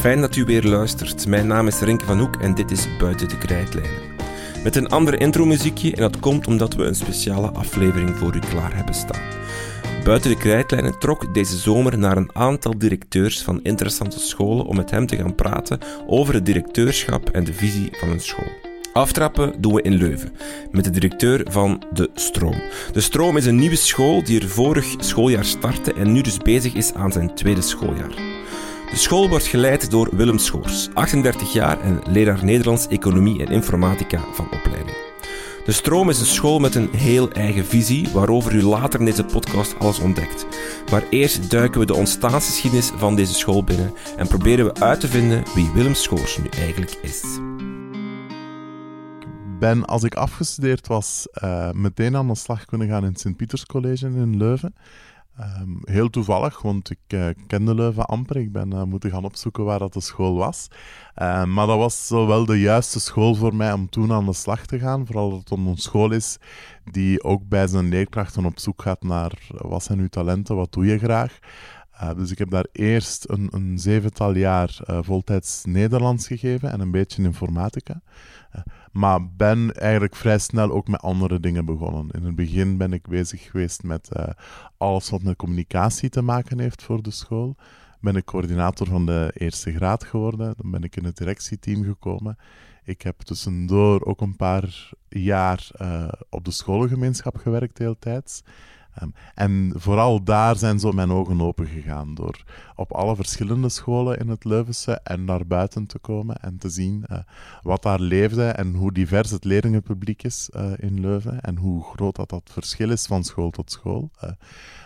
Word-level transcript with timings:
fijn 0.00 0.20
dat 0.20 0.36
u 0.36 0.44
weer 0.44 0.62
luistert. 0.62 1.26
Mijn 1.26 1.46
naam 1.46 1.66
is 1.66 1.80
Renke 1.80 2.04
van 2.04 2.18
Hoek 2.18 2.36
en 2.36 2.54
dit 2.54 2.70
is 2.70 2.88
Buiten 2.98 3.28
de 3.28 3.38
Krijtlijnen. 3.38 4.00
Met 4.64 4.76
een 4.76 4.88
andere 4.88 5.16
intromuziekje 5.16 5.94
en 5.94 6.00
dat 6.00 6.20
komt 6.20 6.46
omdat 6.46 6.74
we 6.74 6.84
een 6.84 6.94
speciale 6.94 7.50
aflevering 7.50 8.16
voor 8.16 8.34
u 8.34 8.38
klaar 8.38 8.76
hebben 8.76 8.94
staan. 8.94 9.22
Buiten 10.04 10.30
de 10.30 10.36
Krijtlijnen 10.36 10.98
trok 10.98 11.34
deze 11.34 11.56
zomer 11.56 11.98
naar 11.98 12.16
een 12.16 12.30
aantal 12.32 12.78
directeurs 12.78 13.42
van 13.42 13.62
interessante 13.62 14.20
scholen 14.20 14.64
om 14.64 14.76
met 14.76 14.90
hem 14.90 15.06
te 15.06 15.16
gaan 15.16 15.34
praten 15.34 15.78
over 16.06 16.34
het 16.34 16.46
directeurschap 16.46 17.28
en 17.28 17.44
de 17.44 17.54
visie 17.54 17.88
van 17.92 18.08
een 18.08 18.20
school. 18.20 18.52
Aftrappen 18.92 19.60
doen 19.60 19.74
we 19.74 19.82
in 19.82 19.94
Leuven, 19.94 20.32
met 20.70 20.84
de 20.84 20.90
directeur 20.90 21.46
van 21.50 21.82
De 21.92 22.10
Stroom. 22.14 22.62
De 22.92 23.00
Stroom 23.00 23.36
is 23.36 23.46
een 23.46 23.56
nieuwe 23.56 23.76
school 23.76 24.24
die 24.24 24.40
er 24.40 24.48
vorig 24.48 24.94
schooljaar 24.98 25.44
startte 25.44 25.92
en 25.92 26.12
nu 26.12 26.20
dus 26.20 26.38
bezig 26.38 26.74
is 26.74 26.94
aan 26.94 27.12
zijn 27.12 27.34
tweede 27.34 27.62
schooljaar. 27.62 28.39
De 28.90 28.96
school 28.96 29.28
wordt 29.28 29.46
geleid 29.46 29.90
door 29.90 30.08
Willem 30.12 30.38
Schoors, 30.38 30.88
38 30.94 31.52
jaar 31.52 31.80
en 31.80 32.00
leraar 32.08 32.44
Nederlands, 32.44 32.86
Economie 32.88 33.46
en 33.46 33.52
Informatica 33.52 34.20
van 34.32 34.44
opleiding. 34.44 34.96
De 35.64 35.72
Stroom 35.72 36.10
is 36.10 36.20
een 36.20 36.26
school 36.26 36.58
met 36.58 36.74
een 36.74 36.88
heel 36.96 37.30
eigen 37.30 37.64
visie, 37.64 38.08
waarover 38.12 38.54
u 38.54 38.62
later 38.62 38.98
in 38.98 39.04
deze 39.04 39.24
podcast 39.24 39.78
alles 39.78 39.98
ontdekt. 39.98 40.46
Maar 40.90 41.02
eerst 41.10 41.50
duiken 41.50 41.80
we 41.80 41.86
de 41.86 41.94
ontstaansgeschiedenis 41.94 42.90
van 42.96 43.16
deze 43.16 43.34
school 43.34 43.64
binnen 43.64 43.94
en 44.16 44.28
proberen 44.28 44.64
we 44.64 44.80
uit 44.80 45.00
te 45.00 45.08
vinden 45.08 45.44
wie 45.54 45.70
Willem 45.74 45.94
Schoors 45.94 46.38
nu 46.38 46.48
eigenlijk 46.48 46.98
is 47.02 47.22
ben, 49.60 49.84
als 49.84 50.02
ik 50.02 50.14
afgestudeerd 50.14 50.86
was, 50.86 51.28
uh, 51.44 51.70
meteen 51.72 52.16
aan 52.16 52.28
de 52.28 52.34
slag 52.34 52.64
kunnen 52.64 52.88
gaan 52.88 53.02
in 53.04 53.10
het 53.10 53.20
Sint-Pieters 53.20 53.66
College 53.66 54.06
in 54.06 54.36
Leuven. 54.36 54.74
Um, 55.40 55.80
heel 55.84 56.10
toevallig, 56.10 56.62
want 56.62 56.90
ik 56.90 56.98
uh, 57.08 57.28
kende 57.46 57.74
Leuven 57.74 58.06
amper. 58.06 58.36
Ik 58.36 58.52
ben 58.52 58.74
uh, 58.74 58.82
moeten 58.82 59.10
gaan 59.10 59.24
opzoeken 59.24 59.64
waar 59.64 59.78
dat 59.78 59.92
de 59.92 60.00
school 60.00 60.36
was. 60.36 60.68
Uh, 61.16 61.44
maar 61.44 61.66
dat 61.66 61.78
was 61.78 62.08
wel 62.08 62.44
de 62.44 62.60
juiste 62.60 63.00
school 63.00 63.34
voor 63.34 63.54
mij 63.54 63.72
om 63.72 63.88
toen 63.88 64.12
aan 64.12 64.26
de 64.26 64.32
slag 64.32 64.66
te 64.66 64.78
gaan. 64.78 65.06
Vooral 65.06 65.30
dat 65.30 65.38
het 65.38 65.50
een 65.50 65.76
school 65.76 66.10
is 66.10 66.38
die 66.84 67.22
ook 67.22 67.48
bij 67.48 67.66
zijn 67.66 67.88
leerkrachten 67.88 68.44
op 68.44 68.58
zoek 68.58 68.82
gaat 68.82 69.02
naar 69.02 69.32
wat 69.48 69.82
zijn 69.82 69.98
uw 69.98 70.08
talenten, 70.08 70.56
wat 70.56 70.72
doe 70.72 70.86
je 70.86 70.98
graag. 70.98 71.38
dus 72.16 72.30
ik 72.30 72.38
heb 72.38 72.50
daar 72.50 72.66
eerst 72.72 73.28
een, 73.28 73.48
een 73.50 73.78
zevental 73.78 74.34
jaar 74.34 74.78
voltijds 74.86 75.64
Nederlands 75.64 76.26
gegeven 76.26 76.72
en 76.72 76.80
een 76.80 76.90
beetje 76.90 77.22
informatica. 77.22 78.00
Maar 78.92 79.30
ben 79.30 79.74
eigenlijk 79.74 80.16
vrij 80.16 80.38
snel 80.38 80.70
ook 80.70 80.88
met 80.88 81.00
andere 81.00 81.40
dingen 81.40 81.64
begonnen. 81.64 82.10
In 82.10 82.24
het 82.24 82.34
begin 82.34 82.76
ben 82.76 82.92
ik 82.92 83.08
bezig 83.08 83.42
geweest 83.42 83.82
met 83.82 84.10
uh, 84.16 84.26
alles 84.76 85.10
wat 85.10 85.22
met 85.22 85.36
communicatie 85.36 86.08
te 86.08 86.22
maken 86.22 86.58
heeft 86.58 86.82
voor 86.82 87.02
de 87.02 87.10
school. 87.10 87.56
Ben 88.00 88.16
ik 88.16 88.24
coördinator 88.24 88.86
van 88.86 89.06
de 89.06 89.30
eerste 89.34 89.72
graad 89.72 90.04
geworden. 90.04 90.54
Dan 90.56 90.70
ben 90.70 90.82
ik 90.82 90.96
in 90.96 91.04
het 91.04 91.16
directieteam 91.16 91.84
gekomen. 91.84 92.36
Ik 92.84 93.02
heb 93.02 93.20
tussendoor 93.20 94.04
ook 94.04 94.20
een 94.20 94.36
paar 94.36 94.90
jaar 95.08 95.68
uh, 95.82 96.08
op 96.28 96.44
de 96.44 96.50
scholengemeenschap 96.50 97.36
gewerkt, 97.36 97.76
deeltijds. 97.76 98.42
Um, 99.02 99.14
en 99.34 99.72
vooral 99.76 100.22
daar 100.24 100.56
zijn 100.56 100.78
zo 100.78 100.92
mijn 100.92 101.10
ogen 101.10 101.40
open 101.40 101.66
gegaan 101.66 102.14
door 102.14 102.44
op 102.76 102.92
alle 102.92 103.16
verschillende 103.16 103.68
scholen 103.68 104.18
in 104.18 104.28
het 104.28 104.44
Leuvense 104.44 104.92
en 104.92 105.24
naar 105.24 105.46
buiten 105.46 105.86
te 105.86 105.98
komen 105.98 106.36
en 106.36 106.58
te 106.58 106.68
zien 106.68 107.04
uh, 107.10 107.18
wat 107.62 107.82
daar 107.82 108.00
leefde 108.00 108.44
en 108.46 108.74
hoe 108.74 108.92
divers 108.92 109.30
het 109.30 109.44
leerlingenpubliek 109.44 110.22
is 110.22 110.50
uh, 110.56 110.72
in 110.76 111.00
Leuven 111.00 111.40
en 111.40 111.56
hoe 111.56 111.84
groot 111.84 112.16
dat, 112.16 112.28
dat 112.28 112.50
verschil 112.52 112.90
is 112.90 113.06
van 113.06 113.24
school 113.24 113.50
tot 113.50 113.70
school. 113.70 114.10
Uh, 114.24 114.30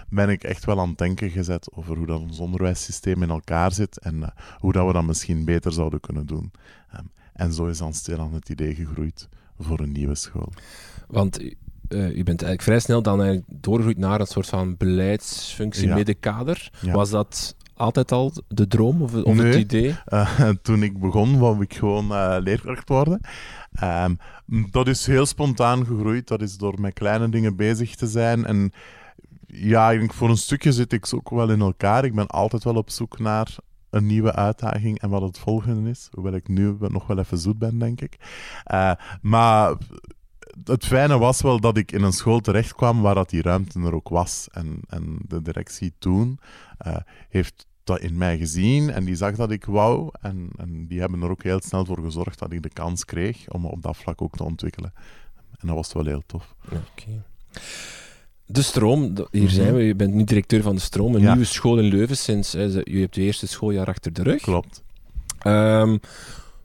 ben 0.09 0.29
ik 0.29 0.45
echt 0.45 0.65
wel 0.65 0.81
aan 0.81 0.89
het 0.89 0.99
denken 0.99 1.31
gezet 1.31 1.73
over 1.73 1.97
hoe 1.97 2.07
dat 2.07 2.21
ons 2.21 2.39
onderwijssysteem 2.39 3.23
in 3.23 3.31
elkaar 3.31 3.73
zit 3.73 3.99
en 3.99 4.33
hoe 4.59 4.73
dat 4.73 4.87
we 4.87 4.93
dat 4.93 5.05
misschien 5.05 5.45
beter 5.45 5.73
zouden 5.73 6.01
kunnen 6.01 6.27
doen. 6.27 6.53
Um, 6.99 7.11
en 7.33 7.53
zo 7.53 7.67
is 7.67 7.79
dan 7.79 7.95
stilaan 7.95 8.35
het 8.35 8.49
idee 8.49 8.75
gegroeid 8.75 9.29
voor 9.59 9.81
een 9.81 9.93
nieuwe 9.93 10.15
school. 10.15 10.53
Want 11.09 11.55
uh, 11.89 12.17
u 12.17 12.23
bent 12.23 12.43
eigenlijk 12.43 12.63
vrij 12.63 12.79
snel 12.79 13.03
dan 13.03 13.23
eigenlijk 13.23 13.63
doorgegroeid 13.63 13.99
naar 13.99 14.21
een 14.21 14.27
soort 14.27 14.47
van 14.47 14.77
beleidsfunctie 14.77 15.89
ja. 15.89 15.95
middenkader. 15.95 16.71
Was 16.93 17.11
dat 17.11 17.57
altijd 17.75 18.13
al 18.13 18.33
de 18.49 18.67
droom 18.67 19.03
of, 19.03 19.15
of 19.15 19.35
nee, 19.35 19.47
het 19.47 19.57
idee? 19.57 19.95
Uh, 20.09 20.49
toen 20.63 20.83
ik 20.83 21.01
begon, 21.01 21.39
wou 21.39 21.63
ik 21.63 21.75
gewoon 21.75 22.13
uh, 22.13 22.37
leerkracht 22.41 22.89
worden. 22.89 23.21
Um, 23.83 24.19
dat 24.71 24.89
is 24.89 25.07
heel 25.07 25.27
spontaan 25.27 25.87
gegroeid. 25.87 26.29
Dat 26.29 26.43
is 26.43 26.57
door 26.57 26.81
met 26.81 26.93
kleine 26.93 27.29
dingen 27.29 27.57
bezig 27.57 27.95
te 27.95 28.07
zijn. 28.07 28.45
En 28.45 28.73
ja, 29.47 29.91
ik 29.91 29.99
denk 29.99 30.13
voor 30.13 30.29
een 30.29 30.37
stukje 30.37 30.73
zit 30.73 30.93
ik 30.93 31.07
ook 31.15 31.31
wel 31.31 31.51
in 31.51 31.61
elkaar. 31.61 32.05
Ik 32.05 32.15
ben 32.15 32.27
altijd 32.27 32.65
wel 32.65 32.77
op 32.77 32.91
zoek 32.91 33.19
naar 33.19 33.57
een 33.91 34.07
nieuwe 34.07 34.33
uitdaging 34.35 35.01
en 35.01 35.11
wat 35.11 35.23
het 35.23 35.39
volgende 35.39 35.91
is. 35.91 36.09
Hoewel 36.13 36.35
ik 36.35 36.49
nu 36.49 36.77
nog 36.79 37.07
wel 37.07 37.19
even 37.19 37.39
zoet 37.39 37.59
ben, 37.59 37.79
denk 37.79 38.01
ik. 38.01 38.17
Uh, 38.73 38.93
maar 39.23 39.75
het 40.65 40.87
fijne 40.87 41.19
was 41.19 41.43
wel 41.43 41.61
dat 41.61 41.77
ik 41.77 41.93
in 41.93 42.03
een 42.03 42.13
school 42.13 42.41
terecht 42.41 42.75
kwam 42.75 43.01
waar 43.01 43.15
dat 43.15 43.31
die 43.31 43.43
ruimte 43.43 43.81
er 43.81 43.95
ook 43.95 44.09
was. 44.09 44.49
En, 44.53 44.81
en 44.89 45.19
de 45.29 45.43
directie 45.43 45.93
toen 45.99 46.39
uh, 46.87 46.97
heeft 47.29 47.67
dat 47.85 48.01
in 48.01 48.17
mij 48.17 48.39
gezien 48.39 48.91
en 48.91 49.05
die 49.05 49.17
zag 49.17 49.35
dat 49.35 49.51
ik 49.51 49.65
wou. 49.65 50.11
En, 50.21 50.49
en 50.57 50.87
die 50.87 51.01
hebben 51.01 51.23
er 51.23 51.31
ook 51.31 51.43
heel 51.43 51.61
snel 51.65 51.85
voor 51.85 51.99
gezorgd 52.03 52.39
dat 52.39 52.53
ik 52.53 52.63
de 52.63 52.69
kans 52.69 53.05
kreeg 53.05 53.49
om 53.49 53.67
op 53.67 53.83
dat 53.83 53.97
vlak 53.97 54.23
ook 54.23 54.37
te 54.37 54.45
ontwikkelen. 54.45 54.93
En 55.59 55.67
dat 55.67 55.77
was 55.77 55.93
wel 55.93 56.05
heel 56.05 56.23
tof. 56.27 56.55
Okay. 56.67 57.23
De 58.47 58.63
Stroom, 58.63 59.13
hier 59.31 59.51
zijn 59.51 59.75
we. 59.75 59.83
Je 59.83 59.95
bent 59.95 60.15
nu 60.15 60.25
directeur 60.25 60.63
van 60.63 60.75
de 60.75 60.81
Stroom, 60.81 61.15
een 61.15 61.21
ja. 61.21 61.31
nieuwe 61.31 61.47
school 61.47 61.79
in 61.79 61.85
Leuven 61.85 62.17
sinds 62.17 62.53
je 62.53 62.99
hebt 63.01 63.15
je 63.15 63.23
eerste 63.23 63.47
schooljaar 63.47 63.87
achter 63.87 64.13
de 64.13 64.23
rug. 64.23 64.43
Klopt. 64.43 64.83
Um, 65.47 66.01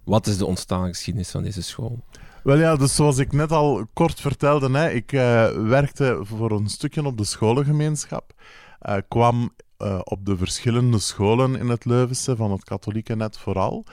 wat 0.03 0.27
is 0.27 0.37
de 0.37 0.45
ontstaansgeschiedenis 0.45 1.29
van 1.29 1.43
deze 1.43 1.61
school? 1.61 1.99
Wel 2.43 2.57
ja, 2.57 2.75
dus 2.75 2.95
zoals 2.95 3.17
ik 3.17 3.31
net 3.31 3.51
al 3.51 3.87
kort 3.93 4.21
vertelde, 4.21 4.77
hè, 4.77 4.89
ik 4.89 5.11
uh, 5.11 5.49
werkte 5.49 6.19
voor 6.21 6.51
een 6.51 6.69
stukje 6.69 7.05
op 7.05 7.17
de 7.17 7.23
scholengemeenschap. 7.23 8.33
Uh, 8.81 8.95
kwam 9.07 9.49
uh, 9.77 9.99
op 10.03 10.25
de 10.25 10.37
verschillende 10.37 10.99
scholen 10.99 11.55
in 11.55 11.69
het 11.69 11.85
Leuvense, 11.85 12.35
van 12.35 12.51
het 12.51 12.63
katholieke 12.63 13.15
net 13.15 13.37
vooral. 13.37 13.85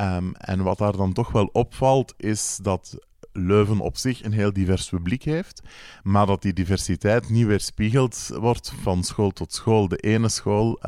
Um, 0.00 0.34
en 0.34 0.62
wat 0.62 0.78
daar 0.78 0.96
dan 0.96 1.12
toch 1.12 1.32
wel 1.32 1.50
opvalt, 1.52 2.14
is 2.16 2.58
dat 2.62 2.98
Leuven 3.32 3.80
op 3.80 3.96
zich 3.96 4.24
een 4.24 4.32
heel 4.32 4.52
divers 4.52 4.88
publiek 4.88 5.22
heeft, 5.22 5.62
maar 6.02 6.26
dat 6.26 6.42
die 6.42 6.52
diversiteit 6.52 7.28
niet 7.28 7.46
weerspiegeld 7.46 8.30
wordt 8.32 8.72
van 8.82 9.04
school 9.04 9.30
tot 9.30 9.52
school. 9.52 9.88
De 9.88 9.96
ene 9.96 10.28
school 10.28 10.80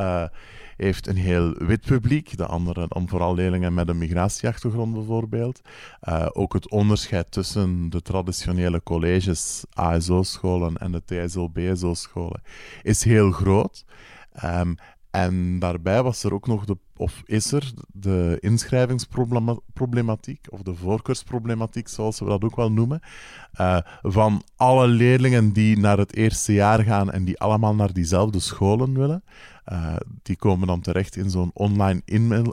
heeft 0.76 1.06
een 1.06 1.16
heel 1.16 1.54
wit 1.58 1.80
publiek, 1.80 2.36
de 2.36 2.46
andere 2.46 2.86
dan 2.88 3.08
vooral 3.08 3.34
leerlingen 3.34 3.74
met 3.74 3.88
een 3.88 3.98
migratieachtergrond 3.98 4.94
bijvoorbeeld. 4.94 5.60
Uh, 6.08 6.26
ook 6.32 6.52
het 6.52 6.70
onderscheid 6.70 7.30
tussen 7.30 7.90
de 7.90 8.02
traditionele 8.02 8.82
colleges, 8.82 9.64
ASO-scholen 9.72 10.76
en 10.76 10.92
de 10.92 11.02
TSO-BSO-scholen 11.04 12.42
is 12.82 13.04
heel 13.04 13.30
groot. 13.30 13.84
Um, 14.44 14.76
en 15.16 15.58
daarbij 15.58 16.02
was 16.02 16.24
er 16.24 16.34
ook 16.34 16.46
nog 16.46 16.64
de, 16.64 16.76
of 16.96 17.22
is 17.24 17.52
er 17.52 17.72
de 17.92 18.36
inschrijvingsproblematiek, 18.40 20.46
of 20.50 20.62
de 20.62 20.74
voorkeursproblematiek, 20.74 21.88
zoals 21.88 22.18
we 22.18 22.24
dat 22.24 22.44
ook 22.44 22.56
wel 22.56 22.72
noemen, 22.72 23.00
uh, 23.60 23.78
van 24.02 24.42
alle 24.56 24.86
leerlingen 24.86 25.52
die 25.52 25.78
naar 25.78 25.98
het 25.98 26.16
eerste 26.16 26.52
jaar 26.52 26.82
gaan 26.82 27.12
en 27.12 27.24
die 27.24 27.38
allemaal 27.38 27.74
naar 27.74 27.92
diezelfde 27.92 28.40
scholen 28.40 28.98
willen. 28.98 29.24
Uh, 29.72 29.96
die 30.22 30.36
komen 30.36 30.66
dan 30.66 30.80
terecht 30.80 31.16
in 31.16 31.30
zo'n 31.30 31.50
online 31.54 32.02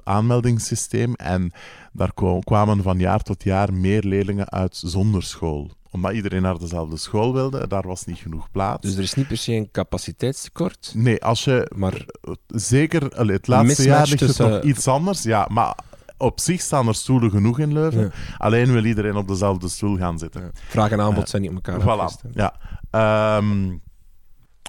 aanmeldingssysteem 0.04 1.14
en 1.14 1.52
daar 1.94 2.14
kwamen 2.44 2.82
van 2.82 3.00
jaar 3.00 3.24
tot 3.24 3.44
jaar 3.44 3.74
meer 3.74 4.04
leerlingen 4.04 4.50
uit 4.50 4.82
zonder 4.86 5.24
school 5.24 5.72
omdat 5.94 6.12
iedereen 6.12 6.42
naar 6.42 6.57
dezelfde 6.57 6.98
school 6.98 7.34
wilde, 7.34 7.68
daar 7.68 7.88
was 7.88 8.06
niet 8.06 8.18
genoeg 8.18 8.51
plaats. 8.51 8.81
Dus 8.81 8.95
er 8.95 9.04
is 9.04 9.13
niet 9.13 9.28
per 9.28 9.38
se 9.38 9.51
een 9.54 9.72
capaciteitstekort? 9.72 10.92
Nee, 10.95 11.24
als 11.24 11.44
je... 11.44 11.72
Maar 11.75 12.06
zeker, 12.48 13.16
allee, 13.16 13.36
het 13.36 13.48
laatste 13.48 13.84
jaar 13.84 14.06
ligt 14.06 14.18
tussen... 14.18 14.45
het 14.45 14.54
nog 14.54 14.63
iets 14.63 14.88
anders, 14.88 15.24
ja, 15.24 15.48
maar 15.51 15.75
op 16.18 16.40
zich 16.40 16.62
staan 16.62 16.88
er 16.88 16.95
stoelen 16.95 17.31
genoeg 17.31 17.60
in 17.60 17.74
Leuven. 17.74 18.01
Ja. 18.01 18.12
Alleen 18.38 18.72
wil 18.72 18.86
iedereen 18.86 19.16
op 19.16 19.28
dezelfde 19.28 19.69
stoel 19.69 19.98
gaan 19.98 20.19
zitten. 20.19 20.42
Ja. 20.42 20.50
Vraag 20.54 20.92
en 20.92 21.01
aanbod 21.01 21.24
uh, 21.24 21.30
zijn 21.30 21.42
niet 21.42 21.51
op 21.51 21.68
elkaar 21.68 21.81
voilà, 21.81 22.31
ja. 22.31 23.38
Um, 23.38 23.81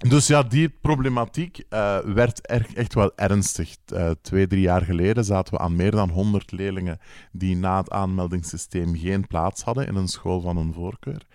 dus 0.09 0.27
ja, 0.27 0.43
die 0.43 0.69
problematiek 0.69 1.59
uh, 1.71 1.99
werd 1.99 2.47
echt 2.47 2.95
wel 2.95 3.12
ernstig. 3.17 3.77
Uh, 3.93 4.11
twee, 4.23 4.47
drie 4.47 4.61
jaar 4.61 4.83
geleden 4.83 5.25
zaten 5.25 5.55
we 5.55 5.61
aan 5.61 5.77
meer 5.77 5.91
dan 5.91 6.11
100 6.11 6.53
leerlingen 6.53 6.99
die 7.33 7.56
na 7.56 7.77
het 7.77 7.91
aanmeldingssysteem 7.91 8.97
geen 8.97 9.27
plaats 9.27 9.62
hadden 9.62 9.87
in 9.87 9.95
een 9.95 10.09
school 10.09 10.41
van 10.41 10.56
hun 10.56 10.73
voorkeur. 10.73 11.27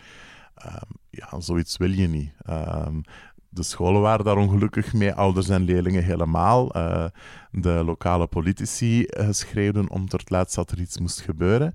Uh, 0.65 0.75
ja, 1.09 1.39
zoiets 1.39 1.77
wil 1.77 1.91
je 1.91 2.07
niet. 2.07 2.31
Ehm, 2.41 3.01
de 3.49 3.63
scholen 3.63 4.01
waren 4.01 4.25
daar 4.25 4.37
ongelukkig 4.37 4.93
mee, 4.93 5.13
ouders 5.13 5.49
en 5.49 5.63
leerlingen 5.63 6.03
helemaal. 6.03 6.77
Uh, 6.77 7.05
de 7.51 7.81
lokale 7.85 8.27
politici 8.27 9.05
uh, 9.05 9.27
schreeuwden 9.29 9.89
om 9.89 10.05
het 10.07 10.29
laatst 10.29 10.55
dat 10.55 10.71
er 10.71 10.79
iets 10.79 10.99
moest 10.99 11.21
gebeuren. 11.21 11.73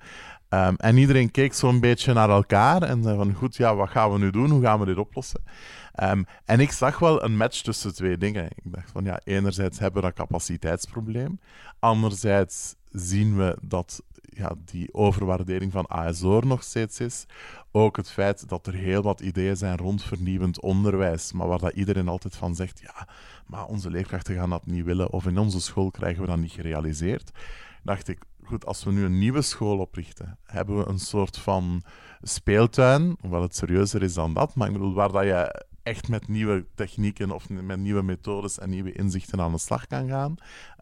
Um, 0.48 0.76
en 0.76 0.96
iedereen 0.96 1.30
keek 1.30 1.54
zo'n 1.54 1.80
beetje 1.80 2.12
naar 2.12 2.30
elkaar 2.30 2.82
en 2.82 3.02
zei 3.02 3.16
van, 3.16 3.34
goed, 3.34 3.56
ja, 3.56 3.74
wat 3.74 3.88
gaan 3.88 4.12
we 4.12 4.18
nu 4.18 4.30
doen? 4.30 4.50
Hoe 4.50 4.62
gaan 4.62 4.78
we 4.78 4.86
dit 4.86 4.98
oplossen? 4.98 5.42
Um, 6.02 6.24
en 6.44 6.60
ik 6.60 6.70
zag 6.72 6.98
wel 6.98 7.24
een 7.24 7.36
match 7.36 7.60
tussen 7.60 7.94
twee 7.94 8.18
dingen. 8.18 8.44
Ik 8.44 8.72
dacht 8.72 8.90
van, 8.90 9.04
ja, 9.04 9.20
enerzijds 9.24 9.78
hebben 9.78 10.02
we 10.02 10.08
een 10.08 10.14
capaciteitsprobleem. 10.14 11.40
Anderzijds 11.78 12.74
zien 12.90 13.36
we 13.36 13.56
dat 13.62 14.02
ja, 14.34 14.54
die 14.64 14.94
overwaardering 14.94 15.72
van 15.72 15.86
ASO 15.86 16.40
nog 16.40 16.62
steeds 16.62 17.00
is. 17.00 17.26
Ook 17.72 17.96
het 17.96 18.10
feit 18.10 18.48
dat 18.48 18.66
er 18.66 18.74
heel 18.74 19.02
wat 19.02 19.20
ideeën 19.20 19.56
zijn 19.56 19.76
rond 19.76 20.02
vernieuwend 20.02 20.60
onderwijs, 20.60 21.32
maar 21.32 21.48
waar 21.48 21.58
dat 21.58 21.74
iedereen 21.74 22.08
altijd 22.08 22.36
van 22.36 22.54
zegt, 22.54 22.80
ja, 22.80 23.08
maar 23.46 23.66
onze 23.66 23.90
leerkrachten 23.90 24.34
gaan 24.34 24.50
dat 24.50 24.66
niet 24.66 24.84
willen, 24.84 25.12
of 25.12 25.26
in 25.26 25.38
onze 25.38 25.60
school 25.60 25.90
krijgen 25.90 26.22
we 26.22 26.28
dat 26.28 26.38
niet 26.38 26.52
gerealiseerd. 26.52 27.30
Dacht 27.82 28.08
ik, 28.08 28.18
goed, 28.44 28.66
als 28.66 28.84
we 28.84 28.92
nu 28.92 29.04
een 29.04 29.18
nieuwe 29.18 29.42
school 29.42 29.78
oprichten, 29.78 30.38
hebben 30.44 30.78
we 30.78 30.88
een 30.88 30.98
soort 30.98 31.38
van 31.38 31.82
speeltuin, 32.22 33.16
hoewel 33.20 33.42
het 33.42 33.56
serieuzer 33.56 34.02
is 34.02 34.14
dan 34.14 34.34
dat, 34.34 34.54
maar 34.54 34.66
ik 34.66 34.72
bedoel, 34.72 34.94
waar 34.94 35.12
dat 35.12 35.24
je 35.24 35.64
echt 35.84 36.08
met 36.08 36.28
nieuwe 36.28 36.66
technieken 36.74 37.30
of 37.30 37.48
met 37.48 37.78
nieuwe 37.78 38.02
methodes 38.02 38.58
en 38.58 38.70
nieuwe 38.70 38.92
inzichten 38.92 39.40
aan 39.40 39.52
de 39.52 39.58
slag 39.58 39.86
kan 39.86 40.08
gaan. 40.08 40.34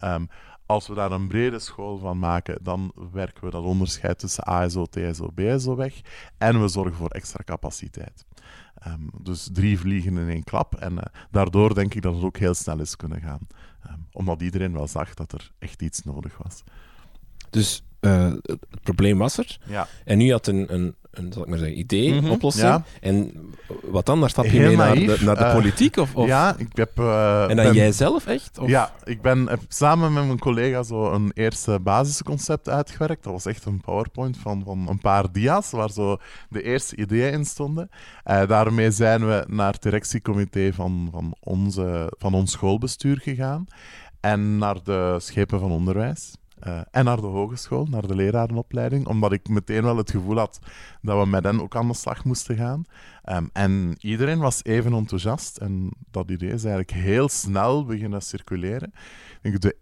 Um, 0.04 0.28
als 0.72 0.88
we 0.88 0.94
daar 0.94 1.12
een 1.12 1.28
brede 1.28 1.58
school 1.58 1.98
van 1.98 2.18
maken, 2.18 2.58
dan 2.62 2.92
werken 3.12 3.44
we 3.44 3.50
dat 3.50 3.64
onderscheid 3.64 4.18
tussen 4.18 4.44
ASO, 4.44 4.86
TSO, 4.86 5.30
BSO 5.34 5.76
weg. 5.76 6.00
En 6.38 6.60
we 6.60 6.68
zorgen 6.68 6.94
voor 6.94 7.10
extra 7.10 7.44
capaciteit. 7.44 8.24
Um, 8.86 9.10
dus 9.22 9.48
drie 9.52 9.78
vliegen 9.78 10.18
in 10.18 10.28
één 10.28 10.44
klap. 10.44 10.74
En 10.74 10.92
uh, 10.92 11.02
daardoor 11.30 11.74
denk 11.74 11.94
ik 11.94 12.02
dat 12.02 12.14
het 12.14 12.24
ook 12.24 12.36
heel 12.36 12.54
snel 12.54 12.80
is 12.80 12.96
kunnen 12.96 13.20
gaan. 13.20 13.40
Um, 13.86 14.06
omdat 14.12 14.42
iedereen 14.42 14.72
wel 14.72 14.88
zag 14.88 15.14
dat 15.14 15.32
er 15.32 15.52
echt 15.58 15.82
iets 15.82 16.04
nodig 16.04 16.38
was. 16.42 16.62
Dus 17.50 17.82
uh, 18.00 18.32
het 18.42 18.82
probleem 18.82 19.18
was 19.18 19.38
er. 19.38 19.58
Ja. 19.66 19.88
En 20.04 20.18
nu 20.18 20.30
had 20.30 20.46
een, 20.46 20.74
een 20.74 20.94
een, 21.12 21.32
zal 21.32 21.42
ik 21.42 21.48
maar 21.48 21.58
zeggen, 21.58 21.78
idee, 21.78 22.14
Mhm, 22.14 22.30
oplossing. 22.30 22.66
ja. 22.66 22.84
En 23.00 23.32
wat 23.82 24.06
dan? 24.06 24.20
Daar 24.20 24.30
stap 24.30 24.44
je 24.44 24.50
Heel 24.50 24.66
mee 24.66 24.76
naar 24.76 24.94
de, 24.94 25.18
naar 25.24 25.36
de 25.36 25.44
eh, 25.44 25.54
politiek? 25.54 25.96
Of, 25.96 26.14
of? 26.14 26.26
Ja, 26.26 26.54
ik 26.58 26.68
heb... 26.76 26.98
eh, 26.98 27.42
en 27.42 27.56
dan 27.56 27.64
ben- 27.66 27.74
jij 27.74 27.92
zelf 27.92 28.26
echt? 28.26 28.58
Of? 28.58 28.68
Ja, 28.68 28.92
ik 29.04 29.22
ben, 29.22 29.48
heb 29.48 29.60
samen 29.68 30.12
met 30.12 30.26
mijn 30.26 30.38
collega 30.38 30.82
zo 30.82 31.12
een 31.12 31.30
eerste 31.34 31.78
basisconcept 31.82 32.68
uitgewerkt. 32.68 33.24
Dat 33.24 33.32
was 33.32 33.46
echt 33.46 33.64
een 33.64 33.80
PowerPoint 33.80 34.38
van, 34.38 34.62
van 34.64 34.88
een 34.88 34.98
paar 35.00 35.32
dia's, 35.32 35.70
waar 35.70 35.90
zo 35.90 36.16
de 36.48 36.62
eerste 36.62 36.96
ideeën 36.96 37.32
in 37.32 37.44
stonden. 37.44 37.88
Eh, 38.24 38.46
daarmee 38.48 38.90
zijn 38.90 39.26
we 39.26 39.44
naar 39.48 39.72
het 39.72 39.82
directiecomité 39.82 40.72
van, 40.72 41.08
van, 41.12 41.34
onze, 41.40 42.12
van 42.18 42.34
ons 42.34 42.52
schoolbestuur 42.52 43.18
gegaan. 43.22 43.66
En 44.20 44.58
naar 44.58 44.76
de 44.84 45.16
schepen 45.18 45.60
van 45.60 45.70
onderwijs. 45.70 46.34
Eh, 46.62 46.80
en 46.90 47.04
naar 47.04 47.20
de 47.20 47.26
hogeschool, 47.26 47.86
naar 47.86 48.06
de 48.06 48.14
lerarenopleiding, 48.14 49.06
omdat 49.06 49.32
ik 49.32 49.48
meteen 49.48 49.82
wel 49.82 49.96
het 49.96 50.10
gevoel 50.10 50.36
had 50.36 50.58
dat 51.00 51.22
we 51.22 51.26
met 51.26 51.44
hen 51.44 51.62
ook 51.62 51.76
aan 51.76 51.88
de 51.88 51.94
slag 51.94 52.24
moesten 52.24 52.56
gaan. 52.56 52.84
Ehm, 53.22 53.46
en 53.52 53.94
iedereen 54.00 54.38
was 54.38 54.64
even 54.64 54.92
enthousiast 54.92 55.56
en 55.56 55.90
dat 56.10 56.30
idee 56.30 56.52
is 56.52 56.64
eigenlijk 56.64 56.90
heel 56.90 57.28
snel 57.28 57.84
beginnen 57.84 58.22
circuleren. 58.22 58.92
Ik 59.40 59.60
de 59.60 59.76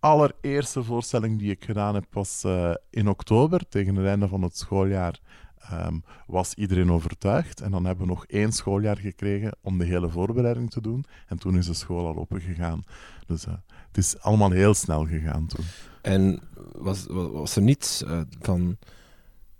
allereerste 0.00 0.82
voorstelling 0.82 1.38
die 1.38 1.50
ik 1.50 1.64
gedaan 1.64 1.94
heb 1.94 2.06
was 2.10 2.44
eh, 2.44 2.74
in 2.90 3.08
oktober, 3.08 3.68
tegen 3.68 3.96
het 3.96 4.06
einde 4.06 4.28
van 4.28 4.42
het 4.42 4.58
schooljaar. 4.58 5.20
ehm, 5.58 5.98
was 6.26 6.54
iedereen 6.54 6.92
overtuigd. 6.92 7.60
En 7.60 7.70
dan 7.70 7.84
hebben 7.84 8.06
we 8.06 8.12
nog 8.12 8.26
één 8.26 8.52
schooljaar 8.52 8.98
gekregen 8.98 9.56
om 9.62 9.78
de 9.78 9.84
hele 9.84 10.08
voorbereiding 10.08 10.70
te 10.70 10.80
doen. 10.80 11.04
En 11.26 11.38
toen 11.38 11.56
is 11.56 11.66
de 11.66 11.74
school 11.74 12.06
al 12.06 12.16
open 12.16 12.40
gegaan. 12.40 12.84
Dus 13.26 13.46
eh, 13.46 13.52
het 13.86 13.96
is 13.96 14.20
allemaal 14.20 14.50
heel 14.50 14.74
snel 14.74 15.06
gegaan 15.06 15.46
toen. 15.46 15.64
En 16.02 16.40
was, 16.72 17.06
was, 17.08 17.56
er 17.56 17.62
niets 17.62 18.02
eh, 18.04 18.20
van... 18.40 18.76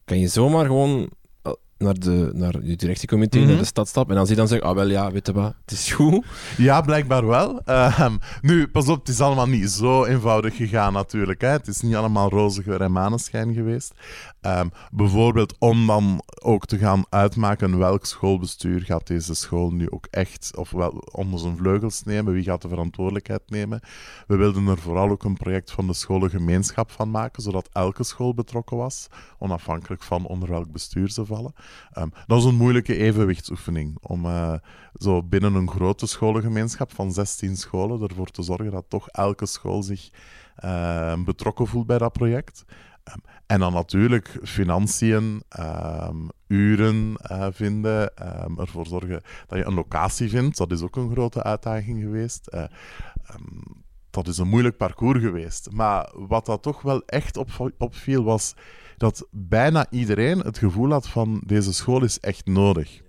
Kan 0.04 0.18
je 0.18 0.28
zomaar 0.28 0.66
gewoon 0.66 1.10
naar, 1.78 1.98
de, 1.98 2.30
naar 2.34 2.64
je 2.64 2.76
directiecomité, 2.76 3.38
Mhm. 3.38 3.48
naar 3.48 3.58
de 3.58 3.64
stad 3.64 3.88
stappen 3.88 4.14
en 4.14 4.18
als 4.20 4.28
die 4.28 4.36
dan 4.36 4.48
zegt, 4.48 4.62
ah 4.62 4.74
wel 4.74 4.88
ja, 4.90 5.12
weet 5.12 5.26
je 5.26 5.32
wat, 5.32 5.54
het 5.60 5.70
is 5.70 5.92
goed. 5.92 6.26
Ja, 6.56 6.80
blijkbaar 6.80 7.26
wel. 7.26 7.60
Ehm, 7.64 8.16
nu, 8.42 8.68
pas 8.68 8.88
op, 8.88 8.98
het 8.98 9.08
is 9.08 9.20
allemaal 9.20 9.46
niet 9.48 9.70
zo 9.70 10.04
eenvoudig 10.04 10.56
gegaan 10.56 10.92
natuurlijk. 10.92 11.40
Hè. 11.40 11.48
Het 11.48 11.66
is 11.68 11.80
niet 11.80 11.94
allemaal 11.94 12.28
roze 12.30 12.62
geur 12.62 12.80
en 12.80 12.92
maneschijn 12.92 13.54
geweest. 13.54 13.92
Ehm, 14.40 14.68
bijvoorbeeld 14.92 15.54
om 15.58 15.86
dan 15.86 16.22
ook 16.42 16.66
te 16.66 16.78
gaan 16.78 17.04
uitmaken 17.08 17.78
welk 17.78 18.04
schoolbestuur 18.06 18.80
gaat 18.80 19.06
deze 19.06 19.34
school 19.34 19.70
nu 19.70 19.90
ook 19.90 20.06
echt 20.10 20.52
of 20.56 20.70
wel 20.70 20.90
onder 21.12 21.40
zijn 21.40 21.56
vleugels 21.56 22.02
nemen, 22.02 22.32
wie 22.32 22.42
gaat 22.42 22.62
de 22.62 22.68
verantwoordelijkheid 22.68 23.42
nemen. 23.46 23.80
We 24.26 24.36
wilden 24.36 24.66
er 24.66 24.78
vooral 24.78 25.10
ook 25.10 25.24
een 25.24 25.36
project 25.36 25.70
van 25.70 25.86
de 25.86 25.94
scholengemeenschap 25.94 26.90
van 26.90 27.10
maken, 27.10 27.42
zodat 27.42 27.68
elke 27.72 28.04
school 28.04 28.34
betrokken 28.34 28.76
was, 28.76 29.06
onafhankelijk 29.38 30.02
van 30.02 30.26
onder 30.26 30.48
welk 30.48 30.72
bestuur 30.72 31.10
ze 31.10 31.24
vallen. 31.26 31.54
Ehm, 31.92 32.08
dat 32.26 32.38
is 32.38 32.44
een 32.44 32.54
moeilijke 32.54 32.96
evenwichtsoefening 32.96 33.98
om 34.00 34.24
eh, 34.24 34.54
zo 34.94 35.22
binnen 35.22 35.54
een 35.54 35.70
grote 35.70 36.06
scholengemeenschap 36.06 36.94
van 36.94 37.12
16 37.12 37.56
scholen 37.56 38.08
ervoor 38.08 38.30
te 38.30 38.42
zorgen 38.42 38.70
dat 38.70 38.84
toch 38.88 39.08
elke 39.08 39.46
school 39.46 39.82
zich 39.82 40.10
eh, 40.56 41.22
betrokken 41.24 41.66
voelt 41.66 41.86
bij 41.86 41.98
dat 41.98 42.12
project. 42.12 42.64
Ehm, 43.04 43.18
en 43.46 43.60
dan 43.60 43.72
natuurlijk 43.72 44.38
financiën, 44.42 45.42
ehm, 45.48 46.16
uren 46.46 47.16
eh, 47.16 47.46
vinden, 47.50 48.16
ehm, 48.16 48.58
ervoor 48.58 48.86
zorgen 48.86 49.22
dat 49.46 49.58
je 49.58 49.64
een 49.64 49.74
locatie 49.74 50.28
vindt. 50.28 50.56
Dat 50.56 50.70
is 50.72 50.82
ook 50.82 50.96
een 50.96 51.10
grote 51.10 51.42
uitdaging 51.42 52.00
geweest. 52.00 52.46
Eh, 52.46 52.62
ehm, 53.24 53.42
dat 54.10 54.28
is 54.28 54.38
een 54.38 54.48
moeilijk 54.48 54.76
parcours 54.76 55.20
geweest. 55.20 55.70
Maar 55.70 56.10
wat 56.14 56.46
dat 56.46 56.62
toch 56.62 56.82
wel 56.82 57.02
echt 57.06 57.36
op, 57.36 57.72
opviel, 57.78 58.24
was 58.24 58.54
dat 58.98 59.26
bijna 59.30 59.86
iedereen 59.90 60.38
het 60.38 60.58
gevoel 60.58 60.90
had 60.90 61.08
van 61.08 61.42
deze 61.46 61.72
school 61.74 62.04
is 62.04 62.20
echt 62.20 62.46
nodig. 62.46 63.00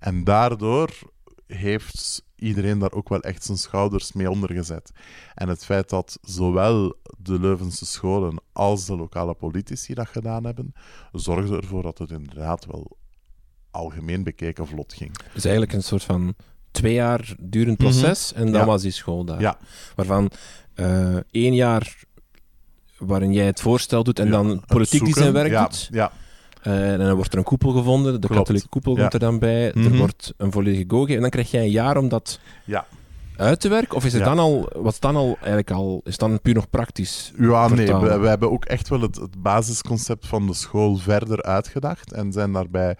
En 0.00 0.24
daardoor 0.24 0.90
heeft 1.46 2.24
iedereen 2.36 2.78
daar 2.78 2.92
ook 2.92 3.08
wel 3.08 3.20
echt 3.20 3.44
zijn 3.44 3.58
schouders 3.58 4.12
mee 4.12 4.30
ondergezet. 4.30 4.90
En 5.34 5.48
het 5.48 5.64
feit 5.64 5.88
dat 5.88 6.18
zowel 6.22 6.96
de 7.18 7.40
Leuvense 7.40 7.86
scholen 7.86 8.40
als 8.52 8.86
de 8.86 8.96
lokale 8.96 9.34
politici 9.34 9.94
dat 9.94 10.08
gedaan 10.08 10.44
hebben, 10.44 10.72
zorgde 11.12 11.56
ervoor 11.56 11.82
dat 11.82 11.98
het 11.98 12.10
inderdaad 12.10 12.66
wel 12.66 12.96
algemeen 13.70 14.22
bekeken 14.22 14.66
vlot 14.66 14.92
ging. 14.92 15.16
Dus 15.34 15.44
eigenlijk 15.44 15.72
een 15.72 15.82
soort 15.82 16.02
van 16.02 16.34
twee 16.70 16.94
jaar 16.94 17.34
durend 17.40 17.76
proces 17.76 18.32
en 18.32 18.40
dan 18.42 18.50
Mhm. 18.50 18.58
Ja. 18.60 18.66
was 18.66 18.82
die 18.82 18.90
school 18.90 19.24
daar. 19.24 19.40
Ja. 19.40 19.58
Waarvan 19.94 20.30
eh, 20.74 21.16
één 21.30 21.54
jaar 21.54 22.04
waarin 22.98 23.32
jij 23.32 23.46
het 23.46 23.60
voorstel 23.60 24.04
doet 24.04 24.18
en 24.18 24.24
Ja, 24.26 24.30
dan 24.30 24.62
politiek 24.66 25.04
die 25.04 25.14
zijn 25.14 25.32
werk 25.32 25.50
ja, 25.50 25.62
doet. 25.62 25.88
Ja, 25.92 26.12
Eh, 26.62 26.92
en 26.92 26.98
dan 26.98 27.14
wordt 27.14 27.32
er 27.32 27.38
een 27.38 27.44
koepel 27.44 27.70
gevonden, 27.72 28.12
de 28.12 28.18
Klopt. 28.18 28.34
katholieke 28.34 28.68
koepel 28.68 28.94
komt 28.94 29.12
er 29.14 29.18
dan 29.20 29.38
bij, 29.38 29.72
er 29.72 29.78
Mhm. 29.78 29.96
wordt 29.96 30.32
een 30.36 30.52
volledige 30.52 30.84
go 30.88 30.96
gegeven 30.96 31.14
en 31.14 31.20
dan 31.20 31.30
krijg 31.30 31.50
jij 31.50 31.62
een 31.62 31.70
jaar 31.70 31.96
om 31.96 32.08
dat 32.08 32.40
ja. 32.64 32.86
uit 33.36 33.60
te 33.60 33.68
werken? 33.68 33.96
Of 33.96 34.04
is 34.04 34.12
het 34.12 34.24
dan 34.24 34.38
al, 34.38 34.68
was 34.76 34.92
het 34.92 35.02
dan 35.02 35.16
al 35.16 35.36
eigenlijk 35.36 35.70
al, 35.70 36.00
is 36.04 36.16
dan 36.18 36.40
puur 36.40 36.54
nog 36.54 36.70
praktisch? 36.70 37.32
Ja, 37.38 37.68
nee, 37.68 37.86
we, 37.94 38.18
we 38.18 38.28
hebben 38.28 38.50
ook 38.50 38.64
echt 38.64 38.88
wel 38.88 39.00
het, 39.00 39.16
het 39.16 39.42
basisconcept 39.42 40.26
van 40.26 40.46
de 40.46 40.54
school 40.54 40.96
verder 40.96 41.42
uitgedacht 41.42 42.12
en 42.12 42.32
zijn 42.32 42.52
daarbij 42.52 42.96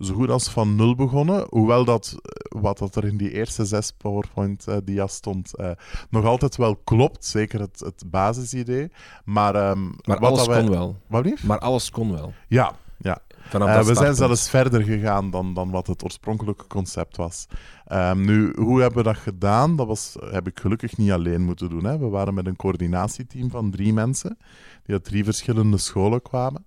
zo 0.00 0.14
goed 0.14 0.30
als 0.30 0.48
van 0.48 0.74
nul 0.74 0.94
begonnen. 0.94 1.46
Hoewel 1.48 1.84
dat, 1.84 2.16
eh, 2.22 2.60
wat 2.60 2.78
dat 2.78 2.96
er 2.96 3.04
in 3.04 3.16
die 3.16 3.32
eerste 3.32 3.64
zes 3.64 3.92
PowerPoint-dia's 3.92 5.14
stond, 5.14 5.56
eh, 5.56 5.70
nog 6.10 6.24
altijd 6.24 6.56
wel 6.56 6.76
klopt. 6.76 7.24
Zeker 7.24 7.60
het, 7.60 7.80
het 7.80 8.02
basisidee. 8.06 8.90
Maar, 9.24 9.54
ehm, 9.54 9.84
Maar 9.84 10.18
wat 10.18 10.30
alles 10.30 10.46
wij... 10.46 10.60
kon 10.60 10.70
wel. 10.70 10.96
Wat 11.06 11.22
blieft? 11.22 11.44
Maar 11.44 11.58
alles 11.58 11.90
kon 11.90 12.12
wel. 12.12 12.32
Ja, 12.48 12.72
ja. 12.96 13.18
Eh, 13.52 13.74
dat 13.74 13.86
we 13.86 13.94
zijn 13.94 14.14
zelfs 14.14 14.48
verder 14.48 14.82
gegaan 14.82 15.30
dan, 15.30 15.54
dan 15.54 15.70
wat 15.70 15.86
het 15.86 16.04
oorspronkelijke 16.04 16.66
concept 16.66 17.16
was. 17.16 17.46
Ehm, 17.86 18.20
nu, 18.24 18.52
hoe 18.56 18.80
hebben 18.80 18.98
we 18.98 19.04
dat 19.04 19.16
gedaan? 19.16 19.76
Dat 19.76 19.86
was, 19.86 20.16
heb 20.30 20.46
ik 20.46 20.60
gelukkig 20.60 20.96
niet 20.96 21.10
alleen 21.10 21.42
moeten 21.42 21.70
doen. 21.70 21.84
Hè. 21.84 21.98
We 21.98 22.08
waren 22.08 22.34
met 22.34 22.46
een 22.46 22.56
coördinatieteam 22.56 23.50
van 23.50 23.70
drie 23.70 23.92
mensen, 23.92 24.38
die 24.82 24.94
uit 24.94 25.04
drie 25.04 25.24
verschillende 25.24 25.78
scholen 25.78 26.22
kwamen. 26.22 26.66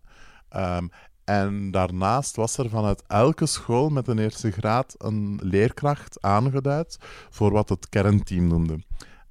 Ehm, 0.50 0.88
en 1.26 1.72
daarnaast 1.72 2.36
was 2.36 2.58
er 2.58 2.70
vanuit 2.70 3.04
elke 3.08 3.46
school 3.46 3.90
met 3.90 4.08
een 4.08 4.20
eerste 4.20 4.52
graad 4.52 4.96
een 4.98 5.40
leerkracht 5.44 6.18
aangeduid 6.22 6.98
voor 7.30 7.52
wat 7.52 7.70
het 7.70 7.90
kernteam 7.90 8.48
noemde. 8.48 8.80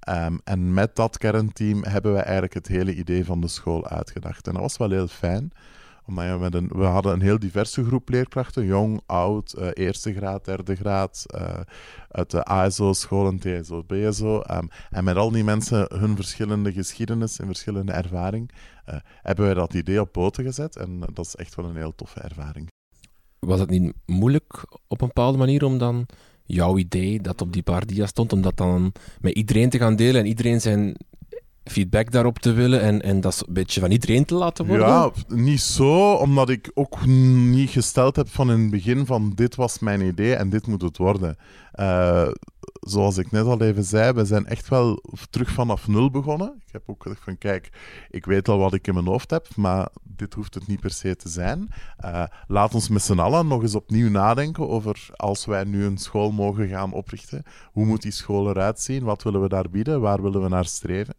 Ehm, 0.00 0.36
en 0.44 0.74
met 0.74 0.96
dat 0.96 1.18
kernteam 1.18 1.84
hebben 1.84 2.12
we 2.12 2.20
eigenlijk 2.20 2.54
het 2.54 2.66
hele 2.66 2.94
idee 2.94 3.24
van 3.24 3.40
de 3.40 3.48
school 3.48 3.86
uitgedacht. 3.86 4.46
En 4.46 4.52
dat 4.52 4.62
was 4.62 4.76
wel 4.76 4.90
heel 4.90 5.08
fijn 5.08 5.52
met 6.06 6.54
een, 6.54 6.68
we 6.68 6.84
hadden 6.84 7.12
een 7.12 7.20
heel 7.20 7.38
diverse 7.38 7.84
groep 7.84 8.08
leerkrachten, 8.08 8.64
jong, 8.64 9.00
oud, 9.06 9.52
eh, 9.52 9.68
eerste 9.72 10.14
graad, 10.14 10.44
derde 10.44 10.76
graad, 10.76 11.24
eh, 11.26 11.60
uit 12.08 12.30
de 12.30 12.44
ASO-scholen, 12.44 13.38
TSO, 13.38 13.82
BSO. 13.82 14.40
ehm, 14.40 14.66
en 14.90 15.04
met 15.04 15.16
al 15.16 15.30
die 15.30 15.44
mensen 15.44 15.86
hun 15.94 16.16
verschillende 16.16 16.72
geschiedenis 16.72 17.38
en 17.38 17.46
verschillende 17.46 17.92
ervaring, 17.92 18.50
eh, 18.84 18.96
hebben 19.22 19.44
wij 19.44 19.54
dat 19.54 19.74
idee 19.74 20.00
op 20.00 20.12
poten 20.12 20.44
gezet. 20.44 20.76
En 20.76 21.00
dat 21.12 21.26
is 21.26 21.36
echt 21.36 21.54
wel 21.54 21.64
een 21.64 21.76
heel 21.76 21.94
toffe 21.94 22.20
ervaring. 22.20 22.70
Was 23.38 23.60
het 23.60 23.70
niet 23.70 23.92
moeilijk 24.06 24.64
op 24.88 25.00
een 25.00 25.06
bepaalde 25.06 25.38
manier 25.38 25.64
om 25.64 25.78
dan 25.78 26.06
jouw 26.44 26.78
idee 26.78 27.20
dat 27.20 27.40
op 27.40 27.52
die 27.52 27.62
paardia 27.62 28.06
stond, 28.06 28.32
om 28.32 28.42
dat 28.42 28.56
dan 28.56 28.92
met 29.20 29.34
iedereen 29.34 29.70
te 29.70 29.78
gaan 29.78 29.96
delen 29.96 30.20
en 30.20 30.26
iedereen 30.26 30.60
zijn 30.60 30.96
feedback 31.64 32.10
daarop 32.10 32.38
te 32.38 32.52
willen 32.52 32.80
en, 32.80 33.02
en 33.02 33.20
dat 33.20 33.44
een 33.46 33.54
beetje 33.54 33.80
van 33.80 33.90
iedereen 33.90 34.24
te 34.24 34.34
laten 34.34 34.66
worden? 34.66 34.86
Ja, 34.86 35.10
niet 35.28 35.60
zo, 35.60 36.12
omdat 36.12 36.48
ik 36.48 36.70
ook 36.74 37.06
niet 37.06 37.70
gesteld 37.70 38.16
heb 38.16 38.28
van 38.28 38.50
in 38.50 38.60
het 38.60 38.70
begin 38.70 39.06
van 39.06 39.32
dit 39.34 39.54
was 39.54 39.78
mijn 39.78 40.00
idee 40.00 40.34
en 40.34 40.50
dit 40.50 40.66
moet 40.66 40.82
het 40.82 40.96
worden. 40.96 41.36
Uh, 41.74 42.28
zoals 42.80 43.18
ik 43.18 43.30
net 43.30 43.44
al 43.44 43.60
even 43.60 43.84
zei, 43.84 44.12
we 44.12 44.24
zijn 44.24 44.46
echt 44.46 44.68
wel 44.68 45.02
terug 45.30 45.50
vanaf 45.50 45.88
nul 45.88 46.10
begonnen. 46.10 46.54
Ik 46.66 46.72
heb 46.72 46.82
ook 46.86 47.02
gezegd 47.02 47.24
van, 47.24 47.38
kijk, 47.38 47.70
ik 48.10 48.24
weet 48.24 48.48
al 48.48 48.58
wat 48.58 48.74
ik 48.74 48.86
in 48.86 48.94
mijn 48.94 49.06
hoofd 49.06 49.30
heb, 49.30 49.46
maar 49.56 49.88
dit 50.02 50.34
hoeft 50.34 50.54
het 50.54 50.66
niet 50.66 50.80
per 50.80 50.90
se 50.90 51.16
te 51.16 51.28
zijn. 51.28 51.68
Uh, 52.04 52.24
laat 52.46 52.74
ons 52.74 52.88
met 52.88 53.02
z'n 53.02 53.18
allen 53.18 53.46
nog 53.46 53.62
eens 53.62 53.74
opnieuw 53.74 54.10
nadenken 54.10 54.68
over 54.68 55.08
als 55.16 55.44
wij 55.44 55.64
nu 55.64 55.84
een 55.84 55.98
school 55.98 56.30
mogen 56.30 56.68
gaan 56.68 56.92
oprichten. 56.92 57.42
Hoe 57.72 57.86
moet 57.86 58.02
die 58.02 58.12
school 58.12 58.48
eruit 58.48 58.80
zien? 58.80 59.04
Wat 59.04 59.22
willen 59.22 59.42
we 59.42 59.48
daar 59.48 59.70
bieden? 59.70 60.00
Waar 60.00 60.22
willen 60.22 60.42
we 60.42 60.48
naar 60.48 60.64
streven? 60.64 61.14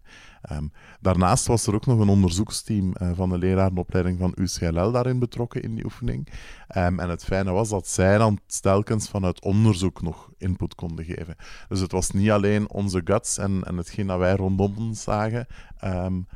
Um, 0.52 0.72
daarnaast 1.02 1.48
was 1.48 1.68
er 1.68 1.76
ook 1.76 1.86
nog 1.86 2.00
een 2.00 2.10
onderzoeksteam 2.10 2.94
uh, 3.02 3.10
van 3.14 3.30
de 3.30 3.38
lerarenopleiding 3.38 4.20
van 4.20 4.32
UCLL 4.36 4.92
daarin 4.92 5.20
betrokken 5.20 5.62
in 5.62 5.76
die 5.76 5.84
oefening. 5.84 6.28
Um, 6.78 7.00
en 7.00 7.10
het 7.10 7.24
fijne 7.24 7.52
was 7.52 7.70
dat 7.70 7.88
zij 7.88 8.18
dan 8.18 8.40
telkens 8.62 9.10
vanuit 9.10 9.42
onderzoek 9.42 10.02
nog 10.02 10.30
input 10.38 10.76
konden 10.76 11.06
geven. 11.06 11.36
Dus 11.68 11.80
het 11.80 11.92
was 11.92 12.12
niet 12.12 12.32
alleen 12.32 12.70
onze 12.70 13.02
guts 13.04 13.38
en, 13.38 13.64
en 13.64 13.78
hetgeen 13.78 14.08
dat 14.08 14.20
wij 14.20 14.36
rondom 14.36 14.74
ons 14.78 15.04
zagen. 15.04 15.48
Um, 15.84 16.28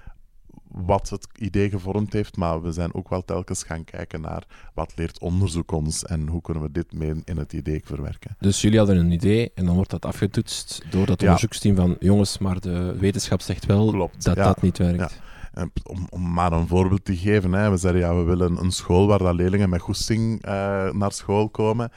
wat 0.72 1.10
het 1.10 1.28
idee 1.38 1.70
gevormd 1.70 2.14
heeft, 2.14 2.38
maar 2.38 2.62
we 2.62 2.72
zijn 2.72 2.94
ook 2.94 3.10
wel 3.10 3.26
telkens 3.26 3.64
gaan 3.64 3.84
kijken 3.84 4.22
naar 4.22 4.44
wat 4.74 4.94
leert 4.96 5.20
onderzoek 5.20 5.72
ons 5.72 6.06
en 6.06 6.28
hoe 6.28 6.42
kunnen 6.42 6.64
we 6.64 6.72
dit 6.72 6.94
mee 6.94 7.14
in 7.26 7.38
het 7.38 7.54
idee 7.54 7.82
verwerken. 7.84 8.36
Dus 8.40 8.62
jullie 8.62 8.78
hadden 8.78 8.98
een 8.98 9.12
idee 9.12 9.52
en 9.56 9.66
dan 9.66 9.76
wordt 9.76 9.90
dat 9.90 10.06
afgetoetst 10.06 10.82
door 10.90 11.06
dat 11.06 11.22
onderzoeksteam 11.22 11.76
van 11.76 11.96
jongens, 12.00 12.38
maar 12.38 12.60
de 12.60 12.96
wetenschap 13.00 13.42
zegt 13.42 13.66
wel 13.66 14.12
dat 14.18 14.36
dat 14.36 14.62
niet 14.62 14.78
werkt. 14.78 15.20
Om, 15.84 16.08
om, 16.10 16.34
maar 16.34 16.52
een 16.52 16.68
voorbeeld 16.68 17.06
te 17.06 17.18
geven, 17.18 17.52
hè. 17.54 17.70
we 17.70 17.78
zeiden 17.78 18.02
ja, 18.02 18.16
we 18.16 18.24
willen 18.24 18.58
een 18.58 18.72
school 18.72 19.08
waar 19.08 19.18
dat 19.18 19.34
leerlingen 19.34 19.70
met 19.70 19.82
goesting 19.82 20.46
uh, 20.46 20.52
naar 20.92 21.12
school 21.12 21.50
komen 21.50 21.92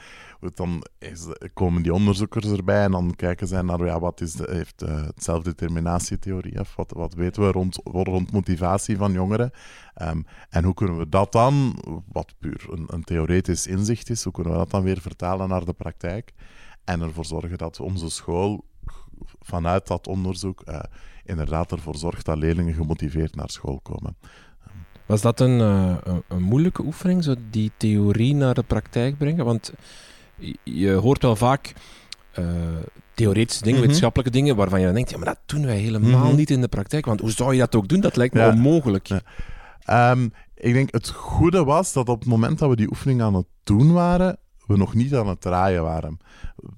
dan 0.53 0.83
is, 0.99 1.25
komen 1.53 1.81
die 1.81 1.93
onderzoekers 1.93 2.45
erbij 2.45 2.83
en 2.83 2.91
dan 2.91 3.15
kijken 3.15 3.47
zij 3.47 3.61
naar 3.61 3.85
ja, 3.85 3.99
wat 3.99 4.21
is 4.21 4.33
de, 4.33 4.47
heeft 4.51 4.79
het 4.79 5.23
zelfdeterminatietheorie, 5.23 6.59
of 6.59 6.75
wat, 6.75 6.91
wat 6.91 7.13
weten 7.13 7.43
we 7.43 7.51
rond, 7.51 7.79
rond 7.83 8.31
motivatie 8.31 8.97
van 8.97 9.11
jongeren. 9.11 9.51
Um, 10.01 10.25
en 10.49 10.63
hoe 10.63 10.73
kunnen 10.73 10.97
we 10.97 11.09
dat 11.09 11.31
dan, 11.31 11.83
wat 12.11 12.33
puur 12.39 12.65
een, 12.69 12.85
een, 12.87 13.03
theoretisch 13.03 13.67
inzicht 13.67 14.09
is, 14.09 14.23
hoe 14.23 14.33
kunnen 14.33 14.53
we 14.53 14.59
dat 14.59 14.71
dan 14.71 14.83
weer 14.83 15.01
vertalen 15.01 15.49
naar 15.49 15.65
de 15.65 15.73
praktijk 15.73 16.33
en 16.83 17.01
ervoor 17.01 17.25
zorgen 17.25 17.57
dat 17.57 17.79
onze 17.79 18.09
school 18.09 18.65
vanuit 19.39 19.87
dat 19.87 20.07
onderzoek 20.07 20.63
uh, 20.65 20.79
inderdaad 21.23 21.71
ervoor 21.71 21.95
zorgt 21.95 22.25
dat 22.25 22.37
leerlingen 22.37 22.73
gemotiveerd 22.73 23.35
naar 23.35 23.49
school 23.49 23.79
komen. 23.79 24.15
Was 25.05 25.21
dat 25.21 25.39
een, 25.39 25.59
uh, 25.59 25.95
een, 26.27 26.43
moeilijke 26.43 26.83
oefening, 26.83 27.23
zo 27.23 27.35
die 27.49 27.71
theorie 27.77 28.35
naar 28.35 28.53
de 28.53 28.63
praktijk 28.63 29.17
brengen? 29.17 29.45
Want 29.45 29.73
je 30.63 30.91
hoort 30.91 31.21
wel 31.21 31.35
vaak 31.35 31.73
uh, 32.39 32.45
theoretische 33.13 33.61
dingen, 33.61 33.77
mhm. 33.77 33.87
wetenschappelijke 33.87 34.31
dingen, 34.31 34.55
waarvan 34.55 34.79
je 34.79 34.85
dan 34.85 34.95
denkt, 34.95 35.09
ja, 35.09 35.17
maar 35.17 35.25
dat 35.25 35.39
doen 35.45 35.65
wij 35.65 35.77
helemaal 35.77 36.27
mhm. 36.27 36.35
niet 36.35 36.49
in 36.49 36.61
de 36.61 36.67
praktijk. 36.67 37.05
Want 37.05 37.19
hoe 37.19 37.31
zou 37.31 37.53
je 37.53 37.59
dat 37.59 37.75
ook 37.75 37.87
doen? 37.87 37.99
Dat 37.99 38.15
lijkt 38.15 38.33
me 38.33 38.47
onmogelijk. 38.47 39.09
Ehm, 39.81 40.27
ik 40.55 40.73
denk, 40.73 40.91
het 40.91 41.09
goede 41.09 41.63
was 41.63 41.93
dat 41.93 42.09
op 42.09 42.19
het 42.19 42.29
moment 42.29 42.59
dat 42.59 42.69
we 42.69 42.75
die 42.75 42.89
oefening 42.89 43.21
aan 43.21 43.33
het 43.33 43.47
doen 43.63 43.93
waren, 43.93 44.37
we 44.67 44.77
nog 44.77 44.93
niet 44.93 45.15
aan 45.15 45.27
het 45.27 45.41
draaien 45.41 45.83
waren. 45.83 46.17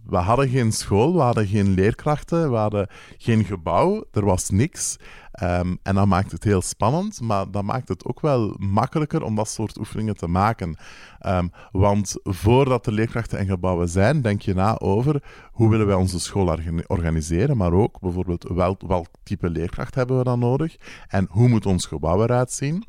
We 0.05 0.17
hadden 0.17 0.49
geen 0.49 0.71
school, 0.71 1.13
we 1.13 1.21
hadden 1.21 1.47
geen 1.47 1.73
leerkrachten, 1.73 2.51
we 2.51 2.57
hadden 2.57 2.87
geen 3.17 3.43
gebouw, 3.43 4.05
er 4.11 4.25
was 4.25 4.49
niks. 4.49 4.97
Um, 5.41 5.79
en 5.83 5.95
dat 5.95 6.07
maakt 6.07 6.31
het 6.31 6.43
heel 6.43 6.61
spannend, 6.61 7.21
maar 7.21 7.51
dat 7.51 7.63
maakt 7.63 7.87
het 7.87 8.05
ook 8.05 8.19
wel 8.19 8.55
makkelijker 8.57 9.23
om 9.23 9.35
dat 9.35 9.49
soort 9.49 9.77
oefeningen 9.77 10.15
te 10.15 10.27
maken. 10.27 10.77
Um, 11.25 11.51
want 11.71 12.15
voordat 12.23 12.85
er 12.87 12.93
leerkrachten 12.93 13.39
en 13.39 13.45
gebouwen 13.45 13.89
zijn, 13.89 14.21
denk 14.21 14.41
je 14.41 14.53
na 14.53 14.79
over 14.79 15.23
hoe 15.51 15.69
willen 15.69 15.85
wij 15.85 15.95
onze 15.95 16.19
school 16.19 16.57
organiseren, 16.87 17.57
maar 17.57 17.73
ook 17.73 17.99
bijvoorbeeld 17.99 18.43
wel, 18.43 18.77
welk 18.87 19.07
type 19.23 19.49
leerkracht 19.49 19.95
hebben 19.95 20.17
we 20.17 20.23
dan 20.23 20.39
nodig 20.39 20.75
en 21.07 21.27
hoe 21.29 21.47
moet 21.47 21.65
ons 21.65 21.85
gebouw 21.85 22.23
eruit 22.23 22.51
zien. 22.51 22.83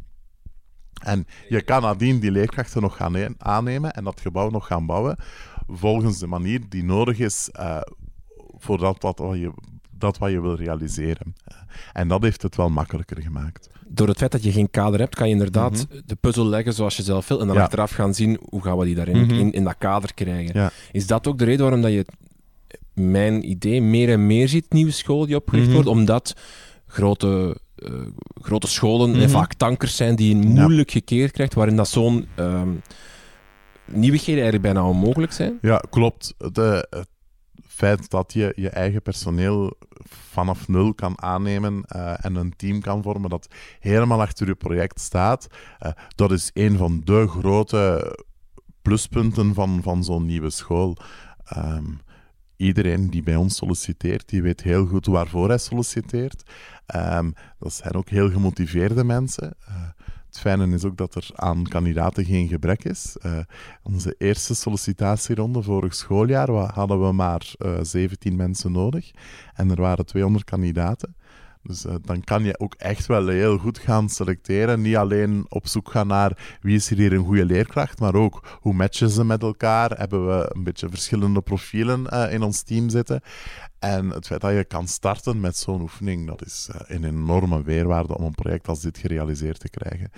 En 1.02 1.26
je 1.48 1.62
kan 1.62 1.82
nadien 1.82 2.20
die 2.20 2.30
leerkrachten 2.30 2.82
nog 2.82 2.96
gaan 2.96 3.42
aannemen 3.42 3.92
en 3.92 4.04
dat 4.04 4.20
gebouw 4.20 4.50
nog 4.50 4.66
gaan 4.66 4.86
bouwen 4.86 5.16
volgens 5.66 6.18
de 6.18 6.26
manier 6.26 6.68
die 6.68 6.84
nodig 6.84 7.18
is 7.18 7.50
uh, 7.52 7.80
voor 8.56 8.78
dat 8.78 9.16
je, 9.16 9.52
dat 10.04 10.18
wat 10.18 10.30
je 10.30 10.40
wil 10.40 10.54
realiseren. 10.54 11.34
En 11.92 12.08
dat 12.08 12.22
heeft 12.22 12.42
het 12.42 12.56
wel 12.56 12.68
makkelijker 12.68 13.22
gemaakt. 13.22 13.70
Door 13.88 14.08
het 14.08 14.16
feit 14.16 14.32
dat 14.32 14.42
je 14.42 14.52
geen 14.52 14.70
kader 14.70 15.00
hebt, 15.00 15.14
kan 15.14 15.26
je 15.26 15.32
inderdaad 15.32 15.86
mhm. 15.88 16.00
de 16.06 16.14
puzzel 16.14 16.46
leggen 16.46 16.72
zoals 16.72 16.96
je 16.96 17.02
zelf 17.02 17.28
wil 17.28 17.40
en 17.40 17.46
dan 17.46 17.56
achteraf 17.56 17.90
gaan 17.90 18.14
zien 18.14 18.38
hoe 18.48 18.62
gaan 18.62 18.78
we 18.78 18.84
die 18.84 18.94
daarin 18.94 19.20
mhm. 19.20 19.34
in, 19.34 19.52
in 19.52 19.64
dat 19.64 19.78
kader 19.78 20.14
krijgen. 20.14 20.70
Is 20.92 21.06
dat 21.06 21.26
ook 21.26 21.38
de 21.38 21.44
reden 21.44 21.62
waarom 21.62 21.82
dat 21.82 21.92
je 21.92 22.06
mijn 22.92 23.50
idee 23.50 23.82
meer 23.82 24.08
en 24.10 24.26
meer 24.26 24.48
ziet, 24.48 24.72
nieuwe 24.72 24.90
school 24.90 25.26
die 25.26 25.36
opgericht 25.36 25.68
mm 25.68 25.74
wordt, 25.74 25.88
omdat 25.88 26.36
grote 26.86 27.56
uh, 27.76 28.00
grote 28.34 28.66
scholen 28.66 29.10
mm 29.10 29.28
vaak 29.28 29.54
tankers 29.54 29.96
zijn 29.96 30.16
die 30.16 30.34
een 30.34 30.48
moeilijk 30.48 30.90
gekeerd 30.90 31.30
krijgt, 31.30 31.54
waarin 31.54 31.76
dat 31.76 31.88
zo'n 31.88 32.28
um, 32.36 32.82
nieuwigheden 33.84 34.42
eigenlijk 34.42 34.74
bijna 34.74 34.88
onmogelijk 34.88 35.32
zijn. 35.32 35.58
Ja, 35.60 35.82
klopt. 35.90 36.34
De, 36.52 36.86
het 36.90 37.08
feit 37.74 38.10
dat 38.10 38.32
je 38.32 38.52
je 38.56 38.68
eigen 38.68 39.02
personeel 39.02 39.76
vanaf 40.08 40.68
nul 40.68 40.94
kan 40.94 41.22
aannemen 41.22 41.84
uh, 41.96 42.24
en 42.24 42.34
een 42.34 42.56
team 42.56 42.80
kan 42.80 43.02
vormen 43.02 43.30
dat 43.30 43.48
helemaal 43.80 44.20
achter 44.20 44.46
je 44.46 44.54
project 44.54 45.00
staat, 45.00 45.46
uh, 45.82 45.92
dat 46.14 46.32
is 46.32 46.50
een 46.54 46.76
van 46.76 47.00
de 47.04 47.28
grote 47.28 48.16
pluspunten 48.82 49.54
van, 49.54 49.82
van 49.82 50.04
zo'n 50.04 50.26
nieuwe 50.26 50.50
school. 50.50 50.96
Um, 51.56 52.00
iedereen 52.56 53.10
die 53.10 53.22
bij 53.22 53.36
ons 53.36 53.56
solliciteert, 53.56 54.28
die 54.28 54.42
weet 54.42 54.62
heel 54.62 54.86
goed 54.86 55.06
waarvoor 55.06 55.48
hij 55.48 55.58
solliciteert. 55.58 56.50
Um, 56.96 57.34
dat 57.58 57.72
zijn 57.72 57.94
ook 57.94 58.08
heel 58.08 58.30
gemotiveerde 58.30 59.04
mensen. 59.04 59.56
Uh, 59.68 59.74
het 60.34 60.42
fijne 60.42 60.74
is 60.74 60.84
ook 60.84 60.96
dat 60.96 61.14
er 61.14 61.30
aan 61.34 61.62
kandidaten 61.62 62.24
geen 62.24 62.48
gebrek 62.48 62.84
is. 62.84 63.16
Uh, 63.26 63.38
onze 63.82 64.14
eerste 64.18 64.54
sollicitatieronde 64.54 65.62
vorig 65.62 65.94
schooljaar 65.94 66.50
hadden 66.50 67.06
we 67.06 67.12
maar 67.12 67.54
uh, 67.58 67.78
eh, 67.78 67.84
17 67.84 68.36
mensen 68.36 68.72
nodig 68.72 69.10
en 69.54 69.70
er 69.70 69.80
waren 69.80 70.06
200 70.06 70.44
kandidaten. 70.44 71.16
Dus 71.66 71.84
uh, 71.84 71.94
dan 72.02 72.24
kan 72.24 72.44
je 72.44 72.58
ook 72.58 72.74
echt 72.74 73.06
wel 73.06 73.28
heel 73.28 73.58
goed 73.58 73.78
gaan 73.78 74.08
selecteren. 74.08 74.80
Niet 74.80 74.96
alleen 74.96 75.46
op 75.48 75.66
zoek 75.66 75.90
gaan 75.90 76.06
naar 76.06 76.58
wie 76.60 76.76
is 76.76 76.88
hier 76.88 77.12
een 77.12 77.24
goede 77.24 77.44
leerkracht, 77.44 78.00
maar 78.00 78.14
ook 78.14 78.58
hoe 78.60 78.74
matchen 78.74 79.10
ze 79.10 79.24
met 79.24 79.42
elkaar. 79.42 79.90
Hebben 79.90 80.26
we 80.26 80.50
een 80.54 80.64
beetje 80.64 80.88
verschillende 80.88 81.40
profielen 81.40 82.06
uh, 82.12 82.32
in 82.32 82.42
ons 82.42 82.62
team 82.62 82.88
zitten. 82.88 83.20
En 83.78 84.10
het 84.10 84.26
feit 84.26 84.40
dat 84.40 84.52
je 84.52 84.64
kan 84.64 84.88
starten 84.88 85.40
met 85.40 85.56
zo'n 85.56 85.80
oefening, 85.80 86.26
dat 86.26 86.44
is 86.44 86.68
uh, 86.74 86.80
een 86.96 87.04
enorme 87.04 87.62
weerwaarde 87.62 88.16
om 88.16 88.24
een 88.24 88.34
project 88.34 88.68
als 88.68 88.80
dit 88.80 88.98
gerealiseerd 88.98 89.60
te 89.60 89.68
krijgen 89.68 90.10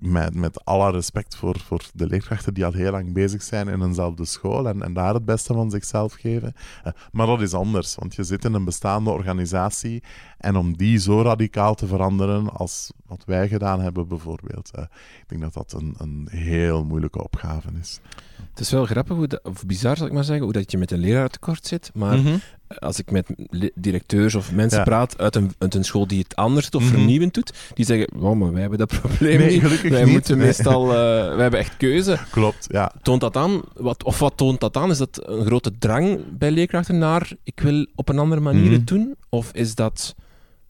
met, 0.00 0.34
met 0.34 0.64
alle 0.64 0.90
respect 0.90 1.36
voor, 1.36 1.58
voor 1.58 1.84
de 1.94 2.06
leerkrachten 2.06 2.54
die 2.54 2.64
al 2.64 2.72
heel 2.72 2.90
lang 2.90 3.12
bezig 3.12 3.42
zijn 3.42 3.68
in 3.68 3.82
eenzelfde 3.82 4.24
school 4.24 4.68
en, 4.68 4.82
en 4.82 4.92
daar 4.92 5.14
het 5.14 5.24
beste 5.24 5.52
van 5.52 5.70
zichzelf 5.70 6.12
geven. 6.12 6.54
Uh, 6.86 6.92
maar 7.12 7.26
dat 7.26 7.40
is 7.40 7.54
anders, 7.54 7.94
want 7.94 8.14
je 8.14 8.22
zit 8.22 8.44
in 8.44 8.54
een 8.54 8.64
bestaande 8.64 9.10
organisatie 9.10 10.02
en 10.38 10.56
om 10.56 10.76
die 10.76 10.98
zo 10.98 11.22
radicaal 11.22 11.74
te 11.74 11.86
veranderen 11.86 12.50
als 12.52 12.92
wat 13.06 13.24
wij 13.26 13.48
gedaan 13.48 13.80
hebben 13.80 14.08
bijvoorbeeld, 14.08 14.70
uh, 14.78 14.84
ik 15.20 15.28
denk 15.28 15.42
dat 15.42 15.54
dat 15.54 15.72
een, 15.72 15.94
een 15.98 16.28
heel 16.30 16.84
moeilijke 16.84 17.22
opgave 17.22 17.68
is. 17.80 18.00
Het 18.50 18.60
is 18.60 18.70
wel 18.70 18.84
grappig, 18.84 19.16
hoe 19.16 19.26
dat, 19.26 19.42
of 19.42 19.66
bizar 19.66 19.96
zal 19.96 20.06
ik 20.06 20.12
maar 20.12 20.24
zeggen, 20.24 20.44
hoe 20.44 20.52
dat 20.52 20.70
je 20.70 20.78
met 20.78 20.90
een 20.90 20.98
leraar 20.98 21.28
tekort 21.28 21.66
zit, 21.66 21.90
maar 21.94 22.18
mhm. 22.18 22.36
Als 22.68 22.98
ik 22.98 23.10
met 23.10 23.26
directeurs 23.74 24.34
of 24.34 24.52
mensen 24.52 24.82
praat 24.82 25.18
uit 25.18 25.36
een, 25.36 25.52
uit 25.58 25.74
een 25.74 25.84
school 25.84 26.06
die 26.06 26.18
het 26.18 26.36
anders 26.36 26.70
of 26.70 26.82
mhm. 26.82 26.90
vernieuwend 26.90 27.34
doet, 27.34 27.52
die 27.74 27.84
zeggen, 27.84 28.10
wow, 28.14 28.38
maar 28.38 28.52
wij 28.52 28.60
hebben 28.60 28.78
dat 28.78 28.88
probleem 29.00 29.38
nee, 29.38 29.60
niet. 29.60 29.82
Wij 29.82 30.04
niet. 30.04 30.12
moeten 30.12 30.38
meestal, 30.38 30.84
uh, 30.84 30.94
wij 31.34 31.42
hebben 31.42 31.60
echt 31.60 31.76
keuze. 31.76 32.18
Klopt, 32.30 32.66
ja. 32.70 32.92
Toont 33.02 33.20
dat 33.20 33.36
aan, 33.36 33.60
wat, 33.74 34.04
of 34.04 34.18
wat 34.18 34.36
toont 34.36 34.60
dat 34.60 34.76
aan? 34.76 34.90
Is 34.90 34.98
dat 34.98 35.28
een 35.28 35.46
grote 35.46 35.78
drang 35.78 36.38
bij 36.38 36.50
leerkrachten 36.50 36.98
naar, 36.98 37.30
ik 37.42 37.60
wil 37.60 37.86
op 37.94 38.08
een 38.08 38.18
andere 38.18 38.40
manier 38.40 38.72
het 38.72 38.90
mhm. 38.90 38.94
doen? 38.94 39.14
Of 39.28 39.50
is 39.52 39.74
dat 39.74 40.14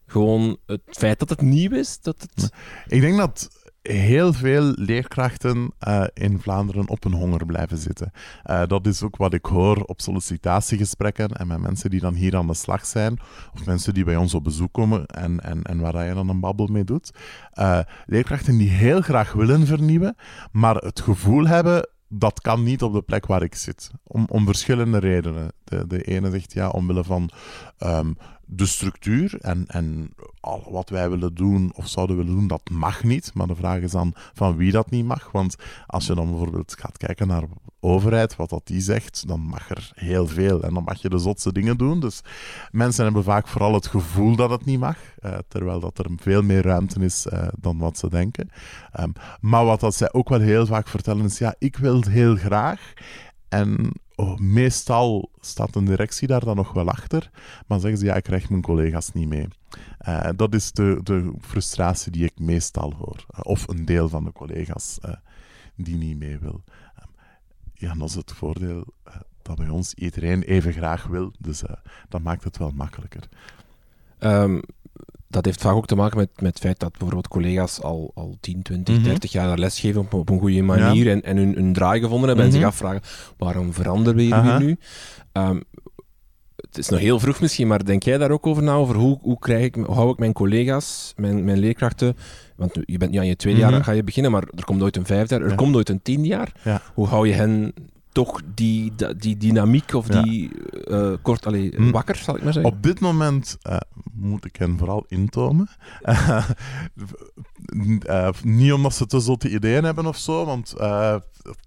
gewoon 0.07 0.57
het 0.67 0.81
feit 0.87 1.19
dat 1.19 1.29
het 1.29 1.41
nieuw 1.41 1.71
is? 1.71 1.99
Dat 2.01 2.17
het... 2.21 2.51
Ik 2.87 3.01
denk 3.01 3.17
dat 3.17 3.56
heel 3.93 4.33
veel 4.33 4.73
leerkrachten 4.77 5.73
uh, 5.89 6.05
in 6.15 6.41
Vlaanderen 6.41 6.89
op 6.89 7.05
een 7.05 7.13
honger 7.13 7.47
blijven 7.47 7.79
zitten. 7.79 8.11
Uh, 8.51 8.63
dat 8.67 8.87
is 8.87 9.03
ook 9.03 9.17
wat 9.17 9.35
ik 9.35 9.45
hoor 9.45 9.83
op 9.83 10.01
sollicitatiegesprekken 10.01 11.29
en 11.29 11.47
met 11.47 11.61
mensen 11.61 11.91
die 11.91 12.01
dan 12.01 12.15
hier 12.15 12.37
aan 12.37 12.47
de 12.47 12.55
slag 12.55 12.87
zijn, 12.87 13.19
of 13.55 13.67
mensen 13.67 13.95
die 13.95 14.05
bij 14.05 14.17
ons 14.17 14.35
op 14.35 14.45
bezoek 14.45 14.73
komen 14.73 15.07
en, 15.07 15.41
en, 15.41 15.63
en 15.63 15.81
waar 15.81 16.07
je 16.07 16.15
dan 16.15 16.29
een 16.29 16.41
babbel 16.41 16.67
mee 16.67 16.85
doet. 16.85 17.11
Uh, 17.55 17.81
leerkrachten 18.07 18.59
die 18.59 18.71
heel 18.71 19.01
graag 19.01 19.33
willen 19.33 19.67
vernieuwen, 19.67 20.17
maar 20.53 20.75
het 20.75 21.01
gevoel 21.01 21.47
hebben 21.47 21.89
dat 22.09 22.41
kan 22.41 22.63
niet 22.63 22.83
op 22.83 22.93
de 22.93 23.03
plek 23.03 23.27
waar 23.27 23.43
ik 23.43 23.55
zit. 23.55 23.91
Om, 24.03 24.27
om 24.29 24.45
verschillende 24.45 24.99
redenen. 24.99 25.53
De, 25.65 25.87
de 25.87 26.03
ene 26.03 26.31
zegt 26.31 26.53
ja, 26.53 26.69
omwille 26.69 27.05
van 27.05 27.31
ehm, 27.79 28.13
de 28.49 28.67
structuur 28.67 29.39
en, 29.41 29.65
en 29.67 30.15
al 30.41 30.69
wat 30.71 30.89
wij 30.89 31.11
willen 31.11 31.35
doen 31.35 31.73
of 31.75 31.89
zouden 31.89 32.17
willen 32.17 32.35
doen, 32.35 32.47
dat 32.47 32.71
mag 32.71 33.05
niet. 33.05 33.31
Maar 33.35 33.47
de 33.47 33.55
vraag 33.55 33.81
is 33.81 33.91
dan 33.91 34.15
van 34.35 34.57
wie 34.57 34.73
dat 34.73 34.91
niet 34.91 35.05
mag. 35.05 35.29
Want 35.33 35.57
als 35.87 36.07
je 36.07 36.15
dan 36.15 36.29
bijvoorbeeld 36.31 36.77
gaat 36.79 36.97
kijken 36.97 37.27
naar 37.27 37.43
overheid, 37.81 38.37
wat 38.37 38.51
dat 38.51 38.67
die 38.67 38.81
zegt, 38.81 39.29
dan 39.29 39.41
mag 39.41 39.71
er 39.71 39.91
heel 39.95 40.27
veel. 40.27 40.63
En 40.63 40.75
dan 40.75 40.85
mag 40.85 41.03
je 41.03 41.09
de 41.09 41.19
zotste 41.19 41.53
dingen 41.53 41.77
doen. 41.77 42.01
Dus 42.01 42.21
mensen 42.71 43.05
hebben 43.05 43.25
vaak 43.25 43.49
vooral 43.49 43.75
het 43.75 43.87
gevoel 43.87 44.37
dat 44.37 44.51
het 44.51 44.65
niet 44.65 44.81
mag. 44.81 44.97
Uh, 45.25 45.39
terwijl 45.49 45.81
dat 45.81 45.99
er 45.99 46.07
veel 46.17 46.43
meer 46.43 46.63
ruimte 46.63 47.01
is 47.01 47.27
uh, 47.33 47.49
dan 47.59 47.79
wat 47.79 47.99
ze 47.99 48.09
denken. 48.09 48.51
Um, 49.01 49.13
maar 49.41 49.65
wat 49.65 49.81
dat 49.81 49.95
zij 49.95 50.13
ook 50.13 50.29
wel 50.29 50.41
heel 50.41 50.67
vaak 50.67 50.89
vertellen 50.89 51.25
is, 51.25 51.39
ja, 51.39 51.55
ik 51.59 51.77
wil 51.77 51.97
het 51.97 52.09
heel 52.09 52.37
graag. 52.37 52.93
En 53.49 53.93
oh, 54.17 54.39
meestal 54.39 55.31
staat 55.41 55.75
een 55.75 55.85
directie 55.85 56.29
daar 56.29 56.45
dan 56.45 56.57
nog 56.57 56.73
wel 56.73 56.89
achter, 56.89 57.31
maar 57.67 57.81
zeggen 57.81 57.99
ze 57.99 58.05
ja, 58.05 58.15
ik 58.15 58.23
krijg 58.23 58.51
mijn 58.51 58.63
collega's 58.63 59.13
niet 59.13 59.29
mee. 59.29 59.49
Uh, 60.09 60.29
dat 60.37 60.55
is 60.55 60.73
de, 60.73 61.01
de 61.03 61.33
frustratie 61.41 62.13
die 62.13 62.25
ik 62.25 62.39
meestal 62.39 62.95
hoor. 62.95 63.27
Uh, 63.35 63.41
of 63.43 63.69
een 63.69 63.85
deel 63.85 64.09
van 64.09 64.25
de 64.25 64.33
collega's 64.33 64.99
uh, 65.05 65.13
die 65.75 65.97
niet 65.97 66.19
mee 66.19 66.39
wil. 66.39 66.63
ja, 67.75 67.95
dat 67.95 68.09
is 68.09 68.15
het 68.15 68.33
voordeel 68.33 68.85
dat 69.43 69.57
bij 69.57 69.69
ons 69.69 69.95
iedereen 69.95 70.43
even 70.43 70.73
graag 70.73 71.07
wil, 71.07 71.33
dus 71.39 71.63
dat 72.09 72.23
maakt 72.23 72.45
het 72.45 72.57
wel 72.57 72.71
makkelijker. 72.75 73.29
Um, 74.19 74.63
dat 75.37 75.45
heeft 75.45 75.61
vaak 75.61 75.75
ook 75.75 75.87
te 75.87 75.95
maken 75.95 76.19
met, 76.19 76.29
met 76.37 76.51
het 76.51 76.59
feit 76.59 76.79
dat 76.79 76.91
bijvoorbeeld 76.91 77.29
collega's 77.29 77.81
al, 77.81 78.11
al 78.15 78.37
10, 78.41 78.63
20, 78.63 78.95
mm 78.95 79.01
-hmm. 79.01 79.09
30 79.09 79.33
jaar 79.33 79.59
lesgeven 79.59 80.01
op, 80.01 80.15
op 80.15 80.29
een 80.29 80.39
goede 80.39 80.63
manier 80.63 81.05
ja. 81.05 81.11
en, 81.11 81.23
en 81.23 81.37
hun, 81.37 81.55
hun 81.55 81.73
draai 81.73 82.01
gevonden 82.01 82.29
hebben 82.29 82.47
mm 82.47 82.53
-hmm. 82.53 82.63
en 82.63 82.73
zich 82.73 82.81
afvragen 82.81 83.35
waarom 83.37 83.73
veranderen 83.73 84.15
we 84.15 84.23
hier 84.23 84.35
Aha. 84.35 84.59
nu? 84.59 84.79
Um, 85.33 85.63
het 86.57 86.79
is 86.79 86.89
nog 86.89 87.01
heel 87.01 87.21
vroeg 87.21 87.41
misschien, 87.41 87.67
maar 87.67 87.85
denk 87.85 88.03
jij 88.03 88.19
daar 88.19 88.31
ook 88.31 88.47
over 88.47 88.63
na? 88.63 88.75
Over 88.75 88.95
hoe, 88.97 89.19
hoe, 89.23 89.39
krijg 89.39 89.65
ik, 89.65 89.75
hoe 89.75 89.95
hou 89.95 90.11
ik 90.11 90.19
mijn 90.19 90.33
collega's, 90.33 91.13
mijn, 91.17 91.45
mijn 91.45 91.59
leerkrachten... 91.59 92.17
Want 92.57 92.73
je 92.85 92.99
bent 92.99 93.11
nu 93.11 93.19
aan 93.19 93.27
je 93.27 93.37
tweede 93.37 93.61
jaar, 93.61 93.69
mm 93.69 93.75
-hmm. 93.75 93.85
ga 93.85 93.93
je 93.93 94.05
beginnen, 94.05 94.33
maar 94.33 94.43
er 94.57 94.65
komt 94.65 94.83
ooit 94.83 94.97
een 94.97 95.07
vijfde 95.07 95.35
jaar, 95.35 95.45
er 95.45 95.51
ja. 95.51 95.57
komt 95.57 95.75
ooit 95.75 95.89
een 95.89 96.03
tiende 96.03 96.27
jaar. 96.27 96.53
Ja. 96.65 96.83
Hoe 96.95 97.07
hou 97.07 97.29
je 97.29 97.35
hen 97.35 97.75
toch 98.17 98.41
die, 98.55 98.93
die 99.17 99.37
dynamiek 99.37 99.95
of 99.95 100.07
die 100.07 100.51
uh, 100.89 101.13
kort 101.23 101.47
allee, 101.47 101.73
hm. 101.77 101.91
wakker, 101.91 102.17
zal 102.17 102.37
ik 102.37 102.43
maar 102.43 102.53
zeggen? 102.53 102.73
Op 102.73 102.83
dit 102.83 103.01
moment 103.01 103.59
uh, 103.63 103.77
moet 104.13 104.45
ik 104.45 104.57
hen 104.57 104.79
vooral 104.79 105.05
intomen. 105.09 105.69
Uh, 108.09 108.29
niet 108.43 108.73
omdat 108.73 108.95
ze 108.95 109.07
te 109.07 109.21
zotte 109.21 109.51
ideeën 109.51 109.85
hebben 109.85 110.07
of 110.07 110.17
zo, 110.17 110.45
want 110.45 110.75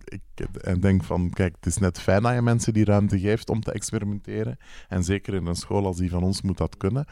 ik 0.03 0.81
denk 0.81 1.03
van, 1.03 1.29
kijk, 1.29 1.55
het 1.55 1.65
is 1.65 1.77
net 1.77 1.99
fijn 1.99 2.23
dat 2.23 2.33
je 2.33 2.41
mensen 2.41 2.73
die 2.73 2.85
ruimte 2.85 3.19
geeft 3.19 3.49
om 3.49 3.61
te 3.61 3.71
experimenteren. 3.71 4.57
En 4.87 5.03
zeker 5.03 5.33
in 5.33 5.45
een 5.45 5.55
school 5.55 5.85
als 5.85 5.97
die 5.97 6.09
van 6.09 6.23
ons 6.23 6.41
moet 6.41 6.57
dat 6.57 6.77
kunnen. 6.77 7.05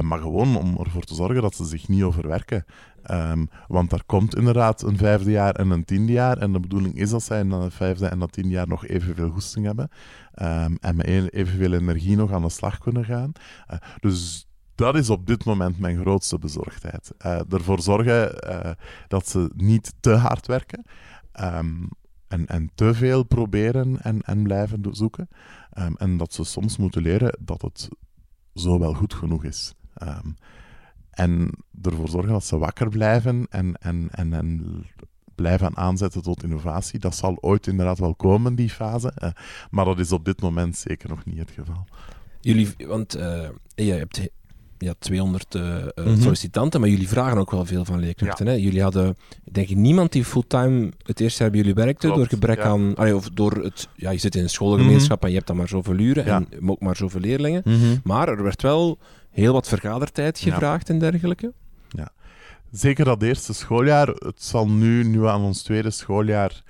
maar 0.00 0.18
gewoon 0.18 0.56
om 0.56 0.76
ervoor 0.78 1.04
te 1.04 1.14
zorgen 1.14 1.42
dat 1.42 1.54
ze 1.54 1.64
zich 1.64 1.88
niet 1.88 2.02
overwerken. 2.02 2.64
Um, 3.10 3.48
want 3.68 3.90
daar 3.90 4.04
komt 4.06 4.36
inderdaad 4.36 4.82
een 4.82 4.96
vijfde 4.96 5.30
jaar 5.30 5.54
en 5.54 5.70
een 5.70 5.84
tiende 5.84 6.12
jaar. 6.12 6.38
En 6.38 6.52
de 6.52 6.60
bedoeling 6.60 6.98
is 6.98 7.10
dat 7.10 7.22
zij 7.22 7.40
in 7.40 7.48
dat 7.48 7.74
vijfde 7.74 8.06
en 8.06 8.18
dat 8.18 8.32
tiende 8.32 8.50
jaar 8.50 8.68
nog 8.68 8.86
evenveel 8.86 9.30
goesting 9.30 9.66
hebben. 9.66 9.90
Um, 10.42 10.76
en 10.80 10.96
met 10.96 11.32
evenveel 11.32 11.72
energie 11.72 12.16
nog 12.16 12.32
aan 12.32 12.42
de 12.42 12.48
slag 12.48 12.78
kunnen 12.78 13.04
gaan. 13.04 13.32
Dus 14.00 14.43
dat 14.74 14.96
is 14.96 15.10
op 15.10 15.26
dit 15.26 15.44
moment 15.44 15.78
mijn 15.78 16.00
grootste 16.00 16.38
bezorgdheid. 16.38 17.12
Uh, 17.26 17.52
ervoor 17.52 17.80
zorgen 17.80 18.50
uh, 18.50 18.70
dat 19.08 19.28
ze 19.28 19.50
niet 19.54 19.94
te 20.00 20.10
hard 20.10 20.46
werken. 20.46 20.84
Um, 21.40 21.88
en, 22.28 22.46
en 22.46 22.70
te 22.74 22.94
veel 22.94 23.22
proberen 23.22 24.02
en, 24.02 24.22
en 24.22 24.42
blijven 24.42 24.86
zoeken. 24.90 25.28
en 25.96 26.16
dat 26.16 26.32
ze 26.32 26.44
soms 26.44 26.76
moeten 26.76 27.02
leren 27.02 27.38
dat 27.40 27.62
het 27.62 27.88
zo 28.54 28.78
wel 28.78 28.94
goed 28.94 29.14
genoeg 29.14 29.44
is. 29.44 29.74
En 31.10 31.50
ervoor 31.82 32.08
zorgen 32.08 32.32
dat 32.32 32.44
ze 32.44 32.58
wakker 32.58 32.88
blijven 32.88 33.46
en, 33.50 33.74
en, 33.80 34.08
en, 34.10 34.32
en 34.32 34.84
blijven 35.34 35.76
aanzetten 35.76 36.22
tot 36.22 36.42
innovatie. 36.42 36.98
Dat 36.98 37.14
zal 37.14 37.38
ooit 37.40 37.66
inderdaad 37.66 37.98
wel 37.98 38.14
komen, 38.14 38.54
die 38.54 38.70
fase. 38.70 39.12
Uh, 39.22 39.30
maar 39.70 39.84
dat 39.84 39.98
is 39.98 40.12
op 40.12 40.24
dit 40.24 40.40
moment 40.40 40.76
zeker 40.76 41.08
nog 41.08 41.24
niet 41.24 41.38
het 41.38 41.50
geval. 41.50 41.86
Jullie, 42.40 42.74
want 42.86 43.16
uh, 43.16 43.48
je 43.74 43.92
hebt 43.92 44.28
ja, 44.84 44.94
200 44.98 45.54
uh, 45.54 45.62
mm 45.62 45.90
-hmm. 45.94 46.20
sollicitanten, 46.20 46.80
maar 46.80 46.88
jullie 46.88 47.08
vragen 47.08 47.38
ook 47.38 47.50
wel 47.50 47.64
veel 47.64 47.84
van 47.84 47.98
leerkrachten. 47.98 48.46
Ja. 48.46 48.52
Hè? 48.52 48.58
Jullie 48.58 48.82
hadden, 48.82 49.16
denk 49.52 49.68
ik, 49.68 49.76
niemand 49.76 50.12
die 50.12 50.24
fulltime 50.24 50.92
het 51.02 51.20
eerste 51.20 51.42
jaar 51.42 51.50
bij 51.50 51.60
jullie 51.60 51.74
werkte 51.74 52.06
Klopt, 52.06 52.16
door 52.16 52.28
gebrek 52.28 52.58
ja. 52.58 52.64
aan, 52.64 52.94
allee, 52.94 53.16
of 53.16 53.28
door 53.28 53.52
het, 53.52 53.88
ja, 53.96 54.10
je 54.10 54.18
zit 54.18 54.34
in 54.34 54.42
een 54.42 54.48
schoolgemeenschap 54.48 55.18
-hmm. 55.18 55.22
en 55.22 55.28
je 55.28 55.34
hebt 55.34 55.46
dan 55.46 55.56
maar 55.56 55.68
zoveel 55.68 55.98
uren 55.98 56.26
en 56.26 56.70
ook 56.70 56.80
maar 56.80 56.96
zoveel 56.96 57.20
leerlingen. 57.20 57.62
-hmm. 57.64 58.00
Maar 58.04 58.28
er 58.28 58.42
werd 58.42 58.62
wel 58.62 58.98
heel 59.30 59.52
wat 59.52 59.68
vergadertijd 59.68 60.38
gevraagd 60.38 60.88
en 60.88 60.98
dergelijke. 60.98 61.52
Ja, 61.88 62.10
zeker 62.70 63.04
dat 63.04 63.22
eerste 63.22 63.54
schooljaar. 63.54 64.08
Het 64.08 64.42
zal 64.42 64.68
nu, 64.68 65.04
nu 65.04 65.26
aan 65.26 65.42
ons 65.42 65.62
tweede 65.62 65.90
schooljaar, 65.90 66.62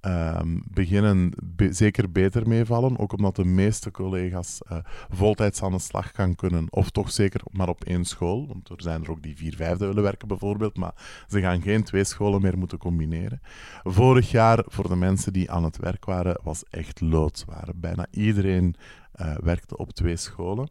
um, 0.00 0.62
beginnen 0.70 1.32
be 1.44 1.72
zeker 1.72 2.12
beter 2.12 2.48
meevallen. 2.48 2.98
Ook 2.98 3.12
omdat 3.12 3.36
de 3.36 3.44
meeste 3.44 3.90
collega's 3.90 4.60
uh, 4.72 4.78
voltijds 5.08 5.62
aan 5.62 5.72
de 5.72 5.78
slag 5.78 6.10
gaan 6.14 6.34
kunnen. 6.34 6.66
Of 6.70 6.90
toch 6.90 7.10
zeker 7.10 7.40
maar 7.50 7.68
op 7.68 7.84
één 7.84 8.04
school. 8.04 8.46
Want 8.46 8.68
er 8.68 8.82
zijn 8.82 9.02
er 9.02 9.10
ook 9.10 9.22
die 9.22 9.36
vier 9.36 9.56
vijfde 9.56 9.86
willen 9.86 10.02
werken 10.02 10.28
bijvoorbeeld. 10.28 10.76
Maar 10.76 11.24
ze 11.28 11.40
gaan 11.40 11.62
geen 11.62 11.82
twee 11.82 12.04
scholen 12.04 12.42
meer 12.42 12.58
moeten 12.58 12.78
combineren. 12.78 13.40
Vorig 13.82 14.30
jaar, 14.30 14.64
voor 14.66 14.88
de 14.88 14.96
mensen 14.96 15.32
die 15.32 15.50
aan 15.50 15.64
het 15.64 15.76
werk 15.76 16.04
waren, 16.04 16.40
was 16.42 16.64
echt 16.70 17.00
loodzwaar. 17.00 17.68
Bijna 17.74 18.06
iedereen 18.10 18.74
uh, 19.16 19.36
werkte 19.36 19.76
op 19.76 19.92
twee 19.92 20.16
scholen. 20.16 20.68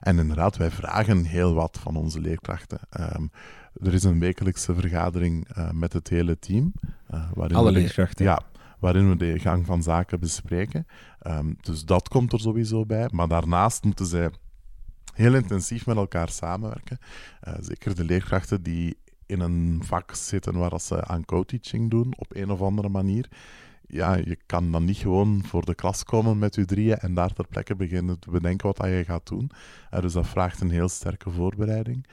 En 0.00 0.18
inderdaad, 0.18 0.56
wij 0.56 0.70
vragen 0.70 1.24
heel 1.24 1.54
wat 1.54 1.78
van 1.80 1.96
onze 1.96 2.20
leerkrachten. 2.20 2.80
Um, 3.16 3.30
er 3.80 3.94
is 3.94 4.04
een 4.04 4.18
wekelijkse 4.18 4.74
vergadering 4.74 5.56
uh, 5.56 5.70
met 5.70 5.92
het 5.92 6.08
hele 6.08 6.38
team. 6.38 6.72
Uh, 7.10 7.30
waarin 7.34 7.56
Alle 7.56 7.72
leerkrachten? 7.72 8.24
Ja, 8.24 8.42
waarin 8.78 9.08
we 9.08 9.16
de 9.16 9.38
gang 9.38 9.66
van 9.66 9.82
zaken 9.82 10.20
bespreken. 10.20 10.86
Um, 11.26 11.56
dus 11.60 11.84
dat 11.84 12.08
komt 12.08 12.32
er 12.32 12.40
sowieso 12.40 12.86
bij. 12.86 13.08
Maar 13.12 13.28
daarnaast 13.28 13.84
moeten 13.84 14.06
zij 14.06 14.30
heel 15.14 15.34
intensief 15.34 15.86
met 15.86 15.96
elkaar 15.96 16.28
samenwerken. 16.28 16.98
Uh, 17.48 17.54
zeker 17.60 17.94
de 17.94 18.04
leerkrachten 18.04 18.62
die 18.62 18.96
in 19.26 19.40
een 19.40 19.80
vak 19.84 20.14
zitten 20.14 20.54
waar 20.54 20.80
ze 20.80 21.04
aan 21.04 21.24
co-teaching 21.24 21.90
doen 21.90 22.12
op 22.16 22.36
een 22.36 22.50
of 22.50 22.60
andere 22.60 22.88
manier 22.88 23.28
ja, 23.92 24.14
je 24.14 24.38
kan 24.46 24.72
dan 24.72 24.84
niet 24.84 24.96
gewoon 24.96 25.42
voor 25.44 25.64
de 25.64 25.74
klas 25.74 26.04
komen 26.04 26.38
met 26.38 26.54
je 26.54 26.64
drieën 26.64 26.98
en 26.98 27.14
daar 27.14 27.32
ter 27.32 27.46
plekke 27.46 27.74
beginnen 27.74 28.18
te 28.18 28.30
bedenken 28.30 28.66
wat 28.66 28.76
dat 28.76 28.86
je 28.86 29.04
gaat 29.04 29.26
doen. 29.26 29.50
Uh, 29.94 30.00
dus 30.00 30.12
dat 30.12 30.26
vraagt 30.26 30.60
een 30.60 30.70
heel 30.70 30.88
sterke 30.88 31.30
voorbereiding. 31.30 32.06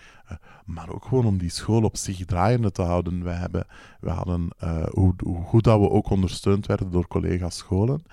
Maar 0.66 0.90
ook 0.90 1.06
gewoon 1.06 1.26
om 1.26 1.38
die 1.38 1.50
school 1.50 1.84
op 1.84 1.98
zich 1.98 2.26
draaiende 2.26 2.72
te 2.72 2.82
houden. 2.82 3.24
We, 3.24 3.30
hebben, 3.30 3.66
we 4.00 4.10
hadden, 4.10 4.50
uh, 4.64 4.86
hoe, 4.86 5.14
hoe, 5.24 5.44
goed 5.44 5.64
dat 5.64 5.80
we 5.80 5.90
ook 5.90 6.10
ondersteund 6.10 6.66
werden 6.66 6.92
door 6.92 7.08
collega's 7.08 7.58
scholen. 7.58 8.04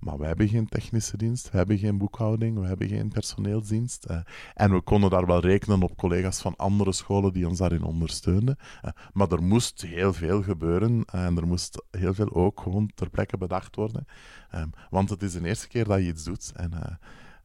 maar 0.00 0.18
we 0.18 0.26
hebben 0.26 0.48
geen 0.48 0.68
technische 0.68 1.16
dienst, 1.16 1.50
we 1.50 1.56
hebben 1.56 1.78
geen 1.78 1.98
boekhouding, 1.98 2.58
we 2.58 2.66
hebben 2.66 2.88
geen 2.88 3.08
personeelsdienst. 3.08 4.06
en 4.54 4.72
we 4.72 4.80
konden 4.80 5.10
daar 5.10 5.26
wel 5.26 5.40
rekenen 5.40 5.82
op 5.82 5.96
collega's 5.96 6.40
van 6.40 6.56
andere 6.56 6.92
scholen 6.92 7.32
die 7.32 7.48
ons 7.48 7.58
daarin 7.58 7.82
ondersteunden. 7.82 8.56
maar 9.12 9.32
er 9.32 9.42
moest 9.42 9.80
heel 9.80 10.12
veel 10.12 10.42
gebeuren 10.42 11.04
en 11.04 11.36
er 11.36 11.46
moest 11.46 11.84
heel 11.90 12.14
veel 12.14 12.32
ook 12.32 12.60
gewoon 12.60 12.90
ter 12.94 13.10
plekke 13.10 13.38
bedacht 13.38 13.76
worden. 13.76 14.06
Want 14.90 15.10
het 15.10 15.22
is 15.22 15.32
de 15.32 15.46
eerste 15.46 15.68
keer 15.68 15.84
dat 15.84 15.98
je 15.98 16.06
iets 16.06 16.24
doet. 16.24 16.52
En 16.56 16.98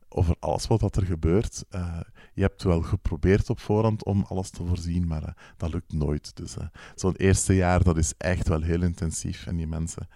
over 0.09 0.35
alles 0.39 0.67
wat 0.67 0.79
dat 0.79 0.95
er 0.95 1.05
gebeurt, 1.05 1.63
uh, 1.75 1.99
je 2.33 2.41
hebt 2.41 2.63
wel 2.63 2.81
geprobeerd 2.81 3.49
op 3.49 3.59
voorhand 3.59 4.03
om 4.03 4.25
alles 4.27 4.49
te 4.49 4.65
voorzien, 4.65 5.07
maar 5.07 5.23
uh, 5.23 5.29
dat 5.57 5.73
lukt 5.73 5.93
nooit. 5.93 6.35
Dus 6.35 6.55
zo'n 6.95 7.15
eerste 7.15 7.55
jaar, 7.55 7.83
dat 7.83 7.97
is 7.97 8.13
echt 8.17 8.47
wel 8.47 8.61
heel 8.61 8.81
intensief. 8.81 9.45
En 9.45 9.55
die 9.55 9.67
mensen, 9.67 10.07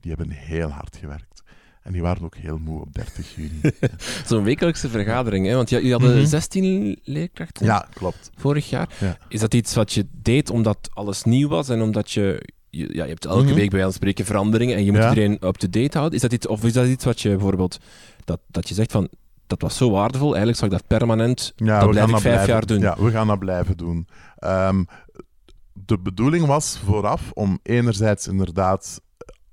die 0.00 0.12
hebben 0.12 0.30
heel 0.30 0.68
hard 0.68 0.96
gewerkt. 0.96 1.42
En 1.82 1.92
die 1.92 2.02
waren 2.02 2.22
ook 2.22 2.36
heel 2.36 2.58
moe 2.58 2.80
op 2.80 2.94
30 2.94 3.34
juni. 3.34 3.60
Zo'n 4.26 4.44
wekelijkse 4.44 4.88
vergadering, 4.88 5.46
hè? 5.46 5.54
want 5.54 5.70
jullie 5.70 5.90
hadden 5.90 6.10
mm 6.10 6.16
-hmm. 6.16 6.26
16 6.26 7.00
leerkrachten 7.02 7.66
ja, 7.66 7.88
klopt. 7.94 8.30
vorig 8.36 8.70
jaar. 8.70 8.88
Ja. 9.00 9.18
Is 9.28 9.40
dat 9.40 9.54
iets 9.54 9.74
wat 9.74 9.92
je 9.92 10.06
deed 10.12 10.50
omdat 10.50 10.90
alles 10.92 11.22
nieuw 11.22 11.48
was 11.48 11.68
en 11.68 11.82
omdat 11.82 12.10
je 12.10 12.52
je, 12.70 12.94
ja, 12.94 13.02
je 13.02 13.10
hebt 13.10 13.24
elke 13.24 13.40
mm 13.40 13.46
-hmm. 13.46 13.56
week 13.56 13.70
bij 13.70 13.84
ons 13.84 13.94
spreken 13.94 14.24
veranderingen 14.24 14.76
en 14.76 14.84
je 14.84 14.92
moet 14.92 15.00
ja. 15.00 15.08
iedereen 15.08 15.46
up-to-date 15.46 15.98
houden. 15.98 16.16
Is 16.16 16.22
dat 16.22 16.32
iets, 16.32 16.46
of 16.46 16.64
is 16.64 16.72
dat 16.72 16.86
iets 16.86 17.04
wat 17.04 17.20
je 17.20 17.28
bijvoorbeeld, 17.28 17.78
dat, 18.24 18.40
dat 18.46 18.68
je 18.68 18.74
zegt 18.74 18.92
van, 18.92 19.08
dat 19.46 19.62
was 19.62 19.76
zo 19.76 19.90
waardevol, 19.90 20.28
eigenlijk 20.28 20.58
zou 20.58 20.70
ik 20.70 20.78
dat 20.78 20.98
permanent, 20.98 21.52
ja, 21.56 21.80
dat 21.80 21.90
blijf 21.90 22.08
ik 22.08 22.10
vijf 22.10 22.22
blijven, 22.22 22.52
jaar 22.52 22.66
doen. 22.66 22.80
Ja, 22.80 22.96
we 22.98 23.10
gaan 23.10 23.26
dat 23.26 23.38
blijven 23.38 23.76
doen. 23.76 24.08
Um, 24.46 24.86
de 25.72 25.98
bedoeling 25.98 26.46
was 26.46 26.78
vooraf 26.84 27.30
om 27.32 27.58
enerzijds 27.62 28.26
inderdaad 28.26 29.00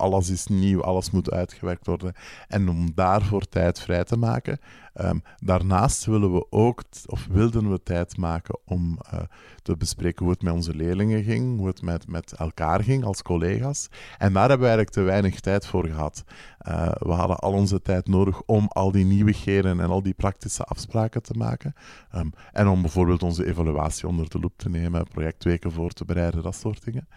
alles 0.02 0.30
is 0.30 0.48
nieuw, 0.48 0.82
alles 0.82 1.12
moet 1.12 1.32
uitgewerkt 1.32 1.86
worden. 1.86 2.14
En 2.48 2.70
om 2.70 2.92
daarvoor 2.96 3.46
tijd 3.46 3.80
vrij 3.80 4.04
te 4.04 4.18
maken. 4.18 4.60
Ehm, 4.94 5.18
daarnaast 5.38 6.06
willen 6.06 6.34
we 6.34 6.46
ook, 6.50 6.84
of 7.06 7.28
wilden 7.30 7.72
we 7.72 7.84
tijd 7.84 8.18
maken 8.18 8.60
om 8.66 9.00
uh, 9.14 9.20
te 9.62 9.78
bespreken 9.78 10.24
hoe 10.24 10.34
het 10.34 10.44
met 10.44 10.54
onze 10.54 10.76
leerlingen 10.76 11.24
ging, 11.24 11.58
hoe 11.58 11.68
het 11.68 11.82
met, 11.82 12.08
met 12.08 12.34
elkaar 12.34 12.84
ging 12.84 13.04
als 13.04 13.22
collega's. 13.22 13.88
En 14.18 14.34
daar 14.34 14.50
hebben 14.50 14.68
we 14.68 14.74
eigenlijk 14.74 14.90
te 14.90 15.02
weinig 15.02 15.40
tijd 15.40 15.66
voor 15.66 15.86
gehad. 15.86 16.24
Uh, 16.68 16.92
we 17.00 17.12
hadden 17.12 17.38
al 17.38 17.52
onze 17.52 17.82
tijd 17.82 18.08
nodig 18.08 18.42
om 18.46 18.68
al 18.68 18.92
die 18.92 19.06
nieuwigheden 19.06 19.80
en 19.80 19.90
al 19.90 20.02
die 20.02 20.14
praktische 20.14 20.64
afspraken 20.64 21.22
te 21.22 21.34
maken. 21.34 21.74
Um, 22.16 22.34
en 22.52 22.68
om 22.68 22.82
bijvoorbeeld 22.82 23.24
onze 23.24 23.46
evaluatie 23.46 24.08
onder 24.08 24.30
de 24.30 24.40
loep 24.40 24.58
te 24.58 24.70
nemen, 24.70 25.08
projectweken 25.08 25.72
voor 25.72 25.92
te 25.92 26.06
bereiden, 26.06 26.44
dat 26.44 26.56
soort 26.56 26.84
dingen. 26.84 27.08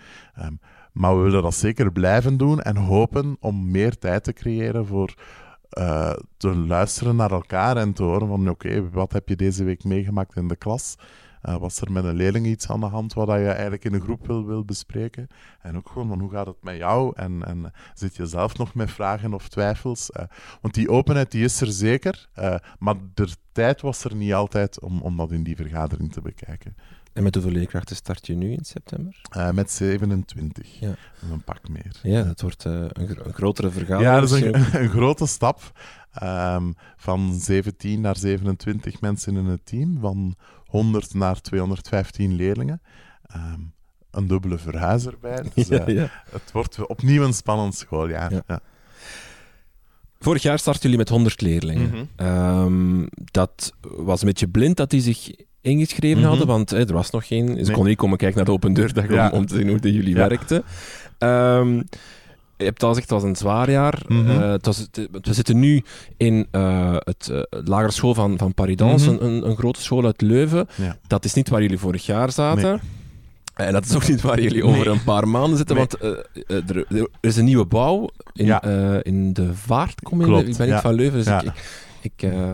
Um, 0.42 0.60
maar 0.94 1.16
we 1.16 1.22
willen 1.22 1.42
dat 1.42 1.54
zeker 1.54 1.92
blijven 1.92 2.36
doen 2.36 2.60
en 2.60 2.76
hopen 2.76 3.36
om 3.40 3.70
meer 3.70 3.98
tijd 3.98 4.24
te 4.24 4.32
creëren 4.32 4.86
voor 4.86 5.14
uh, 5.78 6.12
te 6.36 6.56
luisteren 6.56 7.16
naar 7.16 7.30
elkaar 7.30 7.76
en 7.76 7.92
te 7.92 8.02
horen 8.02 8.28
van 8.28 8.48
oké, 8.48 8.90
wat 8.90 9.12
heb 9.12 9.28
je 9.28 9.36
deze 9.36 9.64
week 9.64 9.84
meegemaakt 9.84 10.36
in 10.36 10.48
de 10.48 10.56
klas? 10.56 10.96
Uh, 11.42 11.56
was 11.56 11.80
er 11.80 11.92
met 11.92 12.04
een 12.04 12.14
leerling 12.14 12.46
iets 12.46 12.70
aan 12.70 12.80
de 12.80 12.86
hand 12.86 13.14
wat 13.14 13.28
je 13.28 13.48
eigenlijk 13.48 13.84
in 13.84 13.94
een 13.94 14.00
groep 14.00 14.26
wil, 14.26 14.46
wil 14.46 14.64
bespreken? 14.64 15.28
En 15.60 15.76
ook 15.76 15.88
gewoon 15.88 16.08
van 16.08 16.20
hoe 16.20 16.30
gaat 16.30 16.46
het 16.46 16.62
met 16.62 16.76
jou? 16.76 17.12
En, 17.16 17.44
en 17.44 17.72
zit 17.94 18.16
je 18.16 18.26
zelf 18.26 18.58
nog 18.58 18.74
met 18.74 18.90
vragen 18.90 19.34
of 19.34 19.48
twijfels? 19.48 20.10
Uh, 20.16 20.24
want 20.60 20.74
die 20.74 20.90
openheid 20.90 21.30
die 21.30 21.44
is 21.44 21.60
er 21.60 21.72
zeker, 21.72 22.28
maar 22.78 22.94
de 23.14 23.28
tijd 23.52 23.80
was 23.80 24.04
er 24.04 24.14
niet 24.14 24.34
altijd 24.34 24.80
om, 24.80 25.00
om 25.00 25.16
dat 25.16 25.32
in 25.32 25.42
die 25.42 25.56
vergadering 25.56 26.12
te 26.12 26.20
bekijken. 26.20 26.76
En 27.14 27.22
met 27.22 27.34
hoeveel 27.34 27.52
leerkrachten 27.52 27.96
start 27.96 28.26
je 28.26 28.34
nu 28.34 28.52
in 28.52 28.64
september? 28.64 29.20
Uh, 29.36 29.50
met 29.50 29.70
27. 29.70 30.78
Ja. 30.80 30.94
Een 31.30 31.44
pak 31.44 31.68
meer. 31.68 31.96
Ja, 32.02 32.22
dat 32.22 32.40
wordt 32.40 32.64
uh, 32.64 32.72
een, 32.72 33.26
een, 33.26 33.32
grotere 33.32 33.70
vergadering. 33.70 34.14
Ja, 34.14 34.20
dat 34.20 34.30
is 34.30 34.40
een, 34.40 34.54
een 34.82 34.88
grote 34.88 35.26
stap. 35.26 35.78
Um, 36.22 36.74
van 36.96 37.38
17 37.40 38.00
naar 38.00 38.16
27 38.16 39.00
mensen 39.00 39.36
in 39.36 39.44
het 39.44 39.66
team. 39.66 40.00
Van 40.00 40.34
100 40.66 41.14
naar 41.14 41.40
215 41.40 42.34
leerlingen. 42.34 42.82
Um, 43.36 43.72
een 44.10 44.26
dubbele 44.26 44.58
verhuis 44.58 45.06
erbij. 45.06 45.42
Dus, 45.54 45.70
uh, 45.70 45.78
ja, 45.78 45.90
ja. 45.90 46.10
Het 46.30 46.52
wordt 46.52 46.86
opnieuw 46.86 47.22
een 47.22 47.34
spannend 47.34 47.74
schooljaar. 47.74 48.32
Ja. 48.46 48.60
Vorig 50.18 50.42
jaar 50.42 50.58
startten 50.58 50.82
jullie 50.82 50.98
met 50.98 51.08
100 51.08 51.40
leerlingen. 51.40 51.88
Mm 51.88 52.08
-hmm. 52.16 52.26
um, 52.26 53.08
dat 53.14 53.72
was 53.80 54.20
een 54.20 54.26
beetje 54.26 54.48
blind 54.48 54.76
dat 54.76 54.90
die 54.90 55.00
zich 55.00 55.30
ingeschreven 55.64 56.18
mm 56.18 56.28
hadden, 56.28 56.46
want 56.46 56.70
er 56.70 56.92
was 56.92 57.10
nog 57.10 57.26
geen... 57.26 57.46
Ze 57.46 57.54
nee. 57.54 57.64
konden 57.64 57.86
niet 57.86 57.96
komen 57.96 58.18
kijken 58.18 58.36
naar 58.36 58.46
de 58.46 58.52
open 58.52 58.72
deurdag 58.72 59.08
ja. 59.08 59.30
om, 59.30 59.38
om 59.38 59.46
te 59.46 59.56
zien 59.56 59.68
hoe 59.68 59.92
jullie 59.92 60.16
ja. 60.16 60.28
werkten. 60.28 60.64
Um, 61.18 61.84
je 62.56 62.64
hebt 62.64 62.82
al 62.82 62.88
gezegd, 62.88 63.10
het 63.10 63.20
was 63.20 63.28
een 63.28 63.36
zwaar 63.36 63.70
jaar. 63.70 64.02
Mm 64.06 64.26
-hmm. 64.26 64.40
uh, 64.40 64.50
het 64.50 64.66
was, 64.66 64.78
het, 64.78 65.08
we 65.22 65.34
zitten 65.34 65.58
nu 65.58 65.82
in 66.16 66.46
uh, 66.52 66.96
het 66.98 67.28
uh, 67.32 67.40
lagere 67.64 67.92
school 67.92 68.14
van, 68.14 68.38
van 68.38 68.54
Paridans, 68.54 69.06
mm 69.06 69.16
-hmm. 69.16 69.26
een, 69.26 69.48
een, 69.48 69.56
grote 69.56 69.82
school 69.82 70.04
uit 70.04 70.20
Leuven. 70.20 70.68
Ja. 70.74 70.96
Dat 71.06 71.24
is 71.24 71.34
niet 71.34 71.48
waar 71.48 71.62
jullie 71.62 71.78
vorig 71.78 72.06
jaar 72.06 72.32
zaten. 72.32 72.62
Nee. 72.62 72.78
En 73.54 73.72
dat 73.72 73.84
is 73.84 73.94
ook 73.94 74.08
niet 74.08 74.20
waar 74.20 74.40
jullie 74.40 74.64
over 74.64 74.84
nee. 74.84 74.94
een 74.94 75.04
paar 75.04 75.28
maanden 75.28 75.56
zitten, 75.56 75.76
nee. 75.76 75.86
want 75.88 76.20
er, 76.70 76.86
er, 76.88 77.08
is 77.20 77.36
een 77.36 77.44
nieuwe 77.44 77.64
bouw 77.64 78.08
in, 78.32 78.46
ja. 78.46 78.62
in 79.02 79.32
de 79.32 79.54
Vaart. 79.54 80.00
Klopt, 80.00 80.48
ik 80.48 80.56
ben 80.56 80.68
niet 80.68 80.80
van 80.80 80.94
Leuven, 80.94 81.24
dus 81.24 81.42
ik, 81.42 81.52
ik, 82.04 82.22
uh, 82.22 82.52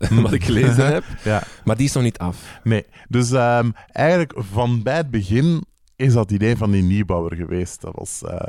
wat 0.22 0.32
ik 0.32 0.44
gelezen 0.44 0.86
heb. 0.86 1.04
Ja. 1.24 1.42
Maar 1.64 1.76
die 1.76 1.86
is 1.86 1.92
nog 1.92 2.02
niet 2.02 2.18
af. 2.18 2.60
Nee, 2.62 2.86
dus 3.08 3.30
um, 3.30 3.72
eigenlijk 3.92 4.32
van 4.36 4.82
bij 4.82 4.96
het 4.96 5.10
begin 5.10 5.64
is 5.96 6.12
dat 6.12 6.30
idee 6.30 6.56
van 6.56 6.70
die 6.70 6.82
nieuwbouwer 6.82 7.36
geweest. 7.36 7.80
Dat 7.80 7.94
was 7.94 8.22
uh, 8.24 8.40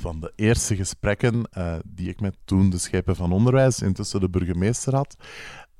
van 0.00 0.20
de 0.20 0.32
eerste 0.36 0.76
gesprekken 0.76 1.48
uh, 1.58 1.74
die 1.84 2.08
ik 2.08 2.20
met 2.20 2.36
toen 2.44 2.70
de 2.70 2.78
schepen 2.78 3.16
van 3.16 3.32
onderwijs, 3.32 3.82
intussen 3.82 4.20
de 4.20 4.30
burgemeester 4.30 4.94
had. 4.94 5.16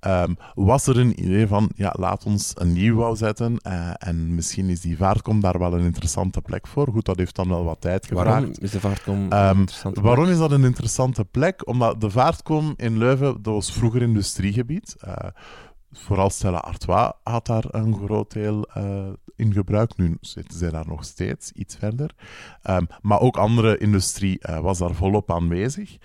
Um, 0.07 0.37
was 0.55 0.87
er 0.87 0.99
een 0.99 1.25
idee 1.25 1.47
van, 1.47 1.71
ja, 1.75 1.95
laat 1.99 2.25
ons 2.25 2.53
een 2.55 2.73
nieuwbouw 2.73 3.15
zetten 3.15 3.57
uh, 3.67 3.91
en 3.99 4.35
misschien 4.35 4.69
is 4.69 4.81
die 4.81 4.97
vaartkom 4.97 5.41
daar 5.41 5.59
wel 5.59 5.73
een 5.75 5.85
interessante 5.85 6.41
plek 6.41 6.67
voor. 6.67 6.89
Goed, 6.89 7.05
dat 7.05 7.17
heeft 7.17 7.37
dan 7.37 7.49
wel 7.49 7.65
wat 7.65 7.81
tijd 7.81 8.07
gevraagd. 8.07 8.29
Waarom 8.29 8.53
is 8.61 8.71
de 8.71 8.81
vaartkom 8.81 9.15
um, 9.15 9.33
een 9.33 9.59
interessante 9.59 10.01
plek? 10.01 10.05
Waarom 10.05 10.33
is 10.33 10.39
dat 10.39 10.51
een 10.51 10.65
interessante 10.65 11.25
plek? 11.25 11.69
Omdat 11.69 12.01
de 12.01 12.11
vaartkom 12.11 12.75
in 12.77 12.99
Leuven, 12.99 13.43
dat 13.43 13.55
was 13.55 13.73
vroeger 13.73 14.03
industriegebied. 14.03 14.97
Uh, 15.07 15.15
vooral 15.93 16.31
Stella 16.31 16.59
Artois 16.59 17.13
had 17.23 17.47
daar 17.47 17.65
een 17.71 17.95
groot 17.95 18.33
deel 18.33 18.69
uh, 18.77 19.07
in 19.37 19.53
gebruik. 19.53 19.97
Nu 19.97 20.17
zitten 20.21 20.59
zij 20.59 20.71
daar 20.71 20.89
nog 20.89 21.05
steeds, 21.05 21.53
iets 21.53 21.77
verder. 21.77 22.11
Um, 22.71 22.87
maar 23.03 23.21
ook 23.21 23.37
andere 23.37 23.79
industrie 23.79 24.39
uh, 24.43 24.59
was 24.59 24.79
daar 24.79 24.95
volop 24.95 25.33
aanwezig. 25.33 25.97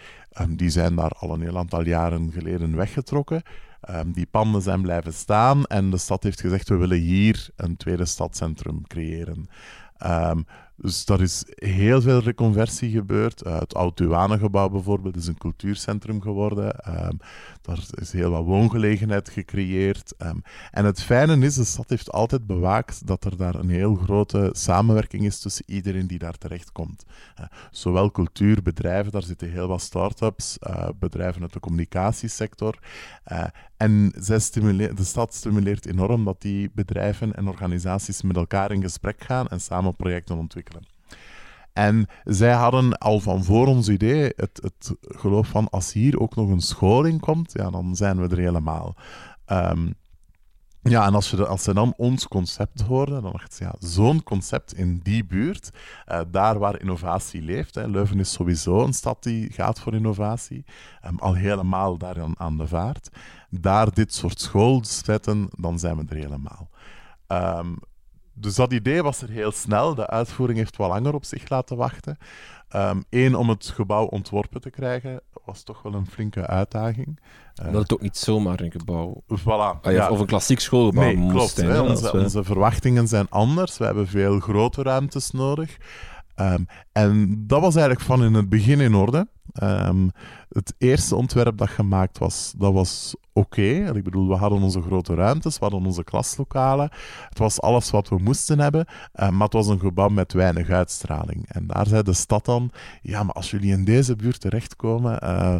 Um, 0.41 0.55
die 0.55 0.69
zijn 0.69 0.95
daar 0.95 1.11
al 1.11 1.33
een 1.33 1.41
heel 1.41 1.57
aantal 1.57 1.85
jaren 1.85 2.31
geleden 2.31 2.75
weggetrokken. 2.75 3.41
Um, 3.89 4.11
die 4.11 4.25
panden 4.25 4.61
zijn 4.61 4.81
blijven 4.81 5.13
staan 5.13 5.65
en 5.65 5.89
de 5.89 5.97
stad 5.97 6.23
heeft 6.23 6.41
gezegd: 6.41 6.69
we 6.69 6.75
willen 6.75 6.99
hier 6.99 7.49
een 7.55 7.77
tweede 7.77 8.05
stadcentrum 8.05 8.87
creëren. 8.87 9.47
Um, 10.05 10.45
dus 10.75 11.05
daar 11.05 11.21
is 11.21 11.43
heel 11.55 12.01
veel 12.01 12.19
reconversie 12.19 12.91
gebeurd. 12.91 13.45
Uh, 13.45 13.59
het 13.59 13.75
Oud-Douanegebouw 13.75 14.69
bijvoorbeeld 14.69 15.15
is 15.15 15.27
een 15.27 15.37
cultuurcentrum 15.37 16.21
geworden. 16.21 16.75
Um, 16.87 17.17
daar 17.63 17.79
is 17.91 18.11
heel 18.11 18.29
wat 18.29 18.43
woongelegenheid 18.43 19.29
gecreëerd. 19.29 20.13
Um, 20.17 20.41
en 20.71 20.85
het 20.85 21.03
fijne 21.03 21.45
is, 21.45 21.55
de 21.55 21.63
stad 21.63 21.89
heeft 21.89 22.11
altijd 22.11 22.45
bewaakt 22.45 23.07
dat 23.07 23.25
er 23.25 23.37
daar 23.37 23.55
een 23.55 23.69
heel 23.69 23.95
grote 23.95 24.49
samenwerking 24.51 25.25
is 25.25 25.39
tussen 25.39 25.65
iedereen 25.67 26.07
die 26.07 26.19
daar 26.19 26.37
terechtkomt. 26.37 27.05
Uh, 27.39 27.45
zowel 27.71 28.11
cultuurbedrijven, 28.11 29.11
daar 29.11 29.23
zitten 29.23 29.51
heel 29.51 29.67
wat 29.67 29.81
start-ups, 29.81 30.57
uh, 30.67 30.87
bedrijven 30.99 31.41
uit 31.41 31.53
de 31.53 31.59
communicatiesector. 31.59 32.79
en 33.77 34.09
de 34.09 34.93
stad 35.03 35.33
stimuleert 35.33 35.85
enorm 35.85 36.23
dat 36.23 36.41
die 36.41 36.71
bedrijven 36.73 37.35
en 37.35 37.47
organisaties 37.47 38.21
met 38.21 38.35
elkaar 38.35 38.71
in 38.71 38.81
gesprek 38.81 39.23
gaan 39.23 39.47
en 39.47 39.61
samen 39.61 39.95
projecten 39.95 40.37
ontwikkelen. 40.37 40.92
En 41.73 42.07
zij 42.23 42.51
hadden 42.51 42.97
al 42.97 43.19
van 43.19 43.43
voor 43.43 43.67
ons 43.67 43.89
idee 43.89 44.33
het, 44.35 44.59
het 44.61 44.95
geloof 45.01 45.47
van 45.47 45.69
als 45.69 45.93
hier 45.93 46.19
ook 46.19 46.35
nog 46.35 46.49
een 46.49 46.61
scholing 46.61 47.19
komt, 47.19 47.51
ja, 47.53 47.69
dan 47.69 47.95
zijn 47.95 48.21
we 48.21 48.27
er 48.27 48.41
helemaal. 48.41 48.95
Um, 49.47 49.93
ja, 50.83 51.05
en 51.05 51.13
als, 51.13 51.29
je, 51.29 51.47
als 51.47 51.63
ze 51.63 51.73
dan 51.73 51.93
ons 51.97 52.27
concept 52.27 52.81
hoorden, 52.81 53.21
dan 53.21 53.31
dacht 53.31 53.53
ze, 53.53 53.63
ja, 53.63 53.75
zo'n 53.79 54.23
concept 54.23 54.73
in 54.73 54.99
die 55.03 55.25
buurt, 55.25 55.69
uh, 56.11 56.19
daar 56.31 56.59
waar 56.59 56.79
innovatie 56.81 57.41
leeft. 57.41 57.75
Hè. 57.75 57.87
Leuven 57.87 58.19
is 58.19 58.31
sowieso 58.31 58.83
een 58.83 58.93
stad 58.93 59.23
die 59.23 59.51
gaat 59.51 59.79
voor 59.79 59.93
innovatie, 59.93 60.65
um, 61.05 61.19
al 61.19 61.33
helemaal 61.33 61.97
daar 61.97 62.21
aan, 62.21 62.39
aan, 62.39 62.57
de 62.57 62.67
vaart. 62.67 63.09
Daar 63.49 63.93
dit 63.93 64.13
soort 64.13 64.39
school 64.39 64.85
zetten, 64.85 65.47
dan 65.57 65.79
zijn 65.79 65.97
we 65.97 66.05
er 66.09 66.15
helemaal. 66.15 66.69
Um, 67.27 67.77
dus 68.33 68.55
dat 68.55 68.73
idee 68.73 69.03
was 69.03 69.21
er 69.21 69.29
heel 69.29 69.51
snel. 69.51 69.95
De 69.95 70.07
uitvoering 70.07 70.57
heeft 70.57 70.77
wat 70.77 70.89
langer 70.89 71.13
op 71.13 71.25
zich 71.25 71.49
laten 71.49 71.77
wachten. 71.77 72.17
Eén, 72.69 73.05
um, 73.09 73.35
om 73.35 73.49
het 73.49 73.71
gebouw 73.75 74.05
ontworpen 74.05 74.61
te 74.61 74.69
krijgen, 74.69 75.21
was 75.45 75.63
toch 75.63 75.81
wel 75.81 75.93
een 75.93 76.07
flinke 76.07 76.47
uitdaging. 76.47 77.19
Uh, 77.61 77.71
dat 77.71 77.81
het 77.81 77.93
ook 77.93 78.01
niet 78.01 78.17
zomaar 78.17 78.59
een 78.59 78.71
gebouw... 78.71 79.23
Voilà. 79.39 79.81
Ah, 79.81 79.91
ja, 79.91 80.09
of 80.09 80.19
een 80.19 80.25
klassiek 80.25 80.59
schoolgebouw 80.59 81.03
nee, 81.03 81.15
moest 81.15 81.35
klopt, 81.35 81.51
zijn. 81.51 81.69
Hè, 81.69 81.79
onze, 81.81 82.11
we... 82.11 82.23
onze, 82.23 82.43
verwachtingen 82.43 83.07
zijn 83.07 83.29
anders. 83.29 83.77
We 83.77 83.85
hebben 83.85 84.07
veel 84.07 84.39
grote 84.39 84.83
ruimtes 84.83 85.31
nodig. 85.31 85.77
Um, 86.35 86.65
en 86.91 87.43
dat 87.47 87.61
was 87.61 87.75
eigenlijk 87.75 88.05
van 88.05 88.23
in 88.23 88.33
het 88.33 88.49
begin 88.49 88.79
in 88.79 88.95
orde. 88.95 89.27
Um, 89.63 90.11
het 90.49 90.73
eerste 90.77 91.15
ontwerp 91.15 91.57
dat 91.57 91.69
gemaakt 91.69 92.17
was, 92.17 92.53
dat 92.57 92.73
was 92.73 93.15
oké. 93.33 93.91
Ik 93.95 94.03
bedoel, 94.03 94.27
we 94.27 94.35
hadden 94.35 94.61
onze 94.61 94.81
grote 94.81 95.13
ruimtes, 95.13 95.59
we 95.59 95.65
hadden 95.65 95.85
onze 95.85 96.03
klaslokalen. 96.03 96.89
Het 97.29 97.37
was 97.37 97.61
alles 97.61 97.91
wat 97.91 98.09
we 98.09 98.17
moesten 98.17 98.59
hebben, 98.59 98.85
uh, 99.15 99.29
maar 99.29 99.43
het 99.43 99.53
was 99.53 99.67
een 99.67 99.79
gebouw 99.79 100.09
met 100.09 100.33
weinig 100.33 100.69
uitstraling. 100.69 101.45
En 101.47 101.67
daar 101.67 101.87
zei 101.87 102.03
de 102.03 102.13
stad 102.13 102.45
dan, 102.45 102.71
ja, 103.01 103.23
maar 103.23 103.35
als 103.35 103.51
jullie 103.51 103.71
in 103.71 103.85
deze 103.85 104.15
buurt 104.15 104.39
terechtkomen... 104.39 105.19
Uh, 105.23 105.55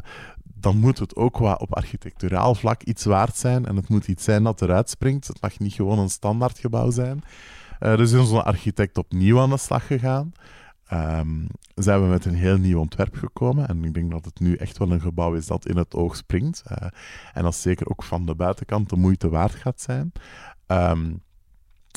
dan 0.55 0.77
moet 0.77 0.99
het 0.99 1.15
ook 1.15 1.37
wat 1.37 1.59
op 1.59 1.75
architecturaal 1.75 2.55
vlak 2.55 2.83
iets 2.83 3.05
waard 3.05 3.37
zijn. 3.37 3.65
En 3.65 3.75
het 3.75 3.89
moet 3.89 4.07
iets 4.07 4.23
zijn 4.23 4.43
dat 4.43 4.61
eruit 4.61 4.89
springt. 4.89 5.27
Het 5.27 5.41
mag 5.41 5.59
niet 5.59 5.73
gewoon 5.73 5.99
een 5.99 6.09
standaardgebouw 6.09 6.91
zijn. 6.91 7.23
Uh, 7.79 7.97
dus 7.97 8.11
is 8.11 8.19
onze 8.19 8.43
architect 8.43 8.97
opnieuw 8.97 9.39
aan 9.39 9.49
de 9.49 9.57
slag 9.57 9.87
gegaan 9.87 10.31
um, 10.93 11.47
zijn 11.75 12.01
we 12.01 12.07
met 12.07 12.25
een 12.25 12.35
heel 12.35 12.57
nieuw 12.57 12.79
ontwerp 12.79 13.15
gekomen. 13.15 13.67
En 13.67 13.83
ik 13.83 13.93
denk 13.93 14.11
dat 14.11 14.25
het 14.25 14.39
nu 14.39 14.55
echt 14.55 14.77
wel 14.77 14.91
een 14.91 15.01
gebouw 15.01 15.33
is 15.33 15.47
dat 15.47 15.67
in 15.67 15.77
het 15.77 15.95
oog 15.95 16.15
springt. 16.15 16.63
Uh, 16.71 16.87
en 17.33 17.43
dat 17.43 17.55
zeker 17.55 17.89
ook 17.89 18.03
van 18.03 18.25
de 18.25 18.35
buitenkant 18.35 18.89
de 18.89 18.95
moeite 18.95 19.29
waard 19.29 19.55
gaat 19.55 19.81
zijn. 19.81 20.11
Um, 20.67 21.21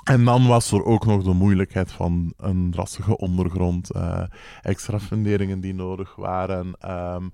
en 0.05 0.25
dan 0.25 0.47
was 0.47 0.73
er 0.73 0.85
ook 0.85 1.07
nog 1.07 1.23
de 1.23 1.33
moeilijkheid 1.33 1.93
van 1.93 2.33
een 2.37 2.71
drassige 2.71 3.17
ondergrond, 3.17 3.97
uh, 3.97 4.23
extra 4.63 5.01
funderingen 5.01 5.61
die 5.61 5.75
nodig 5.75 6.15
waren. 6.17 6.75
Um, 6.91 7.33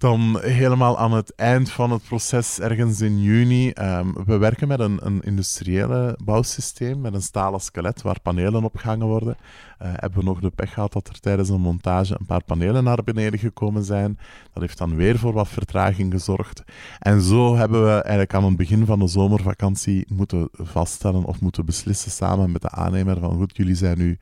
dan 0.00 0.40
helemaal 0.40 0.98
aan 0.98 1.12
het 1.12 1.34
eind 1.34 1.70
van 1.70 1.90
het 1.90 2.02
proces, 2.02 2.60
ergens 2.60 3.00
in 3.00 3.22
juni, 3.22 3.70
um, 3.70 4.14
we 4.24 4.38
werken 4.38 4.68
met 4.68 4.80
een, 4.80 4.98
een 5.02 5.20
industriële 5.20 6.18
bouwsysteem, 6.24 7.00
met 7.00 7.14
een 7.14 7.22
stalen 7.22 7.60
skelet 7.60 8.02
waar 8.02 8.20
panelen 8.20 8.64
opgehangen 8.64 9.06
worden. 9.06 9.36
Uh, 9.82 9.88
hebben 9.94 10.18
we 10.18 10.24
nog 10.24 10.40
de 10.40 10.50
pech 10.50 10.72
gehad 10.72 10.92
dat 10.92 11.08
er 11.08 11.20
tijdens 11.20 11.48
een 11.48 11.60
montage 11.60 12.16
een 12.18 12.26
paar 12.26 12.44
panelen 12.44 12.84
naar 12.84 13.04
beneden 13.04 13.38
gekomen 13.38 13.84
zijn. 13.84 14.18
Dat 14.52 14.62
heeft 14.62 14.78
dan 14.78 14.96
weer 14.96 15.18
voor 15.18 15.32
wat 15.32 15.48
vertraging 15.48 16.12
gezorgd. 16.12 16.62
En 16.98 17.20
zo 17.20 17.56
hebben 17.56 17.84
we 17.84 17.92
eigenlijk 17.92 18.34
aan 18.34 18.44
het 18.44 18.56
begin 18.56 18.86
van 18.86 18.98
de 18.98 19.06
zomervakantie 19.06 20.06
moeten 20.12 20.48
vaststellen 20.52 21.24
of 21.24 21.40
moeten 21.40 21.66
beslissen 21.66 22.10
samen 22.10 22.52
met 22.52 22.62
de 22.62 22.70
aannemer 22.70 23.18
van 23.18 23.36
goed, 23.36 23.56
jullie 23.56 23.74
zijn 23.74 23.98
nu 23.98 24.18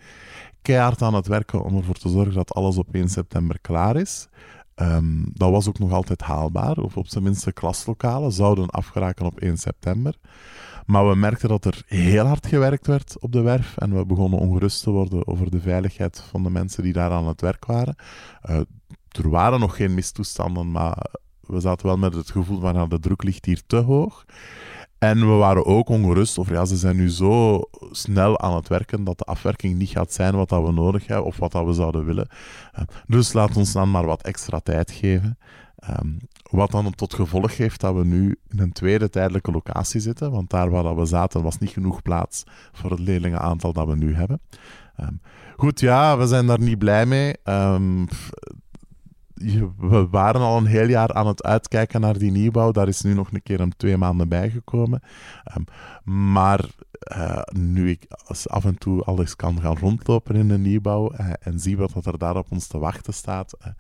keihard 0.63 1.03
aan 1.03 1.15
het 1.15 1.27
werken 1.27 1.63
om 1.63 1.77
ervoor 1.77 1.95
te 1.95 2.09
zorgen 2.09 2.35
dat 2.35 2.55
alles 2.55 2.77
op 2.77 2.95
1 2.95 3.09
september 3.09 3.59
klaar 3.61 3.97
is. 3.97 4.29
Um, 4.81 5.31
dat 5.35 5.51
was 5.51 5.69
ook 5.69 5.79
nog 5.79 5.93
altijd 5.93 6.23
haalbaar, 6.23 6.77
of 6.77 6.97
op 6.97 7.09
zijn 7.09 7.25
minste 7.25 7.53
klaslokalen 7.53 8.33
zouden 8.33 8.71
afgeraken 8.71 9.27
op 9.27 9.41
1 9.41 9.57
september. 9.57 10.15
Maar 10.87 11.09
we 11.09 11.15
merkten 11.15 11.49
dat 11.49 11.65
er 11.65 11.83
heel 11.87 12.25
hard 12.25 12.47
gewerkt 12.47 12.87
werd 12.87 13.17
op 13.21 13.33
de 13.33 13.41
werf 13.41 13.77
en 13.77 13.97
we 13.97 14.07
begonnen 14.07 14.39
ongerust 14.39 14.83
te 14.83 14.91
worden 14.91 15.27
over 15.27 15.51
de 15.51 15.61
veiligheid 15.61 16.25
van 16.31 16.43
de 16.43 16.51
mensen 16.51 16.83
die 16.83 16.93
daar 16.93 17.11
aan 17.11 17.27
het 17.27 17.41
werk 17.41 17.65
waren. 17.65 17.97
Uh, 18.51 18.57
er 19.11 19.31
waren 19.31 19.61
nog 19.61 19.77
geen 19.77 19.95
mistoestanden, 19.95 20.71
maar 20.71 21.07
we 21.41 21.61
zaten 21.61 21.87
wel 21.87 21.97
met 21.97 22.15
het 22.15 22.31
gevoel 22.31 22.61
van 22.61 22.89
de 22.89 23.01
druk 23.01 23.23
ligt 23.23 23.45
hier 23.45 23.63
te 23.67 23.77
hoog. 23.77 24.25
En 24.99 25.19
we 25.19 25.35
waren 25.35 25.67
ook 25.67 25.89
ongerust 25.89 26.39
of 26.39 26.49
ja, 26.49 26.65
ze 26.65 26.77
zijn 26.77 26.97
nu 26.97 27.11
zo 27.11 27.63
snel 27.91 28.41
aan 28.41 28.55
het 28.55 28.69
werken 28.69 29.05
dat 29.05 29.19
de 29.19 29.25
afwerking 29.25 29.79
niet 29.79 29.91
gaat 29.91 30.13
zijn 30.13 30.35
wat 30.35 30.49
dat 30.49 30.65
we 30.65 30.73
nodig 30.73 31.07
hebben 31.07 31.27
of 31.27 31.37
wat 31.37 31.53
dat 31.53 31.65
we 31.65 31.73
zouden 31.73 32.05
willen. 32.05 32.29
Eh, 32.73 32.83
dus 33.07 33.33
laat 33.33 33.57
ons 33.57 33.73
dan 33.73 33.91
maar 33.91 34.07
wat 34.07 34.23
extra 34.23 34.61
tijd 34.61 34.91
geven. 34.91 35.39
Um, 36.01 36.19
wat 36.51 36.71
dan 36.71 36.95
tot 36.95 37.15
gevolg 37.15 37.57
heeft 37.57 37.81
dat 37.81 37.95
we 37.95 38.05
nu 38.05 38.39
in 38.49 38.59
een 38.59 38.73
tweede 38.73 39.11
tijdelijke 39.11 39.51
locatie 39.51 40.01
zitten, 40.01 40.31
want 40.31 40.51
daar 40.51 40.71
waar 40.71 40.97
we 40.97 41.05
zaten 41.05 41.43
was 41.43 41.59
niet 41.59 41.71
genoeg 41.71 42.03
plaats 42.03 42.45
voor 42.73 42.91
het 42.91 42.99
leerlingenaantal 42.99 43.73
dat 43.73 43.87
we 43.87 43.97
nu 43.97 44.15
hebben. 44.15 44.41
Um, 45.01 45.21
goed, 45.57 45.81
ja, 45.81 46.19
we 46.19 46.27
zijn 46.27 46.47
daar 46.47 46.61
niet 46.61 46.79
blij 46.79 47.07
mee. 47.07 47.35
Um, 47.45 48.09
we 49.79 50.07
waren 50.11 50.41
al 50.41 50.57
een 50.57 50.67
heel 50.67 50.89
jaar 50.89 51.13
aan 51.13 51.27
het 51.27 51.43
uitkijken 51.43 52.01
naar 52.01 52.19
die 52.19 52.31
nieuwbouw. 52.31 52.73
Daar 52.73 52.89
is 52.89 53.03
nu 53.03 53.15
nog 53.15 53.33
een 53.33 53.43
keer 53.43 53.61
een 53.61 53.77
twee 53.77 53.97
maanden 53.97 54.29
bijgekomen. 54.29 55.03
Um, 55.57 55.65
maar 56.33 56.65
uh, 57.17 57.41
nu 57.53 57.91
ik 57.91 58.07
af 58.47 58.65
en 58.65 58.79
toe 58.79 59.03
alles 59.03 59.37
kan 59.37 59.61
gaan 59.61 59.79
rondlopen 59.79 60.37
in 60.37 60.51
een 60.51 60.63
nieuwbouw 60.63 61.13
uh, 61.13 61.33
en 61.41 61.61
zie 61.61 61.77
wat 61.77 62.07
er 62.07 62.19
daar 62.19 62.37
op 62.37 62.47
ons 62.51 62.67
te 62.67 62.79
wachten 62.79 63.15
staat, 63.15 63.57
uh, 63.61 63.73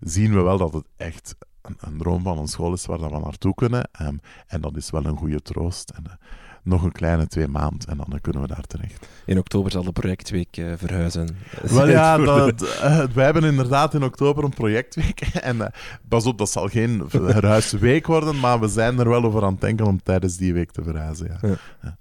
zien 0.00 0.34
we 0.34 0.40
wel 0.40 0.58
dat 0.58 0.72
het 0.72 0.86
echt 0.96 1.36
een, 1.62 1.76
een, 1.80 1.98
droom 1.98 2.22
van 2.22 2.38
een 2.38 2.48
school 2.48 2.72
is 2.72 2.86
waar 2.86 3.00
we 3.00 3.18
naartoe 3.18 3.54
kunnen. 3.54 3.88
Um, 4.02 4.20
en 4.46 4.60
dat 4.60 4.76
is 4.76 4.90
wel 4.90 5.04
een 5.04 5.16
goede 5.16 5.42
troost. 5.42 5.90
En, 5.90 6.18
nog 6.62 6.82
een 6.82 6.92
kleine 6.92 7.26
twee 7.26 7.48
maanden 7.48 7.88
en 7.88 7.96
dan 7.96 8.20
kunnen 8.20 8.42
we 8.42 8.48
daar 8.48 8.66
terecht. 8.66 9.06
In 9.26 9.38
oktober 9.38 9.70
zal 9.70 9.82
de 9.82 9.92
projectweek 9.92 10.56
uh, 10.56 10.72
verhuizen. 10.76 11.36
Wel 11.62 11.88
ja, 11.88 12.18
dat, 12.18 12.62
uh, 12.62 13.04
wij 13.14 13.24
hebben 13.24 13.44
inderdaad 13.44 13.94
in 13.94 14.04
oktober 14.04 14.44
een 14.44 14.54
projectweek. 14.54 15.20
en 15.50 15.56
uh, 15.56 15.66
pas 16.08 16.26
op, 16.26 16.38
dat 16.38 16.50
zal 16.50 16.68
geen 16.68 17.02
verhuisweek 17.06 18.06
worden, 18.06 18.40
maar 18.40 18.60
we 18.60 18.68
zijn 18.68 18.98
er 18.98 19.08
wel 19.08 19.24
over 19.24 19.42
aan 19.42 19.52
het 19.52 19.60
denken 19.60 19.86
om 19.86 20.02
tijdens 20.02 20.36
die 20.36 20.52
week 20.52 20.70
te 20.70 20.82
verhuizen. 20.82 21.26
Ja. 21.26 21.48
ja. 21.48 21.56
ja. 21.82 21.96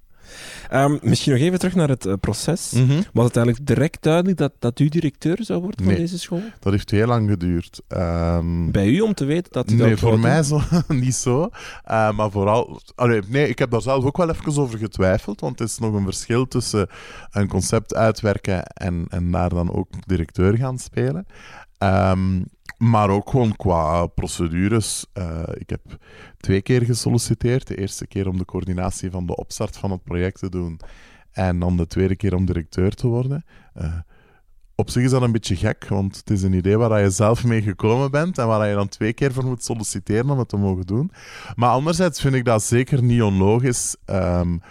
Um, 0.74 1.00
misschien 1.02 1.32
nog 1.32 1.42
even 1.42 1.60
terug 1.60 1.76
naar 1.76 1.90
het 1.90 2.06
uh, 2.06 2.14
proces. 2.20 2.72
Mm 2.72 2.88
-hmm. 2.88 3.04
Was 3.14 3.26
het 3.26 3.36
eigenlijk 3.36 3.68
direct 3.68 4.04
duidelijk 4.04 4.38
dat, 4.38 4.52
dat 4.60 4.80
u 4.80 4.90
directeur 4.90 5.44
zou 5.44 5.62
worden 5.62 5.86
nee, 5.86 5.94
van 5.94 6.04
deze 6.04 6.20
school? 6.20 6.42
dat 6.60 6.72
heeft 6.72 6.92
heel 6.92 7.08
lang 7.08 7.30
geduurd. 7.30 7.82
Um, 7.88 8.72
Bij 8.72 8.88
u 8.88 9.00
om 9.00 9.14
te 9.14 9.26
weten 9.26 9.52
dat 9.52 9.72
u 9.72 9.76
Nee, 9.76 9.90
dat 9.90 10.00
voor 10.00 10.20
mij 10.20 10.44
zo, 10.44 10.62
niet 10.88 11.16
zo. 11.16 11.50
Uh, 11.90 12.12
maar 12.12 12.32
vooral... 12.32 12.82
Allee, 12.96 13.22
nee, 13.28 13.48
ik 13.48 13.60
heb 13.60 13.72
daar 13.72 13.82
zelf 13.82 14.04
ook 14.04 14.18
wel 14.18 14.30
even 14.30 14.62
over 14.62 14.78
getwijfeld, 14.78 15.40
want 15.40 15.60
het 15.60 15.70
is 15.70 15.78
nog 15.78 15.94
een 15.94 16.04
verschil 16.04 16.48
tussen 16.48 16.88
een 17.32 17.48
concept 17.48 17.96
uitwerken 17.96 18.64
en, 18.66 19.06
en 19.10 19.32
daar 19.32 19.50
dan 19.50 19.74
ook 19.74 19.88
directeur 20.06 20.58
gaan 20.58 20.80
spelen. 20.80 21.26
Um, 21.84 22.46
maar 22.82 23.10
ook 23.10 23.30
gewoon 23.30 23.56
qua 23.56 24.06
procedures. 24.06 25.06
Uh, 25.14 25.42
ik 25.54 25.70
heb 25.70 25.82
twee 26.38 26.62
keer 26.62 26.82
gesolliciteerd. 26.82 27.68
De 27.68 27.78
eerste 27.78 28.08
keer 28.08 28.28
om 28.28 28.38
de 28.38 28.46
coördinatie 28.46 29.12
van 29.12 29.26
de 29.26 29.36
opstart 29.36 29.78
van 29.78 29.92
het 29.92 30.04
project 30.04 30.40
te 30.40 30.50
doen. 30.50 30.80
En 31.32 31.60
dan 31.60 31.78
de 31.78 31.88
tweede 31.88 32.16
keer 32.16 32.36
om 32.36 32.46
directeur 32.46 32.94
te 32.94 33.08
worden. 33.08 33.46
Uh, 33.78 33.94
op 34.76 34.90
zich 34.90 35.04
is 35.04 35.12
dat 35.12 35.22
een 35.22 35.32
beetje 35.32 35.56
gek, 35.56 35.88
want 35.88 36.18
het 36.18 36.30
is 36.30 36.42
een 36.42 36.54
idee 36.54 36.78
waar 36.78 37.02
je 37.02 37.10
zelf 37.10 37.44
mee 37.44 37.62
gekomen 37.62 38.12
bent 38.12 38.38
en 38.38 38.48
waar 38.48 38.68
je 38.68 38.76
dan 38.76 38.88
twee 38.88 39.14
keer 39.14 39.34
voor 39.34 39.46
moet 39.46 39.64
solliciteren 39.64 40.30
om 40.30 40.40
het 40.40 40.50
te 40.50 40.58
mogen 40.58 40.86
doen. 40.86 41.12
Maar 41.56 41.70
anderzijds 41.70 42.22
vind 42.22 42.34
ik 42.34 42.46
dat 42.46 42.64
zeker 42.64 43.04
niet 43.04 43.22
onlogisch. 43.22 43.96
Um, 44.06 44.62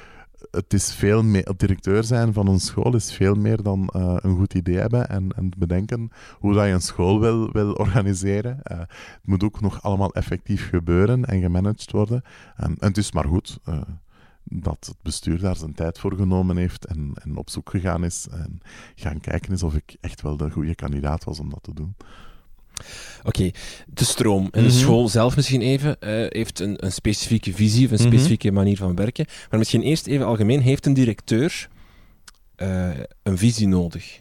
het 0.50 0.72
is 0.72 0.94
veel 0.94 1.22
meer, 1.22 1.44
het 1.44 1.58
directeur 1.58 2.04
zijn 2.04 2.32
van 2.32 2.46
een 2.46 2.60
school 2.60 2.94
is 2.94 3.12
veel 3.12 3.34
meer 3.34 3.62
dan 3.62 3.90
uh, 3.96 4.16
een 4.16 4.36
goed 4.36 4.54
idee 4.54 4.76
hebben 4.76 5.08
en, 5.08 5.32
en 5.36 5.52
bedenken 5.58 6.10
hoe 6.38 6.54
dat 6.54 6.66
je 6.66 6.72
een 6.72 6.80
school 6.80 7.20
wil, 7.20 7.52
wil 7.52 7.72
organiseren. 7.72 8.60
Uh, 8.72 8.78
het 8.78 9.20
moet 9.24 9.44
ook 9.44 9.60
nog 9.60 9.82
allemaal 9.82 10.14
effectief 10.14 10.68
gebeuren 10.68 11.24
en 11.24 11.40
gemanaged 11.40 11.90
worden. 11.90 12.22
Um, 12.60 12.76
en 12.78 12.88
het 12.88 12.96
is 12.96 13.12
maar 13.12 13.24
goed 13.24 13.58
uh, 13.68 13.80
dat 14.44 14.86
het 14.86 14.96
bestuur 15.02 15.38
daar 15.38 15.56
zijn 15.56 15.74
tijd 15.74 15.98
voor 15.98 16.14
genomen 16.14 16.56
heeft 16.56 16.84
en, 16.84 17.12
en 17.22 17.36
op 17.36 17.50
zoek 17.50 17.70
gegaan 17.70 18.04
is 18.04 18.28
en 18.30 18.60
gaan 18.94 19.20
kijken 19.20 19.52
is 19.52 19.62
of 19.62 19.74
ik 19.74 19.96
echt 20.00 20.22
wel 20.22 20.36
de 20.36 20.50
goede 20.50 20.74
kandidaat 20.74 21.24
was 21.24 21.40
om 21.40 21.50
dat 21.50 21.62
te 21.62 21.74
doen. 21.74 21.94
Oké, 23.18 23.28
okay, 23.28 23.54
de 23.86 24.04
stroom. 24.04 24.42
En 24.42 24.50
de 24.50 24.60
mm 24.60 24.64
-hmm. 24.64 24.74
school 24.78 25.08
zelf 25.08 25.36
misschien 25.36 25.62
even 25.62 25.96
uh, 26.00 26.26
heeft 26.28 26.60
een, 26.60 26.84
een, 26.84 26.92
specifieke 26.92 27.54
visie 27.54 27.84
of 27.84 27.92
een 27.92 27.98
specifieke 27.98 28.48
mm 28.48 28.54
-hmm. 28.54 28.64
manier 28.64 28.76
van 28.76 28.94
werken. 28.94 29.26
Maar 29.50 29.58
misschien 29.58 29.82
eerst 29.82 30.06
even 30.06 30.26
algemeen, 30.26 30.60
heeft 30.60 30.86
een 30.86 30.94
directeur 30.94 31.68
uh, 32.56 32.90
een 33.22 33.38
visie 33.38 33.68
nodig? 33.68 34.20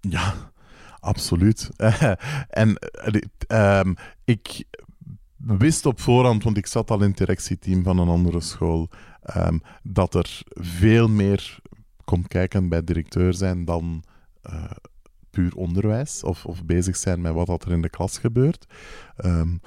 Ja, 0.00 0.52
absoluut. 1.00 1.70
En 2.48 2.78
um, 3.48 3.94
ik 4.24 4.64
wist 5.36 5.86
op 5.86 6.00
voorhand, 6.00 6.42
want 6.44 6.56
ik 6.56 6.66
zat 6.66 6.90
al 6.90 7.02
in 7.02 7.08
het 7.08 7.18
directieteam 7.18 7.82
van 7.82 7.98
een 7.98 8.08
andere 8.08 8.40
school, 8.40 8.88
um, 9.36 9.62
dat 9.82 10.14
er 10.14 10.42
veel 10.48 11.08
meer 11.08 11.58
komt 12.04 12.28
kijken 12.28 12.68
bij 12.68 12.84
directeur 12.84 13.34
zijn 13.34 13.64
dan 13.64 14.04
puur 15.30 15.56
onderwijs 15.56 16.24
of, 16.24 16.44
of 16.46 16.64
bezig 16.64 16.96
zijn 16.96 17.20
met 17.20 17.32
wat 17.32 17.46
dat 17.46 17.64
er 17.64 17.72
in 17.72 17.82
de 17.82 17.90
klas 17.90 18.18
gebeurt. 18.18 18.66
Um, 19.24 19.60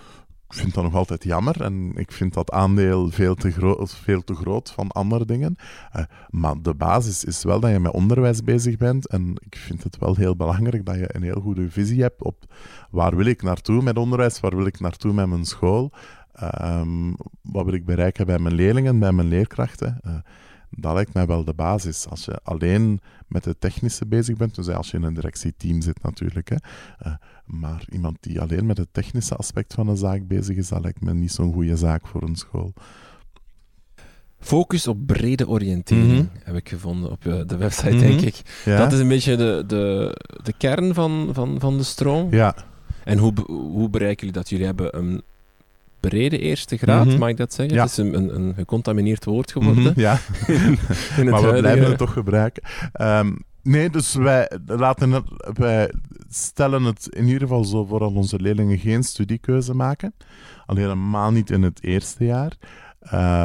ik 0.54 0.60
vind 0.60 0.73
dat 0.73 0.84
nog 0.84 0.95
altijd 0.95 1.23
jammer 1.23 1.62
en 1.62 1.91
ik 1.95 2.12
vind 2.12 2.34
dat 2.34 2.52
aandeel 2.52 3.12
veel 3.12 3.36
te, 3.36 3.52
groot, 3.52 3.95
veel 3.95 4.23
te 4.23 4.36
groot 4.36 4.71
van 4.71 4.91
andere 4.91 5.26
dingen. 5.26 5.56
Uh, 5.95 6.04
maar 6.30 6.62
de 6.62 6.73
basis 6.73 7.23
is 7.23 7.43
wel 7.43 7.60
dat 7.60 7.71
je 7.71 7.80
met 7.80 7.91
onderwijs 7.91 8.43
bezig 8.43 8.78
bent 8.78 9.08
en 9.08 9.36
ik 9.39 9.56
vind 9.56 9.84
het 9.84 9.97
wel 9.97 10.15
heel 10.15 10.36
belangrijk 10.36 10.86
dat 10.86 10.95
je 10.95 11.15
een 11.15 11.23
heel 11.23 11.41
goede 11.41 11.69
visie 11.69 12.02
hebt 12.02 12.23
op 12.23 12.54
waar 12.91 13.15
wil 13.15 13.26
ik 13.26 13.41
naartoe 13.41 13.82
met 13.82 13.97
onderwijs, 13.97 14.39
waar 14.39 14.56
wil 14.56 14.65
ik 14.65 14.80
naartoe 14.80 15.13
met 15.13 15.28
mijn 15.28 15.45
school, 15.45 15.91
um, 16.63 17.15
wat 17.41 17.65
wil 17.65 17.73
ik 17.73 17.86
bereiken 17.86 18.26
bij 18.26 18.39
mijn 18.39 18.56
leerlingen, 18.56 18.99
bij 18.99 19.12
mijn 19.12 19.28
leerkrachten. 19.28 19.99
Uh, 20.08 20.13
dat 20.75 20.93
lijkt 20.93 21.13
mij 21.13 21.25
wel 21.25 21.43
de 21.43 21.53
basis. 21.53 22.07
Als 22.07 22.25
je 22.25 22.39
alleen 22.43 23.01
met 23.27 23.45
het 23.45 23.62
technische 23.62 24.05
bezig 24.05 24.38
bent, 24.38 24.55
dus 24.55 24.69
als 24.69 24.91
je 24.91 24.97
in 24.97 25.03
een 25.03 25.13
directieteam 25.13 25.81
zit 25.81 26.03
natuurlijk, 26.03 26.49
hè, 26.49 26.55
uh, 27.07 27.13
maar 27.45 27.86
iemand 27.89 28.17
die 28.19 28.41
alleen 28.41 28.65
met 28.65 28.77
het 28.77 28.88
technische 28.91 29.36
aspect 29.36 29.73
van 29.73 29.88
een 29.88 29.97
zaak 29.97 30.27
bezig 30.27 30.57
is, 30.57 30.67
dat 30.67 30.81
lijkt 30.81 31.01
me 31.01 31.13
niet 31.13 31.31
zo'n 31.31 31.53
goede 31.53 31.77
zaak 31.77 32.07
voor 32.07 32.23
een 32.23 32.36
school. 32.36 32.73
Focus 34.39 34.88
op 34.88 35.05
brede 35.05 35.47
oriëntering 35.47 36.07
mm 36.07 36.15
-hmm. 36.15 36.29
heb 36.43 36.55
ik 36.55 36.69
gevonden 36.69 37.12
op 37.12 37.21
de 37.21 37.57
website, 37.57 37.89
mm 37.89 37.99
-hmm. 37.99 38.07
denk 38.07 38.21
ik. 38.21 38.62
Ja. 38.65 38.77
Dat 38.77 38.91
is 38.91 38.99
een 38.99 39.07
beetje 39.07 39.36
de, 39.36 39.63
de, 39.67 40.15
de 40.43 40.53
kern 40.57 40.93
van, 40.93 41.29
van, 41.31 41.59
van 41.59 41.77
de 41.77 41.83
stroom. 41.83 42.31
Ja. 42.31 42.55
En 43.03 43.17
hoe, 43.17 43.33
hoe 43.47 43.89
bereiken 43.89 44.19
jullie 44.27 44.41
dat? 44.41 44.49
Jullie 44.49 44.65
hebben 44.65 44.97
een 44.97 45.21
brede 46.10 46.39
eerste 46.39 46.78
graad, 46.78 47.04
mm 47.04 47.10
-hmm. 47.10 47.20
mag 47.20 47.30
ik 47.30 47.38
dat 47.38 47.54
zeggen? 47.54 47.76
Ja. 47.76 47.82
Het 47.82 47.92
is 47.92 47.98
een, 47.98 48.13
een, 48.13 48.36
een 48.36 48.54
gecontamineerd 48.54 49.26
woord 49.26 49.52
geworden. 49.52 49.84
Mm 49.84 49.86
-hmm, 49.86 50.02
ja, 50.02 50.20
maar 51.30 51.54
we 51.54 51.60
blijven 51.60 51.88
het 51.88 51.98
toch 51.98 52.13
gebruiken. 52.13 52.63
Um, 53.02 53.44
nee, 53.62 53.89
dus 53.89 54.13
wij, 54.13 54.52
laten 54.66 55.12
het, 55.12 55.24
wij 55.54 55.92
stellen 56.30 56.84
het 56.84 57.08
in 57.10 57.26
ieder 57.26 57.42
geval 57.42 57.63
zo 57.63 57.86
voor 57.86 58.00
dat 58.00 58.13
onze 58.13 58.39
leerlingen 58.39 58.78
geen 58.78 59.04
studiekeuze 59.04 59.74
maken. 59.74 60.13
Al 60.66 60.76
helemaal 60.76 61.32
niet 61.32 61.50
in 61.50 61.63
het 61.63 61.84
eerste 61.84 62.26
jaar. 62.26 62.58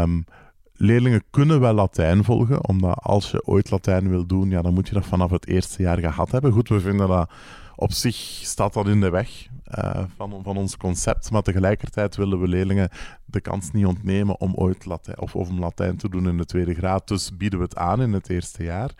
Um, 0.02 0.24
leerlingen 0.72 1.22
kunnen 1.30 1.60
wel 1.60 1.74
Latijn 1.74 2.24
volgen, 2.24 2.68
omdat 2.68 2.98
als 3.02 3.30
je 3.30 3.46
ooit 3.46 3.70
Latijn 3.70 4.08
wil 4.08 4.26
doen, 4.26 4.50
ja, 4.50 4.62
dan 4.62 4.74
moet 4.74 4.88
je 4.88 4.94
dat 4.94 5.06
vanaf 5.06 5.30
het 5.30 5.46
eerste 5.46 5.82
jaar 5.82 5.98
gehad 5.98 6.30
hebben. 6.30 6.52
Goed, 6.52 6.68
we 6.68 6.80
vinden 6.80 7.08
dat 7.08 7.30
op 7.78 7.92
zich 7.92 8.16
staat 8.42 8.72
dat 8.72 8.88
in 8.88 9.00
de 9.00 9.10
weg 9.10 9.46
uh, 9.78 10.04
van, 10.16 10.40
van 10.42 10.56
ons 10.56 10.76
concept, 10.76 11.30
maar 11.30 11.42
tegelijkertijd 11.42 12.16
willen 12.16 12.40
we 12.40 12.48
leerlingen 12.48 12.88
de 13.24 13.40
kans 13.40 13.70
niet 13.72 13.86
ontnemen 13.86 14.40
om 14.40 14.54
ooit 14.54 14.84
Latijn, 14.84 15.20
of, 15.20 15.34
om 15.34 15.58
Latijn 15.58 15.96
te 15.96 16.08
doen 16.08 16.28
in 16.28 16.36
de 16.36 16.44
tweede 16.44 16.74
graad. 16.74 17.08
Dus 17.08 17.36
bieden 17.36 17.58
we 17.58 17.64
het 17.64 17.76
aan 17.76 18.02
in 18.02 18.12
het 18.12 18.30
eerste 18.30 18.62
jaar. 18.64 18.90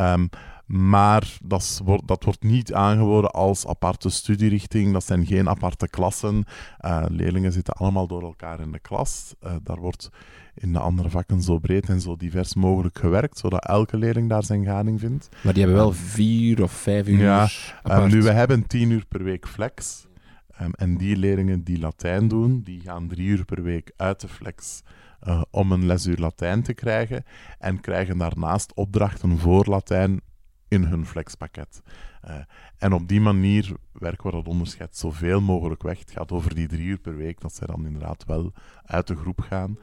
Um, 0.00 0.28
maar 0.66 1.38
dat, 1.42 1.80
wordt- 1.84 2.06
dat 2.08 2.24
wordt 2.24 2.42
niet 2.42 2.72
aangeboden 2.74 3.30
als 3.30 3.66
aparte 3.66 4.10
studierichting. 4.10 4.92
Dat 4.92 5.04
zijn 5.04 5.26
geen 5.26 5.48
aparte 5.48 5.88
klassen. 5.88 6.44
Eh, 6.78 7.04
leerlingen 7.08 7.52
zitten 7.52 7.74
allemaal 7.74 8.06
door 8.06 8.22
elkaar 8.22 8.60
in 8.60 8.72
de 8.72 8.78
klas. 8.78 9.34
Eh, 9.40 9.54
daar 9.62 9.78
wordt 9.80 10.10
in 10.58 10.72
de 10.72 10.78
andere 10.78 11.10
vakken 11.10 11.42
zo 11.42 11.58
breed 11.58 11.88
en 11.88 12.00
zo 12.00 12.16
divers 12.16 12.54
mogelijk 12.54 12.98
gewerkt, 12.98 13.38
zodat 13.38 13.66
elke 13.66 13.96
leerling 13.96 14.28
daar 14.28 14.44
zijn 14.44 14.64
gading 14.64 15.00
vindt. 15.00 15.28
Maar 15.42 15.52
die 15.52 15.62
hebben 15.62 15.80
wel 15.80 15.92
vier 15.92 16.62
of 16.62 16.72
vijf 16.72 17.08
uur 17.08 17.18
Ja. 17.18 17.48
Ehm, 17.82 18.08
nu, 18.08 18.22
we 18.22 18.30
hebben 18.30 18.66
tien 18.66 18.90
uur 18.90 19.06
per 19.08 19.22
week 19.22 19.46
flex. 19.48 20.06
Ehm, 20.50 20.70
en 20.70 20.96
die 20.96 21.16
leerlingen 21.16 21.62
die 21.62 21.78
Latijn 21.78 22.28
doen, 22.28 22.60
die 22.62 22.80
gaan 22.80 23.08
drie 23.08 23.26
uur 23.26 23.44
per 23.44 23.62
week 23.62 23.92
uit 23.96 24.20
de 24.20 24.28
flex 24.28 24.82
eh, 25.20 25.42
om 25.50 25.72
een 25.72 25.86
lesuur 25.86 26.18
Latijn 26.18 26.62
te 26.62 26.74
krijgen. 26.74 27.24
En 27.58 27.80
krijgen 27.80 28.18
daarnaast 28.18 28.74
opdrachten 28.74 29.38
voor 29.38 29.66
Latijn 29.68 30.20
in 30.68 30.84
hun 30.84 31.06
flexpakket. 31.06 31.82
Eh, 32.20 32.34
en 32.78 32.92
op 32.92 33.08
die 33.08 33.20
manier 33.20 33.72
werken 33.92 34.26
we 34.26 34.36
dat 34.36 34.48
onderscheid 34.48 34.96
zoveel 34.96 35.40
mogelijk 35.40 35.82
weg. 35.82 35.98
Het 35.98 36.10
gaat 36.10 36.32
over 36.32 36.54
die 36.54 36.68
drie 36.68 36.86
uur 36.86 36.98
per 36.98 37.16
week, 37.16 37.40
dat 37.40 37.54
zij 37.54 37.66
dan 37.66 37.86
inderdaad 37.86 38.24
wel 38.24 38.52
uit 38.84 39.06
de 39.06 39.16
groep 39.16 39.40
gaan 39.40 39.78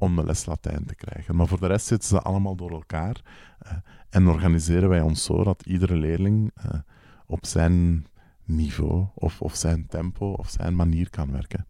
om 0.00 0.16
de 0.16 0.24
les 0.24 0.46
Latijn 0.46 0.84
te 0.86 0.94
krijgen. 0.94 1.36
Maar 1.36 1.46
voor 1.46 1.60
de 1.60 1.66
rest 1.66 1.86
zitten 1.86 2.08
ze 2.08 2.20
allemaal 2.20 2.54
door 2.56 2.70
elkaar. 2.70 3.16
eh, 3.58 3.72
en 4.10 4.28
organiseren 4.28 4.88
wij 4.88 5.00
ons 5.00 5.24
zo 5.24 5.44
dat 5.44 5.62
iedere 5.66 5.96
leerling 5.96 6.50
eh, 6.54 6.70
op 7.26 7.46
zijn 7.46 8.06
niveau 8.44 9.06
of, 9.14 9.40
of 9.40 9.54
zijn 9.56 9.86
tempo 9.88 10.32
of 10.32 10.48
zijn 10.48 10.76
manier 10.76 11.10
kan 11.10 11.32
werken. 11.32 11.66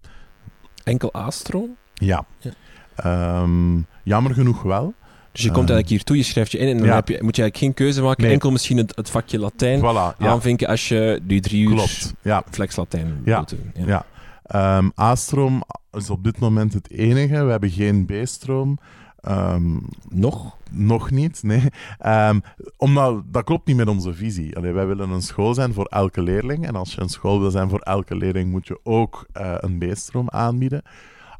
Enkel 0.85 1.17
A-stroom. 1.17 1.77
Ja. 1.95 2.25
Ja. 2.39 2.51
Ehm, 2.97 3.79
jammer 4.03 4.35
genoeg 4.35 4.63
wel. 4.63 4.95
Dus 5.33 5.43
je 5.43 5.51
komt 5.51 5.69
Eh, 5.69 5.75
eigenlijk 5.75 5.89
hier 5.89 6.03
toe, 6.03 6.17
je 6.17 6.23
schrijft 6.23 6.53
je 6.53 6.59
in 6.59 6.69
en 6.69 6.77
dan 6.79 6.87
ja. 6.87 6.95
heb 6.95 7.09
je, 7.09 7.19
moet 7.23 7.37
je 7.37 7.43
eigenlijk 7.43 7.57
geen 7.57 7.87
keuze 7.87 8.03
maken. 8.03 8.23
Nee. 8.23 8.33
Enkel 8.33 8.51
misschien 8.51 8.77
het, 8.77 8.97
het 8.97 9.11
vakje 9.11 9.39
Latijn 9.39 9.79
Voilà, 9.81 9.83
ja, 9.83 10.15
aanvinken 10.19 10.69
als 10.69 10.89
je 10.89 11.21
die 11.23 11.41
drie 11.41 11.63
uur 11.63 11.75
klopt. 11.75 12.15
Ja, 12.23 12.43
flex 12.51 12.77
Latijn 12.77 13.21
Ja. 13.25 13.35
wilt 13.37 13.49
doen. 13.49 13.87
Ja. 13.87 14.05
Ehm, 14.51 14.89
A-stroom 15.01 15.63
is 15.93 16.11
op 16.11 16.25
dit 16.25 16.39
moment 16.39 16.73
het 16.73 16.91
enige. 16.91 17.45
We 17.45 17.51
hebben 17.51 17.71
geen 17.71 18.07
B-stroom. 18.07 18.79
Ehm, 19.21 19.79
Nog? 20.09 20.59
nog 20.71 21.11
niet, 21.11 21.43
nee. 21.43 21.63
Ehm, 21.99 22.41
omdat, 22.77 23.23
dat 23.27 23.45
klopt 23.45 23.67
niet 23.67 23.77
met 23.77 23.89
onze 23.89 24.15
visie. 24.15 24.57
Allee, 24.57 24.73
wij 24.73 24.87
willen 24.87 25.11
een 25.11 25.23
school 25.23 25.55
zijn 25.55 25.73
voor 25.73 25.85
elke 25.85 26.23
leerling. 26.23 26.67
En 26.67 26.75
als 26.77 26.95
je 26.95 27.01
een 27.01 27.09
school 27.09 27.41
wil 27.41 27.51
zijn 27.51 27.69
voor 27.69 27.79
elke 27.81 28.17
leerling, 28.17 28.51
moet 28.51 28.67
je 28.67 28.81
ook 28.83 29.27
eh, 29.33 29.55
een 29.59 29.79
B-stroom 29.79 30.29
aanbieden. 30.31 30.83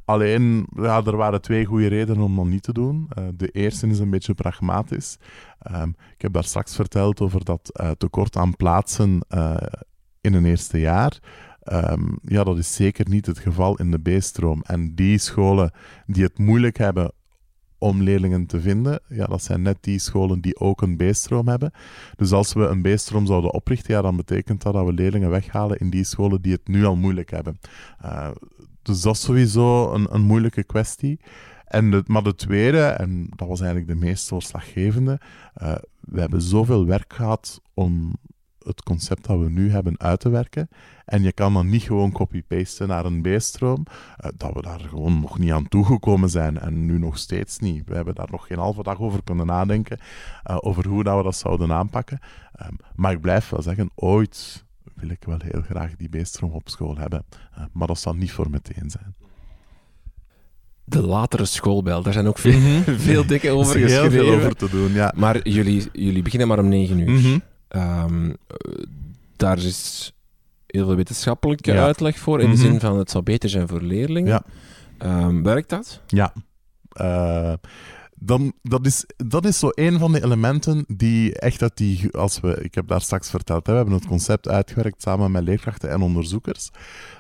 Alleen, 0.05 0.67
ja, 0.77 1.05
er 1.05 1.17
waren 1.17 1.41
twee 1.41 1.65
goede 1.65 1.87
redenen 1.87 2.23
om 2.23 2.37
dat 2.37 2.45
niet 2.45 2.63
te 2.63 2.73
doen. 2.73 3.07
Eh, 3.09 3.25
de 3.35 3.49
eerste 3.49 3.87
is 3.87 3.99
een 3.99 4.11
beetje 4.11 4.35
pragmatisch. 4.35 5.19
Ik 6.15 6.23
heb 6.23 6.33
daar 6.33 6.45
straks 6.45 6.75
verteld 6.75 7.21
over 7.21 7.45
dat 7.45 7.71
eh, 7.73 7.91
tekort 7.91 8.37
aan 8.37 8.57
plaatsen 8.57 9.21
in 10.21 10.35
een 10.35 10.45
eerste 10.45 10.81
jaar. 10.81 11.19
Ehm, 11.63 12.09
ja, 12.23 12.45
dat 12.45 12.59
is 12.59 12.75
zeker 12.75 13.09
niet 13.09 13.27
het 13.27 13.39
geval 13.39 13.77
in 13.77 13.91
de 13.91 13.99
B-stroom. 13.99 14.63
En 14.67 14.95
die 14.95 15.19
scholen 15.19 15.73
die 16.07 16.23
het 16.23 16.39
moeilijk 16.39 16.79
hebben 16.79 17.13
om 17.79 18.03
leerlingen 18.03 18.47
te 18.47 18.61
vinden, 18.61 19.01
ja, 19.09 19.27
dat 19.27 19.43
zijn 19.43 19.63
net 19.63 19.77
die 19.81 19.99
scholen 19.99 20.41
die 20.41 20.61
ook 20.61 20.83
een 20.83 20.97
B-stroom 20.97 21.49
hebben. 21.49 21.73
Dus 22.17 22.33
als 22.33 22.53
we 22.53 22.67
een 22.67 22.83
B-stroom 22.83 23.27
zouden 23.27 23.53
oprichten, 23.53 23.95
ja, 23.95 24.03
dan 24.03 24.17
betekent 24.17 24.63
dat 24.63 24.73
dat 24.73 24.87
we 24.87 24.93
leerlingen 24.93 25.31
weghalen 25.31 25.79
in 25.79 25.91
die 25.91 26.05
scholen 26.05 26.43
die 26.43 26.53
het 26.53 26.69
nu 26.69 26.85
al 26.85 26.97
moeilijk 26.97 27.31
hebben. 27.31 27.61
Eh, 27.99 28.31
dus 28.83 29.01
dat 29.01 29.15
is 29.15 29.21
sowieso 29.21 29.93
een, 29.95 30.15
een 30.15 30.21
moeilijke 30.23 30.65
kwestie. 30.65 31.21
En 31.65 31.91
de, 31.91 32.03
maar 32.07 32.23
de 32.23 32.35
tweede, 32.35 32.81
en 32.81 33.29
dat 33.37 33.49
was 33.49 33.61
eigenlijk 33.61 33.91
de 33.91 34.07
meest 34.07 34.29
doorslaggevende, 34.29 35.21
eh, 35.55 35.75
we 36.01 36.21
hebben 36.21 36.43
zoveel 36.43 36.87
werk 36.87 37.13
gehad 37.13 37.61
om 37.75 38.17
het 38.71 38.83
concept 38.83 39.27
dat 39.27 39.39
we 39.39 39.51
nu 39.51 39.71
hebben 39.71 40.01
uit 40.01 40.21
te 40.21 40.29
werken. 40.29 40.69
En 41.05 41.23
je 41.23 41.33
kan 41.33 41.53
dan 41.53 41.69
niet 41.69 41.83
gewoon 41.83 42.13
copy-pasten 42.13 42.89
naar 42.89 43.05
een 43.05 43.23
B-stroom, 43.23 43.85
eh, 44.17 44.31
dat 44.37 44.55
we 44.55 44.63
daar 44.63 44.81
gewoon 44.81 45.21
nog 45.21 45.39
niet 45.39 45.53
aan 45.53 45.69
toegekomen 45.69 46.29
zijn 46.31 46.59
en 46.59 46.87
nu 46.87 46.99
nog 46.99 47.19
steeds 47.19 47.59
niet. 47.59 47.83
We 47.89 47.95
hebben 47.95 48.15
daar 48.15 48.29
nog 48.31 48.47
geen 48.47 48.59
halve 48.59 48.83
dag 48.83 49.01
over 49.01 49.23
kunnen 49.25 49.47
nadenken, 49.47 49.99
eh, 50.43 50.57
over 50.61 50.87
hoe 50.89 51.05
dat 51.05 51.17
we 51.17 51.23
dat 51.23 51.37
zouden 51.37 51.73
aanpakken. 51.73 52.19
Ehm, 52.53 52.73
maar 52.95 53.13
ik 53.13 53.21
blijf 53.21 53.49
wel 53.49 53.63
zeggen, 53.63 53.91
ooit 53.95 54.65
wil 54.95 55.11
ik 55.11 55.25
wel 55.25 55.39
heel 55.45 55.63
graag 55.63 55.97
die 55.97 56.09
B-stroom 56.21 56.51
op 56.53 56.69
school 56.69 56.97
hebben. 56.97 57.25
Eh, 57.55 57.63
maar 57.73 57.87
dat 57.87 57.99
zal 57.99 58.15
niet 58.15 58.33
voor 58.33 58.51
meteen 58.51 58.91
zijn. 58.91 59.15
De 60.85 61.03
latere 61.03 61.45
schoolbel, 61.45 62.03
daar 62.03 62.13
zijn 62.13 62.27
ook 62.27 62.39
veel, 62.39 62.83
veel 63.09 63.27
dikke 63.27 63.51
over 63.51 63.73
Er 63.73 63.79
heel 63.79 63.89
geschreven. 64.03 64.27
veel 64.27 64.35
over 64.35 64.57
te 64.57 64.69
doen, 64.71 64.93
ja. 64.93 65.13
Maar 65.17 65.49
jullie, 65.49 65.89
jullie 65.93 66.23
beginnen 66.23 66.49
maar 66.49 66.59
om 66.59 66.69
negen 66.69 66.99
uur. 66.99 67.11
Mhm. 67.11 67.39
Eh, 67.71 68.05
daar 69.37 69.59
is 69.59 70.13
heel 70.67 70.87
veel 70.87 70.97
wetenschappelijke 70.97 71.73
Ja. 71.73 71.85
uitleg 71.85 72.19
voor, 72.19 72.41
in 72.41 72.47
Mhm. 72.49 72.55
de 72.57 72.63
zin 72.63 72.81
van 72.81 72.99
het 72.99 73.11
zou 73.11 73.25
beter 73.25 73.49
zijn 73.49 73.69
voor 73.69 73.81
leerlingen. 73.83 74.29
Ja. 74.31 74.43
Ehm, 74.99 75.43
werkt 75.43 75.69
dat? 75.69 76.01
Ja. 76.07 76.33
Eh, 76.91 77.53
dan, 78.15 78.53
dat, 78.63 78.87
is, 78.87 79.05
dat 79.17 79.45
is 79.45 79.59
zo 79.59 79.69
een 79.75 79.99
van 79.99 80.13
de 80.13 80.25
elementen 80.25 80.85
die 80.89 81.35
echt 81.39 81.63
uit 81.63 81.77
die... 81.77 82.17
Als 82.17 82.41
we, 82.41 82.61
ik 82.63 82.75
heb 82.75 82.89
daar 82.89 83.01
straks 83.01 83.31
verteld, 83.31 83.67
hè, 83.67 83.73
we 83.73 83.79
hebben 83.79 83.97
het 83.99 84.07
concept 84.07 84.49
uitgewerkt 84.49 85.03
samen 85.03 85.31
met 85.31 85.43
leerkrachten 85.45 85.91
en 85.91 86.01
onderzoekers. 86.03 86.71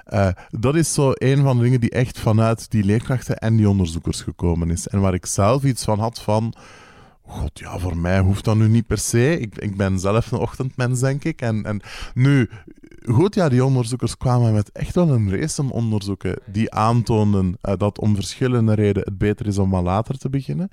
Eh, 0.04 0.28
dat 0.50 0.74
is 0.76 0.94
zo 0.94 1.10
een 1.14 1.42
van 1.42 1.56
de 1.56 1.62
dingen 1.62 1.80
die 1.80 1.90
echt 1.90 2.18
vanuit 2.18 2.70
die 2.70 2.84
leerkrachten 2.84 3.36
en 3.38 3.56
die 3.56 3.68
onderzoekers 3.68 4.20
gekomen 4.22 4.70
is. 4.70 4.88
En 4.88 5.00
waar 5.00 5.14
ik 5.14 5.26
zelf 5.26 5.64
iets 5.64 5.84
van 5.84 5.98
had 5.98 6.20
van... 6.20 6.54
God, 7.30 7.58
ja, 7.58 7.78
voor 7.78 7.96
mij 7.96 8.20
hoeft 8.20 8.44
dat 8.44 8.56
nu 8.56 8.68
niet 8.68 8.86
per 8.86 8.98
se. 8.98 9.38
Ik, 9.38 9.58
ik 9.58 9.76
ben 9.76 9.98
zelf 9.98 10.30
een 10.30 10.38
ochtendmens, 10.38 11.00
denk 11.00 11.24
ik. 11.24 11.40
En, 11.40 11.64
en 11.64 11.80
nu, 12.14 12.50
goed, 13.04 13.34
ja, 13.34 13.48
die 13.48 13.64
onderzoekers 13.64 14.16
kwamen 14.16 14.52
met 14.52 14.72
echt 14.72 14.94
wel 14.94 15.08
een 15.08 15.30
race 15.30 15.62
aan 15.62 15.70
onderzoeken 15.70 16.38
die 16.46 16.72
aantoonden 16.72 17.58
eh, 17.60 17.74
dat 17.76 17.98
om 17.98 18.14
verschillende 18.14 18.74
redenen 18.74 19.08
het 19.08 19.18
beter 19.18 19.46
is 19.46 19.58
om 19.58 19.70
wat 19.70 19.82
later 19.82 20.18
te 20.18 20.30
beginnen. 20.30 20.68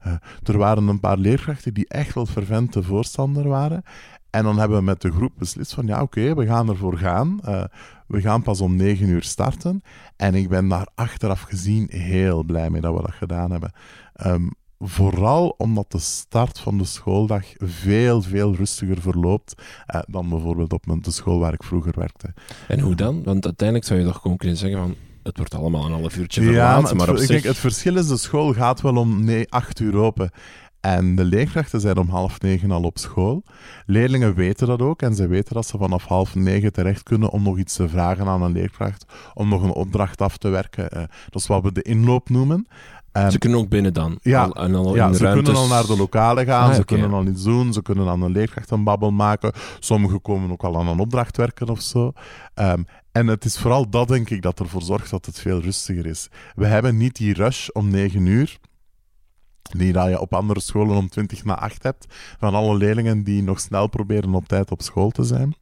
Eh, 0.00 0.12
er 0.42 0.58
waren 0.58 0.88
een 0.88 1.00
paar 1.00 1.18
leerkrachten 1.18 1.74
die 1.74 1.88
echt 1.88 2.14
wel 2.14 2.26
fervente 2.26 2.82
voorstander 2.82 3.48
waren. 3.48 3.82
En 4.30 4.44
dan 4.44 4.58
hebben 4.58 4.78
we 4.78 4.84
met 4.84 5.00
de 5.00 5.10
groep 5.10 5.32
beslist 5.38 5.74
van, 5.74 5.86
ja, 5.86 6.02
oké, 6.02 6.34
we 6.34 6.46
gaan 6.46 6.68
ervoor 6.68 6.98
gaan. 6.98 7.40
Eh, 7.44 7.64
we 8.06 8.20
gaan 8.20 8.42
pas 8.42 8.60
om 8.60 8.76
negen 8.76 9.08
uur 9.08 9.22
starten. 9.22 9.82
En 10.16 10.34
ik 10.34 10.48
ben 10.48 10.68
daar 10.68 10.88
achteraf 10.94 11.40
gezien 11.40 11.86
heel 11.90 12.44
blij 12.44 12.70
mee 12.70 12.80
dat 12.80 12.94
we 12.94 13.02
dat 13.02 13.14
gedaan 13.14 13.50
hebben. 13.50 13.72
Ehm, 14.12 14.48
Vooral 14.84 15.54
omdat 15.56 15.92
de 15.92 15.98
start 15.98 16.58
van 16.58 16.78
de 16.78 16.84
schooldag 16.84 17.44
veel, 17.58 18.22
veel 18.22 18.54
rustiger 18.54 19.00
verloopt 19.00 19.54
eh, 19.86 20.00
dan 20.06 20.28
bijvoorbeeld 20.28 20.72
op 20.72 20.84
de 21.00 21.10
school 21.10 21.38
waar 21.38 21.52
ik 21.52 21.62
vroeger 21.62 21.92
werkte. 21.96 22.34
En 22.68 22.80
hoe 22.80 22.94
dan? 22.94 23.22
Want 23.22 23.44
uiteindelijk 23.44 23.88
zou 23.88 24.00
je 24.00 24.06
toch 24.06 24.20
gewoon 24.20 24.36
kunnen 24.36 24.56
zeggen 24.56 24.78
van 24.78 24.94
het 25.22 25.36
wordt 25.36 25.54
allemaal 25.54 25.84
een 25.84 25.92
half 25.92 26.16
uurtje 26.16 26.42
verlaat, 26.42 26.82
maar 26.82 26.96
maar, 26.96 27.06
het, 27.06 27.20
op 27.20 27.24
ver- 27.24 27.26
zich... 27.26 27.42
het 27.42 27.56
verschil 27.56 27.96
is, 27.96 28.06
de 28.06 28.16
school 28.16 28.52
gaat 28.52 28.80
wel 28.80 28.96
om 28.96 29.24
nee, 29.24 29.50
acht 29.50 29.80
uur 29.80 29.96
open. 29.96 30.30
En 30.80 31.14
de 31.14 31.24
leerkrachten 31.24 31.80
zijn 31.80 31.96
om 31.96 32.08
half 32.08 32.40
negen 32.40 32.70
al 32.70 32.82
op 32.82 32.98
school. 32.98 33.44
Leerlingen 33.86 34.34
weten 34.34 34.66
dat 34.66 34.82
ook 34.82 35.02
en 35.02 35.14
ze 35.14 35.26
weten 35.26 35.54
dat 35.54 35.66
ze 35.66 35.78
vanaf 35.78 36.04
half 36.04 36.34
negen 36.34 36.72
terecht 36.72 37.02
kunnen 37.02 37.30
om 37.30 37.42
nog 37.42 37.58
iets 37.58 37.76
te 37.76 37.88
vragen 37.88 38.26
aan 38.26 38.42
een 38.42 38.52
leerkracht, 38.52 39.04
om 39.34 39.48
nog 39.48 39.62
een 39.62 39.72
opdracht 39.72 40.20
af 40.20 40.36
te 40.36 40.48
werken. 40.48 40.90
Eh, 40.90 41.02
dat 41.30 41.40
is 41.40 41.46
wat 41.46 41.62
we 41.62 41.72
de 41.72 41.82
inloop 41.82 42.28
noemen. 42.28 42.66
Ze 43.12 43.38
kunnen 43.38 43.58
ook 43.58 43.68
binnen 43.68 43.92
dan. 43.92 44.18
Ja, 44.22 44.42
al, 44.44 44.64
en 44.64 44.74
al 44.74 44.94
ja, 44.94 45.08
in 45.08 45.14
ze 45.14 45.22
ruimtes- 45.22 45.44
kunnen 45.44 45.62
al 45.62 45.68
naar 45.76 45.86
de 45.86 45.96
lokale 45.96 46.44
gaan, 46.44 46.68
Ah, 46.70 46.74
ze 46.74 46.84
kunnen 46.84 47.12
al 47.12 47.24
iets 47.26 47.42
doen, 47.42 47.72
ze 47.72 47.82
kunnen 47.82 48.08
aan 48.08 48.22
een 48.22 48.30
leerkracht 48.32 48.70
een 48.70 48.84
babbel 48.84 49.10
maken. 49.10 49.52
Sommigen 49.78 50.20
komen 50.20 50.50
ook 50.50 50.62
al 50.64 50.78
aan 50.78 50.86
een 50.88 50.98
opdracht 50.98 51.36
werken 51.36 51.68
of 51.68 51.80
zo. 51.80 52.12
Ehm, 52.54 52.82
en 53.12 53.26
het 53.26 53.44
is 53.44 53.58
vooral 53.58 53.90
dat, 53.90 54.08
denk 54.08 54.30
ik, 54.30 54.42
dat 54.42 54.60
ervoor 54.60 54.82
zorgt 54.82 55.10
dat 55.10 55.26
het 55.26 55.38
veel 55.38 55.60
rustiger 55.60 56.06
is. 56.06 56.28
We 56.54 56.66
hebben 56.66 56.96
niet 56.96 57.16
die 57.16 57.34
rush 57.34 57.68
om 57.68 57.90
9 57.90 58.26
uur, 58.26 58.58
die 59.62 59.92
dat 59.92 60.08
je 60.08 60.20
op 60.20 60.34
andere 60.34 60.60
scholen 60.60 60.96
om 60.96 61.08
20 61.08 61.44
na 61.44 61.58
8 61.58 61.82
hebt, 61.82 62.06
van 62.38 62.54
alle 62.54 62.76
leerlingen 62.76 63.22
die 63.22 63.42
nog 63.42 63.60
snel 63.60 63.86
proberen 63.86 64.34
op 64.34 64.48
tijd 64.48 64.70
op 64.70 64.82
school 64.82 65.10
te 65.10 65.22
zijn. 65.24 65.54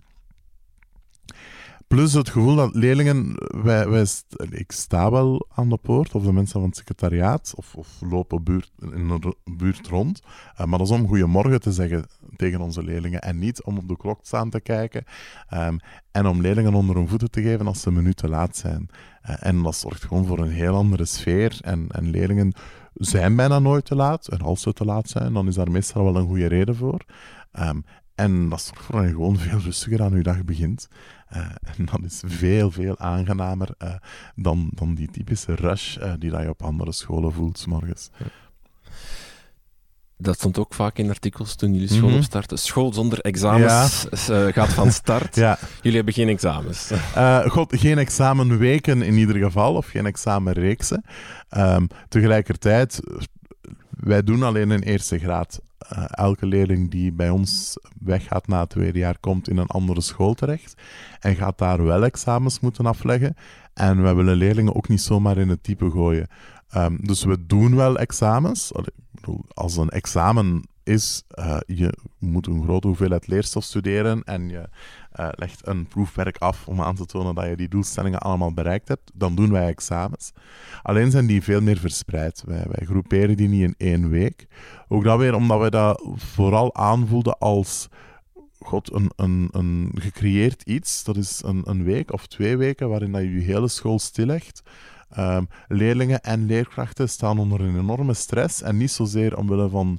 Plus 1.94 2.12
het 2.12 2.28
gevoel 2.28 2.54
dat 2.54 2.74
leerlingen, 2.74 3.34
wij, 3.62 3.88
wij, 3.88 4.06
ik 4.50 4.72
sta 4.72 5.10
wel 5.10 5.46
aan 5.54 5.68
de 5.68 5.76
poort, 5.76 6.14
of 6.14 6.22
de 6.22 6.32
mensen 6.32 6.60
van 6.60 6.68
het 6.68 6.76
secretariaat, 6.76 7.52
of, 7.56 7.74
of 7.74 7.88
lopen 8.10 8.42
buurt, 8.42 8.70
in 8.92 9.10
ro- 9.20 9.34
buurt 9.56 9.86
rond. 9.86 10.22
Eh, 10.56 10.66
maar 10.66 10.78
dat 10.78 10.88
is 10.88 10.94
om 10.94 11.08
goedemorgen 11.08 11.60
te 11.60 11.72
zeggen 11.72 12.06
tegen 12.36 12.60
onze 12.60 12.82
leerlingen 12.82 13.20
en 13.20 13.38
niet 13.38 13.62
om 13.62 13.78
op 13.78 13.88
de 13.88 13.96
klok 13.96 14.18
staan 14.22 14.50
te 14.50 14.60
kijken 14.60 15.04
ehm, 15.48 15.76
en 16.10 16.26
om 16.26 16.40
leerlingen 16.40 16.74
onder 16.74 16.96
hun 16.96 17.08
voeten 17.08 17.30
te 17.30 17.42
geven 17.42 17.66
als 17.66 17.80
ze 17.80 17.88
een 17.88 17.94
minuut 17.94 18.16
te 18.16 18.28
laat 18.28 18.56
zijn. 18.56 18.88
Eh, 19.22 19.34
en 19.38 19.62
dat 19.62 19.76
zorgt 19.76 20.04
gewoon 20.04 20.26
voor 20.26 20.38
een 20.38 20.50
heel 20.50 20.74
andere 20.74 21.04
sfeer 21.04 21.58
en, 21.60 21.86
en 21.88 22.10
leerlingen 22.10 22.52
zijn 22.94 23.36
bijna 23.36 23.58
nooit 23.58 23.84
te 23.84 23.94
laat. 23.94 24.28
En 24.28 24.40
als 24.40 24.60
ze 24.60 24.72
te 24.72 24.84
laat 24.84 25.08
zijn, 25.08 25.32
dan 25.32 25.48
is 25.48 25.54
daar 25.54 25.70
meestal 25.70 26.04
wel 26.04 26.16
een 26.16 26.26
goede 26.28 26.46
reden 26.46 26.76
voor. 26.76 27.04
Ehm, 27.52 27.80
en 28.20 28.48
dat 28.48 28.62
zorgt 28.62 28.84
voor 28.84 28.96
dat 28.96 29.04
je 29.04 29.10
gewoon 29.10 29.38
veel 29.38 29.58
rustiger 29.58 30.02
aan 30.02 30.16
je 30.16 30.22
dag 30.22 30.44
begint. 30.44 30.88
Eh, 31.28 31.40
en 31.76 31.84
dat 31.84 32.00
is 32.04 32.22
veel, 32.26 32.70
veel 32.70 32.98
aangenamer 32.98 33.68
eh, 33.78 33.94
dan, 34.34 34.70
dan 34.74 34.94
die 34.94 35.10
typische 35.10 35.54
rush 35.54 35.96
eh, 35.96 36.12
die 36.18 36.30
dat 36.30 36.42
je 36.42 36.48
op 36.48 36.62
andere 36.62 36.92
scholen 36.92 37.32
voelt, 37.32 37.58
s 37.58 37.66
morgens. 37.66 38.10
dat 40.16 40.34
stond 40.34 40.58
ook 40.58 40.74
vaak 40.74 40.98
in 40.98 41.08
artikels 41.08 41.54
toen 41.54 41.72
jullie 41.72 41.88
school 41.88 42.08
mm 42.08 42.16
opstarten. 42.16 42.58
School 42.58 42.92
zonder 42.92 43.20
examens 43.20 44.06
ja. 44.26 44.50
gaat 44.56 44.72
van 44.72 44.92
start. 44.92 45.34
ja. 45.34 45.58
Jullie 45.76 45.96
hebben 45.96 46.14
geen 46.14 46.28
examens. 46.28 46.90
God, 47.54 47.78
geen 47.78 47.98
examenweken 47.98 49.02
in 49.02 49.14
ieder 49.14 49.36
geval, 49.36 49.74
of 49.74 49.86
geen 49.86 50.06
examenreeksen. 50.06 51.04
Um, 51.56 51.86
tegelijkertijd, 52.08 53.00
wij 53.90 54.22
doen 54.22 54.42
alleen 54.42 54.70
een 54.70 54.82
eerste 54.82 55.18
graad. 55.18 55.60
Uh, 55.92 56.04
elke 56.10 56.46
leerling 56.46 56.90
die 56.90 57.12
bij 57.12 57.30
ons 57.30 57.76
weggaat 58.00 58.46
na 58.46 58.60
het 58.60 58.70
tweede 58.70 58.98
jaar, 58.98 59.18
komt 59.18 59.48
in 59.48 59.56
een 59.56 59.66
andere 59.66 60.00
school 60.00 60.34
terecht 60.34 60.82
en 61.20 61.36
gaat 61.36 61.58
daar 61.58 61.84
wel 61.84 62.04
examens 62.04 62.60
moeten 62.60 62.86
afleggen. 62.86 63.36
En 63.74 64.02
we 64.02 64.14
willen 64.14 64.36
leerlingen 64.36 64.74
ook 64.74 64.88
niet 64.88 65.00
zomaar 65.02 65.38
in 65.38 65.48
het 65.48 65.62
type 65.62 65.90
gooien. 65.90 66.28
Um, 66.76 66.98
dus 67.00 67.24
we 67.24 67.46
doen 67.46 67.76
wel 67.76 67.98
examens. 67.98 68.72
Als 69.54 69.76
een 69.76 69.88
examen 69.88 70.62
is, 70.82 71.24
uh, 71.34 71.56
je 71.66 71.98
moet 72.18 72.46
een 72.46 72.62
grote 72.62 72.86
hoeveelheid 72.86 73.26
leerstof 73.26 73.64
studeren 73.64 74.24
en 74.24 74.48
je 74.48 74.68
uh, 75.20 75.28
legt 75.30 75.66
een 75.66 75.86
proefwerk 75.86 76.38
af 76.38 76.68
om 76.68 76.80
aan 76.80 76.94
te 76.94 77.06
tonen 77.06 77.34
dat 77.34 77.48
je 77.48 77.56
die 77.56 77.68
doelstellingen 77.68 78.18
allemaal 78.18 78.52
bereikt 78.52 78.88
hebt, 78.88 79.10
dan 79.14 79.34
doen 79.34 79.52
wij 79.52 79.66
examens. 79.66 80.32
Alleen 80.82 81.10
zijn 81.10 81.26
die 81.26 81.42
veel 81.42 81.60
meer 81.60 81.78
verspreid. 81.78 82.42
Wij, 82.46 82.66
groeperen 82.84 83.36
die 83.36 83.48
niet 83.48 83.62
in 83.62 83.74
één 83.78 84.08
week. 84.08 84.46
Ook 84.88 85.04
dat 85.04 85.18
weer 85.18 85.34
omdat 85.34 85.58
wij 85.58 85.70
dat 85.70 86.02
vooral 86.14 86.74
aanvoelden 86.74 87.38
als 87.38 87.88
god, 88.58 88.92
een, 88.92 89.10
een, 89.16 89.48
een 89.50 89.90
gecreëerd 89.94 90.62
iets. 90.62 91.04
Dat 91.04 91.16
is 91.16 91.42
een, 91.44 91.62
een 91.64 91.84
week 91.84 92.12
of 92.12 92.26
twee 92.26 92.56
weken 92.56 92.88
waarin 92.88 93.12
dat 93.12 93.22
je 93.22 93.32
je 93.32 93.40
hele 93.40 93.68
school 93.68 93.98
stillegt. 93.98 94.62
Um, 95.18 95.48
leerlingen 95.68 96.20
en 96.20 96.46
leerkrachten 96.46 97.08
staan 97.08 97.38
onder 97.38 97.60
een 97.60 97.78
enorme 97.78 98.14
stress 98.14 98.62
en 98.62 98.76
niet 98.76 98.90
zozeer 98.90 99.36
omwille 99.36 99.68
van 99.68 99.98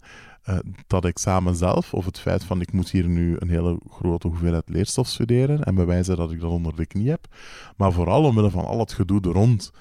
uh, 0.49 0.57
dat 0.87 1.05
examen 1.05 1.55
zelf 1.55 1.93
of 1.93 2.05
het 2.05 2.19
feit 2.19 2.43
van 2.43 2.61
ik 2.61 2.73
moet 2.73 2.89
hier 2.89 3.07
nu 3.07 3.35
een 3.39 3.49
hele 3.49 3.79
grote 3.89 4.27
hoeveelheid 4.27 4.69
leerstof 4.69 5.07
studeren 5.07 5.63
en 5.63 5.75
bewijzen 5.75 6.17
dat 6.17 6.31
ik 6.31 6.39
dat 6.39 6.51
onder 6.51 6.75
de 6.75 6.85
knie 6.85 7.09
heb, 7.09 7.27
maar 7.77 7.91
vooral 7.91 8.23
omwille 8.23 8.49
van 8.49 8.65
al 8.65 8.79
het 8.79 8.93
gedoe 8.93 9.21
rond. 9.21 9.71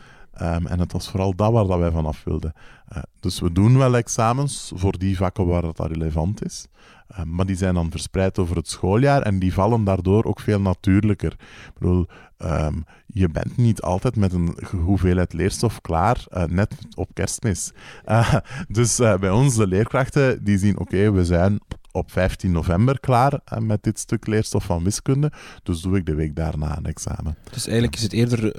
Um, 0.42 0.66
en 0.66 0.78
het 0.80 0.92
was 0.92 1.08
vooral 1.10 1.34
dat 1.34 1.52
waar 1.52 1.66
dat 1.66 1.78
wij 1.78 1.90
vanaf 1.90 2.24
wilden. 2.24 2.52
Uh, 2.96 3.02
dus 3.20 3.40
we 3.40 3.52
doen 3.52 3.78
wel 3.78 3.96
examens 3.96 4.72
voor 4.74 4.98
die 4.98 5.16
vakken 5.16 5.46
waar 5.46 5.62
dat 5.62 5.86
relevant 5.86 6.44
is. 6.44 6.66
Uh, 7.12 7.22
maar 7.22 7.46
die 7.46 7.56
zijn 7.56 7.74
dan 7.74 7.90
verspreid 7.90 8.38
over 8.38 8.56
het 8.56 8.68
schooljaar 8.68 9.22
en 9.22 9.38
die 9.38 9.52
vallen 9.52 9.84
daardoor 9.84 10.24
ook 10.24 10.40
veel 10.40 10.60
natuurlijker. 10.60 11.32
Ik 11.66 11.78
bedoel, 11.78 12.06
um, 12.38 12.84
je 13.06 13.28
bent 13.28 13.56
niet 13.56 13.82
altijd 13.82 14.16
met 14.16 14.32
een 14.32 14.58
hoeveelheid 14.70 15.32
leerstof 15.32 15.80
klaar, 15.80 16.24
uh, 16.30 16.44
net 16.44 16.74
op 16.94 17.10
kerstmis. 17.12 17.72
dus 18.68 18.96
bij 18.96 19.30
ons, 19.30 19.56
de 19.56 19.66
leerkrachten, 19.66 20.44
die 20.44 20.58
zien, 20.58 20.78
oké, 20.78 21.12
we 21.12 21.24
zijn 21.24 21.60
op 21.92 22.10
15 22.10 22.52
november 22.52 23.00
klaar 23.00 23.40
met 23.58 23.82
dit 23.82 23.98
stuk 23.98 24.26
leerstof 24.26 24.64
van 24.64 24.84
wiskunde, 24.84 25.32
dus 25.62 25.80
doe 25.80 25.96
ik 25.96 26.06
de 26.06 26.14
week 26.14 26.36
daarna 26.36 26.76
een 26.76 26.86
examen. 26.86 27.36
Dus 27.50 27.64
eigenlijk 27.64 27.96
is 27.96 28.02
het 28.02 28.12
eerder 28.12 28.52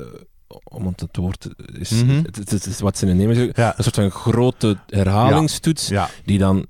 om 0.63 0.85
het 0.87 0.99
het 0.99 1.17
woord 1.17 1.49
is, 1.79 1.91
mm 1.91 2.09
-hmm. 2.09 2.23
het, 2.23 2.49
het, 2.49 2.65
is 2.65 2.79
wat 2.79 2.97
ze 2.97 3.05
nemen, 3.05 3.51
ja. 3.55 3.77
een 3.77 3.83
soort 3.83 3.95
van 3.95 4.11
grote 4.11 4.77
herhalingstoets, 4.87 5.87
ja. 5.87 6.09
die 6.25 6.37
dan 6.37 6.65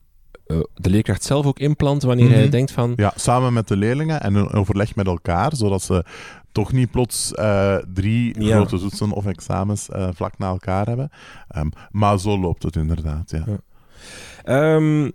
de 0.76 0.89
leerkracht 0.89 1.24
zelf 1.24 1.45
ook 1.45 1.60
inplant 1.60 2.04
wanneer 2.04 2.26
mm 2.26 2.32
-hmm. 2.32 2.39
hij 2.39 2.49
denkt 2.49 2.72
van... 2.72 2.93
Ja, 2.95 3.14
samen 3.16 3.54
met 3.54 3.68
de 3.68 3.78
leerlingen 3.78 4.22
en 4.22 4.36
een 4.36 4.52
overleg 4.52 4.95
met 4.95 5.08
elkaar, 5.08 5.56
zodat 5.56 5.82
ze 5.82 6.06
toch 6.52 6.72
niet 6.72 6.91
plots 6.91 7.32
uh, 7.36 7.76
drie 7.93 8.43
ja. 8.43 8.56
grote 8.56 8.80
toetsen 8.80 9.12
of 9.12 9.26
examens 9.26 9.88
uh, 9.95 10.08
vlak 10.14 10.38
na 10.38 10.47
elkaar 10.47 10.88
hebben. 10.88 11.10
Um, 11.58 11.72
maar 11.91 12.20
zo 12.20 12.39
loopt 12.39 12.64
het 12.64 12.76
inderdaad, 12.76 13.32
ja. 13.32 14.76
Um, 14.76 15.12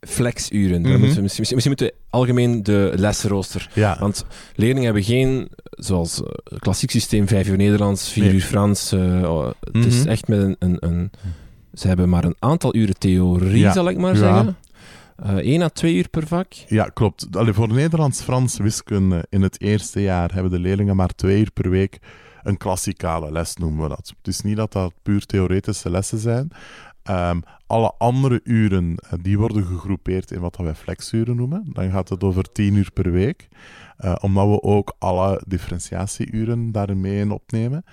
flexuren. 0.00 0.80
Mm 0.80 0.86
-hmm. 0.86 1.00
moeten 1.00 1.22
misschien, 1.22 1.44
misschien 1.44 1.66
moeten 1.66 1.86
we 1.86 1.94
algemeen 2.10 2.62
de 2.62 2.92
lesrooster. 2.96 3.70
Ja. 3.74 3.96
Want 4.00 4.24
leerlingen 4.54 4.84
hebben 4.84 5.02
geen, 5.02 5.48
zoals 5.70 6.22
klassiek 6.58 6.90
systeem, 6.90 7.28
vijf 7.28 7.48
uur 7.48 7.56
Nederlands, 7.56 8.12
vier 8.12 8.24
nee. 8.24 8.32
uur 8.32 8.40
Frans. 8.40 8.92
Uh, 8.92 9.00
oh, 9.00 9.44
mm 9.44 9.52
-hmm. 9.60 9.82
Het 9.82 9.92
is 9.92 9.98
mhm. 9.98 10.08
echt 10.08 10.28
met 10.28 10.38
een, 10.38 10.56
een, 10.58 10.76
een, 10.80 11.10
Ze 11.80 11.86
hebben 11.86 12.08
maar 12.08 12.24
een 12.24 12.36
aantal 12.38 12.74
uren 12.74 12.98
theorie, 12.98 13.58
ja. 13.58 13.72
zal 13.72 13.88
ik 13.88 13.98
maar 13.98 14.14
ja. 14.14 14.18
zeggen. 14.18 14.56
Uh, 15.24 15.34
één 15.34 15.62
à 15.62 15.68
twee 15.68 15.94
uur 15.94 16.08
per 16.08 16.26
vak? 16.26 16.52
Ja, 16.52 16.84
klopt. 16.84 17.36
Allee, 17.36 17.52
voor 17.52 17.68
Nederlands, 17.68 18.22
Frans, 18.22 18.56
wiskunde 18.56 19.26
in 19.28 19.42
het 19.42 19.60
eerste 19.60 20.02
jaar 20.02 20.32
hebben 20.32 20.50
de 20.50 20.58
leerlingen 20.58 20.96
maar 20.96 21.14
twee 21.14 21.40
uur 21.40 21.50
per 21.52 21.70
week 21.70 21.98
een 22.42 22.56
klassikale 22.56 23.32
les, 23.32 23.56
noemen 23.56 23.82
we 23.82 23.88
dat. 23.88 24.14
Het 24.16 24.28
is 24.28 24.40
niet 24.40 24.56
dat 24.56 24.72
dat 24.72 24.92
puur 25.02 25.26
theoretische 25.26 25.90
lessen 25.90 26.18
zijn. 26.18 26.50
Um, 27.10 27.42
alle 27.66 27.92
andere 27.98 28.40
uren 28.44 28.94
eh, 28.96 29.12
die 29.22 29.38
worden 29.38 29.64
gegroepeerd 29.64 30.30
in 30.30 30.40
wat 30.40 30.56
wij 30.56 30.74
flexuren 30.74 31.36
noemen. 31.36 31.64
Dan 31.72 31.90
gaat 31.90 32.08
het 32.08 32.24
over 32.24 32.52
10 32.52 32.74
uur 32.74 32.90
per 32.92 33.10
week, 33.10 33.48
uh, 33.98 34.14
omdat 34.20 34.48
we 34.48 34.62
ook 34.62 34.94
alle 34.98 35.42
differentiatieuren 35.46 36.72
daarmee 36.72 37.18
in 37.18 37.30
opnemen. 37.30 37.84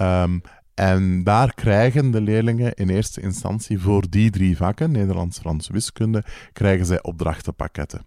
Um, 0.00 0.42
en 0.78 1.24
daar 1.24 1.54
krijgen 1.54 2.10
de 2.10 2.20
leerlingen 2.20 2.74
in 2.74 2.88
eerste 2.88 3.20
instantie 3.20 3.78
voor 3.78 4.04
die 4.10 4.30
drie 4.30 4.56
vakken, 4.56 4.90
Nederlands, 4.90 5.38
Frans, 5.38 5.68
Wiskunde, 5.68 6.24
krijgen 6.52 6.86
zij 6.86 7.02
opdrachtenpakketten. 7.02 8.06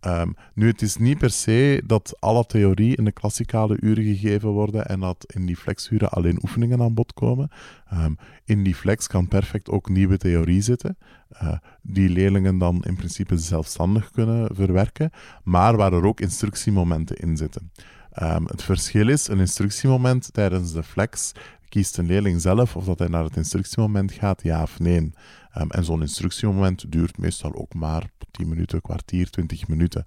Um, 0.00 0.34
nu, 0.54 0.66
het 0.66 0.82
is 0.82 0.96
niet 0.96 1.18
per 1.18 1.30
se 1.30 1.82
dat 1.86 2.16
alle 2.18 2.46
theorie 2.46 2.96
in 2.96 3.04
de 3.04 3.12
klassikale 3.12 3.76
uren 3.80 4.04
gegeven 4.04 4.48
worden 4.48 4.86
en 4.86 5.00
dat 5.00 5.24
in 5.34 5.46
die 5.46 5.56
flexuren 5.56 6.10
alleen 6.10 6.38
oefeningen 6.42 6.80
aan 6.80 6.94
bod 6.94 7.14
komen. 7.14 7.50
Um, 7.92 8.16
in 8.44 8.62
die 8.62 8.74
flex 8.74 9.06
kan 9.06 9.28
perfect 9.28 9.68
ook 9.68 9.88
nieuwe 9.88 10.16
theorie 10.16 10.60
zitten, 10.60 10.98
uh, 11.42 11.52
die 11.82 12.08
leerlingen 12.08 12.58
dan 12.58 12.84
in 12.84 12.96
principe 12.96 13.38
zelfstandig 13.38 14.10
kunnen 14.10 14.54
verwerken, 14.54 15.10
maar 15.42 15.76
waar 15.76 15.92
er 15.92 16.06
ook 16.06 16.20
instructiemomenten 16.20 17.16
in 17.16 17.36
zitten. 17.36 17.70
Um, 18.22 18.46
het 18.46 18.62
verschil 18.62 19.08
is, 19.08 19.28
een 19.28 19.38
instructiemoment 19.38 20.32
tijdens 20.32 20.72
de 20.72 20.82
flex 20.82 21.32
kiest 21.68 21.98
een 21.98 22.06
leerling 22.06 22.40
zelf 22.40 22.76
of 22.76 22.84
dat 22.84 22.98
hij 22.98 23.08
naar 23.08 23.24
het 23.24 23.36
instructiemoment 23.36 24.12
gaat, 24.12 24.42
ja 24.42 24.62
of 24.62 24.78
nee. 24.78 25.12
Um, 25.58 25.70
en 25.70 25.84
zo'n 25.84 26.00
instructiemoment 26.00 26.92
duurt 26.92 27.18
meestal 27.18 27.54
ook 27.54 27.74
maar 27.74 28.10
10 28.30 28.48
minuten, 28.48 28.80
kwartier, 28.80 29.30
20 29.30 29.68
minuten. 29.68 30.04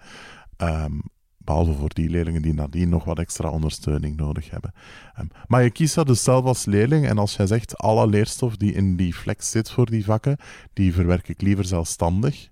Um, 0.58 1.02
behalve 1.38 1.74
voor 1.74 1.94
die 1.94 2.10
leerlingen 2.10 2.42
die 2.42 2.54
nadien 2.54 2.90
nog 2.90 3.04
wat 3.04 3.20
extra 3.20 3.50
ondersteuning 3.50 4.18
nodig 4.18 4.50
hebben. 4.50 4.74
Um, 5.20 5.28
maar 5.48 5.64
je 5.64 5.70
kiest 5.70 5.96
dat 5.96 6.08
dus 6.08 6.24
zelf 6.24 6.46
als 6.46 6.66
leerling 6.66 7.06
en 7.06 7.18
als 7.18 7.36
jij 7.36 7.48
zegt 7.48 7.78
alle 7.78 8.08
leerstof 8.08 8.58
die 8.58 8.74
in 8.74 8.96
die 8.96 9.14
flex 9.14 9.50
zit 9.50 9.72
voor 9.72 9.90
die 9.90 10.06
vakken, 10.06 10.38
die 10.74 10.94
verwerk 10.94 11.28
ik 11.28 11.42
liever 11.42 11.66
zelfstandig, 11.66 12.50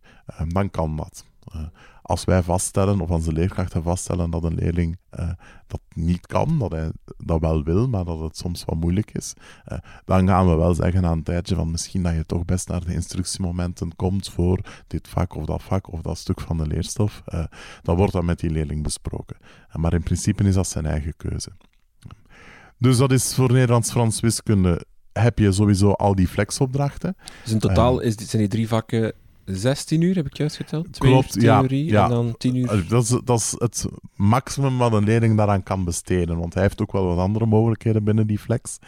dan 0.47 0.69
kan 0.69 0.95
dat. 0.95 1.25
Uh, 1.55 1.61
als 2.07 2.23
wij 2.23 2.43
vaststellen, 2.43 3.01
of 3.01 3.09
onze 3.09 3.33
leerkrachten 3.33 3.83
vaststellen, 3.83 4.29
dat 4.29 4.43
een 4.43 4.55
leerling 4.55 4.97
uh, 5.19 5.29
dat 5.67 5.81
niet 5.93 6.27
kan, 6.27 6.59
dat 6.59 6.71
hij 6.71 6.91
dat 7.17 7.39
wel 7.39 7.63
wil, 7.63 7.87
maar 7.87 8.05
dat 8.05 8.19
het 8.19 8.37
soms 8.37 8.65
wat 8.65 8.75
moeilijk 8.75 9.11
is, 9.11 9.33
uh, 9.71 9.77
dan 10.05 10.27
gaan 10.27 10.47
we 10.49 10.55
wel 10.55 10.73
zeggen 10.73 11.05
aan 11.05 11.11
een 11.11 11.23
tijdje 11.23 11.55
van 11.55 11.71
misschien 11.71 12.03
dat 12.03 12.13
je 12.13 12.25
toch 12.25 12.45
best 12.45 12.67
naar 12.67 12.85
de 12.85 12.93
instructiemomenten 12.93 13.95
komt 13.95 14.29
voor 14.29 14.59
dit 14.87 15.07
vak 15.07 15.35
of 15.35 15.45
dat 15.45 15.63
vak 15.63 15.91
of 15.91 16.01
dat 16.01 16.17
stuk 16.17 16.41
van 16.41 16.57
de 16.57 16.67
leerstof. 16.67 17.23
Uh, 17.33 17.43
dan 17.81 17.95
wordt 17.95 18.13
dat 18.13 18.23
met 18.23 18.39
die 18.39 18.49
leerling 18.49 18.83
besproken. 18.83 19.37
maar 19.73 19.93
in 19.93 20.03
principe 20.03 20.43
is 20.43 20.53
dat 20.53 20.67
zijn 20.67 20.85
eigen 20.85 21.13
keuze. 21.17 21.51
Dus 22.77 22.97
dat 22.97 23.11
is 23.11 23.35
voor 23.35 23.51
Nederlands-Frans 23.51 24.19
wiskunde 24.19 24.85
heb 25.13 25.39
je 25.39 25.51
sowieso 25.51 25.91
al 25.91 26.15
die 26.15 26.27
flexopdrachten. 26.27 27.15
Dus 27.43 27.51
in 27.53 27.59
totaal 27.59 27.99
is, 27.99 28.15
zijn 28.15 28.41
die 28.41 28.51
drie 28.51 28.67
vakken 28.67 29.13
16 29.47 30.01
uur, 30.01 30.15
heb 30.15 30.25
ik 30.25 30.37
juist 30.37 30.55
geteld? 30.55 30.93
Twee 30.93 31.11
Klopt, 31.11 31.35
uur 31.35 31.41
theorie 31.41 31.85
ja, 31.85 31.91
ja. 31.91 32.03
en 32.03 32.09
dan 32.09 32.35
10 32.37 32.55
uur. 32.55 32.85
Dat 32.87 33.03
is, 33.03 33.19
dat 33.23 33.39
is 33.39 33.55
het 33.57 33.85
maximum 34.15 34.77
wat 34.77 34.93
een 34.93 35.03
leerling 35.03 35.37
daaraan 35.37 35.63
kan 35.63 35.83
besteden. 35.83 36.37
Want 36.37 36.53
hij 36.53 36.63
heeft 36.63 36.81
ook 36.81 36.91
wel 36.91 37.05
wat 37.05 37.17
andere 37.17 37.45
mogelijkheden 37.45 38.03
binnen 38.03 38.27
die 38.27 38.39
flex. 38.39 38.79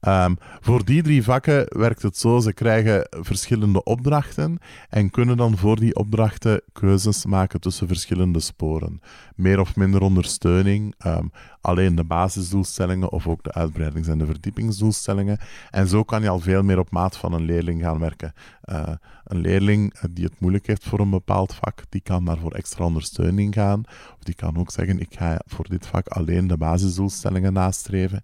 Um, 0.00 0.36
voor 0.60 0.84
die 0.84 1.02
drie 1.02 1.22
vakken 1.22 1.66
werkt 1.68 2.02
het 2.02 2.16
zo: 2.16 2.38
ze 2.40 2.52
krijgen 2.52 3.08
verschillende 3.10 3.82
opdrachten 3.82 4.58
en 4.88 5.10
kunnen 5.10 5.36
dan 5.36 5.56
voor 5.56 5.76
die 5.76 5.94
opdrachten 5.94 6.62
keuzes 6.72 7.26
maken 7.26 7.60
tussen 7.60 7.86
verschillende 7.86 8.40
sporen. 8.40 9.00
Meer 9.34 9.60
of 9.60 9.76
minder 9.76 10.00
ondersteuning, 10.00 10.94
um, 11.06 11.30
alleen 11.60 11.94
de 11.94 12.04
basisdoelstellingen 12.04 13.12
of 13.12 13.26
ook 13.26 13.42
de 13.42 13.52
uitbreidings- 13.52 14.08
en 14.08 14.18
de 14.18 14.26
verdiepingsdoelstellingen. 14.26 15.38
En 15.70 15.88
zo 15.88 16.02
kan 16.02 16.22
je 16.22 16.28
al 16.28 16.40
veel 16.40 16.62
meer 16.62 16.78
op 16.78 16.90
maat 16.90 17.16
van 17.16 17.32
een 17.32 17.44
leerling 17.44 17.82
gaan 17.82 17.98
werken. 17.98 18.32
Uh, 18.64 18.88
een 19.24 19.38
leerling 19.38 19.94
die 20.10 20.24
het 20.24 20.40
moeilijk 20.40 20.66
heeft 20.66 20.84
voor 20.84 21.00
een 21.00 21.10
bepaald 21.10 21.54
vak, 21.54 21.82
die 21.88 22.00
kan 22.00 22.24
daarvoor 22.24 22.52
extra 22.52 22.84
ondersteuning 22.84 23.54
gaan. 23.54 23.82
Die 24.28 24.36
kan 24.36 24.56
ook 24.56 24.70
zeggen, 24.70 25.00
ik 25.00 25.14
ga 25.14 25.40
voor 25.46 25.68
dit 25.68 25.86
vak 25.86 26.08
alleen 26.08 26.46
de 26.46 26.56
basisdoelstellingen 26.56 27.52
nastreven, 27.52 28.22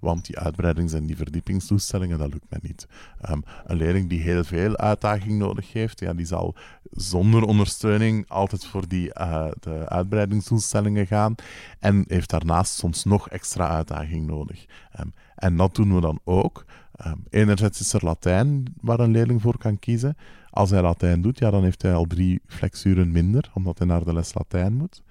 want 0.00 0.26
die 0.26 0.38
uitbreidings- 0.38 0.92
en 0.92 1.06
die 1.06 1.16
verdiepingsdoelstellingen, 1.16 2.18
dat 2.18 2.32
lukt 2.32 2.50
mij 2.50 2.58
niet. 2.62 2.86
Um, 3.30 3.42
een 3.64 3.76
leerling 3.76 4.08
die 4.08 4.20
heel 4.20 4.44
veel 4.44 4.76
uitdaging 4.76 5.38
nodig 5.38 5.72
heeft, 5.72 6.00
ja, 6.00 6.14
die 6.14 6.26
zal 6.26 6.54
zonder 6.90 7.42
ondersteuning 7.42 8.28
altijd 8.28 8.66
voor 8.66 8.88
die, 8.88 9.10
uh, 9.18 9.46
de 9.60 9.88
uitbreidingsdoelstellingen 9.88 11.06
gaan 11.06 11.34
en 11.78 12.04
heeft 12.08 12.30
daarnaast 12.30 12.72
soms 12.72 13.04
nog 13.04 13.28
extra 13.28 13.68
uitdaging 13.68 14.26
nodig. 14.26 14.66
Um, 15.00 15.12
en 15.34 15.56
dat 15.56 15.74
doen 15.74 15.94
we 15.94 16.00
dan 16.00 16.20
ook. 16.24 16.64
Um, 17.06 17.24
enerzijds 17.30 17.80
is 17.80 17.92
er 17.92 18.04
Latijn 18.04 18.74
waar 18.80 19.00
een 19.00 19.10
leerling 19.10 19.42
voor 19.42 19.58
kan 19.58 19.78
kiezen. 19.78 20.16
Als 20.50 20.70
hij 20.70 20.82
Latijn 20.82 21.22
doet, 21.22 21.38
ja, 21.38 21.50
dan 21.50 21.62
heeft 21.62 21.82
hij 21.82 21.94
al 21.94 22.04
drie 22.04 22.40
flexuren 22.46 23.12
minder, 23.12 23.50
omdat 23.54 23.78
hij 23.78 23.86
naar 23.86 24.04
de 24.04 24.12
les 24.12 24.34
Latijn 24.34 24.74
moet. 24.74 25.02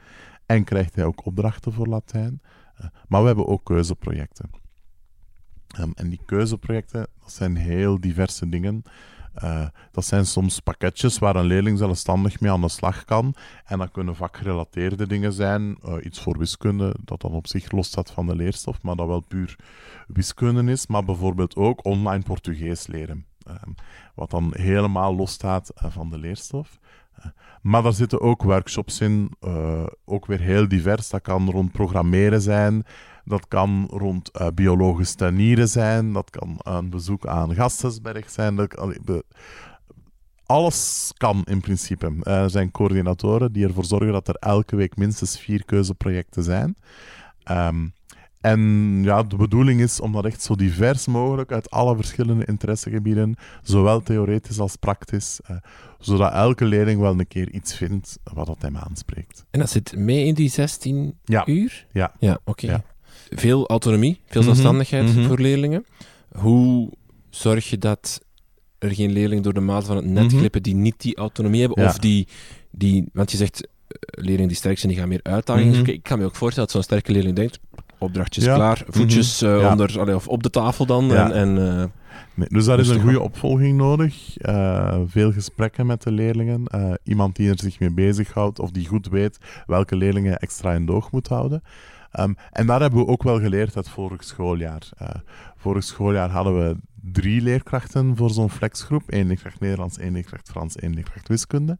En 0.46 0.64
krijgt 0.64 0.96
hij 0.96 1.06
ook 1.06 1.26
opdrachten 1.26 1.74
voor 1.74 1.88
Latijn. 1.88 2.42
Uh, 2.82 2.88
maar 3.08 3.22
we 3.22 3.28
hebben 3.28 3.48
ook 3.48 3.64
keuzeprojecten. 3.64 4.50
Um, 5.80 5.92
en 5.96 6.10
die 6.10 6.22
keuzeprojecten, 6.26 7.08
dat 7.20 7.32
zijn 7.32 7.56
heel 7.56 8.00
diverse 8.00 8.50
dingen. 8.50 8.84
Uh, 9.44 9.68
dat 9.92 10.06
zijn 10.06 10.26
soms 10.26 10.60
pakketjes 10.60 11.20
waar 11.20 11.36
een 11.36 11.46
leerling 11.46 11.78
zelfstandig 11.78 12.40
mee 12.40 12.52
aan 12.52 12.62
de 12.62 12.70
slag 12.70 13.06
kan. 13.06 13.36
En 13.66 13.78
dat 13.78 13.92
kunnen 13.92 14.16
vakgerelateerde 14.16 15.08
dingen 15.08 15.34
zijn. 15.34 15.78
Uh, 15.86 15.96
iets 16.02 16.22
voor 16.22 16.38
wiskunde, 16.38 16.96
dat 17.04 17.22
dan 17.22 17.32
op 17.32 17.48
zich 17.48 17.72
losstaat 17.72 18.12
van 18.12 18.26
de 18.26 18.36
leerstof, 18.36 18.82
maar 18.82 18.96
dat 18.96 19.08
wel 19.08 19.24
puur 19.28 19.56
wiskunde 20.08 20.72
is. 20.72 20.88
Maar 20.88 21.04
bijvoorbeeld 21.04 21.56
ook 21.56 21.86
online 21.86 22.24
Portugees 22.24 22.88
leren. 22.88 23.26
Uh, 23.48 23.56
wat 24.16 24.30
dan 24.30 24.54
helemaal 24.56 25.16
losstaat 25.16 25.72
uh, 25.76 25.92
van 25.92 26.10
de 26.10 26.18
leerstof. 26.18 26.80
Maar 27.62 27.84
daar 27.84 27.94
zitten 27.94 28.22
ook 28.22 28.44
workshops 28.44 29.00
in, 29.00 29.32
ook 30.06 30.26
weer 30.26 30.40
heel 30.40 30.68
divers. 30.68 31.10
Dat 31.10 31.22
kan 31.22 31.50
rond 31.50 31.72
programmeren 31.72 32.42
zijn, 32.42 32.84
dat 33.26 33.48
kan 33.48 33.88
rond 33.90 34.30
uh, 34.42 34.48
biologisch 34.54 35.16
tuinieren 35.16 35.68
zijn. 35.68 36.14
Dat 36.14 36.30
kan 36.30 36.56
een 36.58 36.90
bezoek 36.90 37.28
aan 37.28 37.56
Gastensberg 37.56 38.30
zijn. 38.30 38.56
Dat, 38.56 39.24
alles 40.46 41.12
kan 41.18 41.42
in 41.46 41.62
principe. 41.62 42.14
Uh, 42.24 42.42
er 42.42 42.50
zijn 42.50 42.72
coördinatoren 42.72 43.52
die 43.52 43.68
ervoor 43.68 43.86
zorgen 43.86 44.12
dat 44.12 44.28
er 44.28 44.36
elke 44.36 44.76
week 44.76 44.96
minstens 44.96 45.40
vier 45.40 45.66
keuzeprojecten 45.66 46.44
zijn. 46.44 46.76
Um, 47.52 47.94
en 48.44 49.00
ja, 49.04 49.24
de 49.24 49.36
bedoeling 49.36 49.82
is 49.82 50.00
om 50.00 50.12
dat 50.12 50.26
echt 50.26 50.42
zo 50.42 50.56
divers 50.56 51.08
mogelijk 51.08 51.52
uit 51.52 51.70
alle 51.70 51.96
verschillende 51.96 52.46
interessegebieden, 52.46 53.36
zowel 53.62 54.02
theoretisch 54.02 54.60
als 54.60 54.76
praktisch, 54.76 55.40
uh, 55.52 55.58
zodat 56.00 56.34
elke 56.34 56.66
leerling 56.66 57.00
wel 57.00 57.20
een 57.20 57.28
keer 57.28 57.50
iets 57.50 57.76
vindt 57.76 58.20
wat 58.34 58.46
dat 58.46 58.62
hem 58.62 58.78
aanspreekt. 58.78 59.46
En 59.52 59.60
dat 59.60 59.70
zit 59.70 59.96
mee 59.96 60.26
in 60.26 60.34
die 60.34 60.50
16 60.50 61.18
ja. 61.24 61.48
uur? 61.48 61.86
Ja. 61.92 62.12
Ja, 62.20 62.40
oké. 62.44 62.50
Okay. 62.50 62.70
Ja 62.70 62.84
veel 63.30 63.68
autonomie, 63.68 64.20
veel 64.26 64.42
mhm, 64.42 64.50
zelfstandigheid 64.50 65.06
mm 65.06 65.14
-hmm. 65.14 65.28
voor 65.28 65.40
leerlingen. 65.40 65.86
Hoe 66.32 66.92
zorg 67.30 67.70
je 67.70 67.78
dat 67.78 68.22
er 68.80 68.92
geen 68.92 69.12
leerlingen 69.12 69.44
door 69.44 69.54
de 69.54 69.60
maat 69.60 69.86
van 69.86 69.96
het 69.96 70.06
net 70.06 70.28
mhm. 70.28 70.38
glippen 70.38 70.64
die 70.64 70.76
niet 70.76 71.02
die 71.02 71.16
autonomie 71.16 71.60
hebben? 71.60 71.86
Of 71.86 71.98
die, 71.98 72.28
die, 72.72 73.10
want 73.14 73.32
je 73.32 73.38
zegt, 73.38 73.64
uh, 73.64 73.68
leerlingen 74.24 74.48
die 74.48 74.58
sterk 74.58 74.78
zijn, 74.78 74.92
die 74.92 75.00
gaan 75.00 75.10
meer 75.10 75.24
uitdagingen 75.24 75.80
mhm. 75.80 75.90
Ik 75.90 76.04
kan 76.04 76.20
me 76.20 76.26
ook 76.26 76.36
voorstellen 76.36 76.70
dat 76.70 76.72
zo'n 76.72 76.84
sterke 76.84 77.12
leerling 77.12 77.36
denkt, 77.36 77.60
opdrachtjes 78.04 78.44
klaar, 78.44 78.84
voetjes 78.88 79.44
uh, 79.44 79.70
onder, 79.72 80.00
allee, 80.00 80.16
of 80.16 80.28
op 80.28 80.44
de 80.44 80.50
tafel 80.50 80.86
dan. 80.86 81.14
En, 81.14 81.32
en 81.32 81.58
uh, 81.58 81.84
Nee, 82.36 82.48
dus 82.50 82.66
daar 82.66 82.80
is 82.80 82.90
een 82.90 83.02
goede 83.02 83.22
opvolging 83.22 83.78
nodig. 83.78 84.36
Uh, 84.42 85.00
veel 85.06 85.32
gesprekken 85.32 85.86
met 85.86 86.02
de 86.02 86.12
leerlingen. 86.12 86.64
Iemand 87.04 87.36
die 87.36 87.50
er 87.50 87.60
zich 87.60 87.80
mee 87.80 87.92
bezighoudt 87.92 88.60
of 88.60 88.72
die 88.72 88.88
goed 88.88 89.10
weet 89.10 89.38
welke 89.66 89.96
leerlingen 89.96 90.38
extra 90.38 90.74
in 90.74 90.86
doog 90.86 91.12
moet 91.12 91.28
houden. 91.28 91.64
Um, 92.20 92.36
en 92.52 92.66
daar 92.66 92.82
hebben 92.82 93.00
we 93.00 93.08
ook 93.08 93.24
wel 93.24 93.40
geleerd 93.40 93.74
het 93.74 93.90
vorig 93.90 94.24
schooljaar. 94.24 94.90
Uh, 95.02 95.10
vorig 95.56 95.84
schooljaar 95.84 96.30
hadden 96.30 96.58
we 96.58 96.76
drie 97.02 97.42
leerkrachten 97.42 98.16
voor 98.16 98.30
zo'n 98.30 98.50
flexgroep. 98.50 99.04
Eén 99.08 99.28
leerkracht 99.28 99.60
Nederlands, 99.60 99.98
één 99.98 100.14
leerkracht 100.14 100.50
Frans, 100.50 100.76
één 100.76 100.94
leerkracht 100.94 101.28
wiskunde. 101.28 101.78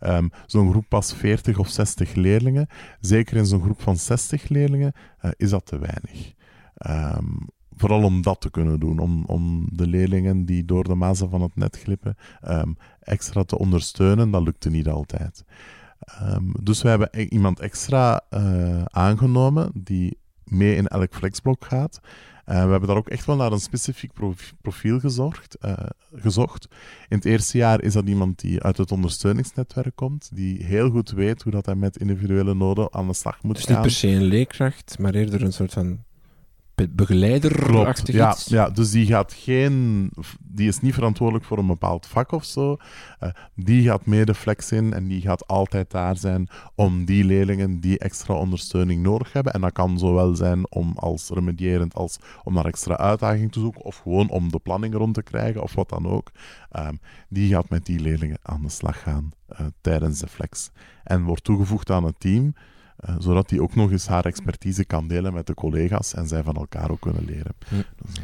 Um, 0.00 0.30
zo'n 0.46 0.70
groep 0.70 0.88
pas 0.88 1.14
40 1.14 1.58
of 1.58 1.68
60 1.68 2.14
leerlingen. 2.14 2.66
Zeker 3.00 3.36
in 3.36 3.46
zo'n 3.46 3.62
groep 3.62 3.82
van 3.82 3.96
60 3.96 4.48
leerlingen 4.48 4.92
uh, 5.22 5.30
is 5.36 5.50
dat 5.50 5.66
te 5.66 5.78
weinig. 5.78 6.32
Um, 7.16 7.48
vooral 7.76 8.02
om 8.02 8.22
dat 8.22 8.40
te 8.40 8.50
kunnen 8.50 8.80
doen, 8.80 8.98
om, 8.98 9.24
om 9.26 9.68
de 9.72 9.86
leerlingen 9.86 10.44
die 10.44 10.64
door 10.64 10.84
de 10.84 10.94
mazen 10.94 11.30
van 11.30 11.42
het 11.42 11.56
net 11.56 11.78
glippen 11.78 12.16
extra 13.00 13.44
te 13.44 13.58
ondersteunen, 13.58 14.30
dat 14.30 14.42
lukte 14.42 14.70
niet 14.70 14.88
altijd. 14.88 15.44
Um, 16.22 16.54
dus 16.62 16.82
we 16.82 16.88
hebben 16.88 17.08
e-, 17.10 17.26
iemand 17.28 17.60
extra 17.60 18.20
uh, 18.30 18.82
aangenomen 18.84 19.70
die 19.74 20.18
mee 20.44 20.76
in 20.76 20.86
elk 20.86 21.14
flexblok 21.14 21.64
gaat. 21.64 22.00
Uh, 22.46 22.64
we 22.64 22.70
hebben 22.70 22.88
daar 22.88 22.96
ook 22.96 23.08
echt 23.08 23.26
wel 23.26 23.36
naar 23.36 23.52
een 23.52 23.60
specifiek 23.60 24.12
profiel 24.60 24.98
gezorgd, 24.98 25.56
uh, 25.64 25.72
gezocht. 26.14 26.68
In 27.08 27.16
het 27.16 27.24
eerste 27.24 27.58
jaar 27.58 27.82
is 27.82 27.92
dat 27.92 28.08
iemand 28.08 28.40
die 28.40 28.62
uit 28.62 28.76
het 28.76 28.92
ondersteuningsnetwerk 28.92 29.96
komt, 29.96 30.30
die 30.34 30.64
heel 30.64 30.90
goed 30.90 31.10
weet 31.10 31.42
hoe 31.42 31.52
dat 31.52 31.66
hij 31.66 31.74
met 31.74 31.96
individuele 31.96 32.54
noden 32.54 32.92
aan 32.92 33.06
de 33.06 33.14
slag 33.14 33.42
moet 33.42 33.54
dus 33.54 33.64
gaan. 33.64 33.82
Dus 33.82 34.02
niet 34.02 34.10
per 34.10 34.10
se 34.10 34.16
een 34.16 34.28
leerkracht, 34.28 34.98
maar 34.98 35.14
eerder 35.14 35.42
een 35.42 35.52
soort 35.52 35.72
van 35.72 36.04
begeleider 36.90 37.72
ja, 38.04 38.36
ja, 38.46 38.70
dus 38.70 38.90
die 38.90 39.06
gaat 39.06 39.32
geen... 39.32 40.10
Die 40.40 40.68
is 40.68 40.80
niet 40.80 40.94
verantwoordelijk 40.94 41.44
voor 41.44 41.58
een 41.58 41.66
bepaald 41.66 42.06
vak 42.06 42.32
of 42.32 42.44
zo. 42.44 42.76
Uh, 43.22 43.28
die 43.54 43.82
gaat 43.82 44.06
mee 44.06 44.24
de 44.24 44.34
flex 44.34 44.72
in 44.72 44.92
en 44.92 45.06
die 45.06 45.20
gaat 45.20 45.46
altijd 45.46 45.90
daar 45.90 46.16
zijn 46.16 46.48
om 46.74 47.04
die 47.04 47.24
leerlingen 47.24 47.80
die 47.80 47.98
extra 47.98 48.34
ondersteuning 48.34 49.02
nodig 49.02 49.32
hebben. 49.32 49.52
En 49.52 49.60
dat 49.60 49.72
kan 49.72 49.98
zowel 49.98 50.34
zijn 50.34 50.70
om 50.70 50.92
als 50.96 51.28
remedierend 51.28 51.94
als 51.94 52.18
om 52.44 52.54
naar 52.54 52.66
extra 52.66 52.96
uitdaging 52.96 53.52
te 53.52 53.60
zoeken 53.60 53.84
of 53.84 53.96
gewoon 53.96 54.30
om 54.30 54.50
de 54.50 54.58
planning 54.58 54.94
rond 54.94 55.14
te 55.14 55.22
krijgen 55.22 55.62
of 55.62 55.74
wat 55.74 55.88
dan 55.88 56.06
ook. 56.06 56.30
Um, 56.78 57.00
die 57.28 57.52
gaat 57.52 57.68
met 57.68 57.86
die 57.86 58.00
leerlingen 58.00 58.38
aan 58.42 58.62
de 58.62 58.68
slag 58.70 59.02
gaan 59.02 59.32
uh, 59.52 59.66
tijdens 59.80 60.18
de 60.18 60.28
flex. 60.28 60.70
En 61.04 61.22
wordt 61.22 61.44
toegevoegd 61.44 61.90
aan 61.90 62.04
het 62.04 62.20
team 62.20 62.54
uh, 63.08 63.14
zodat 63.18 63.50
hij 63.50 63.58
ook 63.58 63.74
nog 63.74 63.90
eens 63.90 64.06
haar 64.06 64.24
expertise 64.24 64.84
kan 64.84 65.08
delen 65.08 65.32
met 65.32 65.46
de 65.46 65.54
collega's 65.54 66.14
en 66.14 66.28
zij 66.28 66.42
van 66.42 66.54
elkaar 66.54 66.90
ook 66.90 67.00
kunnen 67.00 67.24
leren. 67.24 67.54
Hm. 67.68 67.74
Dus, 67.74 68.20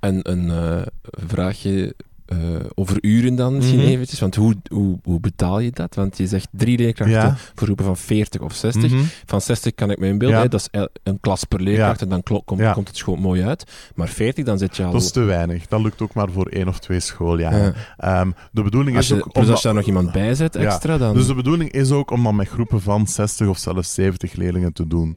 en 0.00 0.30
een 0.30 0.44
uh, 0.44 0.82
vraagje 1.02 1.94
uh, 2.32 2.38
over 2.74 2.96
uren 3.00 3.34
dan 3.34 3.56
misschien 3.56 3.78
mm 3.78 3.84
-hmm. 3.84 3.92
eventjes, 3.92 4.20
want 4.20 4.34
hoe, 4.34 4.56
hoe, 4.68 4.98
hoe 5.02 5.20
betaal 5.20 5.58
je 5.58 5.70
dat? 5.70 5.94
Want 5.94 6.18
je 6.18 6.26
zegt 6.26 6.48
drie 6.50 6.78
leerkrachten 6.78 7.16
ja. 7.16 7.36
voor 7.36 7.64
groepen 7.64 7.84
van 7.84 7.96
40 7.96 8.40
of 8.40 8.54
60. 8.54 8.82
Mm 8.82 8.98
-hmm. 8.98 9.06
Van 9.26 9.40
60 9.40 9.74
kan 9.74 9.90
ik 9.90 9.98
me 9.98 10.06
inbeelden, 10.06 10.38
ja. 10.38 10.48
dat 10.48 10.60
is 10.60 10.80
een 11.02 11.20
klas 11.20 11.44
per 11.44 11.60
leerkracht 11.60 12.02
en 12.02 12.08
dan 12.08 12.22
komt, 12.22 12.72
komt 12.72 12.88
het 12.88 13.02
gewoon 13.02 13.20
mooi 13.20 13.42
uit. 13.42 13.64
Maar 13.94 14.08
40, 14.08 14.44
dan 14.44 14.58
zit 14.58 14.76
je 14.76 14.84
al... 14.84 14.92
Dat 14.92 15.02
is 15.02 15.10
te 15.10 15.20
weinig. 15.20 15.66
Dat 15.66 15.80
lukt 15.80 16.02
ook 16.02 16.14
maar 16.14 16.30
voor 16.30 16.46
één 16.46 16.68
of 16.68 16.78
twee 16.78 17.00
schooljaren. 17.00 17.74
Um, 18.04 18.34
de 18.52 18.62
bedoeling 18.62 18.96
als 18.96 19.08
je, 19.08 19.14
is 19.14 19.22
ook... 19.22 19.34
Dus 19.34 19.48
als 19.48 19.62
je 19.62 19.68
daar 19.68 19.76
nog 19.76 19.86
iemand 19.86 20.12
bij 20.12 20.34
zet 20.34 20.56
extra, 20.56 20.98
dan... 20.98 21.14
Dus 21.14 21.26
de 21.26 21.34
bedoeling 21.34 21.72
is 21.72 21.90
ook 21.90 22.10
om 22.10 22.22
dan 22.22 22.36
met 22.36 22.48
groepen 22.48 22.80
van 22.80 23.06
60 23.06 23.48
of 23.48 23.58
zelfs 23.58 23.94
70 23.94 24.32
leerlingen 24.32 24.72
te 24.72 24.86
doen. 24.86 25.16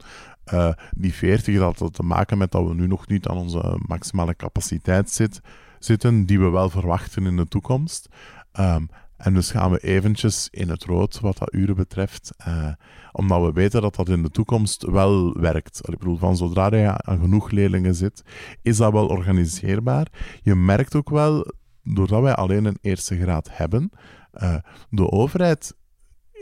Uh, 0.54 0.68
die 0.96 1.14
40, 1.14 1.58
dat 1.58 1.78
had 1.78 1.94
te 1.94 2.02
maken 2.02 2.38
met 2.38 2.52
dat 2.52 2.66
we 2.66 2.74
nu 2.74 2.86
nog 2.86 3.06
niet 3.06 3.26
aan 3.26 3.36
onze 3.36 3.78
maximale 3.86 4.36
capaciteit 4.36 5.10
zitten 5.10 5.42
zitten 5.80 6.26
die 6.26 6.40
we 6.40 6.48
wel 6.48 6.70
verwachten 6.70 7.26
in 7.26 7.36
de 7.36 7.48
toekomst. 7.48 8.08
Um, 8.60 8.88
en 9.16 9.34
dus 9.34 9.50
gaan 9.50 9.70
we 9.70 9.78
eventjes 9.78 10.48
in 10.50 10.68
het 10.68 10.84
rood 10.84 11.20
wat 11.20 11.38
dat 11.38 11.54
uren 11.54 11.76
betreft, 11.76 12.30
uh, 12.48 12.68
omdat 13.12 13.42
we 13.42 13.52
weten 13.52 13.82
dat 13.82 13.94
dat 13.94 14.08
in 14.08 14.22
de 14.22 14.30
toekomst 14.30 14.82
wel 14.82 15.40
werkt. 15.40 15.80
Ik 15.88 15.98
bedoel, 15.98 16.16
van 16.16 16.36
zodra 16.36 16.76
je 16.76 17.02
aan 17.02 17.20
genoeg 17.20 17.50
leerlingen 17.50 17.94
zit, 17.94 18.22
is 18.62 18.76
dat 18.76 18.92
wel 18.92 19.06
organiseerbaar. 19.06 20.06
Je 20.42 20.54
merkt 20.54 20.94
ook 20.94 21.10
wel, 21.10 21.52
doordat 21.82 22.22
wij 22.22 22.34
alleen 22.34 22.64
een 22.64 22.78
eerste 22.80 23.20
graad 23.20 23.48
hebben, 23.52 23.90
uh, 24.34 24.54
de 24.90 25.10
overheid 25.10 25.76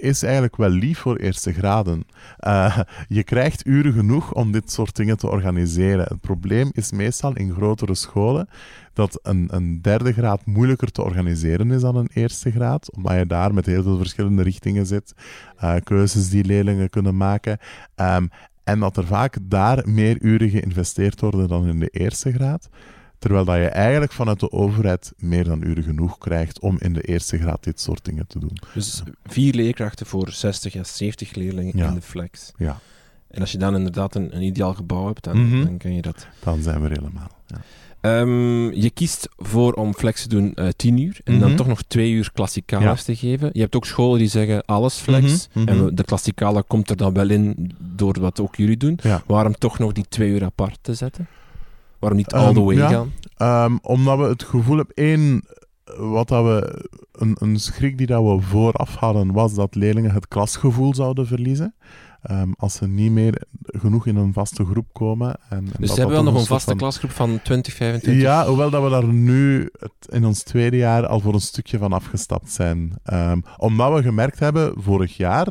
is 0.01 0.23
eigenlijk 0.23 0.57
wel 0.57 0.69
lief 0.69 0.99
voor 0.99 1.17
eerste 1.17 1.53
graden. 1.53 2.05
Uh, 2.47 2.79
je 3.09 3.23
krijgt 3.23 3.67
uren 3.67 3.93
genoeg 3.93 4.35
om 4.35 4.53
dit 4.53 4.73
soort 4.73 4.97
dingen 4.97 5.17
te 5.17 5.31
organiseren. 5.31 6.05
Het 6.09 6.21
probleem 6.21 6.71
is 6.73 6.93
meestal 6.93 7.35
in 7.35 7.53
grotere 7.53 7.95
scholen 7.95 8.49
dat 8.93 9.19
een, 9.23 9.49
een 9.51 9.83
derde 9.83 10.13
graad 10.13 10.47
moeilijker 10.47 10.91
te 10.91 11.03
organiseren 11.03 11.71
is 11.71 11.81
dan 11.81 11.97
een 11.97 12.11
eerste 12.13 12.51
graad, 12.51 12.93
omdat 12.97 13.15
je 13.15 13.27
daar 13.27 13.55
met 13.55 13.67
heel 13.67 13.83
veel 13.83 13.97
verschillende 13.97 14.43
richtingen 14.43 14.87
zit, 14.87 15.15
uh, 15.63 15.75
keuzes 15.85 16.31
die 16.31 16.45
leerlingen 16.45 16.91
kunnen 16.91 17.17
maken. 17.17 17.59
Um, 17.97 18.29
en 18.65 18.79
dat 18.79 18.97
er 18.97 19.07
vaak 19.07 19.37
daar 19.43 19.83
meer 19.85 20.17
uren 20.21 20.51
geïnvesteerd 20.51 21.21
worden 21.21 21.49
dan 21.49 21.67
in 21.67 21.79
de 21.79 21.89
eerste 21.89 22.33
graad. 22.33 22.69
Terwijl 23.19 23.45
dat 23.45 23.57
je 23.57 23.67
eigenlijk 23.67 24.13
vanuit 24.13 24.41
de 24.41 24.53
overheid 24.53 25.13
meer 25.17 25.45
dan 25.45 25.63
uren 25.63 25.83
genoeg 25.83 26.19
krijgt 26.19 26.61
om 26.61 26.77
in 26.79 26.93
de 26.93 27.03
eerste 27.03 27.39
graad 27.39 27.65
dit 27.65 27.81
soort 27.81 28.05
dingen 28.05 28.27
te 28.27 28.39
doen. 28.39 28.59
Dus 28.75 29.03
vier 29.25 29.55
leerkrachten 29.55 30.07
voor 30.07 30.31
60 30.31 30.77
à 30.77 30.85
70 30.85 31.35
leerlingen 31.35 31.77
ja. 31.77 31.89
in 31.89 31.95
de 31.95 32.01
flex. 32.01 32.53
Ja. 32.57 32.79
En 33.31 33.41
als 33.41 33.53
je 33.53 33.59
dan 33.59 33.77
inderdaad 33.77 34.15
een, 34.15 34.37
een 34.37 34.43
ideaal 34.43 34.75
gebouw 34.75 35.07
hebt, 35.07 35.25
dan, 35.25 35.39
mm 35.39 35.51
-hmm. 35.51 35.65
dan 35.65 35.77
kan 35.77 35.95
je 35.95 36.03
dat... 36.03 36.27
Dan 36.45 36.63
zijn 36.63 36.81
we 36.81 36.89
er 36.89 36.97
helemaal, 36.97 37.31
ja. 37.47 37.61
Um, 38.01 38.73
je 38.73 38.91
kiest 38.91 39.29
voor 39.37 39.73
om 39.73 39.95
flex 39.95 40.23
te 40.23 40.29
doen 40.29 40.53
uh, 40.55 40.69
10 40.77 40.99
uur 40.99 41.21
en 41.25 41.35
mm 41.35 41.39
-hmm. 41.39 41.49
dan 41.49 41.57
toch 41.57 41.67
nog 41.67 41.83
twee 41.83 42.13
uur 42.13 42.31
klassikaal 42.33 42.81
ja. 42.81 42.95
te 42.95 43.17
geven. 43.17 43.51
Je 43.53 43.61
hebt 43.61 43.77
ook 43.77 43.87
scholen 43.87 44.19
die 44.19 44.29
zeggen 44.29 44.65
alles 44.65 44.95
flex. 44.95 45.49
Mm 45.53 45.67
-hmm. 45.67 45.69
En 45.69 45.95
de 45.95 46.05
klassikale 46.05 46.63
komt 46.63 46.91
er 46.91 46.97
dan 46.97 47.13
wel 47.13 47.31
in 47.31 47.71
door 47.79 48.21
wat 48.21 48.41
ook 48.41 48.57
jullie 48.57 48.77
doen. 48.77 48.99
Ja. 49.03 49.23
Waarom 49.27 49.55
toch 49.55 49.79
nog 49.79 49.93
die 49.93 50.05
twee 50.09 50.31
uur 50.31 50.45
apart 50.45 50.79
te 50.81 50.95
zetten? 50.95 51.29
Waarom 51.99 52.19
niet 52.19 52.33
all 52.33 52.53
the 52.53 52.63
way 52.63 52.75
um, 52.77 52.81
ja, 52.83 52.89
gaan? 53.37 53.65
Um, 53.73 53.79
omdat 53.83 54.19
we 54.19 54.25
het 54.25 54.43
gevoel 54.43 54.77
hebben, 54.77 54.95
één, 54.95 55.45
wat 55.99 56.29
dat 56.29 56.45
we, 56.45 56.89
een, 57.13 57.37
een 57.41 57.61
schrik 57.61 57.99
die 57.99 58.07
dat 58.07 58.23
we 58.23 58.41
vooraf 58.41 58.95
hadden, 58.95 59.33
was 59.33 59.55
dat 59.55 59.75
leerlingen 59.75 60.11
het 60.13 60.29
klasgevoel 60.29 60.95
zouden 60.95 61.27
verliezen. 61.27 61.75
ehm, 62.23 62.51
als 62.57 62.75
ze 62.75 62.87
niet 62.87 63.11
meer 63.13 63.43
genoeg 63.63 64.07
in 64.07 64.17
een 64.17 64.33
vaste 64.33 64.65
groep 64.65 64.87
komen. 64.93 65.37
En, 65.49 65.59
en 65.59 65.73
Dus 65.79 65.89
ze 65.91 65.95
hebben 66.01 66.15
wel 66.15 66.33
nog 66.33 66.41
een 66.41 66.47
vaste 66.47 66.69
van- 66.71 66.79
klasgroep 66.79 67.11
van 67.11 67.41
20, 67.43 67.75
25? 67.75 68.23
Ja, 68.23 68.47
hoewel 68.47 68.71
dat 68.71 68.83
we 68.83 68.91
daar 68.91 69.05
nu 69.07 69.71
het, 69.79 70.09
in 70.13 70.25
ons 70.25 70.43
tweede 70.43 70.77
jaar 70.77 71.07
al 71.07 71.21
voor 71.21 71.35
een 71.35 71.41
stukje 71.41 71.79
van 71.79 71.93
afgestapt 71.93 72.51
zijn. 72.53 72.93
Ehm, 73.03 73.41
omdat 73.57 73.95
we 73.95 74.03
gemerkt 74.03 74.39
hebben 74.39 74.73
vorig 74.83 75.17
jaar, 75.17 75.47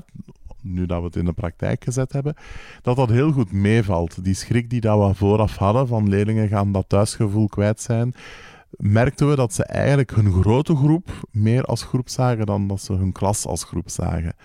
nu 0.73 0.85
dat 0.85 0.99
we 0.99 1.05
het 1.05 1.15
in 1.15 1.25
de 1.25 1.33
praktijk 1.33 1.83
gezet 1.83 2.11
hebben, 2.11 2.35
dat 2.81 2.95
dat 2.95 3.09
heel 3.09 3.31
goed 3.31 3.51
meevalt. 3.51 4.23
Die 4.23 4.33
schrik 4.33 4.69
die 4.69 4.81
dat 4.81 5.07
we 5.07 5.15
vooraf 5.15 5.57
hadden 5.57 5.87
van 5.87 6.09
leerlingen 6.09 6.47
gaan 6.47 6.71
dat 6.71 6.89
thuisgevoel 6.89 7.47
kwijt 7.47 7.81
zijn, 7.81 8.13
merkten 8.69 9.29
we 9.29 9.35
dat 9.35 9.53
ze 9.53 9.63
eigenlijk 9.63 10.11
hun 10.11 10.31
grote 10.31 10.75
groep 10.75 11.27
meer 11.31 11.63
als 11.63 11.83
groep 11.83 12.09
zagen 12.09 12.45
dan 12.45 12.67
dat 12.67 12.81
ze 12.81 12.93
hun 12.93 13.11
klas 13.11 13.45
als 13.45 13.63
groep 13.63 13.89
zagen. 13.89 14.35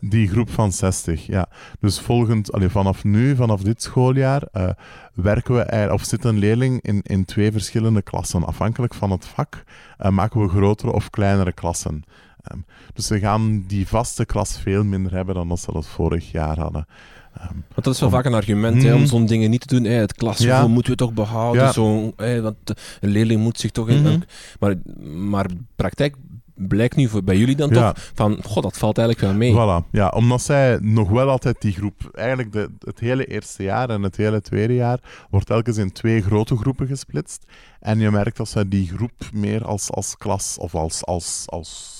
Die 0.00 0.28
groep 0.28 0.50
van 0.50 0.72
60, 0.72 1.26
ja. 1.26 1.48
Dus 1.80 2.00
volgend, 2.00 2.52
allee, 2.52 2.68
vanaf 2.68 3.04
nu, 3.04 3.36
vanaf 3.36 3.62
dit 3.62 3.82
schooljaar, 3.82 4.42
eh, 4.52 4.68
werken 5.14 5.54
we, 5.54 5.88
of 5.92 6.04
zit 6.04 6.24
een 6.24 6.38
leerling 6.38 6.82
in, 6.82 7.02
in 7.02 7.24
twee 7.24 7.52
verschillende 7.52 8.02
klassen. 8.02 8.44
Afhankelijk 8.44 8.94
van 8.94 9.10
het 9.10 9.26
vak 9.26 9.64
eh, 9.98 10.10
maken 10.10 10.40
we 10.40 10.48
grotere 10.48 10.92
of 10.92 11.10
kleinere 11.10 11.52
klassen. 11.52 12.04
Ehm, 12.46 12.58
dus 12.94 13.06
ze 13.06 13.18
gaan 13.18 13.64
die 13.66 13.86
vaste 13.88 14.24
klas 14.24 14.58
veel 14.58 14.84
minder 14.84 15.12
hebben 15.12 15.34
dan 15.34 15.48
dat 15.48 15.60
ze 15.60 15.72
dat 15.72 15.86
vorig 15.86 16.30
jaar 16.30 16.58
hadden. 16.58 16.86
Ehm, 17.34 17.52
Want 17.52 17.84
dat 17.84 17.94
is 17.94 18.00
wel 18.00 18.10
vaak 18.10 18.24
een 18.24 18.34
argument 18.34 18.82
hè, 18.82 18.88
Mhm. 18.90 18.98
om 18.98 19.06
zo'n 19.06 19.26
dingen 19.26 19.50
niet 19.50 19.68
te 19.68 19.74
doen. 19.74 19.84
Hè. 19.84 19.92
Het 19.92 20.14
klasgevoel 20.14 20.52
Ja. 20.54 20.66
moeten 20.66 20.92
we 20.92 20.98
toch 20.98 21.12
behouden. 21.12 21.62
Ja. 21.62 21.72
Zo, 21.72 22.12
hè, 22.16 22.40
want 22.42 22.56
een 23.00 23.08
leerling 23.10 23.40
moet 23.40 23.58
zich 23.60 23.70
toch... 23.70 23.88
In, 23.88 24.02
Mhm. 24.02 24.18
maar, 24.60 24.74
maar 25.16 25.46
praktijk 25.76 26.14
blijkt 26.54 26.96
nu 26.96 27.08
voor, 27.08 27.24
bij 27.24 27.36
jullie 27.36 27.56
dan 27.56 27.70
Ja. 27.70 27.92
toch 27.92 28.10
van... 28.14 28.38
God, 28.44 28.62
dat 28.62 28.78
valt 28.78 28.98
eigenlijk 28.98 29.28
wel 29.28 29.36
mee. 29.38 29.52
Voilà, 29.52 29.90
ja, 29.90 30.08
omdat 30.08 30.42
zij 30.42 30.78
nog 30.80 31.08
wel 31.10 31.28
altijd 31.30 31.60
die 31.60 31.72
groep, 31.72 32.10
eigenlijk 32.12 32.52
de, 32.52 32.70
het 32.80 32.98
hele 33.00 33.24
eerste 33.26 33.62
jaar 33.62 33.90
en 33.90 34.02
het 34.02 34.16
hele 34.16 34.40
tweede 34.40 34.74
jaar, 34.74 34.98
wordt 35.30 35.46
telkens 35.46 35.76
in 35.76 35.92
twee 35.92 36.22
grote 36.22 36.56
groepen 36.56 36.86
gesplitst. 36.86 37.44
En 37.80 37.98
je 37.98 38.10
merkt 38.10 38.36
dat 38.36 38.48
zij 38.48 38.68
die 38.68 38.88
groep 38.88 39.12
meer 39.32 39.64
als, 39.64 39.90
als 39.90 40.16
klas 40.16 40.56
of 40.58 40.74
als, 40.74 41.04
als, 41.04 41.42
als 41.46 41.94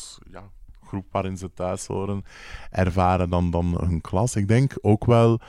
groep 0.97 1.13
waarin 1.13 1.37
ze 1.37 1.53
thuis 1.53 1.87
horen 1.87 2.25
ervaren 2.71 3.31
dan, 3.31 3.51
dan 3.51 3.79
hun 3.81 4.01
klas. 4.01 4.37
Ik 4.37 4.49
denk 4.49 4.73
ook 4.81 5.05
wel, 5.05 5.41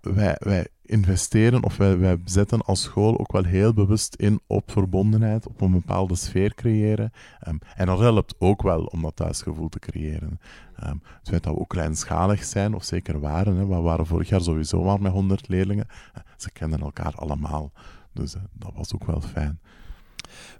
wij, 0.00 0.36
wij 0.38 0.66
investeren 0.82 1.62
of 1.62 1.76
wij, 1.76 1.98
wij 1.98 2.20
zetten 2.24 2.62
als 2.62 2.82
school 2.82 3.18
ook 3.18 3.32
wel 3.32 3.44
heel 3.44 3.74
bewust 3.74 4.14
in 4.14 4.40
op 4.46 4.70
verbondenheid, 4.70 5.48
op 5.48 5.60
een 5.60 5.70
bepaalde 5.70 6.14
sfeer 6.14 6.54
creëren. 6.54 7.12
Ehm, 7.40 7.56
en 7.76 7.86
dat 7.86 7.98
helpt 7.98 8.34
ook 8.38 8.62
wel 8.62 8.84
om 8.84 9.02
dat 9.02 9.16
thuisgevoel 9.16 9.68
te 9.68 9.78
creëren. 9.78 10.40
Ehm, 10.76 10.96
het 11.18 11.28
feit 11.28 11.42
dat 11.42 11.54
we 11.54 11.60
ook 11.60 11.68
kleinschalig 11.68 12.44
zijn, 12.44 12.74
of 12.74 12.84
zeker 12.84 13.20
waren, 13.20 13.56
hè, 13.56 13.66
we 13.66 13.74
waren 13.74 14.06
vorig 14.06 14.28
jaar 14.28 14.40
sowieso 14.40 14.82
maar 14.82 15.00
met 15.00 15.12
100 15.12 15.48
leerlingen, 15.48 15.86
eh, 16.14 16.22
ze 16.36 16.50
kennen 16.50 16.80
elkaar 16.80 17.14
allemaal. 17.14 17.72
Dus 18.12 18.34
eh, 18.34 18.42
dat 18.52 18.72
was 18.74 18.94
ook 18.94 19.04
wel 19.04 19.20
fijn. 19.20 19.60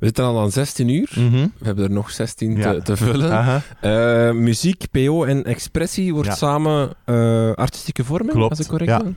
We 0.03 0.09
zitten 0.09 0.25
al 0.25 0.41
aan 0.41 0.51
16 0.51 0.89
uur. 0.89 1.11
We 1.59 1.65
hebben 1.65 1.85
er 1.85 1.91
nog 1.91 2.11
16 2.11 2.57
Ja. 2.57 2.73
te, 2.73 2.83
te 2.83 2.97
vullen. 2.97 3.63
Eh, 3.81 4.33
muziek, 4.33 4.85
PO 4.91 5.25
en 5.25 5.45
expressie 5.45 6.13
wordt 6.13 6.29
Ja. 6.29 6.35
samen 6.35 6.93
eh, 7.05 7.53
artistieke 7.53 8.05
vormen, 8.05 8.35
Klopt, 8.35 8.51
als 8.51 8.61
ik 8.61 8.67
correct 8.67 8.91
ja. 8.91 9.13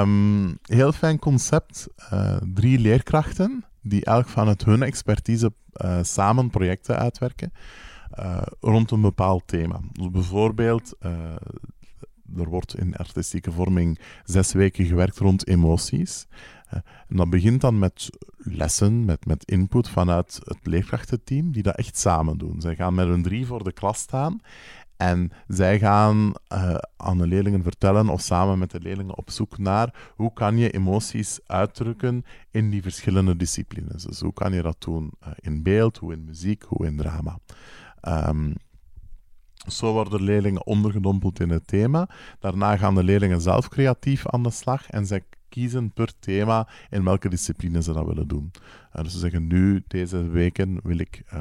Ehm, 0.00 0.52
heel 0.62 0.92
fijn 0.92 1.18
concept. 1.18 1.86
Eh, 2.10 2.36
drie 2.54 2.78
leerkrachten 2.78 3.64
die 3.82 4.04
elk 4.04 4.28
vanuit 4.28 4.64
hun 4.64 4.82
expertise 4.82 5.52
samen 6.02 6.50
projecten 6.50 6.98
uitwerken 6.98 7.52
rond 8.60 8.90
een 8.90 9.00
bepaald 9.00 9.42
thema. 9.46 9.80
Dus 9.92 10.10
bijvoorbeeld, 10.10 10.92
er 12.38 12.48
wordt 12.48 12.78
in 12.78 12.96
artistieke 12.96 13.52
vorming 13.52 13.98
zes 14.24 14.52
weken 14.52 14.86
gewerkt 14.86 15.18
rond 15.18 15.46
emoties. 15.46 16.26
Eh, 16.68 16.78
en 17.08 17.16
dat 17.16 17.30
begint 17.30 17.60
dan 17.60 17.78
met 17.78 18.10
lessen, 18.36 19.04
met, 19.04 19.26
met 19.26 19.44
input 19.44 19.88
vanuit 19.88 20.40
het 20.44 20.58
leerkrachtenteam, 20.62 21.52
die 21.52 21.62
dat 21.62 21.76
echt 21.76 21.98
samen 21.98 22.38
doen. 22.38 22.60
Zij 22.60 22.74
gaan 22.74 22.94
met 22.94 23.06
hun 23.06 23.22
drie 23.22 23.46
voor 23.46 23.64
de 23.64 23.72
klas 23.72 23.98
staan 23.98 24.40
en 24.96 25.30
zij 25.46 25.78
gaan 25.78 26.32
eh, 26.48 26.74
aan 26.96 27.18
de 27.18 27.26
leerlingen 27.26 27.62
vertellen 27.62 28.08
of 28.08 28.20
samen 28.20 28.58
met 28.58 28.70
de 28.70 28.80
leerlingen 28.80 29.16
op 29.16 29.30
zoek 29.30 29.58
naar 29.58 30.12
hoe 30.16 30.32
kan 30.32 30.56
je 30.56 30.70
emoties 30.70 31.40
uitdrukken 31.46 32.24
in 32.50 32.70
die 32.70 32.82
verschillende 32.82 33.36
disciplines. 33.36 34.02
Dus 34.02 34.20
hoe 34.20 34.32
kan 34.32 34.52
je 34.52 34.62
dat 34.62 34.76
doen 34.78 35.12
eh, 35.20 35.30
in 35.36 35.62
beeld, 35.62 35.96
hoe 35.96 36.12
in 36.12 36.24
muziek, 36.24 36.62
hoe 36.62 36.86
in 36.86 36.96
drama. 36.96 37.38
Ehm, 38.00 38.52
zo 39.66 39.92
worden 39.92 40.22
leerlingen 40.22 40.66
ondergedompeld 40.66 41.40
in 41.40 41.50
het 41.50 41.66
thema. 41.66 42.08
Daarna 42.38 42.76
gaan 42.76 42.94
de 42.94 43.04
leerlingen 43.04 43.40
zelf 43.40 43.68
creatief 43.68 44.26
aan 44.26 44.42
de 44.42 44.50
slag 44.50 44.90
en 44.90 45.06
zij 45.06 45.22
kiezen 45.54 45.92
per 45.92 46.12
thema 46.18 46.68
in 46.90 47.04
welke 47.04 47.28
discipline 47.28 47.82
ze 47.82 47.92
dat 47.92 48.06
willen 48.06 48.28
doen. 48.28 48.50
Eh, 48.92 49.02
dus 49.02 49.12
ze 49.12 49.18
zeggen 49.18 49.46
nu, 49.46 49.84
deze 49.86 50.28
weken 50.28 50.80
wil 50.82 50.98
ik 50.98 51.22
eh, 51.26 51.40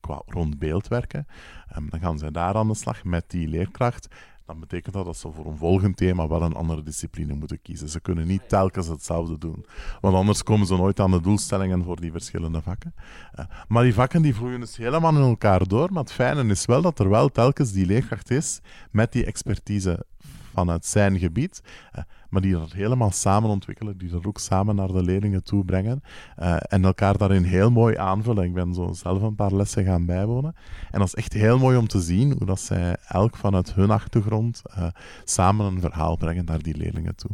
qua 0.00 0.22
rond 0.26 0.58
beeld 0.58 0.88
werken. 0.88 1.26
Ehm, 1.68 1.88
dan 1.88 2.00
gaan 2.00 2.18
zij 2.18 2.30
daar 2.30 2.54
aan 2.54 2.68
de 2.68 2.74
slag 2.74 3.04
met 3.04 3.24
die 3.30 3.48
leerkracht. 3.48 4.08
Dan 4.50 4.60
betekent 4.60 4.94
dat 4.94 5.04
dat 5.04 5.16
ze 5.16 5.32
voor 5.32 5.46
een 5.46 5.56
volgend 5.56 5.96
thema 5.96 6.28
wel 6.28 6.42
een 6.42 6.54
andere 6.54 6.82
discipline 6.82 7.34
moeten 7.34 7.62
kiezen. 7.62 7.88
Ze 7.88 8.00
kunnen 8.00 8.26
niet 8.26 8.48
telkens 8.48 8.86
hetzelfde 8.86 9.38
doen. 9.38 9.64
Want 10.00 10.14
anders 10.14 10.42
komen 10.42 10.66
ze 10.66 10.76
nooit 10.76 11.00
aan 11.00 11.10
de 11.10 11.20
doelstellingen 11.20 11.84
voor 11.84 12.00
die 12.00 12.10
verschillende 12.10 12.62
vakken. 12.62 12.94
Eh, 13.32 13.44
maar 13.68 13.82
die 13.82 13.94
vakken 13.94 14.22
die 14.22 14.34
vloeien 14.34 14.60
dus 14.60 14.76
helemaal 14.76 15.14
in 15.14 15.20
elkaar 15.20 15.68
door. 15.68 15.92
Maar 15.92 16.02
het 16.02 16.12
fijne 16.12 16.44
is 16.50 16.64
wel 16.66 16.82
dat 16.82 16.98
er 16.98 17.08
wel 17.08 17.28
telkens 17.28 17.72
die 17.72 17.86
leerkracht 17.86 18.30
is 18.30 18.60
met 18.90 19.12
die 19.12 19.24
expertise 19.24 20.06
vanuit 20.52 20.86
zijn 20.86 21.18
gebied. 21.18 21.62
eh, 21.92 22.02
maar 22.30 22.42
die 22.42 22.52
dat 22.52 22.72
helemaal 22.72 23.10
samen 23.10 23.50
ontwikkelen, 23.50 23.98
die 23.98 24.08
dat 24.10 24.26
ook 24.26 24.38
samen 24.38 24.76
naar 24.76 24.86
de 24.88 25.02
leerlingen 25.02 25.44
toe 25.44 25.64
brengen. 25.64 26.02
eh, 26.36 26.56
en 26.68 26.84
elkaar 26.84 27.16
daarin 27.18 27.42
heel 27.42 27.70
mooi 27.70 27.96
aanvullen. 27.96 28.44
Ik 28.44 28.54
ben 28.54 28.74
zo 28.74 28.92
zelf 28.92 29.22
een 29.22 29.34
paar 29.34 29.54
lessen 29.54 29.84
gaan 29.84 30.06
bijwonen. 30.06 30.54
En 30.90 30.98
dat 30.98 31.08
is 31.08 31.14
echt 31.14 31.32
heel 31.32 31.58
mooi 31.58 31.76
om 31.76 31.86
te 31.88 32.00
zien 32.00 32.34
hoe 32.38 32.46
dat 32.46 32.60
zij 32.60 32.96
elk 33.08 33.36
vanuit 33.36 33.74
hun 33.74 33.90
achtergrond 33.90 34.62
eh, 34.74 34.86
samen 35.24 35.66
een 35.66 35.80
verhaal 35.80 36.16
brengen 36.16 36.44
naar 36.44 36.62
die 36.62 36.76
leerlingen 36.76 37.14
toe. 37.16 37.30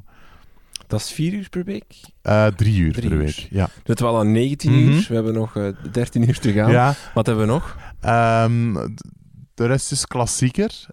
Dat 0.86 1.00
is 1.00 1.10
vier 1.12 1.32
uur 1.32 1.48
per 1.48 1.64
week. 1.64 1.94
Drie 2.56 2.78
uur 2.80 2.92
Drie 2.92 3.08
per 3.08 3.12
uur. 3.18 3.24
week. 3.24 3.46
Ja. 3.50 3.64
We 3.64 3.80
zitten 3.84 4.06
wel 4.06 4.18
aan 4.18 4.32
19 4.32 4.72
Mhm. 4.72 4.92
uur. 4.92 5.04
We 5.08 5.14
hebben 5.14 5.34
nog 5.34 5.56
eh 5.56 5.68
13 5.92 6.28
uur 6.28 6.38
te 6.38 6.52
gaan. 6.52 6.70
ja. 6.70 6.94
Wat 7.14 7.26
hebben 7.26 7.46
we 7.46 7.52
nog? 7.52 7.76
Ehm, 8.00 8.76
de 9.56 9.66
rest 9.66 9.92
is 9.92 10.06
klassieker. 10.06 10.86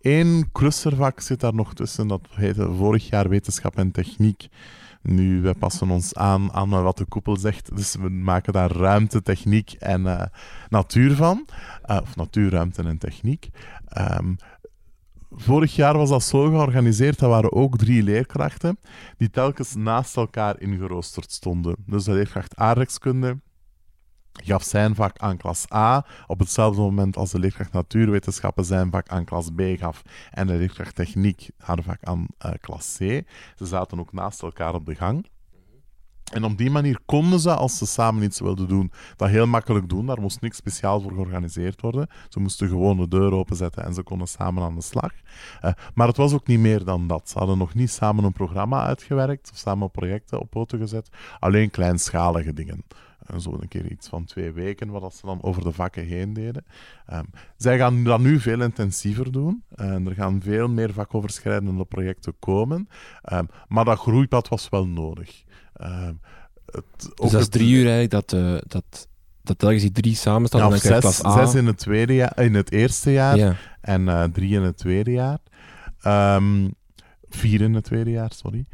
Eén 0.00 0.48
clustervak 0.52 1.20
zit 1.20 1.40
daar 1.40 1.54
nog 1.54 1.74
tussen. 1.74 2.08
Dat 2.08 2.26
heette 2.30 2.72
vorig 2.72 3.08
jaar 3.08 3.28
wetenschap 3.28 3.76
en 3.76 3.90
techniek. 3.90 4.48
Nu, 5.02 5.40
wij 5.42 5.54
passen 5.54 5.90
ons 5.90 6.14
aan 6.14 6.52
aan 6.52 6.68
wat 6.68 6.98
de 6.98 7.04
koepel 7.04 7.36
zegt. 7.36 7.76
Dus 7.76 7.94
we 7.94 8.08
maken 8.08 8.52
daar 8.52 8.70
ruimte, 8.70 9.22
techniek 9.22 9.72
en 9.72 10.06
eh, 10.06 10.26
natuur 10.68 11.14
van. 11.14 11.46
Eh, 11.82 11.98
of 12.02 12.16
natuur, 12.16 12.50
ruimte 12.50 12.82
en 12.82 12.98
techniek. 12.98 13.48
Ehm, 13.88 14.34
vorig 15.30 15.74
jaar 15.74 15.96
was 15.96 16.08
dat 16.08 16.22
zo 16.22 16.48
georganiseerd. 16.48 17.18
Dat 17.18 17.30
waren 17.30 17.52
ook 17.52 17.78
drie 17.78 18.02
leerkrachten 18.02 18.78
die 19.16 19.30
telkens 19.30 19.74
naast 19.74 20.16
elkaar 20.16 20.60
ingeroosterd 20.60 21.32
stonden. 21.32 21.76
Dus 21.86 22.04
de 22.04 22.12
leerkracht 22.12 22.56
aardrijkskunde 22.56 23.38
gaf 24.42 24.62
zijn 24.62 24.94
vak 24.94 25.18
aan 25.18 25.36
klas 25.36 25.72
A 25.72 26.06
op 26.26 26.38
hetzelfde 26.38 26.80
moment 26.80 27.16
als 27.16 27.30
de 27.30 27.38
leerkracht 27.38 27.72
natuurwetenschappen 27.72 28.64
zijn 28.64 28.90
vak 28.90 29.08
aan 29.08 29.24
klas 29.24 29.48
B 29.56 29.60
gaf 29.60 30.02
en 30.30 30.46
de 30.46 30.54
leerkracht 30.54 30.94
techniek 30.94 31.50
haar 31.58 31.82
vak 31.82 31.98
aan 32.02 32.26
eh, 32.38 32.50
klas 32.60 32.96
C. 32.98 32.98
Ze 33.56 33.66
zaten 33.66 34.00
ook 34.00 34.12
naast 34.12 34.42
elkaar 34.42 34.74
op 34.74 34.86
de 34.86 34.94
gang. 34.94 35.26
En 36.32 36.44
op 36.44 36.58
die 36.58 36.70
manier 36.70 36.98
konden 37.04 37.40
ze, 37.40 37.54
als 37.54 37.78
ze 37.78 37.86
samen 37.86 38.22
iets 38.22 38.40
wilden 38.40 38.68
doen, 38.68 38.92
dat 39.16 39.28
heel 39.28 39.46
makkelijk 39.46 39.88
doen. 39.88 40.06
Daar 40.06 40.20
moest 40.20 40.40
niks 40.40 40.56
speciaal 40.56 41.00
voor 41.00 41.12
georganiseerd 41.12 41.80
worden. 41.80 42.08
Ze 42.28 42.40
moesten 42.40 42.68
gewoon 42.68 42.96
de 42.96 43.08
deur 43.08 43.32
openzetten 43.32 43.84
en 43.84 43.94
ze 43.94 44.02
konden 44.02 44.28
samen 44.28 44.62
aan 44.62 44.74
de 44.74 44.82
slag. 44.82 45.12
Eh, 45.60 45.72
maar 45.94 46.06
het 46.06 46.16
was 46.16 46.32
ook 46.32 46.46
niet 46.46 46.58
meer 46.58 46.84
dan 46.84 47.06
dat. 47.06 47.28
Ze 47.28 47.38
hadden 47.38 47.58
nog 47.58 47.74
niet 47.74 47.90
samen 47.90 48.24
een 48.24 48.32
programma 48.32 48.86
uitgewerkt 48.86 49.50
of 49.52 49.58
samen 49.58 49.90
projecten 49.90 50.40
op 50.40 50.50
poten 50.50 50.78
gezet. 50.78 51.08
Alleen 51.38 51.70
kleinschalige 51.70 52.52
dingen. 52.52 52.84
En 53.26 53.40
zo 53.40 53.56
een 53.60 53.68
keer 53.68 53.90
iets 53.90 54.08
van 54.08 54.24
twee 54.24 54.52
weken, 54.52 54.88
wat 54.88 55.14
ze 55.14 55.26
dan 55.26 55.42
over 55.42 55.62
de 55.62 55.72
vakken 55.72 56.04
heen 56.04 56.32
deden. 56.32 56.64
Ehm, 57.06 57.24
zij 57.56 57.78
gaan 57.78 58.04
dat 58.04 58.20
nu 58.20 58.40
veel 58.40 58.60
intensiever 58.62 59.32
doen. 59.32 59.64
En 59.74 60.06
er 60.06 60.14
gaan 60.14 60.40
veel 60.42 60.68
meer 60.68 60.92
vakoverschrijdende 60.92 61.84
projecten 61.84 62.34
komen. 62.38 62.88
Ehm, 63.22 63.44
maar 63.68 63.84
dat 63.84 63.98
groeipad 63.98 64.48
was 64.48 64.68
wel 64.68 64.86
nodig. 64.86 65.44
Het, 66.66 66.84
Dus 67.14 67.30
dat 67.30 67.40
is 67.40 67.48
drie 67.48 67.70
uur 67.74 67.90
eigenlijk 67.90 68.10
dat, 68.10 68.32
eh, 68.32 68.56
dat, 68.66 69.08
dat 69.42 69.58
telkens 69.58 69.82
die 69.82 69.92
drie 69.92 70.14
samen 70.14 70.46
staan. 70.46 70.60
ja, 70.60 70.68
dan 70.68 70.78
zes, 70.78 70.98
klas 71.00 71.24
A. 71.24 71.32
zes 71.46 71.54
in, 71.54 71.66
het 71.66 71.78
tweede 71.78 72.14
jaar, 72.14 72.40
in 72.40 72.54
het 72.54 72.72
eerste 72.72 73.12
jaar 73.12 73.36
Ja. 73.36 73.56
en 73.80 74.08
eh, 74.08 74.24
drie 74.24 74.54
in 74.54 74.62
het 74.62 74.76
tweede 74.76 75.10
jaar. 75.10 75.38
Vier 77.28 77.60
in 77.60 77.74
het 77.74 77.84
tweede 77.84 78.10
jaar, 78.10 78.32
sorry. 78.32 78.64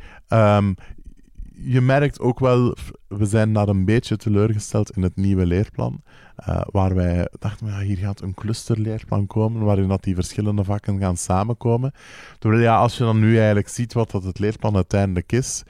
Je 1.62 1.80
merkt 1.80 2.20
ook 2.20 2.38
wel, 2.38 2.76
we 3.08 3.26
zijn 3.26 3.52
daar 3.52 3.68
een 3.68 3.84
beetje 3.84 4.16
teleurgesteld 4.16 4.90
in 4.90 5.02
het 5.02 5.16
nieuwe 5.16 5.46
leerplan. 5.46 6.02
Uh, 6.48 6.60
waar 6.64 6.94
wij 6.94 7.28
dachten, 7.38 7.66
ja, 7.66 7.80
hier 7.80 7.96
gaat 7.96 8.20
een 8.20 8.34
clusterleerplan 8.34 9.26
komen, 9.26 9.62
waarin 9.62 9.88
dat 9.88 10.02
die 10.02 10.14
verschillende 10.14 10.64
vakken 10.64 10.98
gaan 10.98 11.16
samenkomen. 11.16 11.92
Terwijl 12.38 12.62
ja, 12.62 12.76
als 12.76 12.96
je 12.96 13.04
dan 13.04 13.18
nu 13.18 13.36
eigenlijk 13.36 13.68
ziet 13.68 13.92
wat 13.92 14.10
dat 14.10 14.24
het 14.24 14.38
leerplan 14.38 14.74
uiteindelijk 14.74 15.32
is, 15.32 15.62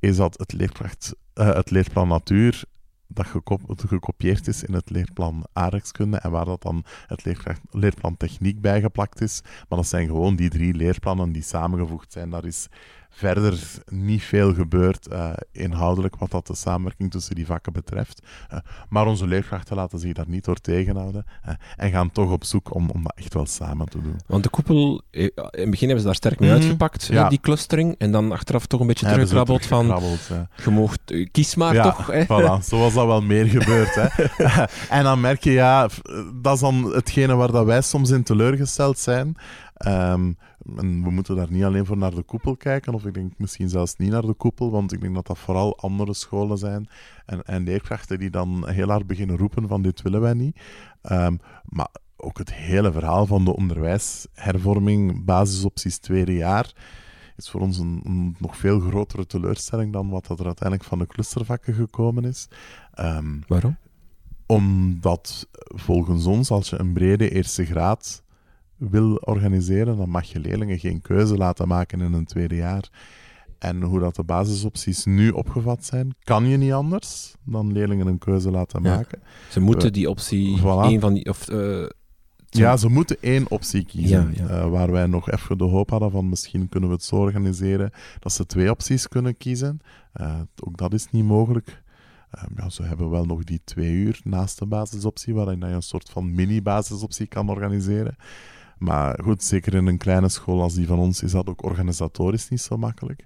is 0.00 0.16
dat 0.16 0.38
het, 0.38 0.52
leerkracht, 0.52 1.14
uh, 1.34 1.54
het 1.54 1.70
leerplan 1.70 2.08
natuur 2.08 2.64
dat 3.08 3.26
gekopieerd 3.86 4.48
is 4.48 4.64
in 4.64 4.74
het 4.74 4.90
leerplan 4.90 5.46
aardrijkskunde 5.52 6.16
en 6.16 6.30
waar 6.30 6.44
dat 6.44 6.62
dan 6.62 6.84
het 7.06 7.24
leerplan 7.70 8.16
techniek 8.16 8.60
bijgeplakt 8.60 9.20
is. 9.20 9.40
Maar 9.68 9.78
dat 9.78 9.86
zijn 9.86 10.06
gewoon 10.06 10.36
die 10.36 10.48
drie 10.48 10.74
leerplannen 10.74 11.32
die 11.32 11.42
samengevoegd 11.42 12.12
zijn. 12.12 12.30
Daar 12.30 12.44
is 12.44 12.68
verder 13.10 13.60
niet 13.86 14.22
veel 14.22 14.54
gebeurd 14.54 15.08
uh, 15.12 15.30
inhoudelijk 15.52 16.16
wat 16.16 16.30
dat 16.30 16.46
de 16.46 16.54
samenwerking 16.54 17.10
tussen 17.10 17.34
die 17.34 17.46
vakken 17.46 17.72
betreft. 17.72 18.22
Uh, 18.52 18.58
maar 18.88 19.06
onze 19.06 19.26
leerkrachten 19.26 19.76
laten 19.76 19.98
zich 19.98 20.12
daar 20.12 20.28
niet 20.28 20.44
door 20.44 20.60
tegenhouden 20.60 21.24
uh, 21.46 21.54
en 21.76 21.90
gaan 21.90 22.10
toch 22.10 22.30
op 22.30 22.44
zoek 22.44 22.74
om, 22.74 22.90
om 22.90 23.02
dat 23.02 23.12
echt 23.16 23.34
wel 23.34 23.46
samen 23.46 23.88
te 23.88 24.02
doen. 24.02 24.16
Want 24.26 24.42
de 24.42 24.48
koepel, 24.48 25.02
in 25.10 25.30
het 25.34 25.70
begin 25.70 25.86
hebben 25.86 25.98
ze 25.98 26.04
daar 26.04 26.14
sterk 26.14 26.40
mee 26.40 26.50
mm 26.50 26.54
uitgepakt, 26.56 27.06
ja. 27.06 27.28
die 27.28 27.40
clustering, 27.40 27.94
en 27.98 28.12
dan 28.12 28.32
achteraf 28.32 28.66
toch 28.66 28.80
een 28.80 28.86
beetje 28.86 29.06
teruggekrabbeld 29.06 29.66
van, 29.66 29.86
je 30.64 30.70
mocht, 30.70 31.00
kies 31.30 31.54
maar 31.54 31.74
ja, 31.74 31.82
toch. 31.82 32.06
Hè? 32.06 32.24
Voilà, 32.24 32.64
zo 32.64 32.78
was 32.78 32.94
dat 32.94 33.06
wel 33.06 33.22
meer 33.22 33.46
gebeurd. 33.46 33.94
hè. 33.94 34.24
en 34.96 35.02
dan 35.02 35.20
merk 35.20 35.44
je, 35.44 35.52
ja, 35.52 35.88
dat 36.34 36.54
is 36.54 36.60
dan 36.60 36.92
hetgene 36.94 37.34
waar 37.34 37.52
dat 37.52 37.64
wij 37.64 37.82
soms 37.82 38.10
in 38.10 38.22
teleurgesteld 38.22 38.98
zijn. 38.98 39.36
Um, 39.86 40.36
en 40.76 41.02
we 41.02 41.10
moeten 41.10 41.36
daar 41.36 41.50
niet 41.50 41.64
alleen 41.64 41.86
voor 41.86 41.96
naar 41.96 42.14
de 42.14 42.22
koepel 42.22 42.56
kijken, 42.56 42.94
of 42.94 43.06
ik 43.06 43.14
denk 43.14 43.32
misschien 43.36 43.68
zelfs 43.68 43.96
niet 43.96 44.10
naar 44.10 44.26
de 44.26 44.34
koepel, 44.34 44.70
want 44.70 44.92
ik 44.92 45.00
denk 45.00 45.14
dat 45.14 45.26
dat 45.26 45.38
vooral 45.38 45.78
andere 45.78 46.14
scholen 46.14 46.58
zijn 46.58 46.88
en, 47.26 47.42
en 47.42 47.64
leerkrachten 47.64 48.18
die 48.18 48.30
dan 48.30 48.68
heel 48.68 48.88
hard 48.88 49.06
beginnen 49.06 49.36
roepen 49.36 49.68
van 49.68 49.82
dit 49.82 50.02
willen 50.02 50.20
wij 50.20 50.34
niet. 50.34 50.60
Um, 51.10 51.40
maar 51.64 51.88
ook 52.16 52.38
het 52.38 52.54
hele 52.54 52.92
verhaal 52.92 53.26
van 53.26 53.44
de 53.44 53.56
onderwijshervorming, 53.56 55.24
basisopties 55.24 55.98
tweede 55.98 56.34
jaar, 56.34 56.72
is 57.36 57.50
voor 57.50 57.60
ons 57.60 57.78
een, 57.78 58.00
een, 58.04 58.36
nog 58.38 58.56
veel 58.56 58.80
grotere 58.80 59.26
teleurstelling 59.26 59.92
dan 59.92 60.08
wat 60.08 60.28
er 60.28 60.46
uiteindelijk 60.46 60.88
van 60.88 60.98
de 60.98 61.06
clustervakken 61.06 61.74
gekomen 61.74 62.24
is. 62.24 62.48
Um, 63.00 63.42
Waarom? 63.46 63.76
Omdat 64.46 65.48
volgens 65.58 66.26
ons, 66.26 66.50
als 66.50 66.70
je 66.70 66.78
een 66.78 66.92
brede 66.92 67.30
eerste 67.30 67.64
graad 67.64 68.22
wil 68.76 69.14
organiseren, 69.14 69.96
dan 69.96 70.08
mag 70.08 70.24
je 70.24 70.40
leerlingen 70.40 70.78
geen 70.78 71.00
keuze 71.00 71.36
laten 71.36 71.68
maken 71.68 72.00
in 72.00 72.12
een 72.12 72.24
tweede 72.24 72.56
jaar. 72.56 72.90
En 73.58 73.82
hoe 73.82 74.00
dat 74.00 74.16
de 74.16 74.24
basisopties 74.24 75.04
nu 75.04 75.30
opgevat 75.30 75.84
zijn, 75.84 76.14
kan 76.22 76.46
je 76.46 76.56
niet 76.56 76.72
anders 76.72 77.34
dan 77.44 77.72
leerlingen 77.72 78.06
een 78.06 78.18
keuze 78.18 78.50
laten 78.50 78.82
maken. 78.82 79.22
Ze 79.50 79.60
moeten 79.60 79.92
die 79.92 80.10
optie, 80.10 80.60
voilà. 80.60 80.82
één 80.82 81.00
van 81.00 81.14
die... 81.14 81.28
Of, 81.28 81.50
uh, 81.50 81.86
ja, 82.48 82.76
ze 82.76 82.88
moeten 82.88 83.16
één 83.20 83.50
optie 83.50 83.84
kiezen. 83.84 84.32
Ja, 84.34 84.46
ja. 84.48 84.64
Uh, 84.64 84.70
waar 84.70 84.90
wij 84.90 85.06
nog 85.06 85.30
even 85.30 85.58
de 85.58 85.64
hoop 85.64 85.90
hadden 85.90 86.10
van 86.10 86.28
misschien 86.28 86.68
kunnen 86.68 86.88
we 86.88 86.94
het 86.94 87.04
zo 87.04 87.16
organiseren 87.16 87.90
dat 88.18 88.32
ze 88.32 88.46
twee 88.46 88.70
opties 88.70 89.08
kunnen 89.08 89.36
kiezen. 89.36 89.80
Uh, 90.20 90.40
ook 90.64 90.76
dat 90.76 90.92
is 90.92 91.10
niet 91.10 91.24
mogelijk. 91.24 91.82
ja, 92.56 92.68
ze 92.68 92.82
hebben 92.82 93.10
wel 93.10 93.24
nog 93.24 93.44
die 93.44 93.60
twee 93.64 93.92
uur 93.92 94.20
naast 94.24 94.58
de 94.58 94.66
basisoptie, 94.66 95.34
waarin 95.34 95.58
je 95.58 95.64
een 95.64 95.82
soort 95.82 96.10
van 96.10 96.34
mini-basisoptie 96.34 97.26
kan 97.26 97.48
organiseren. 97.48 98.16
Maar 98.78 99.18
goed, 99.22 99.44
zeker 99.44 99.74
in 99.74 99.86
een 99.86 99.98
kleine 99.98 100.28
school 100.28 100.62
als 100.62 100.74
die 100.74 100.86
van 100.86 100.98
ons 100.98 101.22
is 101.22 101.32
dat 101.32 101.48
ook 101.48 101.64
organisatorisch 101.64 102.48
niet 102.48 102.60
zo 102.60 102.76
makkelijk. 102.76 103.24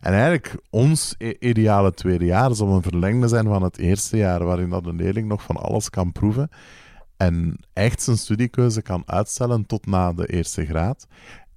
En 0.00 0.12
eigenlijk, 0.12 0.56
ons 0.70 1.14
ideale 1.38 1.94
tweede 1.94 2.24
jaar 2.24 2.54
zal 2.54 2.68
een 2.68 2.82
verlengde 2.82 3.28
zijn 3.28 3.46
van 3.46 3.62
het 3.62 3.78
eerste 3.78 4.16
jaar, 4.16 4.44
waarin 4.44 4.70
dat 4.70 4.86
een 4.86 4.96
leerling 4.96 5.28
nog 5.28 5.42
van 5.42 5.56
alles 5.56 5.90
kan 5.90 6.12
proeven 6.12 6.50
en 7.16 7.58
echt 7.72 8.02
zijn 8.02 8.16
studiekeuze 8.16 8.82
kan 8.82 9.02
uitstellen 9.06 9.66
tot 9.66 9.86
na 9.86 10.12
de 10.12 10.26
eerste 10.26 10.66
graad. 10.66 11.06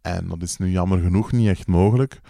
En 0.01 0.27
dat 0.27 0.41
is 0.41 0.57
nu 0.57 0.69
jammer 0.69 0.99
genoeg 0.99 1.31
niet 1.31 1.47
echt 1.47 1.67
mogelijk, 1.67 2.21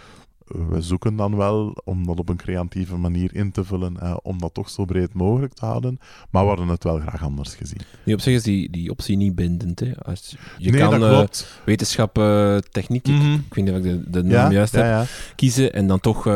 we 0.50 0.80
zoeken 0.80 1.16
dan 1.16 1.36
wel 1.36 1.76
om 1.84 2.06
dat 2.06 2.18
op 2.18 2.28
een 2.28 2.36
creatieve 2.36 2.96
manier 2.96 3.34
in 3.34 3.52
te 3.52 3.64
vullen, 3.64 4.00
eh, 4.00 4.16
om 4.22 4.38
dat 4.38 4.54
toch 4.54 4.70
zo 4.70 4.84
breed 4.84 5.14
mogelijk 5.14 5.52
te 5.52 5.64
houden. 5.64 5.98
Maar 6.30 6.42
we 6.42 6.48
hadden 6.48 6.68
het 6.68 6.84
wel 6.84 6.98
graag 6.98 7.22
anders 7.22 7.54
gezien. 7.54 7.80
Nu 8.04 8.12
op 8.12 8.20
zich 8.20 8.34
is 8.34 8.42
die, 8.42 8.70
die 8.70 8.90
optie 8.90 9.16
niet 9.16 9.34
bindend. 9.34 9.80
Hè? 9.80 9.92
Als 10.02 10.36
je 10.58 10.70
nee, 10.70 10.80
kan 10.80 11.02
uh, 11.02 11.24
wetenschap, 11.64 12.18
uh, 12.18 12.56
techniek, 12.56 13.06
mm 13.06 13.20
-hmm. 13.20 13.34
ik, 13.34 13.54
weet 13.54 13.64
niet 13.64 13.74
of 13.74 13.80
ik 13.80 13.82
de, 13.82 14.10
de 14.10 14.22
naam 14.22 14.52
juist 14.52 14.74
ja, 14.74 14.82
heb, 14.82 15.08
kiezen 15.36 15.72
en 15.72 15.86
dan 15.86 16.00
toch 16.00 16.26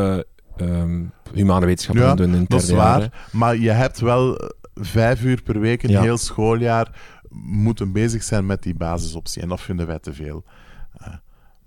um, 0.57 1.11
humane 1.33 1.65
wetenschappen 1.65 2.05
ja, 2.05 2.15
doen 2.15 2.35
in 2.35 2.45
dat 2.47 2.61
is 2.61 2.69
waar. 2.69 3.27
Maar 3.31 3.57
je 3.57 3.71
hebt 3.71 3.99
wel 3.99 4.51
vijf 4.75 5.23
uur 5.23 5.41
per 5.41 5.59
week, 5.59 5.83
een 5.83 6.01
heel 6.01 6.17
schooljaar, 6.17 6.91
moeten 7.45 7.91
bezig 7.91 8.23
zijn 8.23 8.45
met 8.45 8.63
die 8.63 8.75
basisoptie. 8.75 9.41
En 9.41 9.49
dat 9.49 9.61
vinden 9.61 9.87
wij 9.87 9.99
te 9.99 10.13
veel. 10.13 10.43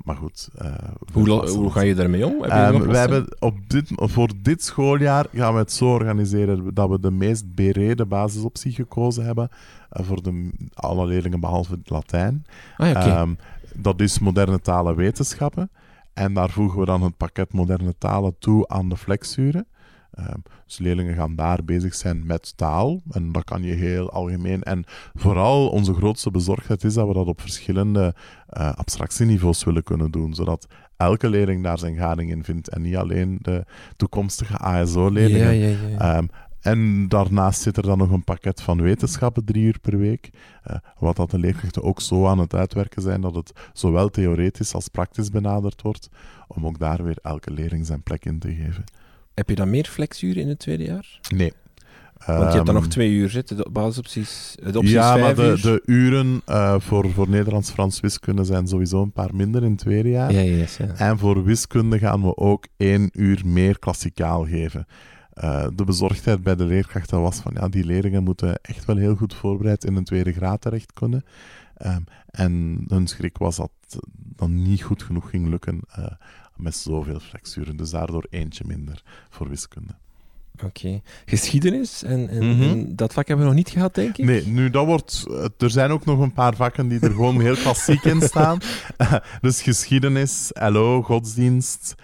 Maar 0.04 0.16
goed. 0.16 0.48
Uh, 0.62 0.74
hoe, 1.12 1.48
hoe 1.48 1.70
ga 1.70 1.80
je 1.80 1.94
daarmee 1.94 2.26
om? 2.26 2.42
Heb 2.42 2.74
um, 2.74 2.86
wij 2.86 3.00
hebben 3.00 3.26
op 3.38 3.54
dit, 3.66 3.90
voor 3.94 4.30
dit 4.42 4.64
schooljaar 4.64 5.26
gaan 5.32 5.52
we 5.52 5.58
het 5.58 5.72
zo 5.72 5.92
organiseren 5.92 6.74
dat 6.74 6.88
we 6.88 7.00
de 7.00 7.10
meest 7.10 7.54
berede 7.54 8.06
basisoptie 8.06 8.72
gekozen 8.72 9.24
hebben 9.24 9.48
uh, 9.92 10.06
voor 10.06 10.22
de, 10.22 10.50
alle 10.74 11.06
leerlingen 11.06 11.40
behalve 11.40 11.72
het 11.72 11.90
Latijn. 11.90 12.44
Ah, 12.76 12.90
okay. 12.90 13.20
um, 13.20 13.38
dat 13.74 14.00
is 14.00 14.18
moderne 14.18 14.60
talen 14.60 14.96
wetenschappen. 14.96 15.70
En 16.12 16.34
daar 16.34 16.50
voegen 16.50 16.78
we 16.78 16.86
dan 16.86 17.02
het 17.02 17.16
pakket 17.16 17.52
moderne 17.52 17.94
talen 17.98 18.36
toe 18.38 18.68
aan 18.68 18.88
de 18.88 18.96
flexuren. 18.96 19.66
Um, 20.20 20.42
dus 20.66 20.78
leerlingen 20.78 21.14
gaan 21.14 21.34
daar 21.34 21.64
bezig 21.64 21.94
zijn 21.94 22.26
met 22.26 22.56
taal. 22.56 23.02
En 23.10 23.32
dat 23.32 23.44
kan 23.44 23.62
je 23.62 23.74
heel 23.74 24.10
algemeen. 24.10 24.62
En 24.62 24.84
vooral 25.14 25.68
onze 25.68 25.94
grootste 25.94 26.30
bezorgdheid 26.30 26.84
is 26.84 26.94
dat 26.94 27.06
we 27.06 27.12
dat 27.12 27.26
op 27.26 27.40
verschillende 27.40 28.14
uh, 28.50 28.72
abstractieniveaus 28.72 29.64
willen 29.64 29.82
kunnen 29.82 30.10
doen. 30.10 30.34
Zodat 30.34 30.66
elke 30.96 31.28
leerling 31.28 31.62
daar 31.62 31.78
zijn 31.78 31.96
gading 31.96 32.30
in 32.30 32.44
vindt. 32.44 32.68
En 32.68 32.82
niet 32.82 32.96
alleen 32.96 33.38
de 33.40 33.64
toekomstige 33.96 34.56
ASO-leerlingen. 34.56 35.54
Ja, 35.54 35.68
ja, 35.68 35.88
ja. 35.88 36.16
Um, 36.18 36.28
en 36.60 37.08
daarnaast 37.08 37.60
zit 37.60 37.76
er 37.76 37.82
dan 37.82 37.98
nog 37.98 38.10
een 38.10 38.24
pakket 38.24 38.62
van 38.62 38.82
wetenschappen 38.82 39.44
drie 39.44 39.64
uur 39.64 39.78
per 39.80 39.98
week. 39.98 40.30
Uh, 40.70 40.76
wat 40.98 41.16
dat 41.16 41.30
de 41.30 41.38
leerkrachten 41.38 41.82
ook 41.82 42.00
zo 42.00 42.26
aan 42.26 42.38
het 42.38 42.54
uitwerken 42.54 43.02
zijn 43.02 43.20
dat 43.20 43.34
het 43.34 43.52
zowel 43.72 44.08
theoretisch 44.08 44.74
als 44.74 44.88
praktisch 44.88 45.30
benaderd 45.30 45.82
wordt. 45.82 46.08
Om 46.46 46.66
ook 46.66 46.78
daar 46.78 47.04
weer 47.04 47.18
elke 47.22 47.50
leerling 47.50 47.86
zijn 47.86 48.02
plek 48.02 48.24
in 48.24 48.38
te 48.38 48.54
geven. 48.54 48.84
Heb 49.38 49.48
je 49.48 49.54
dan 49.54 49.70
meer 49.70 49.84
flexuren 49.84 50.42
in 50.42 50.48
het 50.48 50.58
tweede 50.58 50.84
jaar? 50.84 51.20
Nee. 51.34 51.52
Want 52.26 52.48
je 52.48 52.54
hebt 52.54 52.66
dan 52.66 52.74
nog 52.74 52.82
ehm, 52.82 52.92
twee 52.92 53.10
uur 53.10 53.30
zitten, 53.30 53.56
de 53.56 53.68
basisopties, 53.72 54.54
de 54.72 54.78
opties 54.78 54.92
Ja, 54.92 55.16
maar 55.16 55.34
de, 55.34 55.58
de 55.62 55.82
uren 55.84 56.42
uh, 56.48 56.74
voor, 56.78 57.10
voor 57.10 57.28
Nederlands, 57.28 57.70
Frans, 57.70 58.00
wiskunde 58.00 58.44
zijn 58.44 58.66
sowieso 58.66 59.02
een 59.02 59.12
paar 59.12 59.34
minder 59.34 59.62
in 59.62 59.70
het 59.70 59.78
tweede 59.78 60.08
jaar. 60.08 60.32
Ja, 60.32 60.40
yes, 60.40 60.76
ja. 60.76 60.86
En 60.96 61.18
voor 61.18 61.44
wiskunde 61.44 61.98
gaan 61.98 62.22
we 62.22 62.36
ook 62.36 62.66
één 62.76 63.10
uur 63.12 63.42
meer 63.44 63.78
klassikaal 63.78 64.46
geven. 64.46 64.86
Uh, 65.34 65.66
de 65.74 65.84
bezorgdheid 65.84 66.42
bij 66.42 66.56
de 66.56 66.64
leerkrachten 66.64 67.20
was 67.20 67.36
van, 67.36 67.52
ja, 67.54 67.68
die 67.68 67.84
leerlingen 67.84 68.22
moeten 68.22 68.58
echt 68.62 68.84
wel 68.84 68.96
heel 68.96 69.14
goed 69.14 69.34
voorbereid 69.34 69.84
in 69.84 69.96
een 69.96 70.04
tweede 70.04 70.32
graad 70.32 70.60
terecht 70.60 70.92
kunnen. 70.92 71.24
Um, 71.86 72.04
en 72.30 72.84
hun 72.88 73.06
schrik 73.06 73.38
was 73.38 73.56
dat 73.56 73.70
dan 74.12 74.62
niet 74.62 74.82
goed 74.82 75.02
genoeg 75.02 75.30
ging 75.30 75.48
lukken. 75.48 75.80
Uh, 75.98 76.06
met 76.58 76.76
zoveel 76.76 77.20
flexuren. 77.20 77.76
Dus 77.76 77.90
daardoor 77.90 78.26
eentje 78.30 78.64
minder 78.66 79.02
voor 79.30 79.48
wiskunde. 79.48 79.94
Oké. 80.64 81.00
Geschiedenis, 81.26 82.02
en, 82.02 82.28
en, 82.28 82.56
mhm. 82.56 82.84
dat 82.86 83.12
vak 83.12 83.26
hebben 83.28 83.46
we 83.46 83.52
nog 83.52 83.60
niet 83.60 83.72
gehad, 83.72 83.94
denk 83.94 84.16
ik? 84.16 84.24
Nee, 84.24 84.46
nu 84.46 84.70
dat 84.70 84.86
wordt... 84.86 85.24
Er 85.58 85.70
zijn 85.70 85.90
ook 85.90 86.04
nog 86.04 86.18
een 86.18 86.32
paar 86.32 86.56
vakken 86.56 86.88
die 86.88 87.00
er 87.00 87.10
gewoon 87.10 87.40
heel 87.40 87.56
klassiek 87.56 88.04
in 88.04 88.20
staan. 88.20 88.58
dus 89.40 89.62
geschiedenis, 89.62 90.50
LO, 90.54 91.02
godsdienst... 91.02 91.94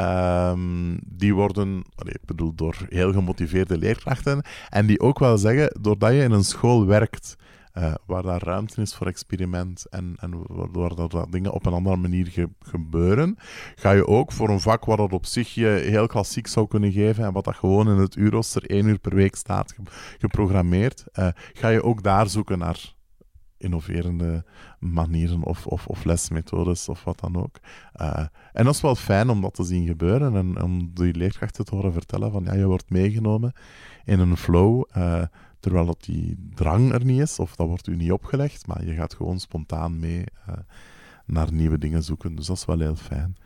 Um, 0.00 0.98
die 1.04 1.34
worden, 1.34 1.84
ik 2.04 2.24
bedoel, 2.24 2.54
door 2.54 2.76
heel 2.88 3.12
gemotiveerde 3.12 3.78
leerkrachten. 3.78 4.42
En 4.68 4.86
die 4.86 5.00
ook 5.00 5.18
wel 5.18 5.38
zeggen, 5.38 5.80
doordat 5.80 6.12
je 6.12 6.22
in 6.22 6.32
een 6.32 6.44
school 6.44 6.86
werkt 6.86 7.36
uh, 7.74 7.94
waar 8.06 8.22
daar 8.22 8.42
ruimte 8.42 8.80
is 8.80 8.94
voor 8.94 9.06
experiment 9.06 9.86
en, 9.90 10.14
en 10.20 10.46
waardoor 10.46 10.96
dat 10.96 11.26
dingen 11.30 11.52
op 11.52 11.66
een 11.66 11.72
andere 11.72 11.96
manier 11.96 12.48
gebeuren, 12.60 13.36
ga 13.74 13.90
je 13.90 14.06
ook 14.06 14.32
voor 14.32 14.48
een 14.48 14.60
vak 14.60 14.84
waar 14.84 14.96
dat 14.96 15.12
op 15.12 15.26
zich 15.26 15.54
je 15.54 15.66
heel 15.66 16.06
klassiek 16.06 16.46
zou 16.46 16.68
kunnen 16.68 16.92
geven 16.92 17.24
en 17.24 17.32
wat 17.32 17.44
dat 17.44 17.56
gewoon 17.56 17.88
in 17.88 17.96
het 17.96 18.16
uurrooster 18.16 18.70
één 18.70 18.86
uur 18.86 18.98
per 18.98 19.14
week 19.14 19.34
staat 19.34 19.74
geprogrammeerd, 20.18 21.04
uh, 21.18 21.28
ga 21.52 21.68
je 21.68 21.82
ook 21.82 22.02
daar 22.02 22.28
zoeken 22.28 22.58
naar 22.58 22.96
innoverende 23.58 24.44
manieren 24.78 25.44
of, 25.44 25.66
of, 25.66 25.86
of, 25.86 26.04
lesmethodes 26.04 26.88
of 26.88 27.04
wat 27.04 27.20
dan 27.20 27.36
ook. 27.36 27.58
Uh, 28.00 28.26
en 28.52 28.64
dat 28.64 28.74
is 28.74 28.80
wel 28.80 28.94
fijn 28.94 29.28
om 29.28 29.40
dat 29.40 29.54
te 29.54 29.64
zien 29.64 29.86
gebeuren 29.86 30.36
en 30.36 30.62
om 30.62 30.90
die 30.94 31.14
leerkrachten 31.14 31.64
te 31.64 31.74
horen 31.74 31.92
vertellen 31.92 32.32
van 32.32 32.44
ja, 32.44 32.54
je 32.54 32.66
wordt 32.66 32.90
meegenomen 32.90 33.52
in 34.04 34.20
een 34.20 34.36
flow. 34.36 34.84
Terwijl 35.60 35.86
dat 35.86 36.04
die 36.04 36.36
drang 36.54 36.92
er 36.92 37.04
niet 37.04 37.20
is, 37.20 37.38
of 37.38 37.56
dat 37.56 37.66
wordt 37.66 37.86
u 37.86 37.96
niet 37.96 38.12
opgelegd, 38.12 38.66
maar 38.66 38.84
je 38.84 38.94
gaat 38.94 39.14
gewoon 39.14 39.38
spontaan 39.40 39.98
mee 39.98 40.24
uh, 40.48 40.54
naar 41.26 41.52
nieuwe 41.52 41.78
dingen 41.78 42.02
zoeken. 42.02 42.34
Dus 42.34 42.46
dat 42.46 42.56
is 42.56 42.64
wel 42.64 42.78
heel 42.78 42.96
fijn. 42.96 43.36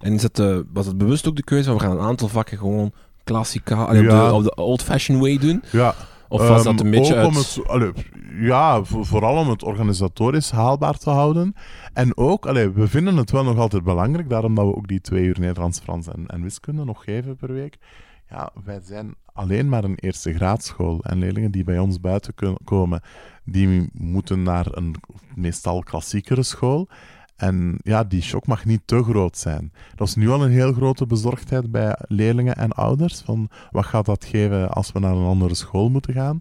En 0.00 0.12
is 0.12 0.22
het, 0.22 0.38
uh, 0.38 0.58
was 0.72 0.86
het 0.86 0.98
bewust 0.98 1.28
ook 1.28 1.36
de 1.36 1.42
keuze 1.42 1.64
van 1.68 1.78
we 1.78 1.80
gaan 1.84 1.90
een 1.98 2.04
aantal 2.06 2.28
vakken 2.28 2.58
gewoon 2.58 2.92
klassica, 3.24 3.92
Ja. 3.94 4.32
op, 4.32 4.42
de, 4.42 4.54
old-fashioned 4.54 5.22
way 5.22 5.38
doen? 5.38 5.62
Ja, 5.72 5.94
Of 6.28 6.48
was 6.48 6.62
dat 6.64 6.74
Ehm, 6.74 6.84
een 6.84 6.90
beetje 6.90 7.14
uit... 7.14 7.26
om 7.26 7.34
het, 7.34 7.58
allee, 7.66 7.92
ja, 8.40 8.84
voor- 8.84 9.06
vooral 9.06 9.36
om 9.36 9.48
het 9.48 9.62
organisatorisch 9.62 10.50
haalbaar 10.50 10.98
te 10.98 11.10
houden. 11.10 11.54
En 11.92 12.16
ook, 12.16 12.46
allee, 12.46 12.68
we 12.70 12.88
vinden 12.88 13.16
het 13.16 13.30
wel 13.30 13.44
nog 13.44 13.58
altijd 13.58 13.82
belangrijk, 13.84 14.28
daarom 14.28 14.54
dat 14.54 14.66
we 14.66 14.76
ook 14.76 14.88
die 14.88 15.00
twee 15.00 15.24
uur 15.24 15.40
Nederlands, 15.40 15.78
Frans 15.78 16.06
en, 16.08 16.26
en 16.26 16.42
wiskunde 16.42 16.84
nog 16.84 17.04
geven 17.04 17.36
per 17.36 17.52
week. 17.52 17.78
Ja, 18.30 18.50
wij 18.64 18.80
zijn 18.84 19.14
alleen 19.32 19.68
maar 19.68 19.84
een 19.84 19.98
eerste 19.98 20.34
graadschool. 20.34 21.00
En 21.02 21.18
leerlingen 21.18 21.50
die 21.50 21.64
bij 21.64 21.78
ons 21.78 22.00
buiten 22.00 22.34
komen, 22.64 23.00
die 23.44 23.88
moeten 23.92 24.42
naar 24.42 24.66
een 24.70 24.94
meestal 25.34 25.82
klassiekere 25.82 26.42
school. 26.42 26.88
En 27.36 27.78
ja, 27.82 28.04
die 28.04 28.22
shock 28.22 28.46
mag 28.46 28.64
niet 28.64 28.80
te 28.84 29.02
groot 29.02 29.36
zijn. 29.36 29.72
Dat 29.94 30.08
is 30.08 30.14
nu 30.14 30.28
al 30.28 30.44
een 30.44 30.50
heel 30.50 30.72
grote 30.72 31.06
bezorgdheid 31.06 31.70
bij 31.70 31.96
leerlingen 32.08 32.56
en 32.56 32.72
ouders. 32.72 33.20
Van 33.20 33.48
wat 33.70 33.86
gaat 33.86 34.06
dat 34.06 34.24
geven 34.24 34.70
als 34.70 34.92
we 34.92 34.98
naar 34.98 35.14
een 35.14 35.26
andere 35.26 35.54
school 35.54 35.88
moeten 35.88 36.14
gaan? 36.14 36.38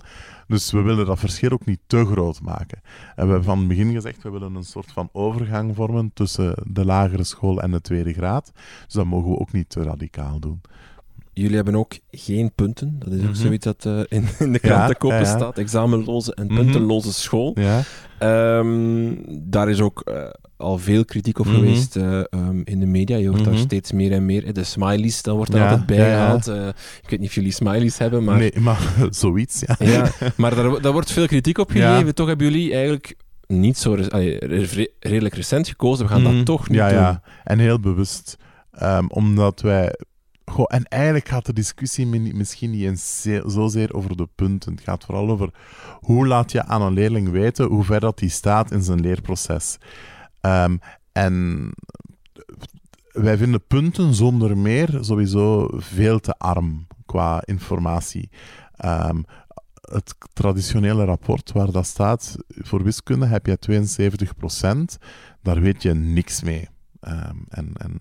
Dus 0.47 0.71
we 0.71 0.81
willen 0.81 1.05
dat 1.05 1.19
verschil 1.19 1.51
ook 1.51 1.65
niet 1.65 1.79
te 1.87 2.05
groot 2.05 2.41
maken. 2.41 2.81
En 3.15 3.25
we 3.25 3.31
hebben 3.31 3.43
van 3.43 3.59
het 3.59 3.67
begin 3.67 3.91
gezegd, 3.93 4.23
we 4.23 4.29
willen 4.29 4.55
een 4.55 4.63
soort 4.63 4.91
van 4.91 5.09
overgang 5.11 5.75
vormen 5.75 6.11
tussen 6.13 6.55
de 6.67 6.85
lagere 6.85 7.23
school 7.23 7.61
en 7.61 7.71
de 7.71 7.81
tweede 7.81 8.13
graad. 8.13 8.51
Dus 8.85 8.93
dat 8.93 9.05
mogen 9.05 9.31
we 9.31 9.39
ook 9.39 9.51
niet 9.51 9.69
te 9.69 9.83
radicaal 9.83 10.39
doen. 10.39 10.61
Jullie 11.37 11.55
hebben 11.55 11.75
ook 11.75 11.93
geen 12.11 12.51
punten. 12.55 12.95
Dat 12.99 13.11
is 13.13 13.19
ook 13.19 13.25
Mhm. 13.25 13.33
zoiets 13.35 13.65
dat 13.65 13.85
eh, 13.85 13.99
in, 14.07 14.27
in 14.39 14.51
de 14.51 14.59
Ja, 14.61 14.67
krantenkoppen 14.69 15.19
ja, 15.19 15.25
ja. 15.25 15.35
staat. 15.37 15.57
Examenloze 15.57 16.33
en 16.33 16.45
Mhm. 16.45 16.55
puntenloze 16.55 17.13
school. 17.13 17.51
Ja, 17.59 17.81
Ehm, 18.19 19.13
daar 19.29 19.69
is 19.69 19.79
ook 19.81 20.01
eh, 20.01 20.23
al 20.57 20.77
veel 20.77 21.05
kritiek 21.05 21.39
op 21.39 21.45
Mhm. 21.45 21.55
geweest 21.55 21.95
eh, 21.95 22.19
ehm, 22.29 22.61
in 22.63 22.79
de 22.79 22.85
media. 22.85 23.17
Je 23.17 23.27
hoort 23.29 23.43
daar 23.43 23.53
Mhm. 23.53 23.61
steeds 23.61 23.91
meer 23.91 24.11
en 24.11 24.25
meer. 24.25 24.53
De 24.53 24.63
smileys, 24.63 25.21
dat 25.21 25.35
wordt 25.35 25.53
er 25.53 25.61
altijd 25.61 25.85
bij 25.85 25.97
ja, 25.97 26.05
ja. 26.05 26.13
gehaald. 26.13 26.47
Eh, 26.47 26.67
ik 27.03 27.09
weet 27.09 27.19
niet 27.19 27.29
of 27.29 27.35
jullie 27.35 27.51
smileys 27.51 27.97
hebben, 27.97 28.23
maar... 28.23 28.37
Nee, 28.37 28.51
maar 28.59 28.93
zoiets, 29.09 29.63
ja. 29.67 29.75
Ja, 29.79 30.11
maar 30.37 30.55
daar, 30.55 30.81
daar 30.81 30.91
wordt 30.91 31.11
veel 31.11 31.27
kritiek 31.27 31.57
op 31.57 31.69
gegeven. 31.71 32.15
Toch 32.15 32.27
hebben 32.27 32.47
jullie 32.51 32.73
eigenlijk 32.73 33.15
niet 33.47 33.77
zo 33.77 33.95
allee, 34.09 34.37
redelijk 34.99 35.35
recent 35.35 35.67
gekozen. 35.67 36.05
We 36.05 36.11
gaan 36.11 36.23
dat 36.23 36.45
toch 36.45 36.69
niet 36.69 36.79
doen. 36.79 36.87
Ja, 36.89 37.21
en 37.43 37.59
heel 37.59 37.79
bewust. 37.79 38.37
Ehm, 38.71 39.05
omdat 39.07 39.61
wij... 39.61 39.93
Goh, 40.51 40.65
en 40.67 40.83
eigenlijk 40.83 41.27
gaat 41.27 41.45
de 41.45 41.53
discussie 41.53 42.05
mi- 42.05 42.33
misschien 42.33 42.71
niet 42.71 42.83
eens 42.83 43.21
ze- 43.21 43.43
zozeer 43.45 43.93
over 43.93 44.17
de 44.17 44.27
punten. 44.35 44.71
Het 44.71 44.81
gaat 44.83 45.05
vooral 45.05 45.29
over 45.29 45.49
hoe 45.99 46.27
laat 46.27 46.51
je 46.51 46.63
aan 46.65 46.81
een 46.81 46.93
leerling 46.93 47.29
weten 47.29 47.65
hoe 47.65 47.83
ver 47.83 47.99
dat 47.99 48.19
hij 48.19 48.29
staat 48.29 48.71
in 48.71 48.81
zijn 48.83 48.99
leerproces. 48.99 49.77
Ehm, 50.41 50.77
en 51.11 51.69
wij 53.11 53.37
vinden 53.37 53.67
punten 53.67 54.13
zonder 54.13 54.57
meer 54.57 54.97
sowieso 55.01 55.67
veel 55.73 56.19
te 56.19 56.33
arm 56.37 56.87
qua 57.05 57.41
informatie. 57.45 58.29
Ehm, 58.75 59.21
het 59.81 60.15
traditionele 60.33 61.05
rapport 61.05 61.51
waar 61.51 61.71
dat 61.71 61.85
staat, 61.85 62.35
voor 62.47 62.83
wiskunde 62.83 63.25
heb 63.25 63.45
je 63.45 63.57
72%, 63.59 64.97
daar 65.41 65.61
weet 65.61 65.81
je 65.83 65.93
niks 65.93 66.43
mee. 66.43 66.67
Ehm, 67.07 67.37
en, 67.49 67.71
en 67.77 67.99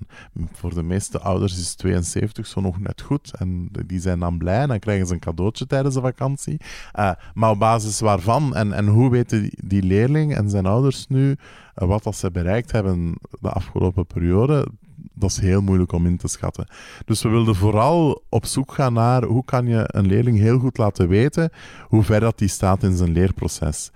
voor 0.52 0.74
de 0.74 0.82
meeste 0.82 1.20
ouders 1.20 1.58
is 1.58 1.74
72 1.74 2.46
zo 2.46 2.60
nog 2.60 2.80
net 2.80 3.00
goed. 3.00 3.32
En 3.38 3.68
die 3.86 4.00
zijn 4.00 4.18
dan 4.18 4.38
blij 4.38 4.60
en 4.60 4.68
dan 4.68 4.78
krijgen 4.78 5.06
ze 5.06 5.12
een 5.12 5.18
cadeautje 5.18 5.66
tijdens 5.66 5.94
de 5.94 6.00
vakantie. 6.00 6.60
Eh, 6.92 7.10
maar 7.34 7.50
op 7.50 7.58
basis 7.58 8.00
waarvan 8.00 8.54
en, 8.54 8.72
en 8.72 8.86
hoe 8.86 9.10
weten 9.10 9.50
die, 9.56 9.82
leerling 9.82 10.34
en 10.34 10.50
zijn 10.50 10.66
ouders 10.66 11.06
nu 11.06 11.36
eh, 11.74 11.88
wat 11.88 12.02
dat 12.02 12.16
ze 12.16 12.30
bereikt 12.30 12.72
hebben 12.72 13.14
de 13.40 13.50
afgelopen 13.50 14.06
periode, 14.06 14.68
dat 15.12 15.30
is 15.30 15.38
heel 15.38 15.62
moeilijk 15.62 15.92
om 15.92 16.06
in 16.06 16.16
te 16.16 16.28
schatten. 16.28 16.66
Dus 17.04 17.22
we 17.22 17.28
wilden 17.28 17.54
vooral 17.54 18.22
op 18.28 18.46
zoek 18.46 18.72
gaan 18.72 18.92
naar 18.92 19.22
hoe 19.22 19.44
kan 19.44 19.66
je 19.66 19.84
een 19.86 20.06
leerling 20.06 20.38
heel 20.38 20.58
goed 20.58 20.78
laten 20.78 21.08
weten 21.08 21.50
hoe 21.88 22.02
ver 22.02 22.20
dat 22.20 22.38
die 22.38 22.48
staat 22.48 22.82
in 22.82 22.96
zijn 22.96 23.12
leerproces. 23.12 23.90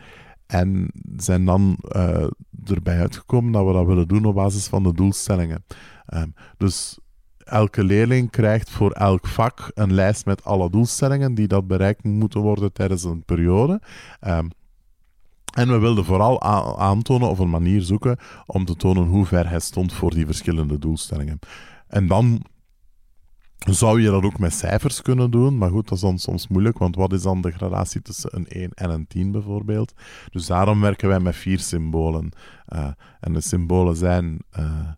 En 0.51 0.91
zijn 1.17 1.45
dan 1.45 1.77
eh, 1.89 2.27
erbij 2.65 3.01
uitgekomen 3.01 3.53
dat 3.53 3.67
we 3.67 3.73
dat 3.73 3.87
willen 3.87 4.09
doen 4.09 4.25
op 4.25 4.35
basis 4.35 4.67
van 4.67 4.83
de 4.83 4.93
doelstellingen. 4.93 5.65
Ehm, 6.07 6.29
dus 6.57 6.99
elke 7.39 7.85
leerling 7.85 8.31
krijgt 8.31 8.71
voor 8.71 8.91
elk 8.91 9.27
vak 9.27 9.71
een 9.75 9.93
lijst 9.93 10.27
met 10.27 10.45
alle 10.45 10.71
doelstellingen 10.71 11.35
die 11.35 11.47
dat 11.47 11.67
bereikt 11.67 12.05
moeten 12.05 12.41
worden 12.41 12.73
tijdens 12.73 13.05
een 13.05 13.25
periode. 13.25 13.81
Ehm, 14.21 14.49
en 15.55 15.69
we 15.69 15.79
wilden 15.79 16.05
vooral 16.05 16.43
aantonen 16.79 17.29
of 17.29 17.39
een 17.39 17.51
manier 17.51 17.83
zoeken 17.83 18.17
om 18.47 18.65
te 18.65 18.77
tonen 18.77 19.05
hoe 19.05 19.27
ver 19.27 19.49
hij 19.49 19.61
stond 19.61 19.93
voor 19.93 20.15
die 20.15 20.27
verschillende 20.27 20.79
doelstellingen. 20.79 21.39
En 21.87 22.07
dan 22.07 22.43
zou 23.69 24.03
je 24.03 24.11
dat 24.11 24.23
ook 24.23 24.39
met 24.39 24.53
cijfers 24.53 25.03
kunnen 25.03 25.31
doen, 25.31 25.59
maar 25.59 25.71
goed, 25.71 25.89
dat 25.89 25.97
is 25.97 26.05
dan 26.05 26.19
soms 26.19 26.49
moeilijk, 26.49 26.79
want 26.79 26.97
wat 26.97 27.13
is 27.13 27.23
dan 27.23 27.41
de 27.41 27.51
gradatie 27.51 28.03
tussen 28.03 28.37
een 28.37 28.47
1 28.49 28.71
en 28.75 28.91
een 28.91 29.07
10 29.07 29.31
bijvoorbeeld? 29.31 29.93
Dus 30.31 30.47
daarom 30.47 30.81
werken 30.81 31.09
wij 31.09 31.21
met 31.21 31.37
vier 31.37 31.59
symbolen. 31.59 32.31
Eh, 32.67 32.91
en 33.21 33.33
de 33.33 33.41
symbolen 33.41 33.97
zijn, 33.97 34.39
eh, 34.51 34.89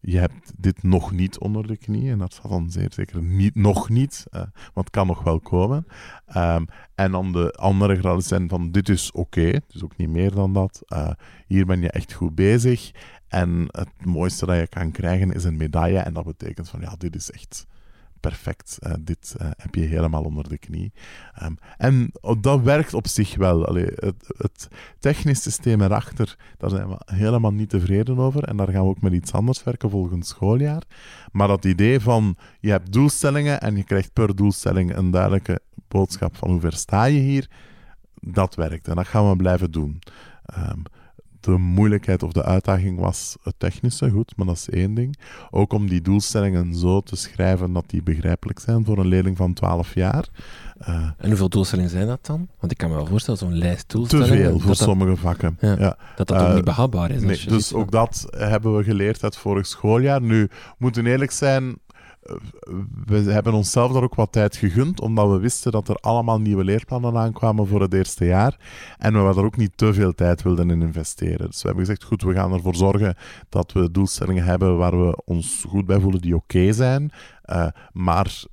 je 0.00 0.18
hebt 0.18 0.52
dit 0.56 0.82
nog 0.82 1.12
niet 1.12 1.38
onder 1.38 1.66
de 1.66 1.76
knie, 1.76 2.10
en 2.10 2.18
dat 2.18 2.32
staat 2.32 2.50
dan 2.50 2.70
zeer 2.70 2.92
zeker 2.92 3.22
niet, 3.22 3.54
nog 3.54 3.88
niet, 3.88 4.26
eh, 4.30 4.40
want 4.40 4.86
het 4.86 4.90
kan 4.90 5.06
nog 5.06 5.22
wel 5.22 5.40
komen. 5.40 5.86
Ehm, 6.26 6.64
en 6.94 7.12
dan 7.12 7.32
de 7.32 7.52
andere 7.52 7.96
graden 7.96 8.22
zijn 8.22 8.48
van, 8.48 8.70
dit 8.70 8.88
is 8.88 9.12
oké, 9.12 9.60
dus 9.68 9.84
ook 9.84 9.96
niet 9.96 10.10
meer 10.10 10.34
dan 10.34 10.52
dat. 10.52 10.82
Hier 11.46 11.66
ben 11.66 11.80
je 11.80 11.90
echt 11.90 12.12
goed 12.12 12.34
bezig. 12.34 12.90
En 13.28 13.66
het 13.70 14.04
mooiste 14.04 14.46
dat 14.46 14.56
je 14.56 14.66
kan 14.66 14.90
krijgen 14.90 15.32
is 15.32 15.44
een 15.44 15.56
medaille, 15.56 15.98
en 15.98 16.12
dat 16.12 16.24
betekent 16.24 16.68
van, 16.68 16.80
ja, 16.80 16.94
dit 16.98 17.14
is 17.14 17.30
echt 17.30 17.66
perfect. 18.28 18.78
Eh, 18.80 18.92
dit 19.00 19.34
eh, 19.38 19.50
heb 19.56 19.74
je 19.74 19.80
helemaal 19.80 20.22
onder 20.22 20.48
de 20.48 20.58
knie. 20.58 20.92
Ehm, 21.34 21.54
en 21.76 22.12
dat 22.40 22.60
werkt 22.60 22.94
op 22.94 23.06
zich 23.08 23.36
wel. 23.36 23.66
Allee, 23.66 23.88
het, 23.94 24.34
het 24.36 24.68
technisch 24.98 25.42
systeem 25.42 25.80
erachter, 25.80 26.36
daar 26.58 26.70
zijn 26.70 26.88
we 26.88 26.98
helemaal 27.04 27.52
niet 27.52 27.68
tevreden 27.68 28.18
over. 28.18 28.42
En 28.42 28.56
daar 28.56 28.68
gaan 28.68 28.82
we 28.82 28.88
ook 28.88 29.00
met 29.00 29.12
iets 29.12 29.32
anders 29.32 29.64
werken 29.64 29.90
volgend 29.90 30.26
schooljaar. 30.26 30.82
Maar 31.32 31.48
dat 31.48 31.64
idee 31.64 32.00
van 32.00 32.36
je 32.60 32.70
hebt 32.70 32.92
doelstellingen 32.92 33.60
en 33.60 33.76
je 33.76 33.84
krijgt 33.84 34.12
per 34.12 34.36
doelstelling 34.36 34.96
een 34.96 35.10
duidelijke 35.10 35.60
boodschap 35.88 36.36
van 36.36 36.50
hoe 36.50 36.60
ver 36.60 36.76
sta 36.76 37.04
je 37.04 37.20
hier, 37.20 37.50
dat 38.14 38.54
werkt. 38.54 38.88
En 38.88 38.96
dat 38.96 39.06
gaan 39.06 39.28
we 39.28 39.36
blijven 39.36 39.70
doen. 39.70 39.98
Ehm, 40.44 40.80
de 41.52 41.58
moeilijkheid 41.58 42.22
of 42.22 42.32
de 42.32 42.44
uitdaging 42.44 42.98
was 42.98 43.36
het 43.42 43.54
technische, 43.58 44.10
goed, 44.10 44.32
maar 44.36 44.46
dat 44.46 44.56
is 44.56 44.70
één 44.70 44.94
ding. 44.94 45.18
Ook 45.50 45.72
om 45.72 45.88
die 45.88 46.00
doelstellingen 46.02 46.74
zo 46.74 47.00
te 47.00 47.16
schrijven 47.16 47.72
dat 47.72 47.84
die 47.86 48.02
begrijpelijk 48.02 48.58
zijn 48.58 48.84
voor 48.84 48.98
een 48.98 49.06
leerling 49.06 49.36
van 49.36 49.52
12 49.52 49.94
jaar. 49.94 50.24
Eh, 50.78 50.94
En 51.18 51.28
hoeveel 51.28 51.48
doelstellingen 51.48 51.90
zijn 51.90 52.06
dat 52.06 52.26
dan? 52.26 52.48
Want 52.60 52.72
ik 52.72 52.78
kan 52.78 52.88
me 52.88 52.94
wel 52.94 53.06
voorstellen, 53.06 53.38
zo'n 53.40 53.58
lijst 53.58 53.88
te 53.88 53.96
doelstellingen... 53.96 54.36
veel 54.36 54.50
voor 54.58 54.68
dat 54.68 54.78
dat, 54.78 54.88
sommige 54.88 55.16
vakken. 55.16 55.56
Ja. 55.60 55.76
Ja. 55.78 55.96
dat, 56.16 56.28
dat 56.28 56.40
ook 56.40 56.48
Eh, 56.48 56.54
niet 56.54 56.64
behapbaar 56.64 57.10
is. 57.10 57.20
Nee, 57.22 57.44
dus 57.48 57.68
ziet, 57.68 57.76
ook 57.76 57.90
dat 57.90 58.26
hebben 58.30 58.76
we 58.76 58.84
geleerd 58.84 59.22
uit 59.22 59.36
vorig 59.36 59.66
schooljaar. 59.66 60.22
Nu, 60.22 60.42
we 60.42 60.74
moeten 60.78 61.06
eerlijk 61.06 61.30
zijn, 61.30 61.76
we 63.04 63.32
hebben 63.32 63.52
onszelf 63.52 63.92
daar 63.92 64.02
ook 64.02 64.14
wat 64.14 64.32
tijd 64.32 64.56
gegund, 64.56 65.00
omdat 65.00 65.30
we 65.30 65.38
wisten 65.38 65.72
dat 65.72 65.88
er 65.88 65.96
allemaal 65.96 66.40
nieuwe 66.40 66.64
leerplannen 66.64 67.16
aankwamen 67.16 67.66
voor 67.66 67.80
het 67.80 67.94
eerste 67.94 68.24
jaar. 68.24 68.56
En 68.98 69.12
we 69.12 69.34
daar 69.34 69.44
ook 69.44 69.56
niet 69.56 69.76
te 69.76 69.94
veel 69.94 70.14
tijd 70.14 70.42
wilden 70.42 70.70
in 70.70 70.82
investeren. 70.82 71.46
Dus 71.46 71.62
we 71.62 71.68
hebben 71.68 71.86
gezegd, 71.86 72.04
goed, 72.04 72.22
we 72.22 72.32
gaan 72.32 72.52
ervoor 72.52 72.74
zorgen 72.74 73.14
dat 73.48 73.72
we 73.72 73.90
doelstellingen 73.90 74.44
hebben 74.44 74.76
waar 74.76 75.06
we 75.06 75.22
ons 75.24 75.64
goed 75.68 75.86
bij 75.86 76.00
voelen, 76.00 76.20
die 76.20 76.36
oké 76.36 76.72
zijn. 76.72 77.10
Eh, 77.42 77.66
maar 77.92 78.44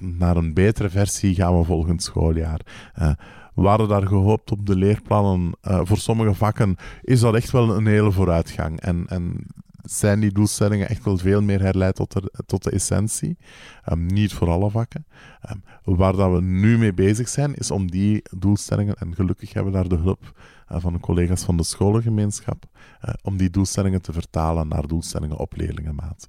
naar 0.00 0.36
een 0.36 0.54
betere 0.54 0.90
versie 0.90 1.34
gaan 1.34 1.58
we 1.58 1.64
volgend 1.64 2.02
schooljaar. 2.02 2.60
Eh, 2.94 3.10
we 3.54 3.66
hadden 3.66 3.88
daar 3.88 4.06
gehoopt 4.06 4.50
op 4.50 4.66
de 4.66 4.76
leerplannen. 4.76 5.52
Eh, 5.60 5.80
voor 5.82 5.98
sommige 5.98 6.34
vakken 6.34 6.76
is 7.02 7.20
dat 7.20 7.34
echt 7.34 7.50
wel 7.50 7.76
een 7.76 7.86
hele 7.86 8.12
vooruitgang. 8.12 8.80
En, 8.80 9.04
en 9.06 9.46
zijn 9.90 10.20
die 10.20 10.32
doelstellingen 10.32 10.88
echt 10.88 11.04
wel 11.04 11.18
veel 11.18 11.42
meer 11.42 11.60
herleid 11.60 11.94
tot 11.94 12.12
de, 12.12 12.32
tot 12.46 12.62
de 12.64 12.70
essentie. 12.70 13.36
Ehm, 13.84 14.06
niet 14.06 14.32
voor 14.32 14.48
alle 14.48 14.70
vakken. 14.70 15.06
Ehm, 15.40 15.58
waar 15.84 16.16
dat 16.16 16.32
we 16.32 16.40
nu 16.42 16.78
mee 16.78 16.92
bezig 16.94 17.28
zijn, 17.28 17.54
is 17.54 17.70
om 17.70 17.90
die 17.90 18.22
doelstellingen, 18.38 18.94
en 18.94 19.14
gelukkig 19.14 19.52
hebben 19.52 19.72
we 19.72 19.78
daar 19.78 19.88
de 19.88 19.96
hulp 19.96 20.32
eh, 20.68 20.80
van 20.80 20.92
de 20.92 21.00
collega's 21.00 21.42
van 21.42 21.56
de 21.56 21.62
scholengemeenschap, 21.64 22.64
eh, 23.00 23.14
om 23.22 23.36
die 23.36 23.50
doelstellingen 23.50 24.02
te 24.02 24.12
vertalen 24.12 24.68
naar 24.68 24.86
doelstellingen 24.86 25.36
op 25.36 25.56
leerlingenmaat. 25.56 26.28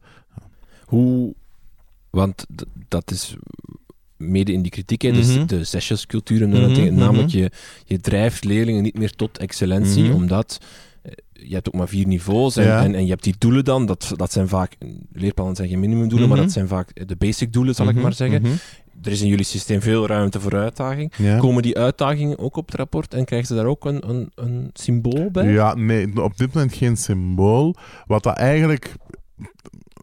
Hoe... 0.86 1.34
Want 2.10 2.45
dat 2.88 3.12
is 3.12 3.36
mede 4.18 4.51
in 4.51 4.62
die 4.62 4.72
kritiek, 4.72 5.01
hè, 5.01 5.12
dus 5.12 5.36
Mhm. 5.36 5.45
de 5.45 5.64
zesjescultuur 5.64 6.41
en 6.41 6.51
dat 6.51 6.76
ding. 6.76 6.89
mhm. 6.91 6.99
Namelijk, 6.99 7.30
je, 7.30 7.51
je 7.86 7.99
drijft 7.99 8.43
leerlingen 8.43 8.84
niet 8.84 8.97
meer 8.97 9.12
tot 9.16 9.38
excellentie, 9.38 10.03
Mhm. 10.03 10.14
omdat 10.14 10.60
je 11.47 11.53
hebt 11.53 11.67
ook 11.67 11.73
maar 11.73 11.87
vier 11.87 12.07
niveaus 12.07 12.55
en, 12.55 12.63
Ja. 12.63 12.83
en, 12.83 12.95
en 12.95 13.03
je 13.03 13.09
hebt 13.09 13.23
die 13.23 13.35
doelen 13.37 13.63
dan, 13.65 13.85
dat, 13.85 14.11
dat 14.15 14.31
zijn 14.31 14.47
vaak, 14.47 14.75
leerplannen 15.11 15.55
zijn 15.55 15.69
geen 15.69 15.79
minimumdoelen, 15.79 16.27
maar 16.27 16.37
Mhm. 16.37 16.45
dat 16.45 16.55
zijn 16.55 16.67
vaak 16.67 17.07
de 17.07 17.15
basic 17.15 17.53
doelen, 17.53 17.75
zal 17.75 17.87
ik 17.87 17.93
Mhm, 17.93 18.03
maar 18.03 18.13
zeggen. 18.13 18.41
mhm. 18.41 18.51
Er 19.03 19.11
is 19.11 19.21
in 19.21 19.27
jullie 19.27 19.45
systeem 19.45 19.81
veel 19.81 20.07
ruimte 20.07 20.39
voor 20.39 20.55
uitdaging. 20.55 21.13
Ja. 21.17 21.37
Komen 21.37 21.61
die 21.63 21.77
uitdagingen 21.77 22.39
ook 22.39 22.55
op 22.55 22.65
het 22.65 22.75
rapport 22.75 23.13
en 23.13 23.25
krijgen 23.25 23.47
ze 23.47 23.55
daar 23.55 23.65
ook 23.65 23.85
een, 23.85 24.09
een, 24.09 24.31
een 24.35 24.69
symbool 24.73 25.31
bij? 25.31 25.51
Ja, 25.51 25.75
nee, 25.75 26.23
op 26.23 26.37
dit 26.37 26.53
moment 26.53 26.73
geen 26.73 26.97
symbool. 26.97 27.75
Wat 28.05 28.23
dat 28.23 28.37
eigenlijk 28.37 28.93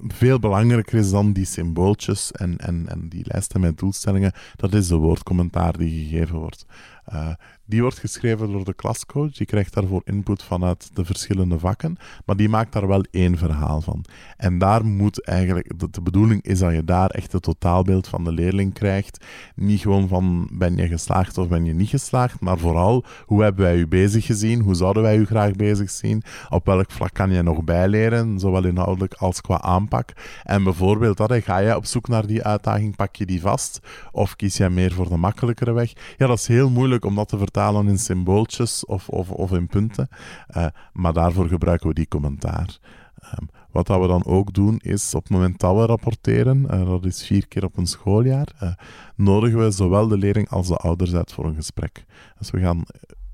veel 0.06 0.38
belangrijker 0.38 0.98
is 0.98 1.10
dan 1.10 1.32
die 1.32 1.44
symbooltjes 1.44 2.32
en, 2.32 2.56
en, 2.58 2.84
en 2.88 3.08
die 3.08 3.24
lijsten 3.26 3.60
met 3.60 3.78
doelstellingen, 3.78 4.32
dat 4.56 4.74
is 4.74 4.88
de 4.88 4.96
woordcommentaar 4.96 5.76
die 5.78 6.08
gegeven 6.08 6.38
wordt. 6.38 6.66
Uh, 7.12 7.28
die 7.66 7.80
wordt 7.80 7.98
geschreven 7.98 8.52
door 8.52 8.64
de 8.64 8.74
klascoach. 8.74 9.32
Die 9.32 9.46
krijgt 9.46 9.74
daarvoor 9.74 10.02
input 10.04 10.42
vanuit 10.42 10.90
de 10.96 11.04
verschillende 11.04 11.58
vakken. 11.58 11.96
Maar 12.24 12.36
die 12.36 12.48
maakt 12.48 12.72
daar 12.72 12.86
wel 12.86 13.04
één 13.10 13.38
verhaal 13.38 13.80
van. 13.80 14.04
En 14.36 14.58
daar 14.58 14.84
moet 14.84 15.24
eigenlijk... 15.24 15.92
De, 15.92 16.02
bedoeling 16.02 16.42
is 16.42 16.58
dat 16.58 16.72
je 16.72 16.84
daar 16.84 17.10
echt 17.10 17.32
het 17.32 17.42
totaalbeeld 17.42 18.08
van 18.08 18.24
de 18.24 18.32
leerling 18.32 18.72
krijgt. 18.72 19.24
Niet 19.54 19.80
gewoon 19.80 20.08
van 20.08 20.48
ben 20.52 20.76
je 20.76 20.86
geslaagd 20.86 21.38
of 21.38 21.48
ben 21.48 21.64
je 21.64 21.74
niet 21.74 21.88
geslaagd. 21.88 22.40
Maar 22.40 22.58
vooral 22.58 23.04
hoe 23.26 23.42
hebben 23.42 23.64
wij 23.64 23.76
u 23.76 23.86
bezig 23.86 24.26
gezien? 24.26 24.60
Hoe 24.60 24.74
zouden 24.74 25.02
wij 25.02 25.16
u 25.16 25.26
graag 25.26 25.52
bezig 25.52 25.90
zien? 25.90 26.22
Op 26.48 26.66
welk 26.66 26.90
vlak 26.90 27.14
kan 27.14 27.30
je 27.30 27.42
nog 27.42 27.64
bijleren? 27.64 28.38
Zowel 28.40 28.64
inhoudelijk 28.64 29.14
als 29.14 29.40
qua 29.40 29.60
aanpak. 29.60 30.12
En 30.42 30.64
bijvoorbeeld 30.64 31.16
dat, 31.16 31.32
ga 31.34 31.58
je 31.58 31.76
op 31.76 31.84
zoek 31.84 32.08
naar 32.08 32.26
die 32.26 32.42
uitdaging, 32.42 32.96
pak 32.96 33.16
je 33.16 33.26
die 33.26 33.40
vast? 33.40 33.80
Of 34.12 34.36
kies 34.36 34.56
je 34.56 34.68
meer 34.68 34.92
voor 34.92 35.08
de 35.08 35.16
makkelijkere 35.16 35.72
weg? 35.72 35.92
Ja, 36.16 36.26
dat 36.26 36.38
is 36.38 36.46
heel 36.46 36.70
moeilijk 36.70 36.93
om 37.02 37.14
dat 37.14 37.28
te 37.28 37.38
vertalen 37.38 37.88
in 37.88 37.98
symbooltjes 37.98 38.84
of, 38.84 39.08
of, 39.08 39.30
of 39.30 39.52
in 39.52 39.66
punten. 39.66 40.08
Uh, 40.56 40.66
maar 40.92 41.12
daarvoor 41.12 41.48
gebruiken 41.48 41.88
we 41.88 41.94
die 41.94 42.08
commentaar. 42.08 42.78
Um, 43.24 43.48
wat 43.70 43.86
dat 43.86 44.00
we 44.00 44.06
dan 44.06 44.24
ook 44.24 44.52
doen, 44.52 44.78
is 44.78 45.14
op 45.14 45.22
het 45.22 45.32
moment 45.32 45.60
dat 45.60 45.76
we 45.76 45.86
rapporteren, 45.86 46.66
uh, 46.70 46.86
dat 46.86 47.04
is 47.04 47.26
vier 47.26 47.46
keer 47.48 47.64
op 47.64 47.76
een 47.76 47.86
schooljaar, 47.86 48.48
uh, 48.62 48.72
nodigen 49.14 49.58
we 49.58 49.70
zowel 49.70 50.08
de 50.08 50.18
leerling 50.18 50.48
als 50.48 50.68
de 50.68 50.76
ouders 50.76 51.14
uit 51.14 51.32
voor 51.32 51.44
een 51.44 51.54
gesprek. 51.54 52.04
Dus 52.38 52.50
we 52.50 52.60
gaan 52.60 52.82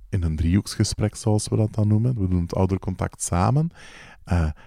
in 0.08 0.22
een 0.22 0.36
driehoeksgesprek, 0.36 1.14
zoals 1.14 1.48
we 1.48 1.56
dat 1.56 1.74
dan 1.74 1.88
noemen. 1.88 2.20
We 2.20 2.28
doen 2.28 2.42
het 2.42 2.54
oudercontact 2.54 3.22
samen. 3.22 3.70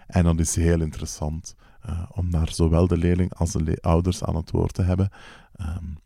en 0.07 0.23
dat 0.23 0.39
is 0.39 0.55
heel 0.55 0.81
interessant 0.81 1.55
om 2.11 2.31
daar 2.31 2.51
zowel 2.51 2.87
de 2.87 2.97
leerling 2.97 3.33
als 3.33 3.51
de 3.51 3.77
ouders 3.81 4.23
aan 4.23 4.35
het 4.35 4.51
woord 4.51 4.73
te 4.73 4.81
hebben. 4.81 5.09
Um, 5.61 5.97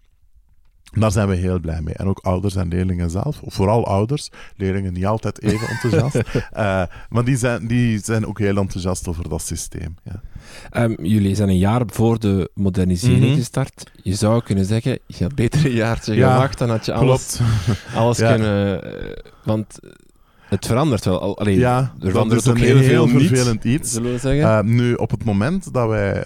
daar 0.92 1.12
zijn 1.12 1.28
we 1.28 1.36
heel 1.36 1.60
blij 1.60 1.82
mee. 1.82 1.94
En 1.94 2.08
ook 2.08 2.20
ouders 2.20 2.56
en 2.56 2.68
leerlingen 2.68 3.10
zelf. 3.10 3.42
Vooral 3.46 3.86
ouders. 3.86 4.30
Leerlingen 4.56 4.94
niet 4.94 5.06
altijd 5.06 5.42
even 5.42 5.68
enthousiast. 5.68 6.16
uh, 6.16 6.22
maar 7.10 7.26
die 7.26 7.38
zijn, 7.38 7.68
die 7.68 8.00
zijn 8.04 8.28
ook 8.28 8.40
heel 8.40 8.58
enthousiast 8.58 9.08
over 9.08 9.30
dat 9.30 9.42
systeem. 9.42 9.96
Ja. 10.04 10.22
Um, 10.84 10.96
jullie 11.06 11.36
zijn 11.36 11.50
een 11.50 11.58
jaar 11.58 11.82
voor 11.86 12.20
de 12.20 12.50
modernisering 12.54 13.20
mm 13.20 13.28
-hmm. 13.28 13.38
gestart. 13.38 13.92
Je 14.02 14.16
zou 14.16 14.44
kunnen 14.44 14.66
zeggen, 14.66 15.00
je 15.06 15.24
had 15.24 15.36
beter 15.36 15.66
een 15.66 15.72
jaartje 15.72 16.16
ja, 16.16 16.34
gewacht. 16.34 16.58
Dan 16.58 16.70
had 16.70 16.86
je 16.86 16.94
alles, 16.94 17.40
alles 17.96 18.18
ja. 18.18 18.32
kunnen... 18.32 18.88
Uh, 18.88 19.12
want 19.44 19.80
het 20.50 20.66
verandert 20.66 21.06
wel. 21.06 21.38
Allee, 21.38 21.58
ja, 21.58 21.94
er 22.00 22.12
verandert 22.12 22.50
ook 22.50 22.58
heel, 22.58 22.78
heel 22.78 23.08
veel 23.08 23.20
vervelend 23.20 23.64
niet, 23.64 23.80
iets. 23.80 23.92
Zullen 23.92 24.12
we 24.12 24.18
zeggen? 24.18 24.66
Uh, 24.66 24.74
nu, 24.74 24.94
op 24.94 25.12
het 25.12 25.24
moment 25.24 25.74
dat 25.74 25.88
wij 25.88 26.26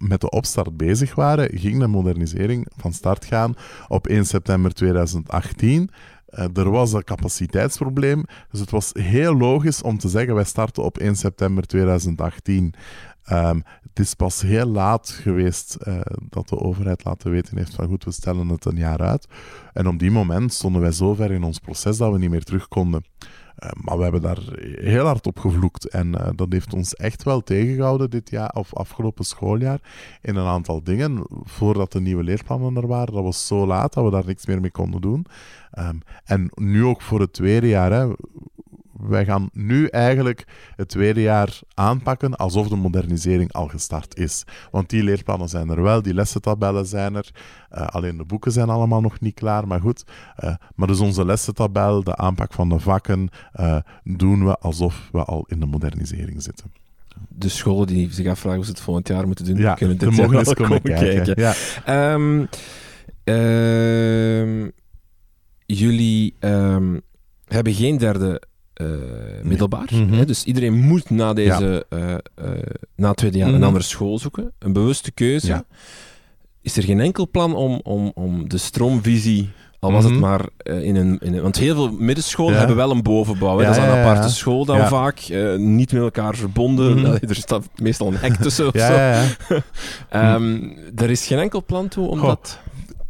met 0.00 0.20
de 0.20 0.30
opstart 0.30 0.76
bezig 0.76 1.14
waren, 1.14 1.58
ging 1.58 1.78
de 1.78 1.86
modernisering 1.86 2.66
van 2.76 2.92
start 2.92 3.24
gaan 3.24 3.54
op 3.88 4.06
1 4.06 4.26
september 4.26 4.72
2018. 4.72 5.90
Uh, 6.30 6.56
er 6.56 6.70
was 6.70 6.92
een 6.92 7.04
capaciteitsprobleem, 7.04 8.24
dus 8.50 8.60
het 8.60 8.70
was 8.70 8.90
heel 8.92 9.36
logisch 9.36 9.82
om 9.82 9.98
te 9.98 10.08
zeggen: 10.08 10.34
wij 10.34 10.44
starten 10.44 10.82
op 10.82 10.98
1 10.98 11.16
september 11.16 11.66
2018. 11.66 12.74
Um, 13.32 13.62
het 13.88 13.98
is 13.98 14.14
pas 14.14 14.42
heel 14.42 14.66
laat 14.66 15.10
geweest 15.10 15.76
uh, 15.88 16.00
dat 16.28 16.48
de 16.48 16.58
overheid 16.58 17.04
laten 17.04 17.30
weten 17.30 17.56
heeft 17.56 17.74
van 17.74 17.88
goed, 17.88 18.04
we 18.04 18.10
stellen 18.10 18.48
het 18.48 18.64
een 18.64 18.76
jaar 18.76 19.00
uit. 19.00 19.26
En 19.72 19.88
op 19.88 19.98
die 19.98 20.10
moment 20.10 20.52
stonden 20.52 20.82
wij 20.82 20.92
zo 20.92 21.14
ver 21.14 21.30
in 21.30 21.42
ons 21.42 21.58
proces 21.58 21.96
dat 21.96 22.12
we 22.12 22.18
niet 22.18 22.30
meer 22.30 22.44
terug 22.44 22.68
konden. 22.68 23.04
Uh, 23.64 23.70
maar 23.84 23.96
we 23.96 24.02
hebben 24.02 24.22
daar 24.22 24.38
heel 24.60 25.06
hard 25.06 25.26
op 25.26 25.38
gevloekt. 25.38 25.88
En 25.88 26.06
uh, 26.06 26.28
dat 26.34 26.52
heeft 26.52 26.74
ons 26.74 26.94
echt 26.94 27.22
wel 27.22 27.40
tegengehouden 27.40 28.10
dit 28.10 28.30
jaar, 28.30 28.50
of 28.50 28.74
afgelopen 28.74 29.24
schooljaar, 29.24 29.80
in 30.22 30.36
een 30.36 30.46
aantal 30.46 30.82
dingen. 30.82 31.26
Voordat 31.44 31.92
de 31.92 32.00
nieuwe 32.00 32.22
leerplannen 32.22 32.76
er 32.76 32.86
waren, 32.86 33.14
dat 33.14 33.22
was 33.22 33.46
zo 33.46 33.66
laat 33.66 33.92
dat 33.92 34.04
we 34.04 34.10
daar 34.10 34.26
niks 34.26 34.46
meer 34.46 34.60
mee 34.60 34.70
konden 34.70 35.00
doen. 35.00 35.26
Um, 35.78 36.02
en 36.24 36.50
nu 36.54 36.84
ook 36.84 37.02
voor 37.02 37.20
het 37.20 37.32
tweede 37.32 37.68
jaar. 37.68 37.92
Hè, 37.92 38.12
wij 39.08 39.24
gaan 39.24 39.48
nu 39.52 39.86
eigenlijk 39.86 40.44
het 40.76 40.88
tweede 40.88 41.20
jaar 41.20 41.58
aanpakken 41.74 42.36
alsof 42.36 42.68
de 42.68 42.76
modernisering 42.76 43.52
al 43.52 43.68
gestart 43.68 44.16
is. 44.16 44.44
Want 44.70 44.90
die 44.90 45.02
leerplannen 45.02 45.48
zijn 45.48 45.68
er 45.68 45.82
wel, 45.82 46.02
die 46.02 46.14
lessentabellen 46.14 46.86
zijn 46.86 47.14
er. 47.14 47.30
Uh, 47.74 47.86
alleen 47.86 48.16
de 48.16 48.24
boeken 48.24 48.52
zijn 48.52 48.68
allemaal 48.68 49.00
nog 49.00 49.20
niet 49.20 49.34
klaar, 49.34 49.66
maar 49.66 49.80
goed. 49.80 50.04
Uh, 50.44 50.54
maar 50.74 50.86
dus 50.86 51.00
onze 51.00 51.24
lessentabel, 51.24 52.04
de 52.04 52.16
aanpak 52.16 52.52
van 52.52 52.68
de 52.68 52.78
vakken, 52.78 53.28
uh, 53.60 53.76
doen 54.04 54.44
we 54.44 54.56
alsof 54.56 55.08
we 55.12 55.24
al 55.24 55.44
in 55.48 55.60
de 55.60 55.66
modernisering 55.66 56.42
zitten. 56.42 56.72
De 57.28 57.48
scholen 57.48 57.86
die 57.86 58.12
zich 58.12 58.26
afvragen 58.26 58.56
hoe 58.56 58.66
ze 58.66 58.70
het 58.70 58.80
volgend 58.80 59.08
jaar 59.08 59.26
moeten 59.26 59.44
doen, 59.44 59.56
ja, 59.56 59.74
kunnen 59.74 59.98
dit 59.98 60.10
mogen 60.10 60.38
eens 60.38 60.54
komen 60.54 60.82
kijken. 60.82 61.34
kijken. 61.34 61.54
Ja. 61.86 62.12
Um, 62.12 62.48
um, 63.34 64.72
jullie 65.66 66.34
um, 66.40 67.00
hebben 67.44 67.74
geen 67.74 67.98
derde 67.98 68.42
uh, 68.80 68.86
middelbaar. 69.42 69.88
Mm 69.92 70.08
-hmm. 70.08 70.12
hè? 70.18 70.24
Dus 70.24 70.44
iedereen 70.44 70.74
moet 70.74 71.10
na, 71.10 71.32
deze, 71.32 71.86
ja. 71.90 71.98
uh, 71.98 72.08
uh, 72.44 72.50
na 72.96 73.08
het 73.08 73.16
tweede 73.16 73.36
jaar 73.38 73.46
mm 73.46 73.52
-hmm. 73.52 73.62
een 73.62 73.68
andere 73.68 73.84
school 73.84 74.18
zoeken. 74.18 74.52
Een 74.58 74.72
bewuste 74.72 75.10
keuze. 75.10 75.46
Ja. 75.46 75.64
Is 76.62 76.76
er 76.76 76.82
geen 76.82 77.00
enkel 77.00 77.28
plan 77.30 77.54
om, 77.54 77.80
om, 77.82 78.12
om 78.14 78.48
de 78.48 78.58
stroomvisie, 78.58 79.50
al 79.80 79.92
was 79.92 80.04
Mhm. 80.04 80.12
het 80.12 80.20
maar 80.22 80.48
in 80.82 80.96
een, 80.96 81.18
in 81.18 81.34
een... 81.34 81.42
Want 81.42 81.56
heel 81.58 81.74
veel 81.74 81.90
middenscholen 81.92 82.52
Ja. 82.52 82.58
hebben 82.58 82.76
wel 82.76 82.90
een 82.90 83.02
bovenbouw. 83.02 83.56
Hè? 83.58 83.62
Ja, 83.62 83.68
dat 83.68 83.76
is 83.76 83.82
een 83.82 83.98
aparte 83.98 84.22
ja. 84.22 84.28
school 84.28 84.64
dan 84.64 84.76
Ja. 84.76 84.88
vaak. 84.88 85.18
eh, 85.18 85.56
niet 85.56 85.92
met 85.92 86.02
elkaar 86.02 86.34
verbonden. 86.36 86.98
Mhm. 86.98 87.06
Er 87.28 87.34
staat 87.34 87.68
meestal 87.76 88.06
een 88.06 88.16
hek 88.16 88.34
tussen 88.36 88.66
of 88.66 88.72
zo. 88.72 88.78
ja, 88.92 89.12
ja. 89.12 89.24
Ehm, 90.34 90.58
er 90.96 91.10
is 91.10 91.26
geen 91.26 91.38
enkel 91.38 91.64
plan 91.64 91.88
toe 91.88 92.08
om 92.08 92.18
Goh. 92.18 92.28
dat... 92.28 92.60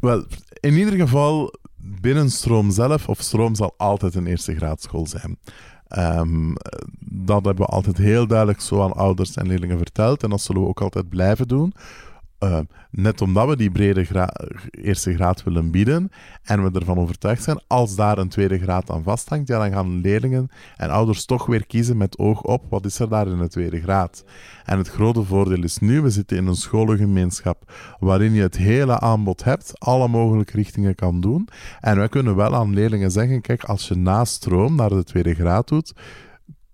Wel, 0.00 0.24
in 0.60 0.72
ieder 0.74 0.94
geval, 0.94 1.54
binnen 1.82 2.30
Stroom 2.30 2.70
zelf, 2.70 3.08
of 3.08 3.20
Stroom 3.20 3.54
zal 3.54 3.74
altijd 3.76 4.14
een 4.14 4.26
eerste 4.26 4.56
graadschool 4.56 5.06
zijn. 5.06 5.38
Um, 5.98 6.54
dat 7.00 7.44
hebben 7.44 7.66
we 7.66 7.72
altijd 7.72 7.96
heel 7.96 8.26
duidelijk 8.26 8.60
zo 8.60 8.82
aan 8.82 8.92
ouders 8.92 9.34
en 9.34 9.46
leerlingen 9.46 9.78
verteld. 9.78 10.22
En 10.22 10.30
dat 10.30 10.40
zullen 10.40 10.62
we 10.62 10.68
ook 10.68 10.80
altijd 10.80 11.08
blijven 11.08 11.48
doen. 11.48 11.74
Uh, 12.42 12.58
net 12.90 13.20
omdat 13.20 13.48
we 13.48 13.56
die 13.56 13.70
brede 13.70 14.06
eerste 14.70 15.14
graad 15.14 15.42
willen 15.42 15.70
bieden 15.70 16.10
en 16.42 16.62
we 16.62 16.78
ervan 16.78 16.98
overtuigd 16.98 17.42
zijn, 17.42 17.60
als 17.66 17.96
daar 17.96 18.18
een 18.18 18.28
tweede 18.28 18.58
graad 18.58 18.90
aan 18.90 19.02
vasthangt, 19.02 19.48
ja, 19.48 19.58
dan 19.58 19.72
gaan 19.72 20.00
leerlingen 20.00 20.48
en 20.76 20.90
ouders 20.90 21.24
toch 21.24 21.46
weer 21.46 21.66
kiezen 21.66 21.96
met 21.96 22.18
oog 22.18 22.42
op 22.42 22.64
wat 22.70 22.84
is 22.84 22.98
er 22.98 23.08
daar 23.08 23.26
in 23.26 23.38
de 23.38 23.48
tweede 23.48 23.80
graad. 23.80 24.24
En 24.64 24.78
het 24.78 24.88
grote 24.88 25.22
voordeel 25.22 25.62
is 25.62 25.78
nu, 25.78 26.00
we 26.00 26.10
zitten 26.10 26.36
in 26.36 26.46
een 26.46 26.56
scholengemeenschap 26.56 27.72
waarin 27.98 28.32
je 28.32 28.42
het 28.42 28.56
hele 28.56 29.00
aanbod 29.00 29.44
hebt, 29.44 29.72
alle 29.78 30.08
mogelijke 30.08 30.56
richtingen 30.56 30.94
kan 30.94 31.20
doen. 31.20 31.48
En 31.80 31.96
wij 31.96 32.08
kunnen 32.08 32.36
wel 32.36 32.54
aan 32.54 32.74
leerlingen 32.74 33.10
zeggen, 33.10 33.40
kijk, 33.40 33.64
als 33.64 33.88
je 33.88 33.94
na 33.94 34.24
stroom 34.24 34.74
naar 34.74 34.90
de 34.90 35.04
tweede 35.04 35.34
graad 35.34 35.68
doet, 35.68 35.92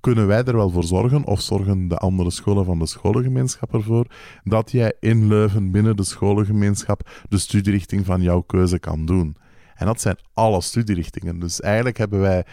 kunnen 0.06 0.26
wij 0.26 0.44
er 0.44 0.56
wel 0.56 0.70
voor 0.70 0.84
zorgen, 0.84 1.24
of 1.24 1.40
zorgen 1.40 1.88
de 1.88 1.96
andere 1.96 2.30
scholen 2.30 2.64
van 2.64 2.78
de 2.78 2.86
scholengemeenschap 2.86 3.74
ervoor, 3.74 4.06
dat 4.44 4.70
jij 4.70 4.92
in 5.00 5.28
Leuven 5.28 5.70
binnen 5.70 5.96
de 5.96 6.04
scholengemeenschap 6.04 7.10
de 7.28 7.38
studierichting 7.38 8.06
van 8.06 8.22
jouw 8.22 8.40
keuze 8.40 8.78
kan 8.78 9.06
doen. 9.06 9.36
En 9.74 9.86
dat 9.86 10.00
zijn 10.00 10.16
alle 10.34 10.60
studierichtingen. 10.60 11.38
Dus 11.38 11.60
eigenlijk 11.60 11.98
hebben 11.98 12.20
wij 12.20 12.44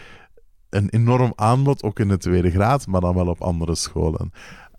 een 0.70 0.88
enorm 0.88 1.32
aanbod, 1.34 1.82
ook 1.82 1.98
in 1.98 2.08
de 2.08 2.18
tweede 2.18 2.50
graad, 2.50 2.86
maar 2.86 3.00
dan 3.00 3.14
wel 3.14 3.26
op 3.26 3.40
andere 3.42 3.74
scholen. 3.74 4.32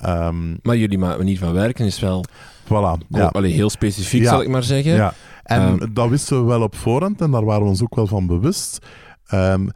Um, 0.06 0.60
maar 0.62 0.78
jullie 0.78 0.98
manier 0.98 1.38
van 1.38 1.54
werken 1.54 1.86
is 1.86 2.00
wel 2.00 2.26
voilà, 2.64 3.08
ja. 3.10 3.26
allee, 3.26 3.54
heel 3.54 3.70
specifiek, 3.70 4.22
ja. 4.22 4.30
zal 4.30 4.42
ik 4.42 4.50
maar 4.50 4.64
zeggen. 4.64 4.94
Ja. 4.94 5.14
En 5.44 5.62
um, 5.62 5.94
dat 5.94 6.10
wisten 6.10 6.40
we 6.40 6.46
wel 6.46 6.62
op 6.62 6.76
voorhand 6.76 7.22
en 7.22 7.32
daar 7.32 7.46
waren 7.46 7.64
we 7.64 7.70
ons 7.70 7.84
ook 7.84 7.96
wel 7.96 8.08
van 8.08 8.28
bewust. 8.28 8.86
Um, 9.34 9.70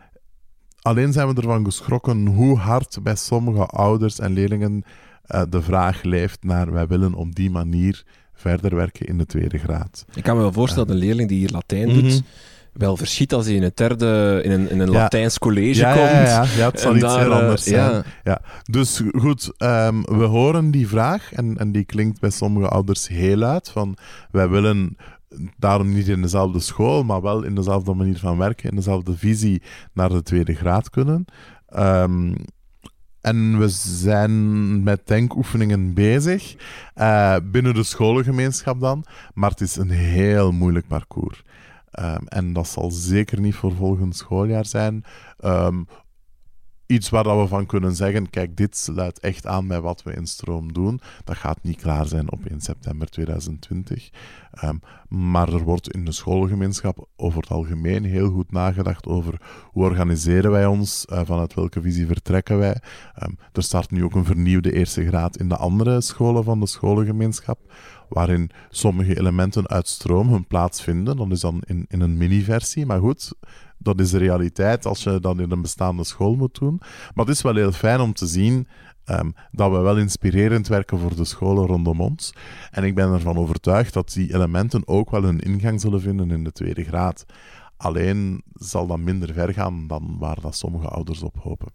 Alleen 0.82 1.14
zijn 1.14 1.28
we 1.28 1.42
ervan 1.42 1.66
geschrokken 1.66 2.28
hoe 2.28 2.58
hard 2.58 2.98
bij 3.04 3.16
sommige 3.16 3.66
ouders 3.66 4.20
en 4.20 4.34
leerlingen 4.34 4.84
uh, 5.28 5.42
de 5.50 5.62
vraag 5.62 6.04
leeft 6.04 6.44
naar 6.44 6.72
wij 6.72 6.88
willen 6.88 7.14
op 7.14 7.36
die 7.36 7.50
manier 7.50 8.04
verder 8.34 8.76
werken 8.76 9.06
in 9.06 9.18
de 9.18 9.26
tweede 9.26 9.58
graad. 9.58 10.06
Ik 10.14 10.24
kan 10.24 10.36
me 10.36 10.42
wel 10.42 10.52
voorstellen 10.54 10.88
dat 10.88 10.96
een 10.96 11.02
leerling 11.02 11.30
die 11.30 11.38
hier 11.38 11.50
Latijn 11.52 11.88
doet, 11.88 12.04
mm 12.04 12.10
-hmm. 12.10 12.24
wel 12.74 12.98
verschiet 12.98 13.34
als 13.34 13.46
hij 13.46 13.56
in, 13.56 13.64
het 13.64 13.78
derde, 13.78 14.42
in 14.44 14.52
een, 14.52 14.70
in 14.70 14.80
een 14.80 14.92
ja. 14.92 14.94
Latijns 14.94 15.40
college 15.40 15.80
ja, 15.80 15.94
komt. 15.94 16.10
Ja, 16.10 16.24
ja, 16.24 16.46
ja, 16.58 16.70
het 16.70 16.80
zal 16.80 16.96
iets 16.96 17.04
daar, 17.04 17.20
heel 17.20 17.34
anders 17.34 17.68
uh, 17.68 17.74
zijn. 17.74 18.04
Ja. 18.24 18.42
Dus 18.64 19.02
goed, 19.18 19.52
um, 19.58 20.04
we 20.04 20.24
horen 20.24 20.72
die 20.72 20.88
vraag 20.88 21.34
en, 21.34 21.58
en 21.58 21.72
die 21.72 21.84
klinkt 21.84 22.20
bij 22.20 22.30
sommige 22.30 22.68
ouders 22.68 23.08
heel 23.08 23.44
uit, 23.44 23.70
van 23.70 23.98
wij 24.32 24.50
willen 24.50 24.98
daarom 25.58 25.94
niet 25.94 26.08
in 26.08 26.22
dezelfde 26.22 26.60
school, 26.60 27.04
maar 27.04 27.22
wel 27.22 27.44
in 27.44 27.56
dezelfde 27.56 27.94
manier 27.94 28.18
van 28.18 28.38
werken, 28.38 28.70
in 28.70 28.76
dezelfde 28.76 29.18
visie 29.18 29.62
naar 29.94 30.10
de 30.10 30.24
tweede 30.24 30.56
graad 30.56 30.90
kunnen. 30.90 31.26
Um, 31.76 32.36
en 33.22 33.60
we 33.60 33.70
zijn 33.70 34.84
met 34.84 35.08
denkoefeningen 35.08 35.94
bezig, 35.94 36.56
uh, 36.96 37.36
binnen 37.44 37.74
de 37.74 37.84
scholengemeenschap 37.84 38.80
dan, 38.80 39.06
maar 39.34 39.50
het 39.50 39.62
is 39.62 39.76
een 39.76 39.90
heel 39.90 40.52
moeilijk 40.52 40.88
parcours. 40.88 41.44
Um, 42.00 42.28
en 42.28 42.54
dat 42.54 42.68
zal 42.68 42.92
zeker 42.92 43.40
niet 43.40 43.56
voor 43.56 43.76
volgend 43.76 44.16
schooljaar 44.16 44.66
zijn. 44.66 45.04
Um, 45.46 45.88
iets 46.90 47.10
waar 47.10 47.24
dat 47.24 47.40
we 47.40 47.48
van 47.48 47.66
kunnen 47.66 47.96
zeggen, 47.96 48.30
kijk, 48.30 48.58
dit 48.58 48.78
sluit 48.78 49.20
echt 49.20 49.46
aan 49.46 49.68
bij 49.68 49.82
wat 49.82 50.04
we 50.04 50.14
in 50.14 50.28
Stroom 50.28 50.74
doen. 50.74 51.02
Dat 51.24 51.38
gaat 51.38 51.58
niet 51.62 51.82
klaar 51.82 52.06
zijn 52.06 52.32
op 52.32 52.46
1 52.46 52.62
september 52.62 53.10
2020. 53.10 54.10
Ehm, 54.52 54.76
maar 55.10 55.54
er 55.54 55.64
wordt 55.64 55.92
in 55.92 56.06
de 56.06 56.12
schoolgemeenschap 56.12 57.08
over 57.16 57.42
het 57.42 57.50
algemeen 57.50 58.04
heel 58.04 58.32
goed 58.32 58.52
nagedacht 58.52 59.08
over 59.08 59.42
hoe 59.72 59.84
organiseren 59.84 60.52
wij 60.52 60.66
ons, 60.66 61.06
uh, 61.10 61.22
vanuit 61.24 61.54
welke 61.54 61.82
visie 61.82 62.08
vertrekken 62.08 62.58
wij. 62.58 62.82
Um, 63.24 63.38
er 63.54 63.64
start 63.64 63.92
nu 63.92 64.04
ook 64.04 64.16
een 64.16 64.26
vernieuwde 64.26 64.74
eerste 64.74 65.08
graad 65.08 65.38
in 65.38 65.50
de 65.50 65.58
andere 65.58 66.02
scholen 66.02 66.44
van 66.44 66.60
de 66.60 66.68
scholengemeenschap, 66.68 67.60
waarin 68.08 68.50
sommige 68.70 69.18
elementen 69.18 69.68
uit 69.68 69.88
Stroom 69.88 70.30
hun 70.30 70.48
plaats 70.48 70.82
vinden. 70.82 71.18
Dat 71.18 71.32
is 71.32 71.40
dan 71.40 71.62
in, 71.66 71.86
in 71.90 72.02
een 72.02 72.18
mini-versie, 72.18 72.86
maar 72.86 73.00
goed 73.00 73.34
dat 73.80 74.00
is 74.00 74.10
de 74.10 74.18
realiteit 74.18 74.86
als 74.86 75.04
je 75.04 75.20
dat 75.20 75.40
in 75.40 75.52
een 75.52 75.62
bestaande 75.62 76.04
school 76.04 76.36
moet 76.36 76.60
doen. 76.60 76.78
Maar 77.14 77.26
het 77.26 77.36
is 77.36 77.42
wel 77.42 77.56
heel 77.56 77.72
fijn 77.72 78.00
om 78.00 78.14
te 78.14 78.28
zien 78.28 78.68
um, 79.06 79.34
dat 79.52 79.72
we 79.72 79.78
wel 79.78 79.98
inspirerend 79.98 80.68
werken 80.68 81.00
voor 81.00 81.16
de 81.16 81.26
scholen 81.26 81.66
rondom 81.66 82.02
ons. 82.02 82.34
En 82.72 82.84
ik 82.84 82.96
ben 82.96 83.14
ervan 83.14 83.38
overtuigd 83.38 83.94
dat 83.94 84.14
die 84.14 84.34
elementen 84.34 84.88
ook 84.88 85.12
wel 85.12 85.24
hun 85.24 85.40
ingang 85.40 85.82
zullen 85.82 86.02
vinden 86.02 86.32
in 86.32 86.44
de 86.44 86.52
tweede 86.52 86.84
graad. 86.84 87.26
Alleen 87.78 88.44
zal 88.54 88.88
dat 88.88 89.00
minder 89.00 89.34
ver 89.34 89.54
gaan 89.54 89.88
dan 89.88 90.16
waar 90.20 90.42
dat 90.42 90.56
sommige 90.56 90.88
ouders 90.88 91.24
op 91.24 91.36
hopen. 91.42 91.72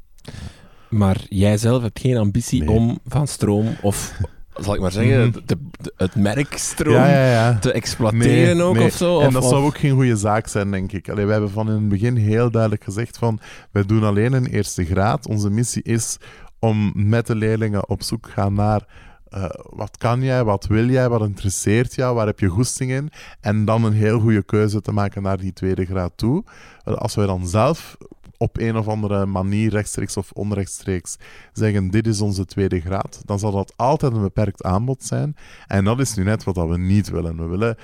Maar 0.91 1.27
jij 1.29 1.57
zelf 1.59 1.83
hebt 1.83 2.01
geen 2.01 2.17
ambitie 2.17 2.69
om 2.69 2.99
van 3.05 3.27
stroom 3.29 3.77
of 3.83 4.21
zal 4.55 4.75
ik 4.75 4.81
maar 4.81 4.93
zeggen, 4.93 5.29
mhm. 5.29 5.39
de, 5.47 5.57
het 5.97 6.15
merkstroom 6.15 6.95
ja, 6.95 7.31
ja, 7.31 7.59
te 7.59 7.73
exploiteren 7.73 8.61
ook 8.61 8.81
of 8.81 8.93
zo? 8.93 9.21
En 9.21 9.33
dat 9.33 9.45
zou 9.45 9.65
ook 9.65 9.79
geen 9.79 9.95
goede 9.95 10.17
zaak 10.17 10.49
zijn, 10.49 10.71
denk 10.71 10.93
ik. 10.93 11.09
Allee, 11.09 11.25
wij 11.25 11.33
hebben 11.33 11.53
van 11.53 11.67
in 11.67 11.75
het 11.75 11.89
begin 11.89 12.17
heel 12.17 12.51
duidelijk 12.51 12.85
gezegd 12.85 13.19
van, 13.19 13.39
wij 13.71 13.85
doen 13.85 14.05
alleen 14.05 14.33
een 14.33 14.47
eerste 14.47 14.85
graad. 14.85 15.27
Onze 15.29 15.51
missie 15.51 15.83
is 15.83 16.17
om 16.59 16.93
met 16.95 17.27
de 17.27 17.35
leerlingen 17.35 17.89
op 17.89 18.03
zoek 18.03 18.29
gaan 18.31 18.55
naar 18.55 18.87
uh, 19.35 19.45
wat 19.71 19.97
kan 19.97 20.23
jij, 20.23 20.45
wat 20.45 20.67
wil 20.67 20.89
jij, 20.89 21.09
wat 21.09 21.23
interesseert 21.23 21.95
jou, 21.95 22.15
waar 22.15 22.27
heb 22.27 22.41
je 22.41 22.49
goesting 22.49 22.91
in? 22.91 23.11
En 23.41 23.65
dan 23.65 23.85
een 23.85 23.93
heel 23.93 24.21
goede 24.21 24.43
keuze 24.43 24.81
te 24.81 24.93
maken 24.93 25.23
naar 25.23 25.39
die 25.39 25.53
tweede 25.53 25.85
graad 25.85 26.13
toe. 26.17 26.45
Als 26.85 27.15
wij 27.15 27.27
dan 27.27 27.47
zelf 27.47 27.97
op 28.39 28.59
een 28.59 28.77
of 28.77 28.89
andere 28.89 29.27
manier, 29.27 29.71
rechtstreeks 29.71 30.17
of 30.17 30.33
onrechtstreeks, 30.33 31.17
zeggen: 31.53 31.91
Dit 31.91 32.07
is 32.07 32.21
onze 32.21 32.45
tweede 32.45 32.81
graad, 32.81 33.23
dan 33.25 33.39
zal 33.39 33.53
dat 33.53 33.73
altijd 33.77 34.13
een 34.13 34.23
beperkt 34.23 34.63
aanbod 34.63 35.05
zijn. 35.05 35.37
En 35.67 35.85
dat 35.85 36.01
is 36.01 36.15
nu 36.15 36.25
net 36.25 36.45
wat 36.45 36.69
we 36.69 36.79
niet 36.79 37.09
willen. 37.09 37.37
We 37.37 37.47
willen 37.47 37.77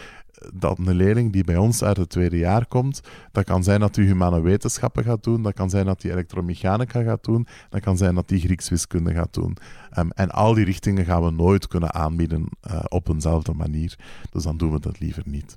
dat 0.55 0.79
een 0.79 0.95
leerling 0.95 1.33
die 1.33 1.45
bij 1.45 1.57
ons 1.57 1.83
uit 1.83 1.97
het 1.97 2.09
tweede 2.09 2.39
jaar 2.39 2.67
komt, 2.67 3.01
dat 3.33 3.45
kan 3.45 3.63
zijn 3.63 3.81
dat 3.81 3.97
hij 3.97 4.05
humane 4.05 4.41
wetenschappen 4.41 5.05
gaat 5.05 5.25
doen, 5.25 5.43
dat 5.43 5.55
kan 5.55 5.71
zijn 5.71 5.87
dat 5.87 6.03
hij 6.03 6.13
elektromechanica 6.13 7.03
gaat 7.03 7.25
doen, 7.25 7.47
dat 7.69 7.81
kan 7.81 7.97
zijn 7.97 8.15
dat 8.15 8.31
hij 8.31 8.39
Grieks 8.39 8.69
wiskunde 8.69 9.13
gaat 9.13 9.35
doen. 9.35 9.57
Um, 9.99 10.11
en 10.11 10.31
al 10.31 10.55
die 10.55 10.65
richtingen 10.65 11.05
gaan 11.05 11.25
we 11.25 11.31
nooit 11.31 11.67
kunnen 11.67 11.95
aanbieden 11.95 12.49
uh, 12.71 12.81
op 12.89 13.09
eenzelfde 13.09 13.53
manier. 13.53 13.99
Dus 14.31 14.43
dan 14.43 14.57
doen 14.57 14.73
we 14.73 14.81
dat 14.81 15.01
liever 15.01 15.23
niet. 15.27 15.55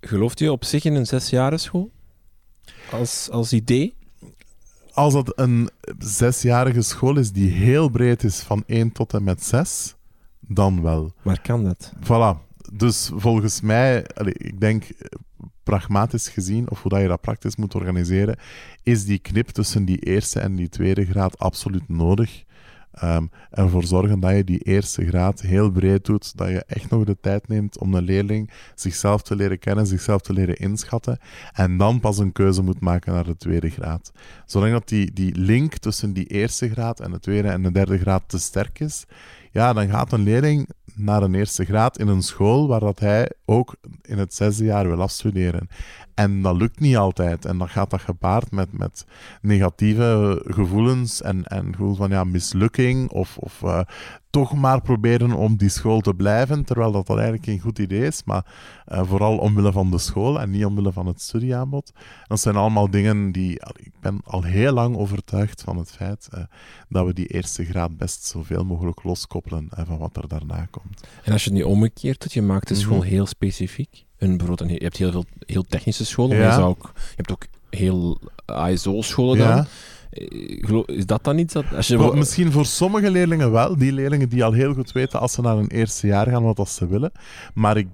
Gelooft 0.00 0.40
u 0.40 0.48
op 0.48 0.64
zich 0.64 0.84
in 0.84 0.94
een 0.94 1.06
zesjarenschool? 1.06 1.90
Als, 2.90 3.28
als 3.30 3.52
idee? 3.52 3.94
Als 4.92 5.14
het 5.14 5.32
een 5.38 5.70
zesjarige 5.98 6.82
school 6.82 7.16
is 7.16 7.32
die 7.32 7.50
heel 7.50 7.88
breed 7.88 8.24
is 8.24 8.40
van 8.40 8.62
1 8.66 8.92
tot 8.92 9.14
en 9.14 9.24
met 9.24 9.44
6, 9.44 9.94
dan 10.40 10.82
wel. 10.82 11.12
Maar 11.22 11.40
kan 11.40 11.64
dat? 11.64 11.92
Voilà. 12.00 12.50
Dus 12.72 13.10
volgens 13.14 13.60
mij, 13.60 14.06
ik 14.24 14.60
denk 14.60 14.84
pragmatisch 15.62 16.28
gezien, 16.28 16.70
of 16.70 16.82
hoe 16.82 16.90
dat 16.90 17.00
je 17.00 17.08
dat 17.08 17.20
praktisch 17.20 17.56
moet 17.56 17.74
organiseren, 17.74 18.38
is 18.82 19.04
die 19.04 19.18
knip 19.18 19.48
tussen 19.48 19.84
die 19.84 19.98
eerste 19.98 20.40
en 20.40 20.54
die 20.54 20.68
tweede 20.68 21.06
graad 21.06 21.38
absoluut 21.38 21.88
nodig. 21.88 22.44
Um, 23.04 23.30
ervoor 23.50 23.84
zorgen 23.84 24.20
dat 24.20 24.36
je 24.36 24.44
die 24.44 24.58
eerste 24.58 25.06
graad 25.06 25.40
heel 25.40 25.70
breed 25.70 26.04
doet, 26.04 26.36
dat 26.36 26.48
je 26.48 26.64
echt 26.66 26.90
nog 26.90 27.04
de 27.04 27.16
tijd 27.20 27.48
neemt 27.48 27.78
om 27.78 27.94
een 27.94 28.02
leerling 28.02 28.50
zichzelf 28.74 29.22
te 29.22 29.36
leren 29.36 29.58
kennen, 29.58 29.86
zichzelf 29.86 30.20
te 30.20 30.32
leren 30.32 30.56
inschatten 30.56 31.18
en 31.52 31.76
dan 31.76 32.00
pas 32.00 32.18
een 32.18 32.32
keuze 32.32 32.62
moet 32.62 32.80
maken 32.80 33.12
naar 33.12 33.24
de 33.24 33.36
tweede 33.36 33.70
graad. 33.70 34.12
Zolang 34.46 34.72
dat 34.72 34.88
die, 34.88 35.12
die 35.12 35.34
link 35.34 35.76
tussen 35.76 36.12
die 36.12 36.26
eerste 36.26 36.70
graad 36.70 37.00
en 37.00 37.10
de 37.10 37.20
tweede 37.20 37.48
en 37.48 37.62
de 37.62 37.72
derde 37.72 37.98
graad 37.98 38.22
te 38.26 38.38
sterk 38.38 38.80
is, 38.80 39.04
ja, 39.50 39.72
dan 39.72 39.88
gaat 39.88 40.12
een 40.12 40.22
leerling 40.22 40.68
naar 40.94 41.22
een 41.22 41.34
eerste 41.34 41.64
graad 41.64 41.98
in 41.98 42.08
een 42.08 42.22
school 42.22 42.68
waar 42.68 42.80
dat 42.80 43.00
hij 43.00 43.30
ook 43.44 43.76
in 44.02 44.18
het 44.18 44.34
zesde 44.34 44.64
jaar 44.64 44.88
wil 44.88 45.02
afstuderen. 45.02 45.68
En 46.14 46.42
dat 46.42 46.56
lukt 46.56 46.80
niet 46.80 46.96
altijd. 46.96 47.44
En 47.44 47.58
dan 47.58 47.68
gaat 47.68 47.90
dat 47.90 48.00
gepaard 48.00 48.50
met, 48.50 48.78
met 48.78 49.06
negatieve 49.42 50.42
gevoelens 50.46 51.22
en, 51.22 51.44
en 51.44 51.74
gevoel 51.74 51.94
van 51.94 52.10
ja, 52.10 52.24
mislukking 52.24 53.10
of, 53.10 53.38
of 53.38 53.62
uh, 53.62 53.80
toch 54.30 54.54
maar 54.54 54.80
proberen 54.80 55.32
om 55.32 55.56
die 55.56 55.68
school 55.68 56.00
te 56.00 56.14
blijven, 56.14 56.64
terwijl 56.64 56.92
dat, 56.92 57.06
dat 57.06 57.16
eigenlijk 57.16 57.46
geen 57.46 57.60
goed 57.60 57.78
idee 57.78 58.06
is, 58.06 58.24
maar 58.24 58.46
uh, 58.92 59.02
vooral 59.04 59.38
omwille 59.38 59.72
van 59.72 59.90
de 59.90 59.98
school 59.98 60.40
en 60.40 60.50
niet 60.50 60.64
omwille 60.64 60.92
van 60.92 61.06
het 61.06 61.20
studieaanbod. 61.20 61.92
Dat 62.26 62.40
zijn 62.40 62.56
allemaal 62.56 62.90
dingen 62.90 63.32
die... 63.32 63.52
Ik 63.76 63.92
ben 64.00 64.20
al 64.24 64.42
heel 64.42 64.72
lang 64.72 64.96
overtuigd 64.96 65.62
van 65.62 65.76
het 65.76 65.90
feit 65.90 66.28
uh, 66.34 66.40
dat 66.88 67.06
we 67.06 67.12
die 67.12 67.26
eerste 67.26 67.64
graad 67.64 67.96
best 67.96 68.24
zoveel 68.24 68.64
mogelijk 68.64 69.02
loskoppelen 69.02 69.68
van 69.70 69.98
wat 69.98 70.16
er 70.16 70.28
daarna 70.28 70.66
komt. 70.70 71.00
En 71.22 71.32
als 71.32 71.44
je 71.44 71.50
het 71.50 71.58
nu 71.58 71.64
omgekeerd 71.64 72.20
doet, 72.20 72.32
je 72.32 72.42
maakt 72.42 72.68
de 72.68 72.74
school 72.74 72.98
mhm. 72.98 73.06
heel 73.06 73.26
specifiek. 73.26 74.04
Een, 74.22 74.36
bijvoorbeeld 74.36 74.70
je 74.70 74.82
hebt 74.82 74.96
heel 74.96 75.10
veel 75.10 75.24
heel 75.46 75.64
technische 75.68 76.04
scholen, 76.04 76.38
maar 76.38 76.46
je, 76.46 76.52
zou 76.52 76.68
ook, 76.68 76.90
je 76.94 77.14
hebt 77.16 77.30
ook 77.30 77.46
heel 77.70 78.20
ISO-scholen 78.68 79.38
dan. 79.38 79.48
Ja. 79.48 79.66
Eh, 80.10 80.82
is 80.86 81.06
dat 81.06 81.24
dan 81.24 81.38
iets 81.38 81.52
dat... 81.52 81.64
Als 81.74 81.86
je 81.86 82.12
Misschien 82.14 82.52
voor 82.52 82.66
sommige 82.66 83.10
leerlingen 83.10 83.50
wel. 83.50 83.76
Die 83.76 83.92
leerlingen 83.92 84.28
die 84.28 84.44
al 84.44 84.52
heel 84.52 84.74
goed 84.74 84.92
weten 84.92 85.20
als 85.20 85.32
ze 85.32 85.40
naar 85.40 85.56
een 85.56 85.70
eerste 85.70 86.06
jaar 86.06 86.26
gaan 86.26 86.54
wat 86.54 86.68
ze 86.68 86.86
willen. 86.86 87.12
Maar 87.54 87.76
ik 87.76 87.88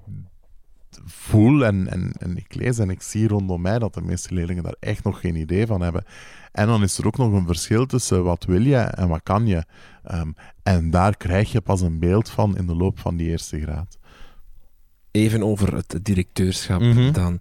voel 1.05 1.64
en, 1.64 1.89
en, 1.89 2.12
en 2.18 2.37
ik 2.37 2.55
lees 2.55 2.79
en 2.79 2.91
ik 2.91 3.03
zie 3.03 3.29
rondom 3.29 3.61
mij 3.61 3.79
dat 3.79 3.95
de 3.95 4.01
meeste 4.01 4.35
leerlingen 4.35 4.62
daar 4.62 4.76
echt 4.81 5.05
nog 5.05 5.20
geen 5.20 5.37
idee 5.37 5.66
van 5.66 5.81
hebben. 5.81 6.05
En 6.53 6.66
dan 6.66 6.83
is 6.83 6.99
er 6.99 7.07
ook 7.07 7.16
nog 7.16 7.33
een 7.33 7.47
verschil 7.47 7.87
tussen 7.87 8.24
wat 8.24 8.45
wil 8.45 8.62
je 8.62 8.76
en 8.76 9.09
wat 9.09 9.22
kan 9.22 9.47
je. 9.47 9.64
Um, 10.12 10.35
en 10.62 10.91
daar 10.91 11.16
krijg 11.16 11.53
je 11.53 11.61
pas 11.61 11.81
een 11.81 11.99
beeld 11.99 12.31
van 12.31 12.57
in 12.57 12.66
de 12.66 12.74
loop 12.74 12.99
van 12.99 13.16
die 13.16 13.29
eerste 13.29 13.61
graad. 13.61 13.97
Even 15.19 15.43
over 15.43 15.75
het 15.75 15.99
directeurschap 16.03 16.81
mhm. 16.81 17.12
dan. 17.12 17.41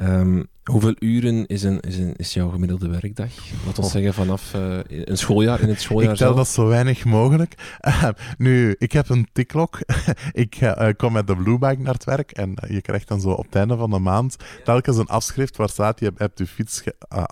Um, 0.00 0.48
hoeveel 0.64 0.94
uren 0.98 1.46
is, 1.46 1.62
een, 1.62 1.80
is, 1.80 1.98
een, 1.98 2.14
is 2.16 2.34
jouw 2.34 2.48
gemiddelde 2.48 2.88
werkdag? 2.88 3.30
Laten 3.66 3.82
we 3.82 3.88
zeggen 3.88 4.14
vanaf 4.14 4.54
uh, 4.54 4.78
een 4.88 5.18
schooljaar, 5.18 5.60
in 5.60 5.68
het 5.68 5.80
schooljaar 5.86 6.12
Ik 6.12 6.18
tel 6.18 6.34
dat 6.34 6.48
zo 6.48 6.66
weinig 6.66 7.04
mogelijk. 7.04 7.78
Uh, 7.88 8.08
nu, 8.38 8.74
ik 8.78 8.92
heb 8.92 9.08
een 9.08 9.28
tikklok. 9.32 9.78
ik 10.32 10.60
uh, 10.60 10.88
kom 10.96 11.12
met 11.12 11.26
de 11.26 11.36
Bluebag 11.36 11.76
naar 11.76 11.94
het 11.94 12.04
werk 12.04 12.30
en 12.30 12.54
je 12.68 12.80
krijgt 12.80 13.08
dan 13.08 13.20
zo 13.20 13.30
op 13.30 13.44
het 13.44 13.54
einde 13.54 13.76
van 13.76 13.90
de 13.90 13.98
maand 13.98 14.36
telkens 14.64 14.96
een 14.96 15.06
afschrift 15.06 15.56
waar 15.56 15.68
staat 15.68 16.00
je 16.00 16.12
hebt 16.16 16.38
je 16.38 16.46
fiets 16.46 16.82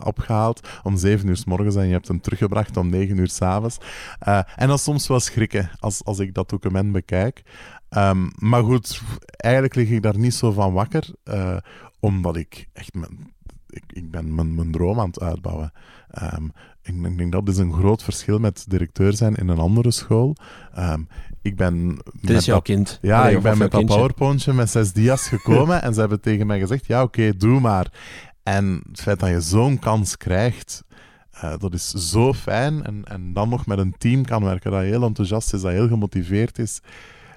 opgehaald 0.04 0.68
om 0.82 0.96
7 0.96 1.28
uur 1.28 1.36
s 1.36 1.44
morgens 1.44 1.76
en 1.76 1.86
je 1.86 1.92
hebt 1.92 2.08
hem 2.08 2.20
teruggebracht 2.20 2.76
om 2.76 2.88
9 2.88 3.18
uur 3.18 3.28
s 3.28 3.42
avonds. 3.42 3.78
en 4.56 4.68
dat 4.68 4.78
is 4.78 4.84
soms 4.84 5.08
wel 5.08 5.20
schrikken 5.20 5.70
als, 5.78 6.04
als 6.04 6.18
ik 6.18 6.34
dat 6.34 6.48
document 6.48 6.92
bekijk. 6.92 7.42
Um, 7.96 8.30
maar 8.38 8.62
goed, 8.62 9.00
eigenlijk 9.36 9.74
lig 9.74 9.88
ik 9.88 10.02
daar 10.02 10.18
niet 10.18 10.34
zo 10.34 10.52
van 10.52 10.72
wakker, 10.72 11.08
uh, 11.24 11.56
omdat 12.00 12.36
ik 12.36 12.68
echt 12.72 12.94
mijn, 12.94 13.32
ik, 13.68 13.84
ik 13.86 14.10
ben 14.10 14.34
mijn, 14.34 14.54
mijn 14.54 14.72
droom 14.72 15.00
aan 15.00 15.06
het 15.06 15.20
uitbouwen. 15.20 15.72
Um, 16.22 16.52
ik, 16.82 16.94
ik, 16.94 17.18
denk 17.18 17.32
dat 17.32 17.48
is 17.48 17.58
een 17.58 17.72
groot 17.72 18.02
verschil 18.02 18.38
met 18.38 18.64
directeur 18.68 19.12
zijn 19.12 19.34
in 19.34 19.48
een 19.48 19.58
andere 19.58 19.90
school. 19.90 20.36
Um, 20.78 21.08
ik 21.42 21.56
ben 21.56 21.96
Dit 22.20 22.36
is 22.36 22.44
jouw 22.44 22.60
kind. 22.60 22.98
Ja, 23.02 23.28
ik 23.28 23.42
ben 23.42 23.58
met 23.58 23.70
dat 23.70 23.84
powerpointje 23.84 24.52
met 24.52 24.70
zes 24.70 24.92
dia's 24.92 25.28
gekomen 25.28 25.82
en 25.82 25.94
ze 25.94 26.00
hebben 26.00 26.20
tegen 26.20 26.46
mij 26.46 26.58
gezegd, 26.58 26.86
ja 26.86 27.02
oké, 27.02 27.36
doe 27.36 27.60
maar. 27.60 27.92
En 28.42 28.82
het 28.88 29.00
feit 29.00 29.20
dat 29.20 29.28
je 29.28 29.40
zo'n 29.40 29.78
kans 29.78 30.16
krijgt, 30.16 30.84
uh, 31.34 31.54
dat 31.58 31.74
is 31.74 31.90
zo 31.90 32.32
fijn. 32.32 32.84
En, 32.84 33.04
en 33.04 33.32
dan 33.32 33.48
nog 33.48 33.66
met 33.66 33.78
een 33.78 33.94
team 33.98 34.24
kan 34.24 34.44
werken 34.44 34.70
dat 34.70 34.80
heel 34.80 35.02
enthousiast 35.02 35.54
is, 35.54 35.60
dat 35.60 35.70
heel 35.70 35.88
gemotiveerd 35.88 36.58
is 36.58 36.80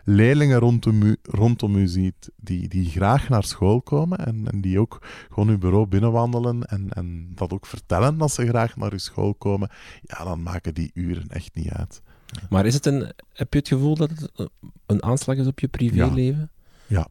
leerlingen 0.05 0.59
rondom 0.59 1.01
u, 1.01 1.17
rondom 1.21 1.75
u 1.75 1.87
ziet 1.87 2.31
die, 2.35 2.67
die 2.67 2.89
graag 2.89 3.29
naar 3.29 3.43
school 3.43 3.81
komen 3.81 4.17
en, 4.17 4.47
en 4.51 4.61
die 4.61 4.79
ook 4.79 5.01
gewoon 5.29 5.49
uw 5.49 5.57
bureau 5.57 5.85
binnenwandelen 5.85 6.63
en, 6.63 6.89
en 6.89 7.31
dat 7.35 7.53
ook 7.53 7.65
vertellen 7.65 8.17
dat 8.17 8.31
ze 8.31 8.47
graag 8.47 8.75
naar 8.75 8.91
uw 8.91 8.97
school 8.97 9.33
komen, 9.33 9.69
ja, 10.01 10.23
dan 10.23 10.43
maken 10.43 10.73
die 10.73 10.91
uren 10.93 11.27
echt 11.27 11.55
niet 11.55 11.69
uit. 11.69 12.01
Maar 12.49 12.65
is 12.65 12.73
het 12.73 12.85
een, 12.85 13.13
heb 13.33 13.53
je 13.53 13.59
het 13.59 13.67
gevoel 13.67 13.95
dat 13.95 14.09
het 14.09 14.49
een 14.85 15.03
aanslag 15.03 15.35
is 15.35 15.47
op 15.47 15.59
je 15.59 15.67
privéleven? 15.67 16.51
Ja. 16.87 17.07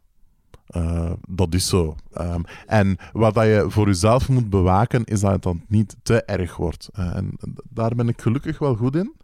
Uh, 0.76 1.12
dat 1.28 1.54
is 1.54 1.68
zo. 1.68 1.96
Um, 2.20 2.44
en 2.66 2.96
wat 3.12 3.34
dat 3.34 3.44
je 3.44 3.64
voor 3.68 3.86
jezelf 3.86 4.28
moet 4.28 4.50
bewaken, 4.50 5.04
is 5.04 5.20
dat 5.20 5.32
het 5.32 5.42
dan 5.42 5.62
niet 5.68 5.96
te 6.02 6.22
erg 6.22 6.56
wordt. 6.56 6.88
Uh, 6.98 7.16
en 7.16 7.38
daar 7.70 7.94
ben 7.94 8.08
ik 8.08 8.20
gelukkig 8.20 8.58
wel 8.58 8.76
goed 8.76 8.96
in. 8.96 9.14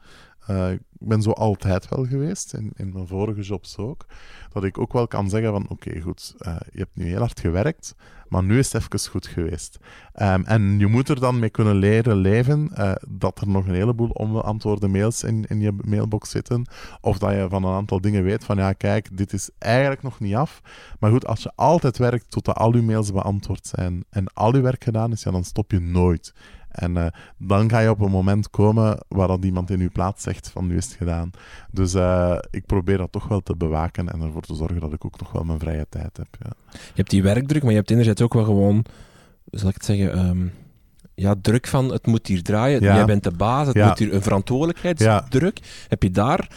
Uh, 0.50 0.70
ik 0.72 0.80
ben 0.98 1.22
zo 1.22 1.30
altijd 1.30 1.88
wel 1.88 2.04
geweest, 2.04 2.54
in, 2.54 2.72
in 2.76 2.92
mijn 2.92 3.06
vorige 3.06 3.40
jobs 3.40 3.76
ook. 3.76 4.06
Dat 4.52 4.64
ik 4.64 4.78
ook 4.78 4.92
wel 4.92 5.06
kan 5.06 5.30
zeggen 5.30 5.50
van, 5.50 5.68
oké, 5.68 6.00
goed, 6.00 6.34
uh, 6.38 6.56
je 6.72 6.78
hebt 6.78 6.96
nu 6.96 7.04
heel 7.04 7.18
hard 7.18 7.40
gewerkt, 7.40 7.94
maar 8.28 8.42
nu 8.42 8.58
is 8.58 8.72
het 8.72 8.82
even 8.82 9.10
goed 9.10 9.26
geweest. 9.26 9.78
Um, 10.22 10.44
en 10.44 10.78
je 10.78 10.86
moet 10.86 11.08
er 11.08 11.20
dan 11.20 11.38
mee 11.38 11.50
kunnen 11.50 11.76
leren 11.76 12.16
leven 12.16 12.70
uh, 12.78 12.92
dat 13.08 13.40
er 13.40 13.48
nog 13.48 13.66
een 13.66 13.74
heleboel 13.74 14.08
onbeantwoorde 14.08 14.88
mails 14.88 15.22
in, 15.22 15.44
in 15.48 15.60
je 15.60 15.72
mailbox 15.84 16.30
zitten. 16.30 16.66
Of 17.00 17.18
dat 17.18 17.32
je 17.32 17.46
van 17.48 17.64
een 17.64 17.74
aantal 17.74 18.00
dingen 18.00 18.22
weet 18.22 18.44
van, 18.44 18.56
ja, 18.56 18.72
kijk, 18.72 19.16
dit 19.16 19.32
is 19.32 19.50
eigenlijk 19.58 20.02
nog 20.02 20.20
niet 20.20 20.34
af. 20.34 20.60
Maar 20.98 21.10
goed, 21.10 21.26
als 21.26 21.42
je 21.42 21.52
altijd 21.54 21.98
werkt 21.98 22.30
totdat 22.30 22.56
al 22.56 22.76
je 22.76 22.82
mails 22.82 23.12
beantwoord 23.12 23.66
zijn 23.66 24.04
en 24.10 24.32
al 24.32 24.56
je 24.56 24.62
werk 24.62 24.84
gedaan 24.84 25.12
is, 25.12 25.22
dan 25.22 25.44
stop 25.44 25.70
je 25.70 25.80
nooit. 25.80 26.34
En 26.70 26.96
uh, 26.96 27.06
dan 27.38 27.70
ga 27.70 27.78
je 27.78 27.90
op 27.90 28.00
een 28.00 28.10
moment 28.10 28.50
komen 28.50 28.98
waar 29.08 29.28
dat 29.28 29.44
iemand 29.44 29.70
in 29.70 29.80
je 29.80 29.88
plaats 29.88 30.22
zegt 30.22 30.50
van 30.50 30.66
nu 30.66 30.76
is 30.76 30.84
het 30.84 30.94
gedaan. 30.94 31.30
Dus 31.70 31.94
uh, 31.94 32.38
ik 32.50 32.66
probeer 32.66 32.98
dat 32.98 33.12
toch 33.12 33.28
wel 33.28 33.40
te 33.40 33.56
bewaken 33.56 34.08
en 34.12 34.20
ervoor 34.22 34.42
te 34.42 34.54
zorgen 34.54 34.80
dat 34.80 34.92
ik 34.92 35.04
ook 35.04 35.20
nog 35.20 35.32
wel 35.32 35.44
mijn 35.44 35.58
vrije 35.58 35.86
tijd 35.88 36.16
heb. 36.16 36.26
Ja. 36.42 36.50
Je 36.70 36.78
hebt 36.94 37.10
die 37.10 37.22
werkdruk, 37.22 37.62
maar 37.62 37.70
je 37.70 37.76
hebt 37.76 37.90
enerzijds 37.90 38.22
ook 38.22 38.34
wel 38.34 38.44
gewoon, 38.44 38.84
zal 39.50 39.68
ik 39.68 39.74
het 39.74 39.84
zeggen, 39.84 40.26
um, 40.26 40.52
ja, 41.14 41.34
druk 41.42 41.66
van 41.66 41.92
het 41.92 42.06
moet 42.06 42.26
hier 42.26 42.42
draaien. 42.42 42.80
Ja. 42.82 42.94
Jij 42.94 43.04
bent 43.04 43.24
de 43.24 43.30
baas, 43.30 43.66
het 43.66 43.76
Ja. 43.76 43.86
moet 43.86 43.98
hier 43.98 44.14
een 44.14 44.22
verantwoordelijkheidsdruk. 44.22 45.86
Heb 45.88 46.02
je 46.02 46.10
daar 46.10 46.50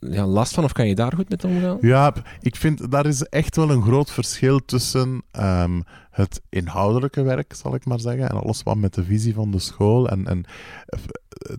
ja, 0.00 0.26
last 0.26 0.54
van 0.54 0.64
of 0.64 0.72
kan 0.72 0.88
je 0.88 0.94
daar 0.94 1.12
goed 1.12 1.28
mee 1.28 1.54
omgaan? 1.54 1.78
Ja, 1.80 2.14
ik 2.40 2.56
vind 2.56 2.90
daar 2.90 3.06
is 3.06 3.22
echt 3.22 3.56
wel 3.56 3.70
een 3.70 3.82
groot 3.82 4.10
verschil 4.10 4.64
tussen 4.64 5.22
ehm, 5.30 5.80
het 6.10 6.42
inhoudelijke 6.48 7.22
werk, 7.22 7.54
zal 7.54 7.74
ik 7.74 7.84
maar 7.84 8.00
zeggen, 8.00 8.28
en 8.28 8.36
alles 8.36 8.62
wat 8.62 8.76
met 8.76 8.94
de 8.94 9.04
visie 9.04 9.34
van 9.34 9.50
de 9.50 9.58
school. 9.58 10.08
En, 10.08 10.26
en 10.26 10.44
eh, 10.86 11.54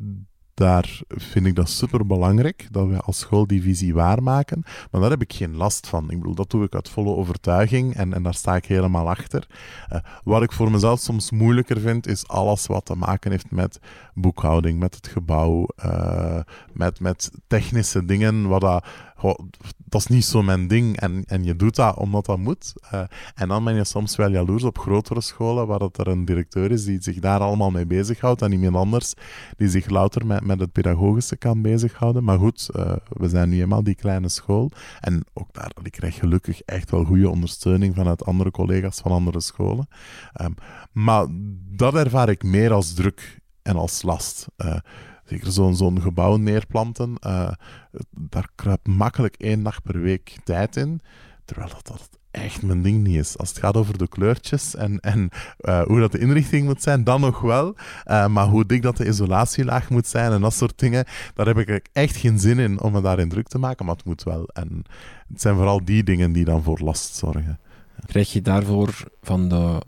daar 0.53 1.01
vind 1.07 1.45
ik 1.45 1.55
dat 1.55 1.69
super 1.69 2.05
belangrijk, 2.05 2.67
dat 2.71 2.87
we 2.87 2.99
als 2.99 3.19
school 3.19 3.47
die 3.47 3.61
visie 3.61 3.93
waarmaken. 3.93 4.63
Maar 4.91 5.01
daar 5.01 5.09
heb 5.09 5.21
ik 5.21 5.33
geen 5.33 5.55
last 5.55 5.87
van. 5.87 6.11
Ik 6.11 6.17
bedoel, 6.17 6.35
dat 6.35 6.49
doe 6.49 6.63
ik 6.63 6.75
uit 6.75 6.89
volle 6.89 7.15
overtuiging 7.15 7.95
en, 7.95 8.13
en 8.13 8.23
daar 8.23 8.33
sta 8.33 8.55
ik 8.55 8.65
helemaal 8.65 9.09
achter. 9.09 9.47
Uh, 9.93 9.99
wat 10.23 10.43
ik 10.43 10.51
voor 10.51 10.71
mezelf 10.71 10.99
soms 10.99 11.31
moeilijker 11.31 11.79
vind, 11.79 12.07
is 12.07 12.27
alles 12.27 12.67
wat 12.67 12.85
te 12.85 12.95
maken 12.95 13.31
heeft 13.31 13.51
met 13.51 13.79
boekhouding, 14.13 14.79
met 14.79 14.95
het 14.95 15.07
gebouw, 15.07 15.67
uh, 15.85 16.39
met, 16.73 16.99
met 16.99 17.31
technische 17.47 18.05
dingen, 18.05 18.47
wat 18.47 18.61
dat, 18.61 18.85
dat 19.85 20.01
is 20.01 20.07
niet 20.07 20.25
zo 20.25 20.43
mijn 20.43 20.67
ding. 20.67 20.99
En, 20.99 21.23
en 21.25 21.43
je 21.43 21.55
doet 21.55 21.75
dat 21.75 21.97
omdat 21.97 22.25
dat 22.25 22.37
moet. 22.37 22.73
Uh, 22.93 23.03
en 23.35 23.47
dan 23.47 23.63
ben 23.63 23.75
je 23.75 23.83
soms 23.83 24.15
wel 24.15 24.31
jaloers 24.31 24.63
op 24.63 24.77
grotere 24.77 25.21
scholen, 25.21 25.67
waar 25.67 25.79
dat 25.79 25.97
er 25.97 26.07
een 26.07 26.25
directeur 26.25 26.71
is 26.71 26.85
die 26.85 27.01
zich 27.01 27.19
daar 27.19 27.39
allemaal 27.39 27.71
mee 27.71 27.85
bezighoudt 27.85 28.41
en 28.41 28.51
iemand 28.51 28.75
anders 28.75 29.13
die 29.57 29.69
zich 29.69 29.89
louter 29.89 30.25
met, 30.25 30.43
met 30.43 30.59
het 30.59 30.71
pedagogische 30.71 31.37
kan 31.37 31.61
bezighouden. 31.61 32.23
Maar 32.23 32.37
goed, 32.37 32.69
uh, 32.75 32.95
we 33.07 33.29
zijn 33.29 33.49
nu 33.49 33.61
eenmaal 33.61 33.83
die 33.83 33.95
kleine 33.95 34.29
school. 34.29 34.71
En 34.99 35.25
ook 35.33 35.53
daar, 35.53 35.71
ik 35.83 35.91
krijg 35.91 36.15
gelukkig 36.15 36.61
echt 36.61 36.91
wel 36.91 37.03
goede 37.03 37.29
ondersteuning 37.29 37.95
vanuit 37.95 38.25
andere 38.25 38.51
collega's 38.51 38.99
van 38.99 39.11
andere 39.11 39.41
scholen. 39.41 39.87
Um, 40.41 40.55
maar 40.91 41.27
dat 41.75 41.95
ervaar 41.95 42.29
ik 42.29 42.43
meer 42.43 42.71
als 42.73 42.93
druk 42.93 43.41
en 43.61 43.75
als 43.75 44.01
last. 44.01 44.47
Uh, 44.57 44.75
zeker 45.25 45.51
zo'n 45.51 45.75
zo'n 45.75 46.01
gebouw 46.01 46.35
neerplanten, 46.35 47.15
uh, 47.27 47.51
daar 48.09 48.49
kruipt 48.55 48.87
makkelijk 48.87 49.35
één 49.35 49.63
dag 49.63 49.81
per 49.81 50.01
week 50.01 50.37
tijd 50.43 50.75
in. 50.75 51.01
Terwijl 51.45 51.69
dat, 51.83 52.09
echt 52.33 52.61
mijn 52.61 52.81
ding 52.81 53.03
niet 53.03 53.15
is. 53.15 53.37
Als 53.37 53.49
het 53.49 53.57
gaat 53.57 53.77
over 53.77 53.97
de 53.97 54.07
kleurtjes 54.07 54.75
en, 54.75 54.99
en 54.99 55.29
uh, 55.59 55.81
hoe 55.81 55.99
dat 55.99 56.11
de 56.11 56.19
inrichting 56.19 56.65
moet 56.65 56.81
zijn, 56.81 57.03
dan 57.03 57.21
nog 57.21 57.41
wel. 57.41 57.75
Uh, 58.05 58.27
maar 58.27 58.47
hoe 58.47 58.65
dik 58.65 58.81
dat 58.81 58.97
de 58.97 59.07
isolatielaag 59.07 59.89
moet 59.89 60.07
zijn 60.07 60.31
en 60.31 60.41
dat 60.41 60.53
soort 60.53 60.79
dingen, 60.79 61.05
daar 61.33 61.45
heb 61.45 61.57
ik 61.57 61.89
echt 61.91 62.15
geen 62.15 62.39
zin 62.39 62.59
in 62.59 62.81
om 62.81 62.91
me 62.91 63.01
daarin 63.01 63.29
druk 63.29 63.47
te 63.47 63.57
maken. 63.57 63.85
Maar 63.85 63.95
het 63.95 64.05
moet 64.05 64.23
wel. 64.23 64.47
En 64.47 64.83
het 65.27 65.41
zijn 65.41 65.55
vooral 65.55 65.85
die 65.85 66.03
dingen 66.03 66.31
die 66.31 66.45
dan 66.45 66.63
voor 66.63 66.79
last 66.79 67.15
zorgen. 67.15 67.59
Krijg 68.05 68.33
je 68.33 68.41
daarvoor 68.41 69.03
van 69.21 69.49
de 69.49 69.81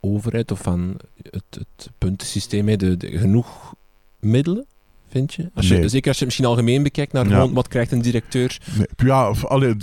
overheid 0.00 0.50
of 0.50 0.60
van 0.60 0.96
het, 1.22 1.44
het 1.50 1.90
puntensysteem 1.98 2.78
de, 2.78 2.96
genoeg 2.98 3.74
middelen? 4.20 4.66
Vind 5.12 5.34
je? 5.34 5.50
Als 5.54 5.68
je 5.68 5.74
Nee. 5.78 5.88
Zeker 5.88 6.08
als 6.08 6.18
je 6.18 6.24
het 6.24 6.34
misschien 6.34 6.44
algemeen 6.44 6.82
bekijkt 6.82 7.12
naar 7.12 7.28
Ja. 7.28 7.34
gewoon, 7.34 7.52
wat 7.52 7.68
krijgt 7.68 7.92
een 7.92 8.02
directeur? 8.02 8.60
Nee, 8.76 8.86
ja, 8.96 9.28
of, 9.28 9.44
allee, 9.44 9.76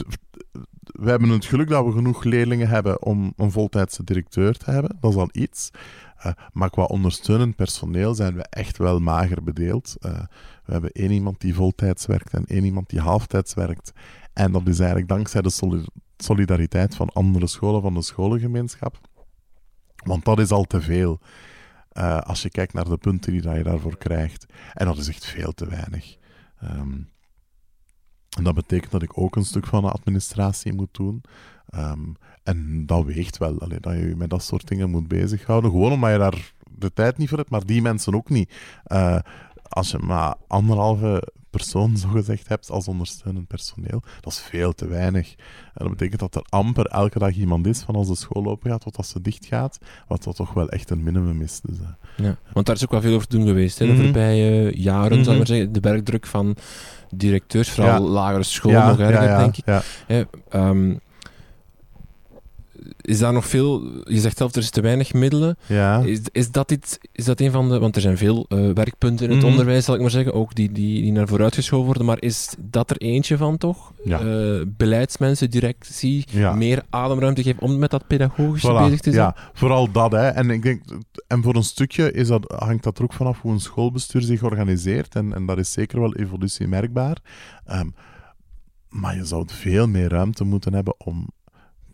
we 0.83 1.09
hebben 1.09 1.29
het 1.29 1.45
geluk 1.45 1.69
dat 1.69 1.85
we 1.85 1.91
genoeg 1.91 2.23
leerlingen 2.23 2.67
hebben 2.67 3.01
om 3.03 3.33
een 3.35 3.51
voltijdse 3.51 4.03
directeur 4.03 4.57
te 4.57 4.71
hebben. 4.71 4.97
Dat 4.99 5.11
is 5.11 5.17
al 5.17 5.29
iets. 5.31 5.69
Uh, 6.25 6.31
maar 6.53 6.69
qua 6.69 6.83
ondersteunend 6.83 7.55
personeel 7.55 8.13
zijn 8.13 8.35
we 8.35 8.41
echt 8.49 8.77
wel 8.77 8.99
mager 8.99 9.43
bedeeld. 9.43 9.95
Uh, 10.01 10.11
we 10.65 10.71
hebben 10.71 10.91
één 10.91 11.11
iemand 11.11 11.41
die 11.41 11.53
voltijds 11.55 12.05
werkt 12.05 12.33
en 12.33 12.45
één 12.45 12.63
iemand 12.63 12.89
die 12.89 12.99
halftijds 12.99 13.53
werkt. 13.53 13.91
En 14.33 14.51
dat 14.51 14.67
is 14.67 14.79
eigenlijk 14.79 15.09
dankzij 15.09 15.41
de 15.41 15.49
soli- 15.49 15.85
solidariteit 16.17 16.95
van 16.95 17.09
andere 17.09 17.47
scholen, 17.47 17.81
van 17.81 17.93
de 17.93 18.01
scholengemeenschap. 18.03 18.99
Want 19.95 20.25
dat 20.25 20.39
is 20.39 20.51
al 20.51 20.63
te 20.63 20.81
veel. 20.81 21.19
Uh, 21.93 22.17
als 22.17 22.41
je 22.41 22.49
kijkt 22.49 22.73
naar 22.73 22.89
de 22.89 22.97
punten 22.97 23.31
die 23.31 23.49
je 23.51 23.63
daarvoor 23.63 23.97
krijgt. 23.97 24.45
En 24.73 24.85
dat 24.85 24.97
is 24.97 25.07
echt 25.07 25.25
veel 25.25 25.53
te 25.53 25.67
weinig. 25.67 26.17
Um, 26.63 27.09
en 28.37 28.43
dat 28.43 28.55
betekent 28.55 28.91
dat 28.91 29.01
ik 29.01 29.17
ook 29.17 29.35
een 29.35 29.45
stuk 29.45 29.65
van 29.65 29.81
de 29.81 29.91
administratie 29.91 30.73
moet 30.73 30.93
doen. 30.93 31.23
Um, 31.75 32.15
en 32.43 32.85
dat 32.85 33.05
weegt 33.05 33.37
wel, 33.37 33.59
allee, 33.59 33.79
dat 33.79 33.93
je 33.93 34.07
je 34.07 34.15
met 34.15 34.29
dat 34.29 34.43
soort 34.43 34.67
dingen 34.67 34.89
moet 34.89 35.07
bezighouden. 35.07 35.71
Gewoon 35.71 35.91
omdat 35.91 36.11
je 36.11 36.17
daar 36.17 36.53
de 36.69 36.93
tijd 36.93 37.17
niet 37.17 37.29
voor 37.29 37.37
hebt, 37.37 37.49
maar 37.49 37.65
die 37.65 37.81
mensen 37.81 38.15
ook 38.15 38.29
niet. 38.29 38.53
Uh, 38.87 39.19
als 39.63 39.91
je 39.91 39.97
maar 39.97 40.35
anderhalve 40.47 41.31
persoon 41.49 41.97
zogezegd 41.97 42.47
hebt 42.47 42.69
als 42.71 42.87
ondersteunend 42.87 43.47
personeel, 43.47 44.01
dat 44.21 44.33
is 44.33 44.39
veel 44.39 44.73
te 44.73 44.87
weinig. 44.87 45.29
En 45.73 45.85
dat 45.85 45.89
betekent 45.89 46.19
dat 46.19 46.35
er 46.35 46.45
amper 46.49 46.85
elke 46.85 47.19
dag 47.19 47.33
iemand 47.35 47.67
is 47.67 47.79
van 47.79 47.95
als 47.95 48.07
de 48.07 48.15
school 48.15 48.45
open 48.45 48.71
gaat 48.71 48.81
tot 48.81 48.97
als 48.97 49.09
ze 49.09 49.21
dicht 49.21 49.45
gaat, 49.45 49.77
wat 50.07 50.23
dat 50.23 50.35
toch 50.35 50.53
wel 50.53 50.69
echt 50.69 50.89
een 50.89 51.03
minimum 51.03 51.41
is. 51.41 51.59
Dus, 51.63 51.77
uh, 51.79 51.87
Ja, 52.25 52.37
want 52.53 52.65
daar 52.65 52.75
is 52.75 52.83
ook 52.83 52.91
wel 52.91 53.01
veel 53.01 53.15
over 53.15 53.27
te 53.27 53.37
doen 53.37 53.47
geweest 53.47 53.79
hè, 53.79 53.85
de 53.85 53.91
Mhm. 53.93 54.01
voorbije 54.03 54.77
jaren, 54.79 55.13
Mhm. 55.15 55.23
zal 55.23 55.31
ik 55.31 55.37
maar 55.37 55.47
zeggen. 55.47 55.71
De 55.71 55.79
werkdruk 55.79 56.25
van 56.25 56.55
directeurs, 57.09 57.69
vooral 57.71 57.93
Ja. 58.03 58.09
lagere 58.09 58.43
school 58.43 58.71
ja, 58.71 58.87
nog 58.89 58.99
erger, 58.99 59.23
ja, 59.23 59.29
ja, 59.29 59.37
denk 59.37 59.57
ik. 59.57 59.65
Ja. 59.65 59.81
Ehm, 63.09 63.15
is 63.15 63.19
daar 63.19 63.33
nog 63.33 63.45
veel... 63.47 63.83
Je 64.03 64.19
zegt 64.19 64.37
zelf, 64.37 64.51
er 64.55 64.61
is 64.61 64.69
te 64.69 64.81
weinig 64.81 65.13
middelen. 65.13 65.57
ja. 65.65 65.99
Is, 66.01 66.19
is, 66.31 66.51
dat 66.51 66.71
iets, 66.71 66.97
is 67.11 67.25
dat 67.25 67.39
een 67.39 67.51
van 67.51 67.69
de... 67.69 67.79
Want 67.79 67.95
er 67.95 68.01
zijn 68.01 68.17
veel 68.17 68.45
uh, 68.49 68.71
werkpunten 68.73 69.25
in 69.25 69.31
het 69.31 69.41
Mhm. 69.41 69.49
onderwijs, 69.51 69.85
zal 69.85 69.95
ik 69.95 70.01
maar 70.01 70.09
zeggen, 70.09 70.33
ook 70.33 70.55
die, 70.55 70.71
die, 70.71 71.01
die 71.01 71.11
naar 71.11 71.27
vooruit 71.27 71.55
geschoven 71.55 71.85
worden. 71.85 72.05
Maar 72.05 72.21
is 72.21 72.55
dat 72.59 72.89
er 72.89 72.97
eentje 72.97 73.37
van, 73.37 73.57
toch? 73.57 73.93
Ja. 74.03 74.21
Uh, 74.21 74.61
beleidsmensen, 74.67 75.49
directie, 75.49 76.25
Ja. 76.31 76.53
meer 76.53 76.83
ademruimte 76.89 77.43
geven 77.43 77.61
om 77.61 77.79
met 77.79 77.91
dat 77.91 78.07
pedagogische 78.07 78.71
Voilà, 78.71 78.83
bezig 78.83 78.99
te 78.99 79.11
zijn? 79.11 79.25
Ja, 79.35 79.35
vooral 79.53 79.91
dat. 79.91 80.11
Hè. 80.11 80.27
En 80.27 80.49
ik 80.49 80.61
denk, 80.63 80.81
en 81.27 81.43
voor 81.43 81.55
een 81.55 81.63
stukje 81.63 82.11
is 82.11 82.27
dat, 82.27 82.53
hangt 82.57 82.83
dat 82.83 82.97
er 82.97 83.03
ook 83.03 83.13
vanaf 83.13 83.41
hoe 83.41 83.51
een 83.51 83.59
schoolbestuur 83.59 84.21
zich 84.21 84.43
organiseert. 84.43 85.15
En, 85.15 85.33
en 85.33 85.45
daar 85.45 85.57
is 85.59 85.71
zeker 85.71 85.99
wel 85.99 86.15
evolutie 86.15 86.67
merkbaar. 86.67 87.17
Um, 87.71 87.93
maar 88.89 89.15
je 89.15 89.25
zou 89.25 89.43
veel 89.47 89.87
meer 89.87 90.09
ruimte 90.09 90.43
moeten 90.43 90.73
hebben 90.73 90.93
om 90.97 91.27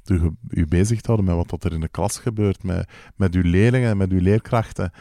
te, 0.05 0.31
je 0.49 0.65
bezig 0.65 1.01
te 1.01 1.07
houden 1.11 1.25
met 1.25 1.35
wat 1.35 1.49
dat 1.49 1.63
er 1.63 1.73
in 1.73 1.81
de 1.81 1.87
klas 1.87 2.17
gebeurt, 2.17 2.63
met, 2.63 2.89
met 3.15 3.35
uw 3.35 3.43
leerlingen 3.43 3.89
en 3.89 3.97
met 3.97 4.11
uw 4.11 4.21
leerkrachten. 4.21 4.91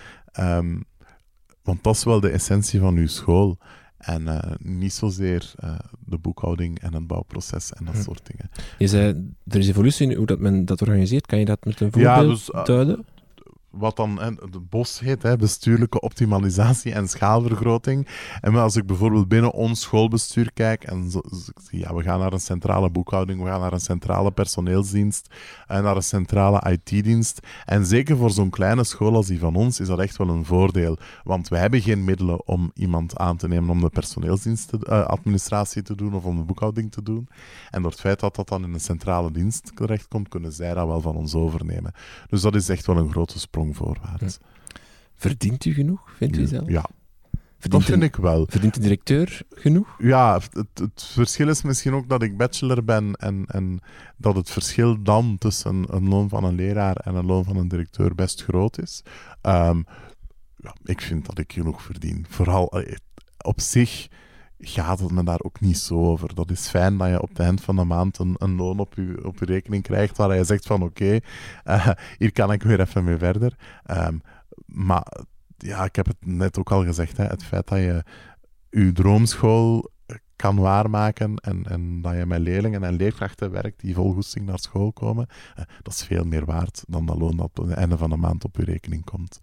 Um, 0.41 0.85
want 1.63 1.83
dat 1.83 1.95
is 1.95 2.05
wel 2.05 2.21
de 2.21 2.31
essentie 2.31 2.81
van 2.81 2.97
uw 2.97 3.07
school. 3.07 3.59
En 3.99 4.23
uh, 4.23 4.39
niet 4.59 4.93
zozeer 4.93 5.53
uh, 5.65 5.79
de 6.05 6.19
boekhouding 6.19 6.81
en 6.81 6.95
het 6.95 7.07
bouwproces 7.07 7.73
en 7.73 7.85
dat 7.85 7.95
hm. 7.95 8.03
soort 8.03 8.27
dingen. 8.27 8.51
Je 8.79 8.87
zei, 8.87 9.35
er 9.47 9.59
is 9.59 9.69
evolutie 9.69 10.11
in 10.11 10.17
hoe 10.17 10.27
dat 10.27 10.39
men 10.39 10.65
dat 10.65 10.83
organiseert. 10.83 11.27
Kan 11.27 11.39
je 11.39 11.45
dat 11.45 11.65
met 11.65 11.81
een 11.81 11.93
voorbeeld 11.93 12.17
ja, 12.17 12.23
dus, 12.23 12.51
uh, 12.51 12.65
duiden? 12.65 13.05
Wat 13.77 13.97
dan 13.97 14.21
het 14.21 14.69
BOS 14.69 14.99
heet, 14.99 15.23
hè, 15.23 15.37
bestuurlijke 15.37 16.01
optimalisatie 16.01 16.93
en 16.93 17.09
schaalvergroting. 17.09 18.09
En 18.41 18.55
als 18.55 18.77
ik 18.77 18.87
bijvoorbeeld 18.87 19.29
binnen 19.29 19.53
ons 19.53 19.81
schoolbestuur 19.81 20.53
kijk 20.53 20.85
en 20.85 21.11
zo, 21.11 21.21
zie, 21.63 21.79
ja, 21.79 21.95
we 21.95 22.03
gaan 22.03 22.19
naar 22.19 22.33
een 22.33 22.41
centrale 22.41 22.91
boekhouding, 22.91 23.43
we 23.43 23.49
gaan 23.49 23.61
naar 23.61 23.73
een 23.73 23.81
centrale 23.81 24.31
personeelsdienst 24.31 25.35
en 25.67 25.83
naar 25.83 25.97
een 25.97 26.03
centrale 26.03 26.71
IT-dienst. 26.71 27.47
En 27.65 27.87
zeker 27.87 28.17
voor 28.17 28.31
zo'n 28.31 28.51
kleine 28.51 28.85
school 28.85 29.15
als 29.15 29.27
die 29.27 29.39
van 29.39 29.57
ons 29.57 29.81
is 29.81 29.87
dat 29.87 29.99
echt 29.99 30.17
wel 30.17 30.29
een 30.29 30.45
voordeel. 30.45 30.99
Want 31.25 31.49
wij 31.49 31.61
hebben 31.61 31.81
geen 31.81 32.05
middelen 32.05 32.47
om 32.47 32.71
iemand 32.75 33.19
aan 33.19 33.37
te 33.37 33.49
nemen 33.49 33.71
om 33.71 33.81
de 33.81 33.89
personeelsdienstadministratie 33.89 35.81
uh, 35.81 35.87
te 35.87 35.95
doen 35.95 36.15
of 36.15 36.25
om 36.25 36.37
de 36.37 36.43
boekhouding 36.43 36.93
te 36.93 37.03
doen. 37.03 37.29
En 37.71 37.83
door 37.83 37.91
het 37.91 38.01
feit 38.01 38.21
dat 38.21 38.37
dat 38.37 38.49
dan 38.49 38.65
in 38.65 38.73
een 38.73 38.81
centrale 38.81 39.31
dienst 39.31 39.77
terechtkomt, 39.77 40.29
kunnen 40.29 40.53
zij 40.53 40.75
dat 40.75 40.87
wel 40.87 41.01
van 41.01 41.17
ons 41.17 41.35
overnemen. 41.35 41.93
Dus 42.29 42.41
dat 42.41 42.55
is 42.55 42.69
echt 42.69 42.87
wel 42.87 42.97
een 42.97 43.11
grote 43.11 43.39
sprong 43.39 43.64
voorwaarts. 43.73 44.39
Ja. 44.41 44.79
Verdient 45.15 45.65
u 45.65 45.75
genoeg, 45.75 46.11
vindt 46.17 46.37
u 46.37 46.47
zelf? 46.47 46.69
Ja. 46.69 46.85
Verdient 47.59 47.83
dat 47.83 47.83
vind 47.83 48.03
een, 48.03 48.09
ik 48.09 48.17
wel. 48.17 48.47
Verdient 48.49 48.75
de 48.75 48.81
directeur 48.81 49.43
genoeg? 49.51 49.95
Ja, 49.99 50.35
het, 50.35 50.69
het, 50.75 51.03
verschil 51.03 51.49
is 51.49 51.63
misschien 51.63 51.93
ook 51.93 52.09
dat 52.09 52.23
ik 52.23 52.37
bachelor 52.37 52.85
ben 52.85 53.15
en, 53.15 53.45
en 53.47 53.81
dat 54.17 54.37
het 54.37 54.51
verschil 54.51 55.03
dan 55.03 55.39
tussen 55.39 55.85
een 55.89 56.09
loon 56.09 56.29
van 56.29 56.45
een 56.45 56.55
leraar 56.55 56.97
en 56.97 57.15
een 57.15 57.27
loon 57.27 57.45
van 57.45 57.57
een 57.57 57.69
directeur 57.69 58.15
best 58.15 58.43
groot 58.43 58.79
is. 58.79 59.03
Um, 59.43 59.85
ja, 60.57 60.75
ik 60.85 61.01
vind 61.01 61.27
dat 61.27 61.39
ik 61.39 61.53
genoeg 61.53 61.83
verdien. 61.83 62.27
Vooral 62.29 62.85
op 63.39 63.61
zich 63.61 64.09
gaat 64.67 65.01
het 65.01 65.11
me 65.11 65.25
daar 65.25 65.41
ook 65.43 65.61
niet 65.61 65.79
zo 65.79 65.95
over. 65.95 66.35
Dat 66.35 66.51
is 66.51 66.69
fijn 66.69 66.97
dat 66.99 67.09
je 67.09 67.23
op 67.23 67.29
het 67.29 67.39
eind 67.39 67.61
van 67.61 67.77
de 67.77 67.85
maand 67.85 68.19
een, 68.19 68.35
een 68.39 68.57
loon 68.57 68.79
op 68.79 68.95
je, 68.95 69.21
op 69.23 69.39
je 69.39 69.45
rekening 69.45 69.83
krijgt 69.83 70.17
waar 70.17 70.37
je 70.37 70.45
zegt 70.45 70.67
van 70.67 70.83
oké, 70.83 71.19
eh, 71.65 71.89
hier 72.19 72.33
kan 72.33 72.53
ik 72.53 72.63
weer 72.63 72.81
even 72.81 73.05
mee 73.05 73.17
verder. 73.17 73.57
Ehm, 73.85 74.19
maar 74.67 75.07
ja, 75.57 75.85
ik 75.85 75.97
heb 75.97 76.07
het 76.07 76.27
net 76.27 76.59
ook 76.59 76.73
al 76.73 76.85
gezegd, 76.85 77.17
hè, 77.17 77.25
het 77.25 77.45
feit 77.45 77.69
dat 77.69 77.79
je 77.79 78.05
je 78.71 78.93
droomschool 78.93 79.93
kan 80.37 80.57
waarmaken 80.57 81.37
en, 81.37 81.65
en 81.65 82.03
dat 82.03 82.17
je 82.17 82.27
met 82.27 82.41
leerlingen 82.41 82.85
en 82.85 82.97
leerkrachten 82.97 83.51
werkt 83.51 83.81
die 83.81 83.95
vol 83.95 84.13
goesting 84.13 84.47
naar 84.47 84.59
school 84.59 84.93
komen, 84.93 85.27
eh, 85.55 85.65
dat 85.83 85.93
is 85.93 86.05
veel 86.05 86.25
meer 86.25 86.45
waard 86.45 86.85
dan 86.89 87.07
dat 87.07 87.19
loon 87.19 87.37
dat 87.37 87.47
op 87.47 87.57
het 87.57 87.77
einde 87.77 87.99
van 87.99 88.11
de 88.11 88.17
maand 88.17 88.45
op 88.45 88.57
je 88.57 88.65
rekening 88.65 89.05
komt. 89.05 89.41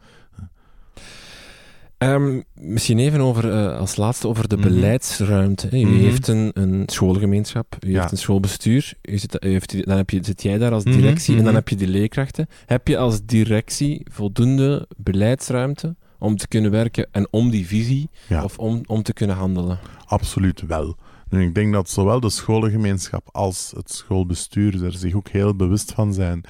Um, 2.04 2.44
misschien 2.54 3.00
even 3.00 3.20
over, 3.20 3.46
uh, 3.46 3.78
als 3.78 3.96
laatste 3.96 4.28
over 4.28 4.48
de 4.48 4.56
mm 4.58 4.64
-hmm. 4.64 4.72
beleidsruimte. 4.74 5.70
U 5.72 5.86
Mhm. 5.86 5.96
heeft 6.00 6.28
een, 6.28 6.52
een 6.54 6.84
schoolgemeenschap, 6.86 7.76
u 7.86 7.92
Ja. 7.92 8.00
heeft 8.00 8.12
een 8.12 8.18
schoolbestuur, 8.18 8.94
u 9.02 9.18
zit, 9.18 9.44
u 9.46 9.50
heeft, 9.50 9.86
dan 9.86 9.98
heb 9.98 10.10
je, 10.10 10.20
zit 10.24 10.42
jij 10.42 10.58
daar 10.58 10.72
als 10.72 10.84
Mhm, 10.84 10.96
directie 10.96 11.32
en 11.32 11.44
dan 11.44 11.48
mhm. 11.48 11.56
heb 11.56 11.70
je 11.70 11.76
de 11.76 11.88
leerkrachten. 11.88 12.48
Heb 12.66 12.88
je 12.88 12.98
als 12.98 13.26
directie 13.26 14.06
voldoende 14.12 14.88
beleidsruimte 14.98 15.96
om 16.20 16.38
te 16.38 16.48
kunnen 16.48 16.72
werken 16.72 17.08
en 17.12 17.28
om 17.32 17.50
die 17.50 17.68
visie 17.68 18.10
Ja. 18.28 18.44
of 18.44 18.58
om, 18.58 18.82
om 18.86 19.04
te 19.04 19.14
kunnen 19.14 19.36
handelen? 19.36 19.80
Absoluut 20.06 20.62
wel. 20.68 20.96
Nu, 21.30 21.44
ik 21.44 21.56
denk 21.56 21.74
dat 21.74 21.90
zowel 21.90 22.20
de 22.20 22.30
scholengemeenschap 22.30 23.30
als 23.32 23.74
het 23.76 23.92
schoolbestuur 23.92 24.86
er 24.86 24.94
zich 24.94 25.14
ook 25.14 25.30
heel 25.30 25.56
bewust 25.56 25.92
van 25.94 26.14
zijn 26.14 26.44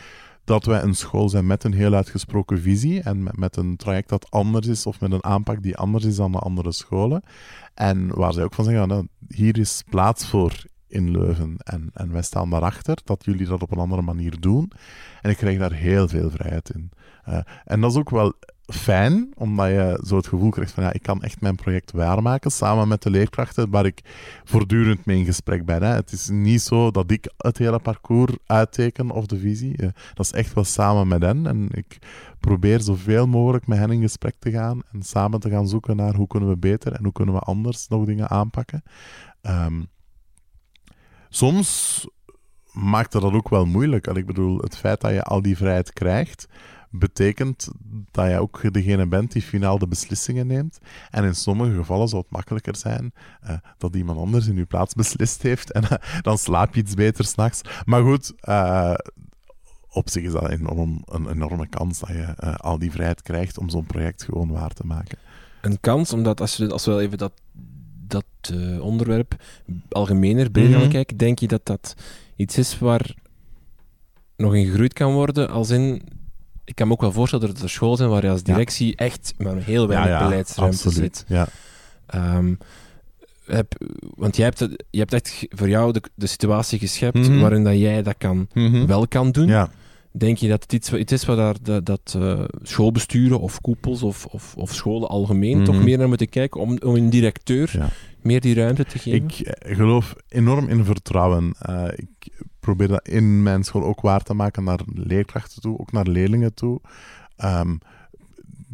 dat 0.43 0.65
wij 0.65 0.81
een 0.81 0.95
school 0.95 1.29
zijn 1.29 1.47
met 1.47 1.63
een 1.63 1.73
heel 1.73 1.93
uitgesproken 1.93 2.61
visie 2.61 3.01
en 3.01 3.23
met, 3.23 3.37
met 3.37 3.55
een 3.55 3.75
traject 3.75 4.09
dat 4.09 4.31
anders 4.31 4.67
is 4.67 4.85
of 4.85 4.99
met 4.99 5.11
een 5.11 5.23
aanpak 5.23 5.63
die 5.63 5.77
anders 5.77 6.05
is 6.05 6.15
dan 6.15 6.31
de 6.31 6.39
andere 6.39 6.71
scholen. 6.71 7.23
En 7.73 8.15
waar 8.15 8.33
zij 8.33 8.43
ook 8.43 8.53
van 8.53 8.65
zeggen, 8.65 8.87
nou, 8.87 9.07
hier 9.27 9.57
is 9.57 9.83
plaats 9.89 10.27
voor 10.27 10.63
in 10.87 11.11
Leuven 11.11 11.55
en, 11.57 11.89
en 11.93 12.11
wij 12.11 12.21
staan 12.21 12.49
daarachter 12.49 12.97
dat 13.03 13.25
jullie 13.25 13.47
dat 13.47 13.61
op 13.61 13.71
een 13.71 13.77
andere 13.77 14.01
manier 14.01 14.39
doen. 14.39 14.71
En 15.21 15.29
ik 15.29 15.37
krijg 15.37 15.57
daar 15.57 15.73
heel 15.73 16.07
veel 16.07 16.29
vrijheid 16.29 16.69
in. 16.69 16.91
Eh, 17.23 17.39
en 17.65 17.81
dat 17.81 17.91
is 17.91 17.97
ook 17.97 18.09
wel 18.09 18.33
fijn, 18.71 19.31
omdat 19.35 19.67
je 19.67 20.03
zo 20.05 20.15
het 20.15 20.27
gevoel 20.27 20.49
krijgt 20.49 20.71
van 20.71 20.83
ja, 20.83 20.93
ik 20.93 21.01
kan 21.01 21.21
echt 21.21 21.41
mijn 21.41 21.55
project 21.55 21.91
waarmaken 21.91 22.51
samen 22.51 22.87
met 22.87 23.01
de 23.01 23.09
leerkrachten 23.09 23.69
waar 23.69 23.85
ik 23.85 24.01
voortdurend 24.43 25.05
mee 25.05 25.17
in 25.17 25.25
gesprek 25.25 25.65
ben. 25.65 25.83
Hè. 25.83 25.93
Het 25.93 26.11
is 26.11 26.29
niet 26.29 26.61
zo 26.61 26.91
dat 26.91 27.11
ik 27.11 27.31
het 27.37 27.57
hele 27.57 27.79
parcours 27.79 28.33
uitteken 28.45 29.11
of 29.11 29.25
de 29.25 29.37
visie. 29.37 29.77
Eh, 29.77 29.87
dat 30.13 30.25
is 30.25 30.31
echt 30.31 30.53
wel 30.53 30.63
samen 30.63 31.07
met 31.07 31.21
hen. 31.21 31.47
En 31.47 31.67
ik 31.71 31.97
probeer 32.39 32.79
zoveel 32.79 33.27
mogelijk 33.27 33.67
met 33.67 33.77
hen 33.77 33.91
in 33.91 34.01
gesprek 34.01 34.35
te 34.39 34.51
gaan 34.51 34.81
en 34.91 35.03
samen 35.03 35.39
te 35.39 35.49
gaan 35.49 35.67
zoeken 35.67 35.95
naar 35.95 36.15
hoe 36.15 36.27
kunnen 36.27 36.49
we 36.49 36.57
beter 36.57 36.93
en 36.93 37.03
hoe 37.03 37.13
kunnen 37.13 37.35
we 37.35 37.41
anders 37.41 37.87
nog 37.87 38.05
dingen 38.05 38.29
aanpakken. 38.29 38.83
Ehm, 39.41 39.81
soms 41.29 42.07
maakt 42.71 43.11
dat 43.11 43.23
ook 43.23 43.49
wel 43.49 43.65
moeilijk. 43.65 44.07
Ik 44.07 44.25
bedoel, 44.25 44.57
het 44.57 44.77
feit 44.77 45.01
dat 45.01 45.11
je 45.11 45.23
al 45.23 45.41
die 45.41 45.57
vrijheid 45.57 45.93
krijgt, 45.93 46.47
betekent 46.91 47.67
dat 48.11 48.29
je 48.29 48.39
ook 48.39 48.73
degene 48.73 49.07
bent 49.07 49.31
die 49.31 49.41
finaal 49.41 49.77
de 49.77 49.87
beslissingen 49.87 50.47
neemt. 50.47 50.79
En 51.09 51.23
in 51.23 51.35
sommige 51.35 51.75
gevallen 51.75 52.07
zou 52.07 52.21
het 52.21 52.31
makkelijker 52.31 52.75
zijn 52.75 53.13
eh, 53.41 53.57
dat 53.77 53.95
iemand 53.95 54.19
anders 54.19 54.47
in 54.47 54.55
je 54.55 54.65
plaats 54.65 54.93
beslist 54.93 55.41
heeft 55.41 55.71
en 55.71 55.83
eh, 55.83 56.21
dan 56.21 56.37
slaap 56.37 56.75
je 56.75 56.81
iets 56.81 56.93
beter 56.93 57.25
s'nachts. 57.25 57.61
Maar 57.85 58.03
goed, 58.03 58.33
eh, 58.39 58.93
op 59.89 60.09
zich 60.09 60.23
is 60.23 60.31
dat 60.31 60.49
enorm, 60.49 61.01
een 61.05 61.29
enorme 61.29 61.67
kans 61.67 61.99
dat 61.99 62.09
je 62.09 62.35
al 62.57 62.79
die 62.79 62.91
vrijheid 62.91 63.21
krijgt 63.21 63.57
om 63.57 63.69
zo'n 63.69 63.85
project 63.85 64.23
gewoon 64.23 64.51
waar 64.51 64.73
te 64.73 64.85
maken. 64.85 65.17
Een 65.61 65.79
kans, 65.79 66.13
omdat 66.13 66.41
als, 66.41 66.69
als 66.69 66.85
we 66.85 66.91
wel 66.91 67.01
even 67.01 67.17
dat, 67.17 67.33
dat 68.07 68.25
onderwerp 68.79 69.43
algemener, 69.89 70.51
breder 70.51 70.87
kijken, 70.87 71.17
denk 71.17 71.39
je 71.39 71.47
dat 71.47 71.65
dat 71.65 71.95
iets 72.35 72.57
is 72.57 72.79
waar 72.79 73.15
nog 74.37 74.55
in 74.55 74.65
gegroeid 74.65 74.93
kan 74.93 75.13
worden? 75.13 75.49
Als 75.49 75.69
in, 75.69 76.01
ik 76.65 76.75
kan 76.75 76.87
me 76.87 76.93
ook 76.93 77.01
wel 77.01 77.11
voorstellen 77.11 77.47
dat 77.53 77.61
er 77.63 77.69
scholen 77.69 77.97
zijn 77.97 78.09
waar 78.09 78.23
je 78.23 78.29
als 78.29 78.43
directie 78.43 78.95
echt 78.95 79.33
met 79.37 79.63
heel 79.63 79.87
weinig 79.87 80.19
beleidsruimte 80.23 80.77
absoluut. 80.87 80.95
zit. 81.17 81.25
Ja. 81.27 81.47
Ehm, 82.07 82.53
heb, 83.45 83.73
want 84.15 84.35
jij 84.35 84.45
hebt, 84.45 84.59
het- 84.59 84.83
je 84.89 84.99
hebt 84.99 85.13
echt 85.13 85.45
voor 85.49 85.69
jou 85.69 85.91
de, 85.93 86.01
de 86.15 86.27
situatie 86.27 86.79
geschept 86.79 87.17
Mhm. 87.29 87.39
waarin 87.39 87.63
dat 87.63 87.77
jij 87.79 88.03
dat 88.03 88.15
kan, 88.17 88.47
wel 88.87 89.07
kan 89.07 89.31
doen. 89.31 89.47
Ja. 89.47 89.69
Denk 90.13 90.37
je 90.37 90.47
dat 90.47 90.61
het 90.63 90.73
iets, 90.73 90.93
iets 90.93 91.11
is 91.11 91.25
waar 91.25 91.35
daar, 91.35 91.55
dat, 91.61 91.85
dat 91.85 92.15
eh, 92.17 92.43
schoolbesturen 92.61 93.39
of 93.39 93.61
koepels 93.61 94.03
of, 94.03 94.25
of, 94.25 94.55
of 94.55 94.73
scholen 94.73 95.09
algemeen 95.09 95.55
Mhm. 95.57 95.65
toch 95.65 95.83
meer 95.83 95.97
naar 95.97 96.07
moeten 96.07 96.29
kijken 96.29 96.61
om, 96.61 96.77
om 96.83 96.95
een 96.95 97.09
directeur 97.09 97.69
Ja. 97.73 97.89
meer 98.21 98.41
die 98.41 98.55
ruimte 98.55 98.85
te 98.85 98.99
geven? 98.99 99.23
Ik 99.29 99.39
eh, 99.39 99.75
geloof 99.75 100.15
enorm 100.27 100.67
in 100.67 100.85
vertrouwen. 100.85 101.53
Eh, 101.59 101.85
ik 101.95 102.31
probeer 102.61 102.87
dat 102.87 103.07
in 103.07 103.43
mijn 103.43 103.63
school 103.63 103.83
ook 103.83 104.01
waar 104.01 104.23
te 104.23 104.33
maken 104.33 104.63
naar 104.63 104.79
leerkrachten 104.93 105.61
toe, 105.61 105.79
ook 105.79 105.91
naar 105.91 106.07
leerlingen 106.07 106.53
toe. 106.53 106.81
Ehm, 107.35 107.75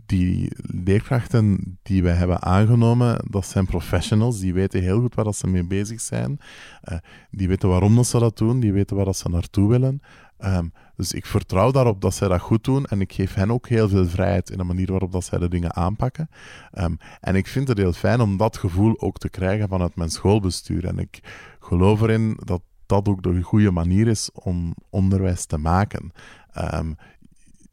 die 0.06 0.52
leerkrachten 0.84 1.78
die 1.84 2.04
wij 2.04 2.14
hebben 2.14 2.42
aangenomen, 2.42 3.26
dat 3.30 3.46
zijn 3.46 3.66
professionals. 3.66 4.40
Die 4.40 4.54
weten 4.54 4.82
heel 4.82 5.00
goed 5.00 5.16
waar 5.16 5.26
dat 5.26 5.36
ze 5.36 5.48
mee 5.48 5.64
bezig 5.64 6.02
zijn. 6.02 6.40
Eh, 6.82 6.98
die 7.32 7.48
weten 7.48 7.70
waarom 7.70 7.96
dat 7.96 8.08
ze 8.08 8.20
dat 8.20 8.38
doen. 8.38 8.60
Die 8.60 8.74
weten 8.74 8.96
waar 8.96 9.06
dat 9.06 9.18
ze 9.18 9.30
naartoe 9.30 9.70
willen. 9.70 10.02
Ehm, 10.38 10.68
dus 10.96 11.14
ik 11.14 11.26
vertrouw 11.26 11.72
daarop 11.72 12.02
dat 12.02 12.14
zij 12.14 12.28
dat 12.28 12.42
goed 12.42 12.64
doen. 12.64 12.86
En 12.86 13.02
ik 13.02 13.14
geef 13.14 13.34
hen 13.34 13.52
ook 13.52 13.68
heel 13.68 13.90
veel 13.90 14.08
vrijheid 14.08 14.50
in 14.50 14.58
de 14.58 14.64
manier 14.64 14.92
waarop 14.92 15.12
dat 15.12 15.24
zij 15.24 15.40
de 15.40 15.48
dingen 15.48 15.76
aanpakken. 15.76 16.30
Ehm, 16.72 16.96
en 17.20 17.36
ik 17.36 17.48
vind 17.48 17.68
het 17.68 17.78
heel 17.78 17.94
fijn 17.94 18.22
om 18.22 18.38
dat 18.38 18.58
gevoel 18.58 19.02
ook 19.02 19.18
te 19.18 19.30
krijgen 19.30 19.70
vanuit 19.70 19.96
mijn 19.96 20.10
schoolbestuur. 20.10 20.86
En 20.86 21.00
ik 21.00 21.20
geloof 21.60 22.02
erin 22.02 22.40
dat 22.44 22.62
dat 22.88 23.08
ook 23.08 23.24
de 23.24 23.42
goede 23.42 23.72
manier 23.72 24.08
is 24.08 24.30
om 24.34 24.74
onderwijs 24.90 25.46
te 25.46 25.58
maken. 25.58 26.12
Ehm, 26.52 26.92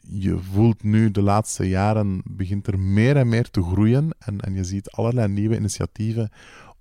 je 0.09 0.39
voelt 0.39 0.82
nu 0.82 1.11
de 1.11 1.23
laatste 1.23 1.69
jaren 1.69 2.23
begint 2.24 2.66
er 2.66 2.78
meer 2.78 3.16
en 3.16 3.28
meer 3.28 3.51
te 3.51 3.62
groeien 3.62 4.11
en, 4.19 4.41
en 4.41 4.55
je 4.55 4.65
ziet 4.65 4.91
allerlei 4.91 5.28
nieuwe 5.28 5.57
initiatieven 5.57 6.31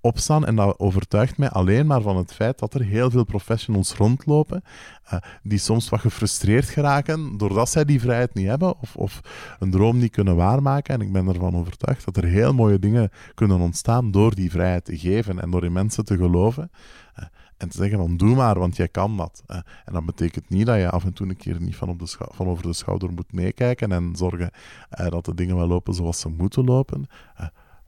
opstaan 0.04 0.46
en 0.46 0.56
dat 0.56 0.78
overtuigt 0.78 1.38
mij 1.38 1.50
alleen 1.50 1.86
maar 1.86 2.00
van 2.02 2.16
het 2.16 2.32
feit 2.32 2.58
dat 2.58 2.74
er 2.74 2.82
heel 2.82 3.10
veel 3.10 3.24
professionals 3.24 3.94
rondlopen 3.94 4.62
eh, 5.04 5.18
die 5.42 5.58
soms 5.58 5.88
wat 5.88 6.00
gefrustreerd 6.00 6.68
geraken 6.68 7.36
doordat 7.36 7.70
zij 7.70 7.84
die 7.84 8.00
vrijheid 8.00 8.34
niet 8.34 8.46
hebben 8.46 8.80
of, 8.80 8.96
of 8.96 9.20
een 9.58 9.70
droom 9.70 9.98
niet 9.98 10.12
kunnen 10.12 10.36
waarmaken 10.36 10.94
en 10.94 11.00
ik 11.00 11.12
ben 11.12 11.28
ervan 11.28 11.56
overtuigd 11.56 12.04
dat 12.04 12.16
er 12.16 12.24
heel 12.24 12.54
mooie 12.54 12.78
dingen 12.78 13.10
kunnen 13.34 13.60
ontstaan 13.60 14.10
door 14.10 14.34
die 14.34 14.50
vrijheid 14.50 14.84
te 14.84 14.98
geven 14.98 15.40
en 15.40 15.50
door 15.50 15.64
in 15.64 15.72
mensen 15.72 16.04
te 16.04 16.16
geloven 16.16 16.70
eh, 17.14 17.24
en 17.64 17.70
te 17.70 17.76
zeggen 17.76 17.98
van 17.98 18.16
doe 18.16 18.34
maar, 18.34 18.58
want 18.58 18.76
jij 18.76 18.88
kan 18.88 19.16
dat. 19.16 19.42
en 19.84 19.92
dat 19.92 20.06
betekent 20.06 20.48
niet 20.48 20.66
dat 20.66 20.76
je 20.76 20.90
af 20.90 21.04
en 21.04 21.12
toe 21.12 21.28
een 21.28 21.36
keer 21.36 21.60
niet 21.60 21.76
van, 21.76 21.88
op 21.88 21.98
de 21.98 22.16
van 22.18 22.46
over 22.46 22.62
de 22.62 22.72
schouder 22.72 23.12
moet 23.12 23.32
meekijken 23.32 23.92
en 23.92 24.16
zorgen 24.16 24.50
eh, 24.88 25.10
dat 25.10 25.24
de 25.24 25.34
dingen 25.34 25.56
wel 25.56 25.66
lopen 25.66 25.94
zoals 25.94 26.20
ze 26.20 26.28
moeten 26.28 26.64
lopen. 26.64 27.06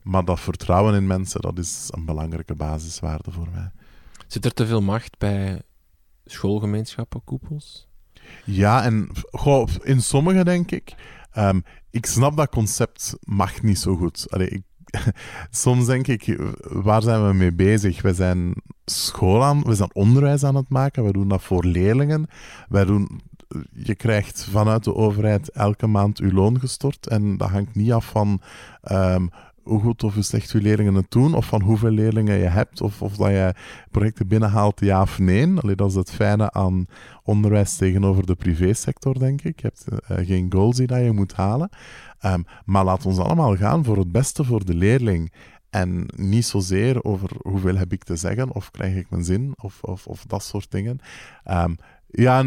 Maar 0.01 0.25
dat 0.25 0.39
vertrouwen 0.39 0.95
in 0.95 1.07
mensen, 1.07 1.41
dat 1.41 1.57
is 1.57 1.87
een 1.91 2.05
belangrijke 2.05 2.55
basiswaarde 2.55 3.31
voor 3.31 3.47
mij. 3.53 3.71
Zit 4.27 4.45
er 4.45 4.53
te 4.53 4.65
veel 4.65 4.81
macht 4.81 5.17
bij 5.17 5.61
schoolgemeenschappen, 6.25 7.23
koepels? 7.23 7.87
Ja, 8.45 8.83
en 8.83 9.09
goh, 9.31 9.67
in 9.81 10.01
sommige 10.01 10.43
denk 10.43 10.71
ik. 10.71 10.95
ehm, 11.31 11.59
ik 11.89 12.05
snap 12.05 12.37
dat 12.37 12.49
concept 12.49 13.15
mag 13.19 13.61
niet 13.61 13.79
zo 13.79 13.95
goed. 13.95 14.25
Allee, 14.29 14.49
ik, 14.49 14.61
soms 15.49 15.85
denk 15.85 16.07
ik, 16.07 16.37
waar 16.61 17.01
zijn 17.01 17.27
we 17.27 17.33
mee 17.33 17.53
bezig? 17.53 18.01
We 18.01 18.13
zijn 18.13 18.53
school 18.85 19.43
aan, 19.43 19.63
we 19.63 19.75
zijn 19.75 19.93
onderwijs 19.93 20.43
aan 20.43 20.55
het 20.55 20.69
maken. 20.69 21.03
We 21.03 21.11
doen 21.11 21.27
dat 21.27 21.41
voor 21.41 21.65
leerlingen. 21.65 22.27
Wij 22.69 22.85
doen, 22.85 23.21
je 23.73 23.95
krijgt 23.95 24.47
vanuit 24.51 24.83
de 24.83 24.95
overheid 24.95 25.49
elke 25.49 25.87
maand 25.87 26.19
uw 26.19 26.31
loon 26.31 26.59
gestort. 26.59 27.07
En 27.07 27.37
dat 27.37 27.49
hangt 27.49 27.75
niet 27.75 27.91
af 27.91 28.05
van 28.05 28.41
ehm, 28.81 29.27
hoe 29.67 29.81
goed 29.81 30.03
of 30.03 30.13
hoe 30.13 30.23
slecht 30.23 30.51
je 30.51 30.61
leerlingen 30.61 30.93
het 30.93 31.11
doen, 31.11 31.33
of 31.33 31.45
van 31.45 31.61
hoeveel 31.61 31.89
leerlingen 31.89 32.37
je 32.37 32.47
hebt, 32.47 32.81
of, 32.81 33.01
of 33.01 33.15
dat 33.15 33.27
je 33.27 33.53
projecten 33.91 34.27
binnenhaalt, 34.27 34.79
ja 34.79 35.01
of 35.01 35.19
nee. 35.19 35.59
Allee, 35.61 35.75
dat 35.75 35.89
is 35.89 35.95
het 35.95 36.11
fijne 36.11 36.51
aan 36.51 36.85
onderwijs 37.23 37.75
tegenover 37.75 38.25
de 38.25 38.35
privésector, 38.35 39.19
denk 39.19 39.41
ik. 39.41 39.61
Je 39.61 39.67
hebt 39.67 40.03
eh, 40.07 40.25
geen 40.27 40.45
goals 40.49 40.75
die 40.75 40.87
dat 40.87 41.03
je 41.03 41.11
moet 41.11 41.33
halen. 41.33 41.69
Ehm, 42.19 42.41
maar 42.65 42.83
laat 42.83 43.05
ons 43.05 43.17
allemaal 43.17 43.55
gaan 43.55 43.83
voor 43.83 43.97
het 43.97 44.11
beste 44.11 44.43
voor 44.43 44.65
de 44.65 44.73
leerling. 44.73 45.33
En 45.69 46.05
niet 46.15 46.45
zozeer 46.45 47.03
over 47.03 47.29
hoeveel 47.41 47.75
heb 47.75 47.93
ik 47.93 48.03
te 48.03 48.15
zeggen, 48.15 48.53
of 48.53 48.71
krijg 48.71 48.95
ik 48.95 49.09
mijn 49.09 49.23
zin, 49.23 49.53
of, 49.61 49.83
of, 49.83 50.07
of 50.07 50.25
dat 50.25 50.43
soort 50.43 50.71
dingen. 50.71 50.99
Ehm, 51.43 51.75
ja, 52.07 52.43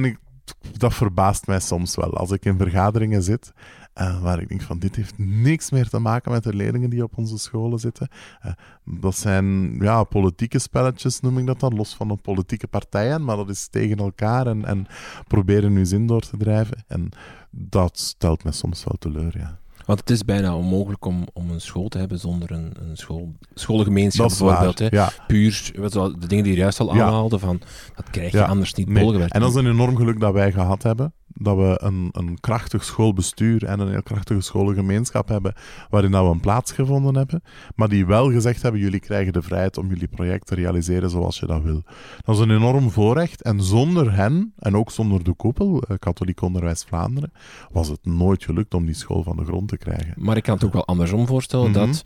dat 0.79 0.95
verbaast 0.95 1.47
mij 1.47 1.61
soms 1.61 1.97
wel. 1.97 2.17
Als 2.17 2.31
ik 2.31 2.45
in 2.45 2.57
vergaderingen 2.57 3.23
zit, 3.23 3.53
eh, 3.93 4.23
waar 4.23 4.41
ik 4.41 4.49
denk 4.49 4.63
van 4.63 4.79
dit 4.79 4.97
heeft 4.97 5.19
niks 5.19 5.71
meer 5.71 5.89
te 5.89 5.99
maken 5.99 6.33
met 6.33 6.43
de 6.43 6.55
leerlingen 6.55 6.91
die 6.91 7.03
op 7.03 7.19
onze 7.19 7.39
scholen 7.39 7.79
zitten. 7.79 8.09
Eh, 8.41 8.53
dat 8.85 9.17
zijn 9.17 9.77
ja, 9.81 10.05
politieke 10.05 10.59
spelletjes, 10.59 11.21
noem 11.21 11.39
ik 11.39 11.47
dat 11.47 11.61
dan, 11.61 11.75
los 11.75 11.95
van 11.95 12.09
de 12.09 12.17
politieke 12.17 12.67
partijen, 12.67 13.25
maar 13.25 13.37
dat 13.37 13.49
is 13.49 13.69
tegen 13.69 13.97
elkaar 13.97 14.47
en, 14.47 14.65
en 14.65 14.87
proberen 15.29 15.73
hun 15.75 15.87
zin 15.87 16.07
door 16.07 16.21
te 16.21 16.37
drijven. 16.37 16.85
En 16.87 17.09
dat 17.51 17.99
stelt 17.99 18.45
mij 18.45 18.53
soms 18.53 18.85
wel 18.85 18.97
teleur, 18.99 19.39
ja. 19.39 19.59
Want 19.87 20.01
het 20.01 20.11
is 20.11 20.25
bijna 20.25 20.57
onmogelijk 20.57 21.05
om, 21.05 21.25
om 21.33 21.51
een 21.51 21.61
school 21.61 21.89
te 21.89 21.99
hebben 21.99 22.19
zonder 22.19 22.51
een, 22.51 22.73
een 22.81 22.97
school, 22.97 23.33
schoolgemeenschap 23.55 24.29
bijvoorbeeld. 24.29 24.79
Hè. 24.79 24.87
ja. 24.91 25.11
Puur, 25.27 25.71
de 26.19 26.27
dingen 26.27 26.45
die 26.45 26.53
je 26.53 26.59
juist 26.59 26.81
al 26.81 26.95
Ja. 26.95 27.05
aanhaalde, 27.05 27.39
van, 27.39 27.61
dat 27.95 28.11
krijg 28.11 28.33
je 28.33 28.39
Ja, 28.39 28.45
anders 28.45 28.75
niet 28.75 28.89
Nee. 28.89 29.03
bolgewerkt. 29.03 29.33
En 29.35 29.41
dat 29.41 29.51
is 29.51 29.57
een 29.57 29.67
enorm 29.67 29.97
geluk 29.97 30.21
dat 30.21 30.33
wij 30.33 30.53
gehad 30.53 30.83
hebben. 30.83 31.13
Dat 31.35 31.57
we 31.57 31.79
een, 31.83 32.09
een 32.13 32.41
krachtig 32.41 32.85
schoolbestuur 32.85 33.65
en 33.65 33.81
een 33.81 33.91
heel 33.91 34.03
krachtige 34.03 34.41
schoolgemeenschap 34.41 35.29
hebben, 35.29 35.55
waarin 35.91 36.11
dat 36.11 36.25
we 36.25 36.31
een 36.31 36.41
plaats 36.41 36.73
gevonden 36.73 37.17
hebben, 37.17 37.43
maar 37.75 37.89
die 37.89 38.07
wel 38.07 38.31
gezegd 38.31 38.63
hebben, 38.63 38.81
jullie 38.81 39.01
krijgen 39.01 39.33
de 39.33 39.43
vrijheid 39.43 39.79
om 39.79 39.89
jullie 39.89 40.09
project 40.09 40.47
te 40.47 40.55
realiseren 40.55 41.11
zoals 41.11 41.39
je 41.41 41.47
dat 41.47 41.63
wil. 41.63 41.83
Dat 42.25 42.35
is 42.35 42.41
een 42.41 42.51
enorm 42.51 42.91
voorrecht. 42.91 43.43
En 43.43 43.63
zonder 43.63 44.13
hen, 44.13 44.53
en 44.59 44.77
ook 44.77 44.91
zonder 44.91 45.25
de 45.25 45.35
koepel, 45.35 45.83
eh, 45.83 45.97
Katholiek 45.99 46.41
Onderwijs 46.43 46.85
Vlaanderen, 46.85 47.33
was 47.71 47.89
het 47.89 48.05
nooit 48.07 48.45
gelukt 48.45 48.75
om 48.75 48.87
die 48.87 48.95
school 48.95 49.23
van 49.23 49.37
de 49.37 49.45
grond 49.45 49.69
te 49.69 49.77
krijgen. 49.79 50.15
Maar 50.17 50.37
ik 50.37 50.43
kan 50.43 50.55
het 50.55 50.65
ook 50.65 50.73
wel 50.73 50.87
andersom 50.87 51.27
voorstellen, 51.27 51.71
Mhm. 51.71 51.79
dat 51.87 52.03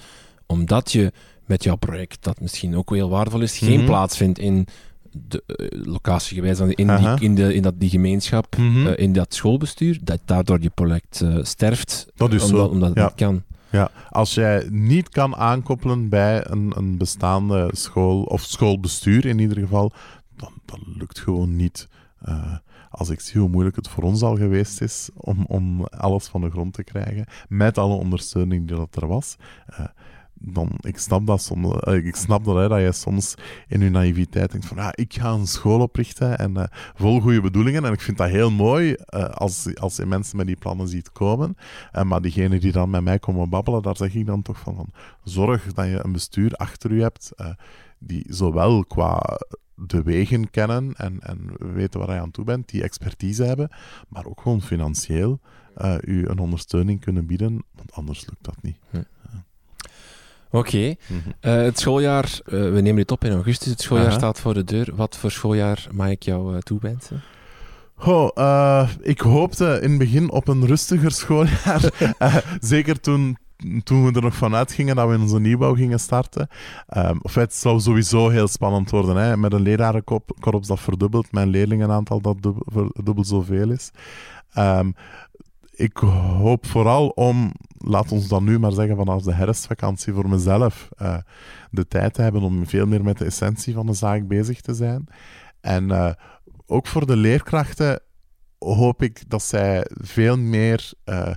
omdat 0.47 0.93
je 0.93 1.13
met 1.47 1.63
jouw 1.65 1.77
project, 1.77 2.25
dat 2.25 2.41
misschien 2.41 2.77
ook 2.77 2.91
wel 2.91 2.99
heel 2.99 3.09
waardevol 3.11 3.41
is, 3.41 3.59
geen 3.59 3.77
Mhm. 3.79 3.87
plaats 3.87 4.17
vindt 4.17 4.39
in 4.39 4.67
de 5.29 5.43
eh, 5.47 5.85
locatie 5.87 6.35
gewijs, 6.37 6.61
in, 6.61 6.91
Aha. 6.91 7.15
die, 7.15 7.25
in, 7.29 7.35
de, 7.35 7.55
in 7.55 7.63
dat, 7.63 7.75
die 7.81 7.91
gemeenschap, 7.91 8.57
Mhm. 8.57 8.87
eh, 8.87 9.05
in 9.05 9.13
dat 9.13 9.35
schoolbestuur, 9.35 9.99
dat 10.03 10.21
daardoor 10.25 10.61
je 10.63 10.71
project 10.71 11.21
eh, 11.21 11.39
sterft, 11.43 12.07
Dat 12.15 12.33
is 12.33 12.43
omdat, 12.45 12.59
zo, 12.59 12.67
omdat 12.67 12.89
het 12.89 12.99
ja. 12.99 13.05
niet 13.05 13.15
kan. 13.15 13.43
Ja, 13.71 13.91
als 14.11 14.35
jij 14.35 14.67
niet 14.71 15.09
kan 15.09 15.37
aankoppelen 15.37 16.09
bij 16.09 16.51
een, 16.51 16.73
een 16.77 16.97
bestaande 16.99 17.71
school, 17.73 18.23
of 18.23 18.43
schoolbestuur 18.43 19.27
in 19.27 19.39
ieder 19.39 19.59
geval, 19.59 19.93
dan, 20.37 20.53
dan 20.65 20.81
lukt 20.99 21.21
gewoon 21.21 21.57
niet. 21.57 21.89
Eh, 22.21 22.53
als 22.91 23.09
ik 23.11 23.21
zie 23.21 23.41
hoe 23.41 23.49
moeilijk 23.51 23.77
het 23.77 23.89
voor 23.89 24.03
ons 24.03 24.23
al 24.23 24.37
geweest 24.37 24.81
is 24.81 25.11
om, 25.15 25.45
om 25.49 25.85
alles 25.85 26.27
van 26.27 26.41
de 26.41 26.51
grond 26.51 26.73
te 26.75 26.85
krijgen, 26.85 27.27
met 27.49 27.79
alle 27.79 27.95
ondersteuning 27.95 28.69
die 28.69 28.77
dat 28.77 28.97
er 28.97 29.07
was, 29.07 29.37
eh, 29.67 29.85
dan, 30.35 30.71
ik 30.81 30.99
snap 30.99 31.27
dat 31.27 31.43
soms, 31.43 31.81
eh, 31.81 32.07
ik 32.07 32.17
snap 32.17 32.45
dat, 32.45 32.71
dat 32.71 32.81
je 32.81 32.93
soms 32.93 33.35
in 33.69 33.81
je 33.81 33.91
naïviteit 33.91 34.51
denkt 34.51 34.67
van, 34.67 34.79
ah, 34.79 34.89
ik 34.93 35.15
ga 35.15 35.31
een 35.31 35.47
school 35.47 35.81
oprichten 35.81 36.39
en 36.39 36.57
eh, 36.57 36.65
vol 36.95 37.21
goede 37.21 37.41
bedoelingen. 37.41 37.85
En 37.85 37.93
ik 37.93 38.01
vind 38.01 38.19
dat 38.19 38.29
heel 38.29 38.51
mooi 38.51 38.93
eh, 38.93 39.25
als, 39.25 39.75
als 39.75 39.97
je 39.97 40.07
mensen 40.07 40.37
met 40.37 40.47
die 40.47 40.57
plannen 40.57 40.89
ziet 40.89 41.13
komen. 41.13 41.57
Eh, 41.93 42.03
maar 42.03 42.21
diegenen 42.21 42.61
die 42.61 42.73
dan 42.73 42.91
met 42.91 43.03
mij 43.03 43.19
komen 43.19 43.49
babbelen, 43.49 43.83
daar 43.83 43.97
zeg 43.97 44.15
ik 44.15 44.27
dan 44.27 44.43
toch 44.43 44.59
van, 44.59 44.91
zorg 45.25 45.73
dat 45.73 45.87
je 45.87 46.05
een 46.05 46.13
bestuur 46.13 46.53
achter 46.53 46.91
u 46.91 47.03
hebt 47.03 47.33
die 47.99 48.25
zowel 48.29 48.85
qua 48.85 49.39
de 49.75 50.03
wegen 50.03 50.51
kennen 50.51 50.95
en, 50.97 51.21
en 51.21 51.51
weten 51.75 52.01
waar 52.01 52.15
je 52.15 52.21
aan 52.21 52.31
toe 52.31 52.45
bent, 52.45 52.69
die 52.69 52.83
expertise 52.83 53.45
hebben, 53.45 53.69
maar 54.09 54.27
ook 54.27 54.41
gewoon 54.41 54.63
financieel 54.63 55.41
u 56.01 56.27
een 56.27 56.39
ondersteuning 56.39 57.01
kunnen 57.01 57.27
bieden, 57.27 57.65
want 57.75 57.93
anders 57.93 58.27
lukt 58.27 58.45
dat 58.45 58.63
niet. 58.63 58.79
Oké. 60.55 60.95
Eh, 61.41 61.55
het 61.55 61.79
schooljaar, 61.79 62.41
eh, 62.45 62.51
we 62.53 62.81
nemen 62.81 62.97
dit 62.97 63.11
op 63.11 63.25
in 63.25 63.33
augustus, 63.33 63.71
het 63.71 63.81
schooljaar 63.81 64.07
Aha. 64.07 64.17
staat 64.17 64.41
voor 64.41 64.55
de 64.55 64.65
deur. 64.65 64.91
Wat 64.95 65.17
voor 65.17 65.31
schooljaar 65.31 65.87
mag 65.93 66.09
ik 66.09 66.23
jou 66.23 66.55
uh, 66.55 66.59
toewensen? 66.61 67.23
Eh, 68.35 68.89
ik 69.01 69.21
hoopte 69.21 69.79
in 69.83 69.91
het 69.91 69.99
begin 69.99 70.31
op 70.31 70.49
een 70.49 70.67
rustiger 70.67 71.11
schooljaar. 71.11 71.83
Zeker 72.61 73.01
toen, 73.01 73.39
toen 73.83 74.05
we 74.05 74.13
er 74.13 74.23
nog 74.23 74.35
van 74.37 74.55
uitgingen 74.55 74.97
dat 74.97 75.09
we 75.09 75.15
in 75.15 75.21
onze 75.21 75.41
nieuwbouw 75.41 75.75
gingen 75.75 76.01
starten. 76.01 76.49
Um, 76.97 77.19
of 77.23 77.35
het 77.35 77.55
zou 77.55 77.81
sowieso 77.81 78.29
heel 78.29 78.49
spannend 78.49 78.91
worden. 78.91 79.17
Hè? 79.17 79.37
Met 79.37 79.53
een 79.53 79.63
lerarenkorps 79.63 80.69
dat 80.69 80.81
verdubbelt, 80.81 81.33
mijn 81.33 81.49
leerlingenaantal 81.49 82.21
dat 82.21 82.43
dubbel, 82.43 82.91
dubbel 83.03 83.25
zoveel 83.25 83.71
is. 83.71 83.91
Um, 84.59 84.95
ik 85.75 85.97
hoop 85.97 86.67
vooral 86.67 87.09
om, 87.09 87.53
laat 87.79 88.13
ons 88.13 88.29
dan 88.29 88.45
nu 88.45 88.59
maar 88.59 88.73
zeggen 88.73 88.97
vanaf 88.97 89.23
de 89.23 89.33
herfstvakantie 89.33 90.13
voor 90.13 90.29
mezelf, 90.29 90.89
uh, 91.03 91.17
de 91.71 91.89
tijd 91.89 92.15
te 92.15 92.23
hebben 92.23 92.43
om 92.43 92.67
veel 92.67 92.87
meer 92.87 93.05
met 93.05 93.19
de 93.19 93.25
essentie 93.25 93.75
van 93.75 93.87
de 93.87 93.93
zaak 93.93 94.27
bezig 94.29 94.61
te 94.61 94.75
zijn. 94.75 95.07
En 95.61 95.85
uh, 95.85 96.11
ook 96.67 96.87
voor 96.87 97.07
de 97.07 97.17
leerkrachten 97.17 98.01
hoop 98.65 99.03
ik 99.03 99.23
dat 99.29 99.43
zij 99.43 99.87
veel 99.89 100.39
meer 100.39 100.93
uh, 101.05 101.31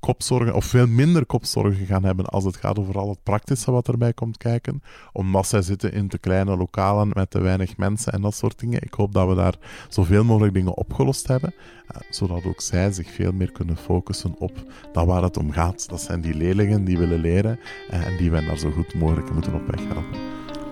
kopzorgen, 0.00 0.54
of 0.54 0.64
veel 0.64 0.86
minder 0.86 1.26
kopzorgen 1.26 1.86
gaan 1.86 2.04
hebben 2.04 2.26
als 2.26 2.44
het 2.44 2.56
gaat 2.56 2.78
over 2.78 2.98
al 2.98 3.08
het 3.08 3.22
praktische 3.22 3.70
wat 3.70 3.88
erbij 3.88 4.12
komt 4.12 4.36
kijken. 4.36 4.82
Omdat 5.12 5.46
zij 5.46 5.62
zitten 5.62 5.92
in 5.92 6.08
te 6.08 6.18
kleine 6.18 6.56
lokalen 6.56 7.10
met 7.12 7.30
te 7.30 7.40
weinig 7.40 7.76
mensen 7.76 8.12
en 8.12 8.20
dat 8.20 8.34
soort 8.34 8.58
dingen. 8.58 8.82
Ik 8.82 8.94
hoop 8.94 9.12
dat 9.12 9.28
we 9.28 9.34
daar 9.34 9.54
zoveel 9.88 10.24
mogelijk 10.24 10.54
dingen 10.54 10.76
opgelost 10.76 11.28
hebben, 11.28 11.54
uh, 11.54 12.00
zodat 12.10 12.44
ook 12.44 12.60
zij 12.60 12.92
zich 12.92 13.10
veel 13.10 13.32
meer 13.32 13.52
kunnen 13.52 13.76
focussen 13.76 14.34
op 14.38 14.52
dat 14.92 15.06
waar 15.06 15.22
het 15.22 15.36
om 15.36 15.50
gaat. 15.50 15.88
Dat 15.88 16.00
zijn 16.00 16.20
die 16.20 16.34
leerlingen 16.34 16.84
die 16.84 16.98
willen 16.98 17.20
leren 17.20 17.58
uh, 17.90 18.06
en 18.06 18.16
die 18.16 18.30
wij 18.30 18.44
daar 18.46 18.58
zo 18.58 18.70
goed 18.70 18.94
mogelijk 18.94 19.32
moeten 19.32 19.54
op 19.54 19.66
weg 19.66 19.80
helpen. 19.80 20.20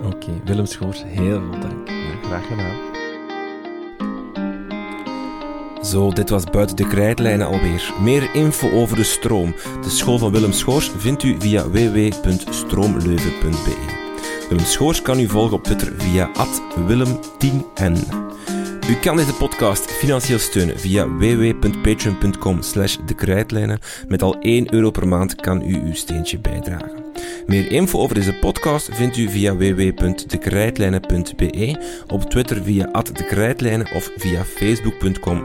Oké, 0.04 0.16
okay. 0.16 0.40
Willem 0.44 0.66
Schoors, 0.66 1.04
heel 1.04 1.40
veel 1.40 1.60
dank. 1.60 1.88
Ja, 1.88 2.28
graag 2.28 2.46
gedaan. 2.46 2.91
Zo, 5.82 6.12
dit 6.12 6.30
was 6.30 6.44
Buiten 6.44 6.76
de 6.76 6.86
Krijtlijnen 6.86 7.46
alweer. 7.46 7.92
Meer 8.02 8.34
info 8.34 8.70
over 8.70 8.96
de 8.96 9.02
stroom, 9.02 9.54
de 9.82 9.90
school 9.90 10.18
van 10.18 10.32
Willem 10.32 10.52
Schoors, 10.52 10.90
vindt 10.96 11.22
u 11.22 11.36
via 11.38 11.70
www.stroomleuven.be. 11.70 14.00
Willem 14.48 14.64
Schoors 14.64 15.02
kan 15.02 15.18
u 15.18 15.28
volgen 15.28 15.56
op 15.56 15.64
Twitter 15.64 15.92
via 15.96 16.30
willem10n. 16.88 17.96
U 18.90 18.94
kan 19.00 19.16
deze 19.16 19.34
podcast 19.34 19.90
financieel 19.90 20.38
steunen 20.38 20.78
via 20.78 21.08
www.patreon.com 21.08 22.62
slash 22.62 22.96
de. 23.06 23.78
Met 24.08 24.22
al 24.22 24.36
1 24.40 24.74
euro 24.74 24.90
per 24.90 25.08
maand 25.08 25.34
kan 25.34 25.62
u 25.62 25.82
uw 25.84 25.94
steentje 25.94 26.38
bijdragen. 26.38 27.11
Meer 27.46 27.70
info 27.70 27.98
over 27.98 28.14
deze 28.14 28.32
podcast 28.32 28.88
vindt 28.92 29.16
u 29.16 29.28
via 29.28 29.56
www.dekrijtlijnen.be, 29.56 31.76
op 32.06 32.30
Twitter 32.30 32.62
via 32.62 32.90
@dekrijtlijnen 33.12 33.86
of 33.94 34.10
via 34.16 34.44
facebook.com. 34.44 35.44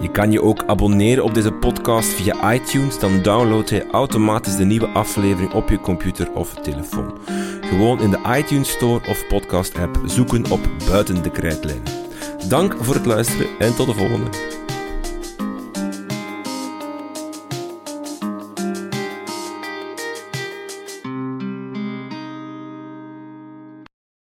Je 0.00 0.10
kan 0.12 0.32
je 0.32 0.42
ook 0.42 0.64
abonneren 0.66 1.24
op 1.24 1.34
deze 1.34 1.52
podcast 1.52 2.08
via 2.08 2.54
iTunes, 2.54 2.98
dan 2.98 3.22
download 3.22 3.68
je 3.68 3.86
automatisch 3.90 4.56
de 4.56 4.64
nieuwe 4.64 4.86
aflevering 4.86 5.52
op 5.52 5.68
je 5.68 5.80
computer 5.80 6.32
of 6.32 6.54
telefoon. 6.54 7.18
Gewoon 7.60 8.00
in 8.00 8.10
de 8.10 8.20
iTunes 8.36 8.70
Store 8.70 9.08
of 9.08 9.26
podcast 9.26 9.78
app 9.78 10.00
zoeken 10.04 10.50
op 10.50 10.60
Buiten 10.88 11.22
de 11.22 11.30
Krijtlijnen. 11.30 11.82
Dank 12.48 12.76
voor 12.80 12.94
het 12.94 13.06
luisteren 13.06 13.46
en 13.58 13.74
tot 13.74 13.86
de 13.86 13.94
volgende. 13.94 14.59